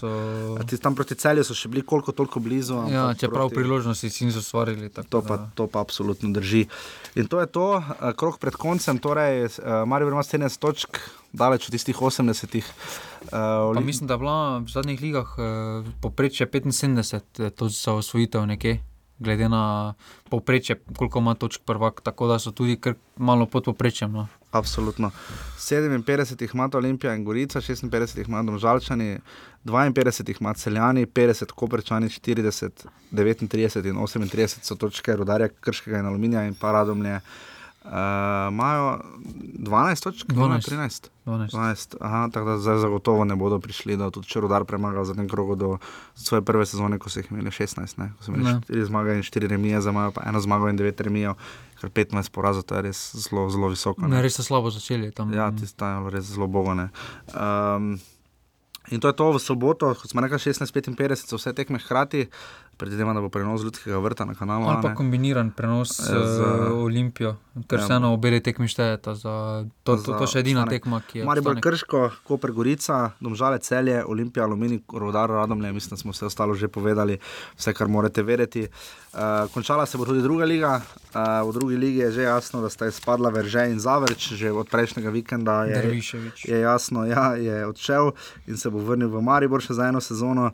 so- 0.00 0.78
Tam 0.78 0.94
proti 0.94 1.14
celju 1.14 1.44
so 1.44 1.54
še 1.54 1.68
bili 1.68 1.82
koliko 1.82 2.12
toliko 2.12 2.40
blizu. 2.40 2.74
Ja, 2.90 3.14
čeprav 3.14 3.48
proti- 3.48 3.54
priložnosti 3.54 4.10
si 4.10 4.24
niso 4.24 4.38
ustvarili. 4.38 4.90
To 4.90 5.22
pa, 5.22 5.48
to 5.54 5.66
pa 5.66 5.80
absolutno 5.80 6.30
drži. 6.30 6.66
In 7.14 7.26
to 7.26 7.40
je 7.40 7.46
to, 7.46 7.66
uh, 7.74 7.84
krok 8.12 8.38
pred 8.38 8.54
koncem, 8.54 8.98
torej 8.98 9.44
uh, 9.44 9.50
Marijo 9.86 10.08
ima 10.08 10.22
17 10.22 10.58
točk, 10.58 10.98
daleč 11.32 11.64
od 11.64 11.70
tistih 11.70 11.96
80. 11.96 12.62
Uh, 13.24 13.74
Pa 13.74 13.80
mislim, 13.80 14.06
da 14.06 14.14
je 14.14 14.18
bila 14.18 14.58
v 14.58 14.68
zadnjih 14.68 15.00
ligah 15.00 15.26
eh, 15.38 15.42
povprečje 16.00 16.46
75, 16.46 17.22
eh, 17.38 17.50
to 17.50 17.68
za 17.68 17.92
osvojitev 17.92 18.46
nekje, 18.46 18.80
glede 19.18 19.48
na 19.48 19.94
povprečje, 20.28 20.80
koliko 20.96 21.18
ima 21.18 21.34
točk 21.34 21.60
prvak, 21.66 22.00
tako 22.00 22.26
da 22.26 22.38
so 22.38 22.50
tudi 22.50 22.78
malo 23.16 23.46
pod 23.46 23.64
povprečjem. 23.64 24.12
No. 24.12 24.26
Absolutno. 24.50 25.10
57 25.58 26.42
jih 26.42 26.50
ima 26.54 26.68
Olimpija 26.74 27.14
in 27.14 27.24
Gorica, 27.24 27.60
56 27.60 28.18
jih 28.18 28.28
ima 28.28 28.42
Domžalčani, 28.42 29.18
52 29.64 30.28
jih 30.28 30.36
ima 30.40 30.54
Celjani, 30.54 31.06
50 31.06 31.52
Koperčani, 31.52 32.08
40, 32.08 32.86
39 33.12 33.88
in 33.88 33.96
38 33.96 34.62
so 34.62 34.74
točke 34.74 35.16
Rudarja, 35.16 35.48
Krškega 35.60 35.98
in 35.98 36.06
Aluminija 36.06 36.44
in 36.46 36.54
pa 36.54 36.72
Radomlje. 36.72 37.20
Uh, 37.84 37.90
Imajo 38.48 39.00
12 39.58 40.02
točk, 40.02 40.26
12. 40.26 40.70
13. 40.72 41.08
12. 41.26 41.52
12. 41.52 41.96
Aha, 42.00 42.28
tako 42.32 42.50
da 42.50 42.58
zdaj 42.58 42.78
zagotovo 42.78 43.24
ne 43.24 43.36
bodo 43.36 43.58
prišli, 43.60 43.96
da 43.96 44.10
tudi 44.10 44.26
če 44.26 44.40
Rudar 44.40 44.64
premaga 44.64 45.00
v 45.00 45.04
zadnjem 45.04 45.28
krogu 45.28 45.56
do 45.56 45.78
svoje 46.14 46.42
prve 46.42 46.64
sezone, 46.66 46.98
ko 46.98 47.12
so 47.12 47.20
jih 47.20 47.28
imeli 47.30 47.52
16, 47.52 47.98
ne? 48.00 48.08
ko 48.16 48.24
so 48.24 48.32
imeli 48.32 48.44
Ne. 48.44 48.60
4 48.68 48.88
zmage 48.88 49.16
in 49.16 49.22
4 49.22 49.48
remije, 49.52 49.80
zdaj 49.80 49.92
imajo 49.92 50.16
pa 50.16 50.24
eno 50.26 50.40
zmago 50.40 50.68
in 50.68 50.78
9 50.78 51.04
remijev, 51.04 51.36
kar 51.80 51.90
15 51.90 52.32
porazov, 52.32 52.64
to 52.64 52.76
je 52.76 52.82
res 52.88 53.16
zelo, 53.16 53.50
zelo 53.50 53.68
visoko. 53.68 54.08
Ne, 54.08 54.22
res 54.22 54.40
so 54.40 54.42
slabo 54.42 54.72
začeli 54.72 55.12
tam. 55.12 55.32
Ja, 55.36 55.50
ti 55.52 55.68
stajajo 55.68 56.08
res 56.10 56.24
zelo 56.24 56.46
bogane. 56.48 56.88
Um, 57.36 58.00
in 58.88 59.00
to 59.00 59.12
je 59.12 59.16
to 59.16 59.32
v 59.32 59.40
soboto, 59.40 59.92
kot 59.92 60.08
smo 60.08 60.24
rekli, 60.24 60.40
16:55 60.40 61.28
so 61.28 61.36
vse 61.36 61.52
tekme 61.52 61.78
hkrati, 61.78 62.28
predvidevam, 62.74 63.14
da 63.14 63.20
bo 63.20 63.28
prenos 63.28 63.62
ljudskega 63.62 63.98
vrta 63.98 64.24
na 64.24 64.34
kanalu. 64.34 64.66
Ali 64.66 64.82
pa 64.82 64.94
kombiniran 64.94 65.50
prenos 65.50 65.96
z 65.96 66.10
za- 66.10 66.70
Olimpijo, 66.76 67.36
ker 67.64 67.78
Ja. 67.78 67.84
vseeno 67.84 68.10
obe 68.10 68.40
tekmi 68.40 68.66
štejeta. 68.66 69.14
Za, 69.14 69.32
to, 69.82 69.96
to, 69.96 70.12
to 70.14 70.26
še 70.26 70.40
edina 70.40 70.60
obstanek. 70.60 70.82
tekma, 70.82 71.00
ki 71.02 71.18
je. 71.18 71.24
Maribor 71.24 71.52
obstanek. 71.52 71.64
Krško, 71.64 72.00
Koper 72.24 72.52
Gorica, 72.52 73.10
Domžale 73.18 73.58
Celje, 73.58 74.04
Olimpija, 74.04 74.44
Aluminij, 74.44 74.82
Rodar, 74.90 75.30
Radomlje, 75.30 75.72
mislim, 75.72 75.90
da 75.90 75.96
smo 75.98 76.10
vse 76.10 76.26
ostalo 76.26 76.54
že 76.54 76.68
povedali, 76.68 77.18
vse, 77.54 77.72
kar 77.72 77.88
morate 77.88 78.22
vedeti. 78.22 78.66
Uh, 79.12 79.20
končala 79.48 79.86
se 79.86 79.94
bo 79.94 80.04
tudi 80.04 80.20
druga 80.20 80.44
liga. 80.44 80.80
Uh, 81.08 81.20
v 81.44 81.52
drugi 81.52 81.76
ligi 81.76 81.98
je 82.00 82.10
že 82.10 82.22
jasno, 82.24 82.58
da 82.60 82.68
sta 82.68 82.86
izpadla 82.86 83.30
Verže 83.30 83.62
in 83.66 83.78
Zavrč, 83.78 84.34
že 84.34 84.50
od 84.50 84.66
prejšnjega 84.66 85.06
vikenda 85.08 85.64
je, 85.64 85.74
Dervišević. 85.76 86.44
je 86.44 86.60
jasno, 86.60 87.06
ja, 87.06 87.34
je 87.36 87.62
odšel 87.64 88.10
in 88.44 88.56
se 88.56 88.66
bo 88.68 88.78
vrnil 88.80 89.06
v 89.08 89.20
Maribor 89.20 89.60
še 89.60 89.72
za 89.72 89.86
eno 89.86 90.00
sezono. 90.00 90.50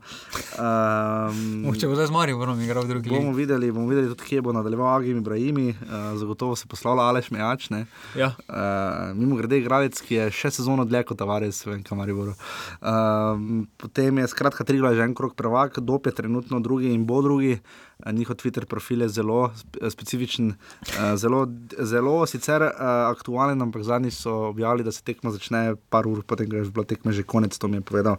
Um, 0.61 1.65
Uh, 1.65 1.73
če 1.73 1.87
bo 1.87 1.95
zdaj 1.95 2.10
z 2.11 2.13
Mariborom 2.13 2.61
igral 2.61 2.85
drugi 2.87 3.09
Bomo 3.09 3.31
ligi. 3.31 3.37
videli, 3.37 3.73
bomo 3.73 3.87
videli 3.87 4.09
tudi, 4.09 4.25
kje 4.25 4.43
bo 4.43 4.53
nadaljeval 4.53 4.97
Agim 4.97 5.19
Ibrahimi, 5.19 5.69
uh, 5.69 6.19
zagotovo 6.19 6.57
se 6.57 6.67
poslavlja 6.67 7.03
Aleš 7.03 7.31
Mejač. 7.31 7.71
Ne? 7.71 7.87
Ja. 8.19 8.35
Uh, 8.49 9.15
mimo 9.15 9.37
grede, 9.37 9.61
igralec, 9.63 10.01
ki 10.03 10.15
je 10.15 10.25
še 10.35 10.51
sezono 10.59 10.85
dlje 10.85 11.05
kot 11.07 11.21
Tavares 11.23 11.63
v 11.67 11.79
Kamariboru. 11.87 12.35
Uh, 12.35 13.63
potem 13.79 14.19
je 14.19 14.27
skratka 14.35 14.67
Trigla 14.67 14.91
že 14.99 15.07
en 15.07 15.15
krok 15.15 15.39
prvak, 15.39 15.79
Dop 15.79 16.11
je 16.11 16.17
trenutno 16.19 16.59
drugi 16.59 16.91
in 16.91 17.07
bo 17.07 17.23
drugi. 17.23 17.61
Uh, 17.61 18.13
njihov 18.13 18.41
Twitter 18.41 18.65
profil 18.65 19.03
je 19.03 19.09
zelo 19.09 19.53
spe- 19.55 19.91
specifičen, 19.91 20.55
uh, 20.57 21.15
zelo, 21.15 21.47
zelo 21.79 22.27
sicer 22.27 22.63
uh, 22.63 22.73
aktualen, 23.13 23.63
ampak 23.63 23.85
zadnjič 23.87 24.15
so 24.15 24.35
objavili, 24.51 24.85
da 24.85 24.93
se 24.93 25.05
tekma 25.05 25.31
začne 25.31 25.77
par 25.93 26.09
ur, 26.09 26.25
potem 26.27 26.51
ko 26.51 26.57
je 26.57 26.71
bila 26.75 26.85
tekma 26.85 27.13
že 27.13 27.23
konec, 27.23 27.55
to 27.59 27.69
mi 27.69 27.79
je 27.79 27.87
povedal 27.87 28.17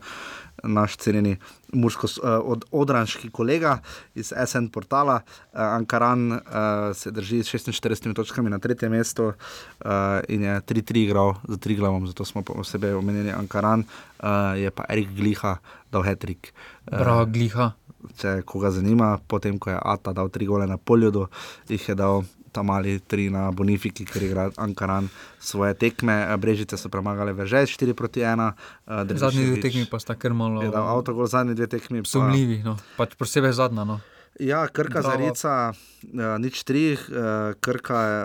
naš 0.64 0.98
cenjeni 0.98 1.38
mursko, 1.74 2.08
uh, 2.08 2.30
od, 2.44 2.66
odranški 2.72 3.30
kolega 3.30 3.80
iz 4.16 4.34
SN 4.46 4.68
portala. 4.74 5.22
Uh, 5.24 5.60
Ankaran 5.62 6.32
uh, 6.32 6.40
se 6.94 7.12
drži 7.12 7.44
s 7.44 7.54
46 7.54 8.14
točkami 8.16 8.50
na 8.50 8.60
tretjem 8.60 8.92
mestu 8.92 9.32
in 10.28 10.44
je 10.44 10.62
3-3 10.62 10.98
igral 10.98 11.34
za 11.48 11.58
tri 11.58 11.76
glavom, 11.76 12.08
zato 12.08 12.26
smo 12.26 12.42
posebej 12.42 12.94
omenili 12.94 13.32
Ankaran, 13.32 13.84
uh, 13.84 14.28
je 14.58 14.72
pa 14.72 14.86
Erik 14.90 15.10
Gliha 15.16 15.58
dal 15.92 16.04
hetrik. 16.04 16.54
Bravo, 16.86 17.26
Gliha. 17.26 17.72
Če 18.18 18.42
koga 18.46 18.72
zanima, 18.74 19.20
potem 19.28 19.60
ko 19.62 19.70
je 19.70 19.78
Ata 19.78 20.14
dal 20.14 20.30
tri 20.34 20.48
gole 20.50 20.66
na 20.68 20.78
poljudu, 20.78 21.28
jih 21.70 21.90
je 21.90 21.96
dal 21.96 22.24
tam 22.52 22.70
ali 22.70 23.00
tri 23.00 23.30
na 23.30 23.52
Bonifiki, 23.52 24.06
ker 24.06 24.24
igra 24.24 24.50
Ankaran 24.58 25.10
svoje 25.40 25.74
tekme. 25.74 26.28
Eh, 26.30 26.38
Brežice 26.38 26.78
so 26.78 26.90
premagale 26.90 27.34
Veže 27.34 27.64
4 27.66 27.94
proti 27.94 28.20
1. 28.22 28.54
Uh, 28.88 29.18
Zadnji 29.18 29.46
dve 29.46 29.62
tekmi 29.62 29.86
pa 29.90 30.00
sta 30.00 30.16
kar 30.16 30.34
malo 30.34 30.62
Je 30.62 30.70
dal 30.70 30.88
avtogol, 30.88 31.28
zadnji 31.28 31.56
dve 31.56 31.68
tekmi. 31.68 32.02
pa- 32.04 32.10
sumljivi, 32.10 32.64
no. 32.64 32.78
pač 32.98 33.16
posebej 33.16 33.54
zadnja. 33.54 33.84
No. 33.84 34.00
Ja, 34.40 34.68
Krka 34.68 35.02
Bravo. 35.04 35.12
Zarica, 35.12 35.74
uh, 35.74 36.40
nič 36.40 36.64
tri, 36.64 36.96
uh, 36.96 37.54
Krka 37.60 38.00
je, 38.02 38.20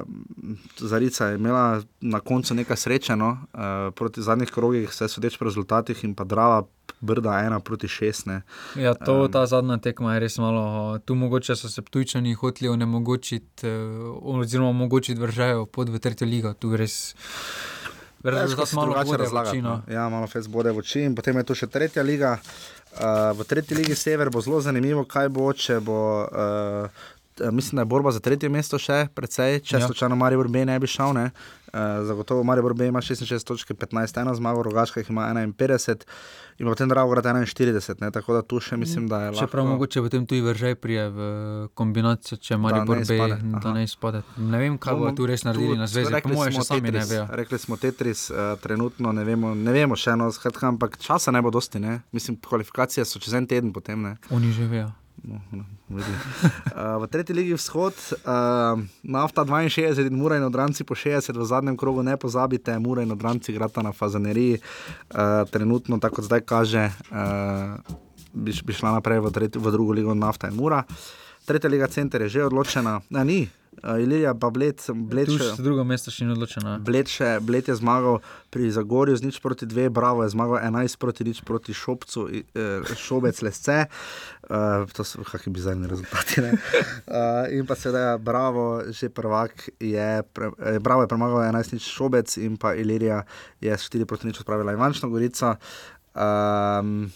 Zarica 0.79 1.27
je 1.27 1.35
imela 1.35 1.83
na 2.01 2.21
koncu 2.21 2.55
nekaj 2.55 2.77
sreče, 2.77 3.17
no, 3.17 3.29
uh, 3.53 3.91
proti 3.95 4.23
zadnjih 4.23 4.51
krogih, 4.51 4.89
vse 4.89 5.09
sodeč 5.09 5.37
po 5.37 5.45
rezultatih 5.45 6.05
in 6.05 6.15
pa 6.15 6.25
Drava, 6.25 6.63
Brda 7.01 7.39
ena 7.45 7.61
proti 7.61 7.89
šest. 7.89 8.27
Ne. 8.27 8.41
Ja, 8.77 8.95
to, 8.95 9.29
ta 9.29 9.47
zadnja 9.47 9.77
tekma 9.83 10.15
je 10.15 10.21
res 10.21 10.39
malo. 10.39 10.99
Tu 11.05 11.15
mogoče 11.15 11.57
so 11.57 11.69
se 11.69 11.83
tujčani 11.83 12.35
hoteli 12.35 12.69
onemogočiti, 12.69 13.67
eh, 13.67 13.71
oziroma 14.23 14.71
omogočiti 14.71 15.21
vržajo 15.21 15.67
pod 15.67 15.89
v 15.89 15.99
tretjo 15.99 16.27
ligo. 16.27 16.55
Tu 16.55 16.77
res. 16.77 17.15
Rezultat 18.23 18.69
si 18.69 18.77
malo 18.77 18.95
drugače 19.05 19.37
oči, 19.37 19.63
no. 19.63 19.83
Ja, 19.91 20.09
malo 20.09 20.27
fez 20.27 20.49
bode 20.49 20.73
v 20.73 20.83
oči 20.83 21.05
in 21.07 21.15
potem 21.15 21.37
je 21.37 21.45
tu 21.45 21.55
še 21.55 21.69
tretja 21.71 22.03
liga. 22.03 22.39
Uh, 22.97 23.37
v 23.37 23.45
tretji 23.45 23.77
ligi 23.77 23.95
Sever 23.95 24.31
bo 24.33 24.41
zelo 24.41 24.57
zanimivo, 24.65 25.05
kaj 25.05 25.29
bo, 25.29 25.51
če 25.53 25.83
bo 25.85 26.25
uh, 26.25 27.05
mislim, 27.43 27.77
da 27.77 27.83
je 27.83 27.87
borba 27.87 28.11
za 28.11 28.21
tretje 28.21 28.49
mesto 28.49 28.79
še 28.79 29.09
precej, 29.11 29.61
če 29.61 29.77
Ja. 29.77 29.87
slučajno 29.87 30.17
Marijo 30.17 30.45
B 30.45 30.65
ne 30.65 30.79
bi 30.79 30.87
šel. 30.87 31.13
Ne? 31.13 31.31
Uh, 31.67 31.81
zagotovo 32.03 32.43
Marijo 32.43 32.75
B 32.75 32.87
ima 32.87 33.01
66 33.01 33.45
točk, 33.45 33.71
15, 33.71 34.17
ena 34.17 34.33
zmaga, 34.33 34.63
Rogaška 34.63 35.01
jih 35.01 35.11
ima 35.11 35.27
51, 35.27 36.05
in 36.59 36.67
potem 36.67 36.89
Dravograd 36.89 37.25
41, 37.27 38.01
ne? 38.01 38.11
tako 38.11 38.33
da 38.33 38.43
tu 38.43 38.57
še 38.59 38.77
mislim, 38.77 39.09
da 39.09 39.19
je 39.19 39.31
lahko. 39.31 39.41
Čeprav 39.43 39.67
mogoče 39.67 40.01
potem 40.01 40.25
tudi 40.25 40.41
vržaj 40.41 40.75
prije 40.77 41.09
v 41.11 41.21
kombinacijo, 41.75 42.39
če 42.39 42.57
Maribor 42.57 42.97
ne 42.97 43.05
B, 43.05 43.19
da 43.61 43.73
ne 43.73 43.85
izpade. 43.85 44.23
Ne 44.39 44.59
vem, 44.59 44.79
kaj 44.79 44.95
Bomo 44.95 45.05
bo 45.05 45.13
tu 45.13 45.27
res 45.27 45.45
naredili 45.45 45.75
tu- 45.75 45.79
na 45.79 45.87
zvezi, 45.87 46.23
po 46.23 46.29
mojem 46.31 46.53
še 46.53 46.65
sami 46.65 46.81
ne 46.83 46.91
Tetris, 46.93 47.11
vejo. 47.11 47.27
Rekli 47.33 47.59
smo 47.59 47.77
Tetris, 47.77 48.31
uh, 48.31 48.37
trenutno 48.57 49.13
ne 49.13 49.25
vemo, 49.25 49.55
ne 49.55 49.73
vemo 49.73 49.95
še 49.95 50.11
eno, 50.13 50.31
skratka, 50.31 50.69
ampak 50.69 50.97
časa 50.99 51.31
ne 51.31 51.43
bo 51.43 51.51
dosti, 51.51 51.79
ne? 51.79 52.01
mislim, 52.11 52.37
kvalifikacije 52.39 53.05
so 53.05 53.19
čez 53.19 53.35
en 53.35 53.47
teden 53.47 53.71
potem. 53.71 54.01
Ne? 54.01 54.17
Oni 54.31 54.49
že 54.51 54.65
vejo. 54.67 54.89
No, 55.27 55.41
no, 55.51 55.65
uh, 55.91 57.03
v 57.03 57.07
tretji 57.11 57.35
ligi 57.35 57.55
vzhod, 57.59 57.95
uh, 58.23 58.79
nafta 59.03 59.43
62 59.43 60.07
in 60.07 60.15
mura 60.15 60.37
in 60.39 60.47
odranci 60.47 60.87
po 60.87 60.95
60, 60.95 61.35
v 61.35 61.45
zadnjem 61.45 61.77
krogu 61.77 62.03
ne 62.07 62.15
pozabite, 62.17 62.79
mura 62.79 63.03
in 63.03 63.11
odranci 63.11 63.51
igrata 63.51 63.83
na 63.83 63.91
fazaneriji, 63.93 64.61
uh, 64.63 65.43
trenutno 65.51 65.99
tako 65.99 66.23
zdaj 66.23 66.41
kaže, 66.47 66.91
uh, 67.11 67.75
bi, 68.33 68.55
bi 68.55 68.73
šla 68.73 68.95
naprej 69.01 69.19
v, 69.27 69.35
tretji, 69.35 69.59
v 69.59 69.75
drugo 69.75 69.99
ligo 69.99 70.15
nafta 70.15 70.47
in 70.47 70.55
mura. 70.55 70.85
Tretja 71.43 71.71
liga 71.71 71.91
center 71.91 72.23
je 72.23 72.29
že 72.29 72.47
odločena, 72.47 73.01
ne, 73.11 73.25
ni. 73.25 73.41
Uh, 73.79 73.99
Ilija 73.99 74.35
pa 74.35 74.49
bled, 74.49 74.81
bled 75.05 75.29
še- 75.29 75.53
še 75.53 75.63
drugo 75.63 75.85
mesto 75.85 76.09
še 76.09 76.25
ni 76.25 76.33
odločeno. 76.33 76.79
Bled, 76.81 77.07
še, 77.07 77.41
Bled 77.41 77.67
je 77.67 77.75
zmagal 77.75 78.19
pri 78.49 78.69
Zagorju 78.69 79.17
z 79.17 79.23
nič 79.23 79.37
proti 79.39 79.65
dve, 79.65 79.89
Bravo 79.89 80.23
je 80.23 80.31
zmagal 80.31 80.61
11 80.63 80.97
proti 80.97 81.25
nič 81.25 81.41
proti 81.41 81.73
Šopcu, 81.73 82.25
eh, 82.29 82.43
Šobec 82.97 83.37
Lesce. 83.39 83.87
Uh, 84.45 84.87
to 84.89 85.03
so 85.03 85.21
kakšni 85.21 85.51
bizarni 85.51 85.85
rezultati. 85.85 86.41
ne. 86.41 86.55
Uh, 87.05 87.51
in 87.51 87.63
pa 87.63 87.75
seveda 87.75 88.17
Bravo, 88.17 88.65
že 88.89 89.09
prvak 89.09 89.53
je, 89.77 90.09
pre, 90.25 90.51
eh, 90.59 90.79
Bravo 90.79 91.03
je 91.03 91.09
premagal 91.09 91.45
11 91.45 91.73
nič 91.73 91.85
Šobec 91.85 92.31
in 92.39 92.57
pa 92.57 92.73
Ilirija 92.73 93.25
je 93.59 93.71
s 93.71 93.85
4 93.85 94.05
proti 94.05 94.27
nič 94.27 94.39
odpravila 94.39 94.73
Ivančno 94.73 95.09
Gorico. 95.09 95.57
Um, 96.15 97.11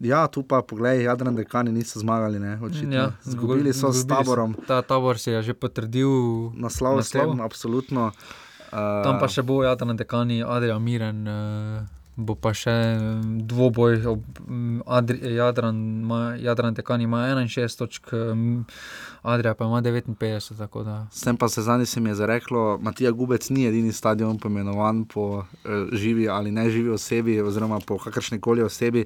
Ja, 0.00 0.26
tu 0.28 0.42
pa 0.44 0.60
poglej, 0.62 1.08
Jadran 1.08 1.36
dekani 1.36 1.72
niso 1.72 2.00
zmagali, 2.00 2.38
ne, 2.38 2.58
očitno. 2.62 2.92
Ja, 2.94 3.12
Zgubili 3.24 3.72
so 3.72 3.92
s 3.92 4.04
izgubili 4.04 4.24
taborom. 4.24 4.56
Ta 4.68 4.82
tabor 4.82 5.18
si 5.18 5.30
je 5.30 5.42
že 5.42 5.54
potrdil 5.56 6.08
Naslov, 6.52 7.00
naslov. 7.00 7.32
Tem, 7.32 7.40
absolutno. 7.40 8.12
Uh, 8.66 9.04
Tam 9.04 9.16
pa 9.16 9.28
še 9.28 9.40
bo 9.40 9.64
Jadran 9.64 9.96
dekani, 9.96 10.44
Adrian 10.44 10.82
Miren. 10.84 11.24
Uh, 11.24 11.95
Bo 12.16 12.32
pa 12.34 12.54
še 12.56 12.72
mm, 12.72 13.42
dvoboj, 13.44 13.98
ob, 14.08 14.22
mm, 14.48 14.80
Adri, 14.88 15.34
Jadran, 15.36 15.76
ima, 16.02 16.20
Jadran 16.40 16.74
Tekani 16.74 17.04
ima 17.04 17.26
61 17.28 17.76
točk, 17.78 18.12
mm, 18.12 18.64
Adrija 19.22 19.54
pa 19.54 19.64
ima 19.64 19.82
59. 19.82 20.56
tako 20.58 20.82
da. 20.82 21.06
S 21.12 21.20
tem 21.20 21.36
pa 21.36 21.48
se 21.48 21.62
zadnji 21.62 21.86
se 21.86 22.00
mi 22.00 22.10
je 22.10 22.14
zareklo, 22.14 22.78
Matija 22.82 23.10
Gubec 23.10 23.50
ni 23.50 23.66
edini 23.66 23.92
stadion 23.92 24.38
pomenovan 24.38 25.04
po 25.04 25.26
uh, 25.38 25.44
živi 25.92 26.28
ali 26.28 26.50
ne 26.50 26.70
živi 26.70 26.90
osebi, 26.90 27.40
oziroma 27.40 27.80
po 27.86 27.98
kakršni 27.98 28.40
koli 28.40 28.62
osebi. 28.62 29.04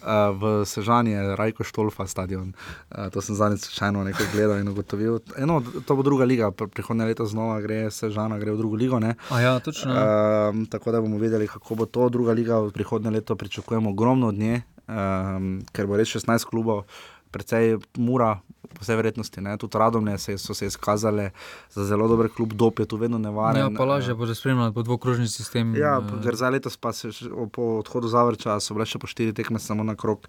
Uh, 0.00 0.06
v 0.32 0.64
Sežani 0.64 1.10
je 1.10 1.36
Rajko 1.36 1.64
Štolfa 1.64 2.06
stadion. 2.06 2.52
Uh, 2.90 3.08
to 3.12 3.20
sem 3.20 3.36
zadnjič 3.36 3.60
slučajno 3.60 4.04
nekaj 4.04 4.26
gledal 4.32 4.58
in 4.58 4.68
ugotovil. 4.68 5.18
Eno, 5.36 5.62
to 5.86 5.96
bo 5.96 6.02
druga 6.02 6.24
liga, 6.24 6.50
pr- 6.50 6.68
prihodnje 6.68 7.04
leto 7.04 7.26
znova 7.26 7.60
gre 7.60 7.90
Sežana, 7.90 8.38
gre 8.38 8.52
v 8.52 8.56
drugo 8.56 8.76
ligo. 8.76 8.98
Ne? 8.98 9.14
A 9.30 9.40
ja, 9.40 9.58
točno. 9.60 9.92
Um, 9.92 10.66
tako 10.66 10.92
da 10.92 11.00
bomo 11.00 11.18
videli, 11.18 11.48
kako 11.48 11.74
bo 11.74 11.86
to 11.86 12.08
druga 12.08 12.32
liga 12.32 12.49
v 12.58 12.72
prihodnje 12.74 13.10
leto. 13.10 13.36
Pričakujemo 13.36 13.90
ogromno 13.90 14.28
od 14.28 14.34
nje, 14.34 14.62
um, 14.88 15.60
ker 15.72 15.86
bo 15.86 15.96
res 15.96 16.08
16 16.08 16.48
klubov, 16.50 16.84
precej 17.30 17.78
mura, 17.94 18.40
po 18.70 18.86
vsej 18.86 18.96
verjetnosti. 18.96 19.40
Ne? 19.40 19.56
Tudi 19.58 19.78
radomne 19.78 20.18
se, 20.18 20.38
so 20.38 20.54
se 20.54 20.66
izkazale 20.66 21.30
za 21.70 21.84
zelo 21.84 22.08
dober 22.08 22.28
klub, 22.30 22.52
dop 22.52 22.78
je 22.78 22.86
tu 22.86 22.96
vedno 22.96 23.18
nevaren. 23.18 23.62
Ja, 23.62 23.70
pa 23.76 23.84
lažje 23.84 24.14
bo 24.14 24.26
že 24.26 24.34
spremljati, 24.34 24.74
bo 24.74 24.82
dvokrožni 24.82 25.28
sistem. 25.28 25.74
Ja, 25.76 25.98
eh, 25.98 26.22
ker 26.22 26.36
za 26.36 26.50
letos 26.50 26.76
pa 26.76 26.92
se 26.92 27.10
po 27.52 27.82
odhodu 27.82 28.08
Zavrča 28.08 28.60
so 28.60 28.74
bile 28.74 28.86
še 28.86 28.98
po 28.98 29.10
štiri 29.10 29.34
tekme 29.34 29.58
samo 29.58 29.82
na 29.82 29.94
krok. 29.94 30.28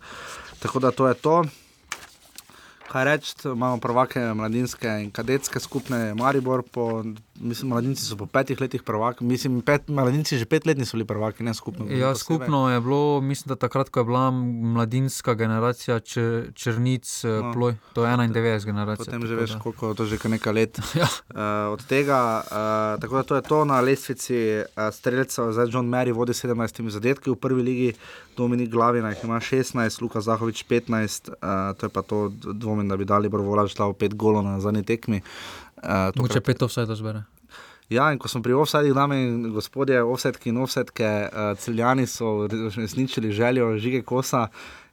Tako 0.60 0.80
da 0.80 0.92
to 0.92 1.08
je 1.08 1.14
to. 1.14 1.44
Kaj 2.92 3.06
reči, 3.08 3.34
imamo 3.48 3.80
prvake 3.80 4.20
mladinske 4.36 4.90
in 5.00 5.12
kadetske 5.16 5.60
skupne, 5.64 6.12
Maribor, 6.14 6.64
po, 6.64 7.04
mislim, 7.42 7.70
mladinci 7.70 8.06
so 8.06 8.18
po 8.18 8.26
petih 8.26 8.62
letih 8.62 8.84
prvaki, 8.84 9.24
mislim, 9.24 9.62
pet, 9.62 9.88
mladinci 9.88 10.38
že 10.38 10.46
petletni 10.46 10.86
so 10.86 10.98
bili 10.98 11.08
prvaki, 11.08 11.44
ne 11.44 11.54
skupno. 11.54 11.86
Ja, 11.90 12.16
skupno 12.16 12.70
je 12.70 12.82
bilo, 12.82 13.22
mislim, 13.22 13.50
da 13.50 13.56
takrat, 13.56 13.90
ko 13.90 14.00
je 14.00 14.06
bila 14.06 14.32
mladinska 14.32 15.34
generacija 15.34 16.00
čr, 16.00 16.52
Črnic, 16.56 17.24
No. 17.24 17.42
no. 17.42 17.54
Ploj, 17.54 17.76
to 17.94 18.06
je 18.06 18.12
91 18.18 18.66
generacija. 18.66 19.06
Potem 19.06 19.28
že 19.28 19.36
veš, 19.36 19.52
da. 19.52 19.60
koliko 19.60 19.90
je 19.90 19.96
to 19.96 20.06
že 20.06 20.18
nekaj 20.30 20.54
let. 20.54 20.80
ja. 21.02 21.08
uh, 21.08 21.74
od 21.74 21.86
tega, 21.86 22.42
uh, 22.46 23.02
tako 23.02 23.16
da 23.16 23.24
to 23.24 23.36
je 23.36 23.42
to 23.42 23.66
na 23.66 23.82
lestvici 23.82 24.38
uh, 24.62 24.90
streljcev, 24.92 25.52
zdaj 25.52 25.68
John 25.72 25.90
Mary 25.90 26.14
vodi 26.14 26.34
17 26.34 26.90
zadetki 26.90 27.32
v 27.32 27.36
prvi 27.36 27.64
ligi, 27.64 27.94
Dominik 28.38 28.70
Glavina 28.70 29.10
jih 29.10 29.24
ima 29.24 29.40
16, 29.40 30.02
Luka 30.02 30.22
Zahovič 30.22 30.66
15, 30.70 31.30
uh, 31.30 31.78
to 31.78 31.86
je 31.86 31.90
pa 31.90 32.02
to, 32.02 32.32
dvomim, 32.54 32.88
da 32.88 32.98
bi 32.98 33.06
dali 33.06 33.30
Brovolač 33.30 33.76
dal 33.76 33.94
5 33.94 34.16
golov 34.16 34.44
na 34.44 34.60
zadnji 34.60 34.84
tekmi. 34.84 35.22
Uh, 35.84 36.12
Mogoče 36.16 36.42
pet 36.42 36.62
offside 36.62 36.96
zbere. 36.96 37.24
Ja, 37.92 38.12
in 38.14 38.20
ko 38.20 38.30
smo 38.32 38.40
pri 38.44 38.54
offsajdih, 38.56 38.94
dame 38.96 39.18
in 39.20 39.50
gospodje, 39.52 40.00
offsetki 40.04 40.50
in 40.50 40.62
offsetke, 40.64 41.08
uh, 41.28 41.58
celjani 41.60 42.06
so 42.08 42.48
resničili 42.78 43.32
željo 43.32 43.78
žige 43.78 44.02
kosa. 44.02 44.48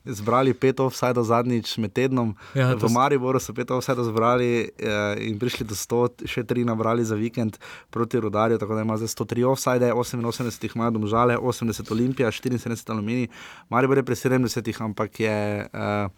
Zbrali 0.09 0.55
pet 0.55 0.81
offsajdov 0.81 1.24
zadnjič 1.28 1.74
med 1.77 1.93
tednom, 1.93 2.31
Ja, 2.55 2.70
v 2.74 2.89
Mariboru 2.89 3.40
so 3.43 3.52
pet 3.52 3.70
offsajdov 3.70 4.06
zbrali 4.09 4.70
eh, 4.78 5.27
in 5.27 5.36
prišli 5.39 5.66
do 5.69 5.77
100, 5.77 6.24
še 6.24 6.47
tri 6.48 6.65
nabrali 6.65 7.05
za 7.05 7.19
vikend 7.19 7.59
proti 7.90 8.20
Rudarju, 8.20 8.56
tako 8.59 8.78
da 8.78 8.86
ima 8.86 8.97
zdaj 8.97 9.10
103 9.12 9.44
offsajde, 9.51 9.90
88 9.93 10.65
jih 10.65 10.77
ima 10.78 10.89
domžale, 10.94 11.36
80 11.36 11.93
Olimpija, 11.93 12.31
74 12.31 12.94
Aluminij, 12.94 13.28
Maribor 13.69 14.01
je 14.01 14.06
pri 14.06 14.16
70, 14.16 14.73
ampak 14.86 15.20
je 15.20 15.36
eh, 15.66 16.09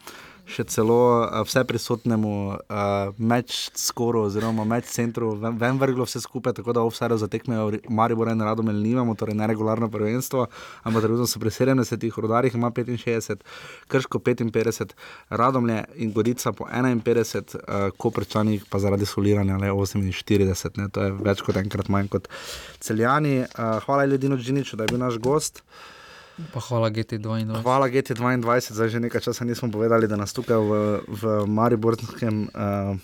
še 0.51 0.65
celo 0.71 0.99
uh, 1.23 1.41
vse 1.47 1.63
prisotnemu 1.69 2.33
uh, 2.51 3.13
meč 3.19 3.71
skoru, 3.79 4.25
oziroma 4.29 4.65
meč 4.69 4.91
centru, 4.91 5.33
ven, 5.39 5.57
ven 5.61 5.79
vrglo 5.81 6.07
vse 6.09 6.23
skupaj, 6.25 6.57
tako 6.59 6.75
da 6.77 6.85
offside 6.87 7.19
za 7.21 7.29
tekme 7.31 7.59
Maribor 7.89 8.31
in 8.33 8.43
Radom 8.45 8.71
nimamo, 8.75 9.15
torej 9.19 9.39
neregularno 9.39 9.89
prvenstvo, 9.93 10.47
ampak 10.83 11.07
trenutno 11.07 11.29
so 11.31 11.43
pri 11.43 11.53
70, 11.55 12.09
rodarjih 12.17 12.57
ima 12.59 12.71
65, 12.71 13.45
Krško 13.89 14.19
55, 14.19 14.97
Radomlje 15.31 15.85
in 16.03 16.13
Gorica 16.13 16.53
po 16.53 16.67
51, 16.67 17.57
uh, 17.61 17.95
Koprčani 17.97 18.61
pa 18.71 18.83
zaradi 18.83 19.07
soliranja 19.07 19.59
le 19.61 19.71
48, 19.71 20.77
ne, 20.81 20.91
to 20.91 21.07
je 21.07 21.15
več 21.21 21.45
kot 21.47 21.61
enkrat 21.61 21.89
manj 21.89 22.11
kot 22.11 22.29
celjani. 22.81 23.41
Uh, 23.47 23.79
hvala 23.87 24.05
Ljudinu 24.11 24.39
Džiniču, 24.39 24.77
da 24.77 24.85
je 24.85 24.95
bil 24.95 25.03
naš 25.03 25.19
gost. 25.23 25.65
Pa 26.53 26.61
hvala 26.61 26.91
GT22. 26.91 27.63
Hvala 27.63 27.89
GT22, 27.89 28.73
zdaj 28.73 28.89
že 28.89 29.01
nekaj 29.01 29.21
časa 29.21 29.45
nismo 29.45 29.69
povedali, 29.69 30.09
da 30.09 30.17
nas 30.17 30.33
tukaj 30.33 30.57
v, 30.57 30.73
v 31.05 31.23
Mariborskem 31.45 32.49
uh, 32.49 32.97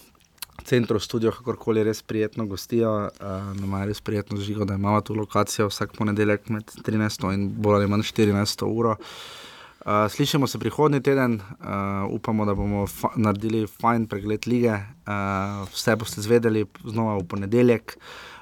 centru, 0.65 1.01
studio, 1.01 1.33
kakorkoli 1.33 1.85
res 1.85 2.03
prijetno 2.03 2.47
gostijo. 2.47 3.11
Uh, 3.21 3.53
Nama 3.61 3.85
je 3.85 3.91
res 3.93 4.01
prijetno 4.01 4.41
žigo, 4.41 4.65
da 4.65 4.75
imamo 4.75 5.01
tu 5.01 5.15
lokacijo 5.15 5.69
vsak 5.69 5.97
ponedeljek 5.99 6.49
med 6.49 6.65
13 6.87 7.29
in 7.35 7.51
bolj 7.53 7.83
ali 7.83 7.91
manj 7.91 8.07
14 8.09 8.65
uro. 8.67 8.97
Uh, 9.87 10.09
slišimo 10.11 10.47
se 10.47 10.59
prihodnji 10.59 11.03
teden, 11.03 11.39
uh, 11.39 12.09
upamo, 12.11 12.45
da 12.45 12.55
bomo 12.55 12.87
fa 12.91 13.13
naredili 13.17 13.67
fajn 13.67 14.09
pregled 14.11 14.49
lige. 14.49 14.73
Uh, 15.07 15.69
vse 15.71 15.95
boste 15.97 16.25
zvedeli 16.25 16.65
znova 16.85 17.21
v 17.21 17.29
ponedeljek. 17.29 17.95
Uh, 17.97 18.36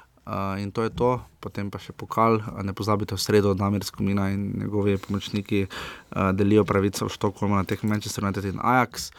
in 0.57 0.71
to 0.71 0.81
je 0.81 0.89
to, 0.89 1.21
potem 1.39 1.69
pa 1.69 1.77
še 1.77 1.93
pokal. 1.93 2.41
Uh, 2.41 2.65
Ne 2.65 2.73
pozabite 2.73 3.13
v 3.13 3.21
sredo, 3.21 3.53
da 3.53 3.65
Damir 3.65 3.85
Skomina 3.85 4.29
in 4.33 4.57
njegovi 4.57 4.97
pomočniki 4.97 5.67
uh, 5.67 6.31
delijo 6.33 6.65
pravico 6.65 7.05
v 7.05 7.13
Štokholmu 7.13 7.55
na 7.55 7.63
teh 7.63 7.83
Manchester 7.83 8.25
United 8.25 8.45
in 8.45 8.57
Ajax. 8.57 9.11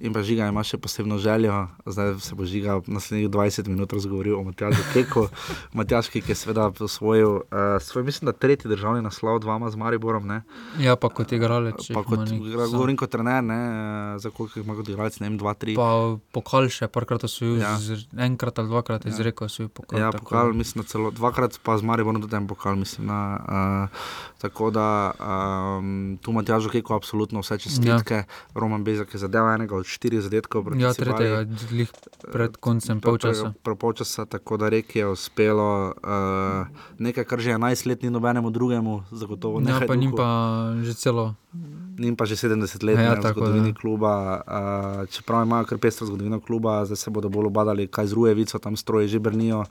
In 0.00 0.12
pa 0.12 0.22
žiga 0.22 0.46
ima 0.48 0.62
še 0.62 0.78
posebno 0.78 1.18
željo, 1.18 1.52
zdaj 1.84 2.14
se 2.20 2.34
bo 2.34 2.44
žiga 2.44 2.80
naslednjih 2.86 3.28
20 3.28 3.68
minut 3.68 3.92
razgovoril 3.92 4.32
o 4.34 4.42
Matjažu 4.42 4.80
Keku. 4.92 5.26
Matjaž 5.76 6.08
Kek 6.08 6.24
je 6.24 6.34
seveda 6.34 6.70
osvojil 6.74 7.28
uh, 7.28 7.42
svoj, 7.78 8.02
mislim, 8.02 8.26
da 8.26 8.32
tretji 8.34 8.64
državni 8.66 9.02
naslov, 9.02 9.38
dvama 9.38 9.68
z 9.68 9.76
Mariborom. 9.76 10.24
Ne? 10.26 10.38
Ja, 10.78 10.96
pa 10.96 11.08
kot 11.10 11.32
igralec. 11.32 11.84
Pa 11.90 12.00
kot, 12.02 12.24
govorim 12.66 12.96
kot 12.96 13.10
trener, 13.10 13.44
ne, 13.44 13.58
uh, 13.60 13.76
za 14.16 14.30
koliko 14.30 14.56
jih 14.56 14.64
ima 14.64 14.74
kot 14.74 14.88
igralec, 14.88 15.20
ne 15.20 15.28
vem, 15.28 15.36
dva, 15.36 15.52
tri. 15.54 15.76
Pa 15.76 15.90
pokal 16.32 16.70
še 16.70 16.88
parkrat 16.88 17.24
osvojil, 17.24 17.60
Ja. 17.60 17.76
ja. 17.76 18.00
enkrat 18.24 18.56
ali 18.56 18.68
dvakrat 18.68 19.04
Ja. 19.04 19.10
izrekel 19.10 19.46
osvojil 19.46 19.68
pokal. 19.70 20.00
Ja, 20.00 20.08
tako 20.10 20.24
pokal, 20.24 20.46
da- 20.46 20.56
mislim, 20.56 20.84
celo 20.86 21.10
dvakrat, 21.10 21.60
pa 21.60 21.76
z 21.76 21.82
Mariborom 21.82 22.22
tudi 22.22 22.36
en 22.36 22.48
pokal, 22.48 22.72
mislim. 22.74 23.04
Na, 23.06 23.20
uh, 23.36 24.00
tako 24.38 24.70
da 24.70 25.12
um, 25.12 25.92
tu 26.16 26.32
Matjažu 26.32 26.70
Keku 26.70 26.94
absolutno 26.94 27.40
vse 27.40 27.58
čestitke. 27.58 28.14
Ja. 28.16 28.24
Roman 28.54 28.80
Bezak 28.80 29.12
je 29.12 29.20
zadeval 29.20 29.52
enega 29.52 29.76
od 29.76 29.89
štirih 29.90 30.20
zadetkov. 30.20 30.64
proti 30.64 30.78
Ja, 30.78 30.92
Cibaji. 30.92 31.10
tretjega, 31.10 31.38
glih 31.68 31.90
pred 32.24 32.56
koncem 32.56 33.00
polčasa. 33.00 33.52
Prav 33.58 33.76
polčasa, 33.76 34.24
tako 34.24 34.56
da 34.56 34.68
reki 34.68 34.98
je 34.98 35.06
uspelo 35.08 35.70
uh, 35.90 36.66
nekaj, 36.96 37.24
kar 37.24 37.38
že 37.38 37.50
11 37.52 37.60
let 37.84 38.00
ni 38.00 38.08
nobenemu 38.08 38.48
drugemu, 38.48 39.04
zagotovo 39.10 39.58
Ja, 39.58 39.64
nekaj. 39.66 39.86
pa 39.86 39.94
njim 39.96 40.12
pa 40.12 40.28
že 40.80 40.94
celo. 40.94 41.34
Njim 42.00 42.16
pa 42.16 42.24
že 42.24 42.36
70 42.36 42.84
let 42.84 42.98
Ja, 42.98 43.14
v 43.14 43.32
zgodovini 43.32 43.72
da. 43.72 43.78
kluba. 43.80 44.12
Uh, 44.40 45.08
čeprav 45.08 45.46
imajo 45.46 45.64
kar 45.64 45.78
pestro 45.78 46.06
zgodovino 46.06 46.40
kluba, 46.40 46.84
zdaj 46.84 46.96
se 46.96 47.10
bodo 47.10 47.28
bolj 47.28 47.46
obadali, 47.46 47.86
kaj 47.86 48.06
z 48.06 48.12
Rujevico, 48.12 48.58
tam 48.58 48.76
stroje 48.76 49.08
že 49.08 49.18
brnijo, 49.18 49.64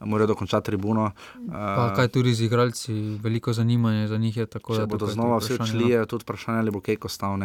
morajo 0.00 0.26
dokončati 0.26 0.66
tribuno. 0.66 1.10
Pa 1.52 1.88
Uh, 1.90 1.96
kaj 1.96 2.08
tudi 2.08 2.34
z 2.34 2.44
igralci, 2.50 2.92
veliko 3.22 3.52
zanimanja 3.52 4.08
za 4.08 4.18
njih 4.18 4.36
je 4.36 4.46
tako. 4.46 4.74
Če 4.74 4.80
da 4.80 4.86
bodo 4.86 5.06
znova 5.06 5.38
vsi 5.38 5.52
odšli, 5.52 5.84
no. 5.84 5.88
je 5.88 6.06
tudi 6.06 6.22
vprašanje, 6.22 6.58
ali 6.58 6.70
bo 6.70 6.80
kaj 6.80 6.96
ostal. 7.04 7.38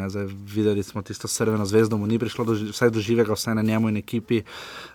videli 0.45 0.83
smo 0.83 1.01
tisto 1.01 1.27
srveno 1.27 1.65
zvezdo, 1.65 1.97
mu 1.97 2.07
ni 2.07 2.19
prišlo 2.19 2.45
do, 2.45 2.53
vsaj 2.53 2.89
do 2.89 2.99
živega, 2.99 3.33
vsaj 3.33 3.55
na 3.55 3.61
njemu 3.61 3.89
in 3.89 3.97
ekipi. 3.97 4.41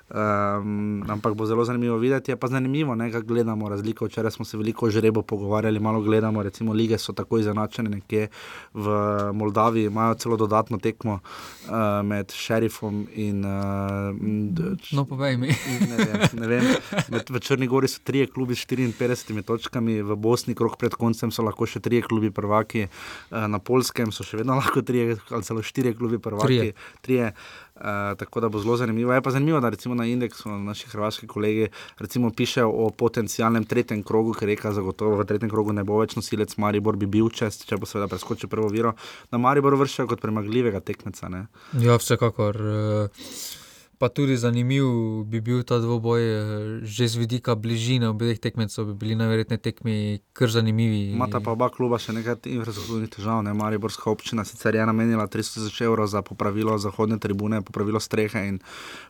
Um, 0.07 1.03
ampak 1.11 1.35
bo 1.35 1.47
zelo 1.47 1.65
zanimivo 1.65 1.97
videti. 1.99 2.31
Je 2.31 2.37
pa 2.37 2.47
zanimivo, 2.47 2.95
ne, 2.95 3.13
kako 3.13 3.27
gledamo 3.27 3.69
razliko. 3.69 4.07
Včeraj 4.07 4.31
smo 4.31 4.45
se 4.45 4.57
veliko 4.57 4.87
o 4.87 4.91
žrebu 4.91 5.23
pogovarjali, 5.23 5.81
malo 5.81 6.01
gledamo, 6.01 6.43
recimo 6.43 6.73
lige 6.73 6.99
so 6.99 7.13
tako 7.13 7.39
izenačene 7.39 7.91
nekje 7.91 8.29
v 8.75 8.91
Moldaviji, 9.33 9.87
imajo 9.87 10.15
celo 10.15 10.37
dodatno 10.37 10.79
tekmo 10.79 11.19
uh, 11.19 12.07
med 12.07 12.33
šerifom 12.33 13.07
in. 13.15 13.45
Uh, 13.45 14.77
No, 14.93 15.05
povej 15.05 15.37
mi. 15.37 15.49
ne 15.91 15.97
vem, 15.97 16.21
ne 16.33 16.47
vem. 16.47 16.65
Med, 17.09 17.31
v 17.31 17.41
Črni 17.41 17.67
Gori 17.67 17.89
so 17.89 18.01
trije 18.05 18.27
klubi 18.27 18.55
s 18.55 18.67
54 18.67 19.43
točkami, 19.43 20.03
v 20.03 20.17
Bosni, 20.17 20.55
krok 20.55 20.77
pred 20.79 20.95
koncem, 20.95 21.31
so 21.35 21.43
lahko 21.43 21.67
še 21.67 21.81
trije 21.81 22.07
klubi 22.07 22.31
prvaki, 22.31 22.87
eh, 22.87 23.47
na 23.49 23.59
Polskem 23.59 24.13
so 24.13 24.25
še 24.27 24.41
vedno 24.43 24.55
lahko 24.55 24.83
trije, 24.83 25.19
ali 25.31 25.43
celo 25.43 25.63
štirje 25.63 25.97
klubi 25.99 26.19
prvaki. 26.19 26.47
Trije. 26.47 26.73
trije. 27.01 27.33
Uh, 27.77 28.17
tako 28.17 28.41
da 28.41 28.49
bo 28.49 28.59
zelo 28.59 28.77
zanimivo. 28.77 29.13
Je 29.13 29.23
pa 29.23 29.31
zanimivo, 29.31 29.61
da 29.61 29.69
recimo 29.69 29.95
na 29.95 30.07
indeksu 30.09 30.49
naši 30.49 30.89
hrvaški 30.89 31.27
kolegi 31.27 31.69
pišejo 32.37 32.71
o 32.71 32.91
potencialnem 32.91 33.65
tretjem 33.65 34.03
krogu, 34.03 34.33
ker 34.33 34.49
reka 34.49 34.73
zagotovo 34.73 35.17
v 35.17 35.27
tretjem 35.29 35.51
krogu 35.51 35.73
ne 35.73 35.85
bo 35.85 35.99
več 36.01 36.17
nosilec 36.17 36.57
Maribor, 36.57 36.97
bi 36.97 37.07
bil 37.07 37.29
čest, 37.29 37.67
če 37.69 37.77
bo 37.77 37.87
seveda 37.87 38.09
preskočil 38.09 38.49
prvo 38.49 38.69
viro. 38.73 38.95
Na 39.31 39.39
Maribor 39.39 39.77
vršijo 39.77 40.07
kot 40.09 40.25
premagljivega 40.25 40.81
tekmeca. 40.81 41.29
Ne? 41.29 41.47
Ja, 41.77 41.99
vsekakor. 42.01 42.57
eh, 42.57 43.09
Pa 43.99 44.09
tudi 44.09 44.37
zanimiv 44.37 44.85
bi 45.25 45.41
bil 45.41 45.63
ta 45.65 45.79
dvoboj, 45.81 46.21
eh, 46.21 46.41
že 46.85 47.09
z 47.09 47.17
vidika 47.17 47.55
bližine 47.55 48.09
obeh 48.13 48.37
tekmecev, 48.37 48.85
bi 48.85 48.95
bili 48.95 49.15
najverjetneje 49.17 49.61
tekmi 49.63 50.21
kar 50.37 50.53
zanimivi. 50.53 51.17
Imata 51.17 51.41
pa 51.41 51.57
oba 51.57 51.71
kluba 51.73 51.97
še 51.97 52.13
nekaj 52.13 52.45
infrastrukturnih 52.45 53.09
težav. 53.09 53.41
Ne? 53.41 53.57
Mariborska 53.57 54.11
občina 54.13 54.45
sicer 54.45 54.77
je 54.77 54.85
namenila 54.87 55.25
300 55.25 55.57
tisoč 55.57 55.81
evrov 55.81 56.13
za 56.13 56.21
popravilo 56.21 56.77
zahodne 56.79 57.17
tribune, 57.19 57.63
popravilo 57.65 58.01
strehe 58.01 58.45
in 58.49 58.61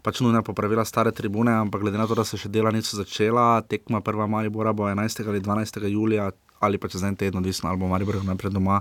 pač 0.06 0.22
nujna 0.22 0.46
popravila 0.46 0.84
stare 0.86 1.10
tribune, 1.10 1.50
ampak 1.50 1.82
glede 1.82 1.98
na 1.98 2.06
to, 2.06 2.14
da 2.14 2.24
se 2.24 2.38
še 2.38 2.48
dela 2.48 2.70
niso 2.70 2.94
začela, 2.96 3.66
tekma 3.66 4.00
prva 4.00 4.30
Maribora 4.30 4.72
bo 4.72 4.86
11. 4.86 5.26
ali 5.26 5.40
12. 5.40 5.82
julija. 5.90 6.30
Ali 6.56 6.78
pa 6.80 6.88
čez 6.88 7.02
en 7.04 7.12
teden, 7.16 7.36
odvisno 7.36 7.68
ali 7.68 7.76
bo 7.76 7.84
Maribor 7.84 8.16
najprej 8.24 8.48
doma 8.48 8.80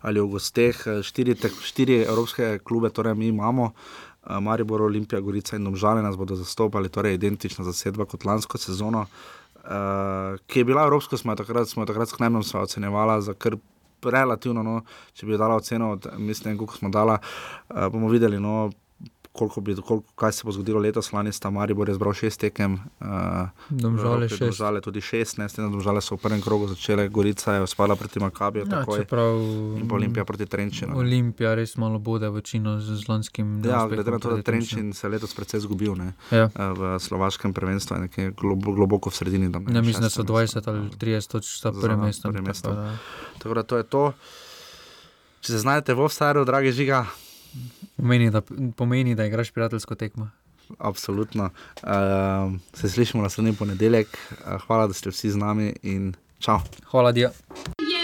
ali 0.00 0.20
v 0.20 0.30
gosteh. 0.32 0.72
Štiri, 1.04 1.36
štiri 1.36 1.98
evropske 2.08 2.58
klube, 2.64 2.88
torej 2.88 3.12
mi 3.14 3.28
imamo, 3.28 3.66
eh, 3.76 4.09
Maribor, 4.40 4.82
Olimpija, 4.82 5.20
Gorica 5.20 5.56
in 5.56 5.64
Domžale 5.64 6.02
nas 6.02 6.16
bodo 6.16 6.36
zastopali, 6.36 6.88
torej 6.88 7.14
identična 7.14 7.64
zasedba 7.64 8.04
kot 8.04 8.24
lansko 8.24 8.58
sezono. 8.58 9.06
Uh, 9.60 10.38
ki 10.46 10.60
je 10.60 10.64
bila 10.64 10.84
evropska, 10.84 11.16
smo 11.16 11.32
jo 11.32 11.36
takrat, 11.36 11.68
smo 11.68 11.82
jo 11.82 11.86
takrat 11.86 12.08
s 12.08 12.16
Knemnom 12.16 12.42
sva 12.42 12.62
ocenjevala 12.62 13.20
za 13.20 13.34
kar 13.34 13.56
relativno, 14.04 14.62
no, 14.62 14.80
če 15.12 15.26
bi 15.26 15.36
dala 15.36 15.56
oceno, 15.60 15.90
od, 15.92 16.06
mislim, 16.18 16.56
koliko 16.58 16.76
smo 16.76 16.88
dala, 16.88 17.18
uh, 17.20 17.88
bomo 17.92 18.08
videli, 18.08 18.40
no, 18.40 18.70
koliko 19.32 19.60
bi, 19.60 19.74
koliko, 19.76 20.12
kaj 20.14 20.32
se 20.32 20.42
bo 20.44 20.52
zgodilo 20.52 20.80
letos, 20.80 21.12
lani 21.12 21.30
sta 21.30 21.50
Maribor 21.50 21.88
je 21.88 21.94
zbral 21.94 22.12
šest 22.12 22.40
tekem, 22.40 22.72
uh, 22.98 23.06
Domžale 23.70 24.26
šest. 24.26 24.40
Domžale 24.40 24.80
tudi 24.80 25.00
šest, 25.00 25.38
ne, 25.38 25.46
s 25.46 25.52
tem, 25.52 25.62
da 25.62 25.70
Domžale 25.70 26.00
so 26.00 26.14
v 26.14 26.20
prvem 26.20 26.40
krogu 26.40 26.66
začele, 26.66 27.08
Gorica 27.08 27.54
je 27.54 27.66
spadla 27.66 27.94
proti 27.94 28.18
Makabijo, 28.18 28.64
Ja, 28.64 28.70
takoj, 28.76 28.98
čeprav 28.98 29.38
in 29.76 29.86
pa 29.86 29.94
Olimpija 29.94 30.24
proti 30.24 30.46
Trenčinu. 30.46 30.92
ne. 30.92 30.98
Olimpija 30.98 31.54
res 31.54 31.76
malo 31.76 31.98
bode 32.00 32.26
večino 32.28 32.80
z, 32.80 32.96
z 32.96 33.06
lanskim. 33.06 33.62
Ja, 33.62 33.86
glede 33.86 34.10
na 34.10 34.18
to, 34.18 34.30
da. 34.30 34.42
Trenčin 34.42 34.92
se 34.92 35.06
je 35.06 35.10
letos 35.10 35.30
precej 35.30 35.58
izgubil 35.58 35.94
ne, 35.94 36.12
Ja. 36.30 36.44
eh, 36.46 36.72
v 36.72 36.98
slovaškem 36.98 37.52
prvenstvu, 37.52 37.96
je 37.96 38.00
nekje 38.00 38.24
globo, 38.32 38.72
globoko 38.72 39.08
v 39.08 39.14
sredini. 39.14 39.46
Tam, 39.48 39.62
Ja, 39.64 39.80
mislim, 39.80 40.02
da 40.02 40.10
so 40.10 40.20
šestem 40.20 40.34
mestu. 40.34 40.60
20 40.60 40.68
ali 40.68 40.90
30 40.92 41.28
točk 41.28 41.48
Za 41.56 41.70
prvim 41.72 42.00
mestom. 42.00 42.34
tako 42.34 42.74
da- 42.74 42.98
Tako 43.38 43.62
to 43.62 43.76
je 43.76 43.82
to. 43.84 44.12
Če 45.40 45.52
se 45.52 45.58
znajdete 45.58 45.94
v 45.94 46.00
offsajdu, 46.00 46.44
dragi 46.44 46.68
žiga, 46.70 47.06
Pomeni, 48.00 48.30
da, 48.30 48.40
pomeni, 48.76 49.14
da 49.14 49.26
igraš 49.26 49.50
prijateljsko 49.50 49.94
tekmo. 49.94 50.30
absolutno. 50.78 51.50
Uh, 51.82 51.90
se 52.74 52.88
slišimo 52.88 53.22
naslednji 53.22 53.52
ponedeljek. 53.52 54.08
Uh, 54.30 54.62
hvala, 54.66 54.86
da 54.86 54.92
ste 54.92 55.10
vsi 55.10 55.30
z 55.30 55.36
nami 55.36 55.74
in 55.82 56.14
čau. 56.38 56.58
Hvala, 56.90 57.12
Dio. 57.12 57.30
Jer 57.78 57.99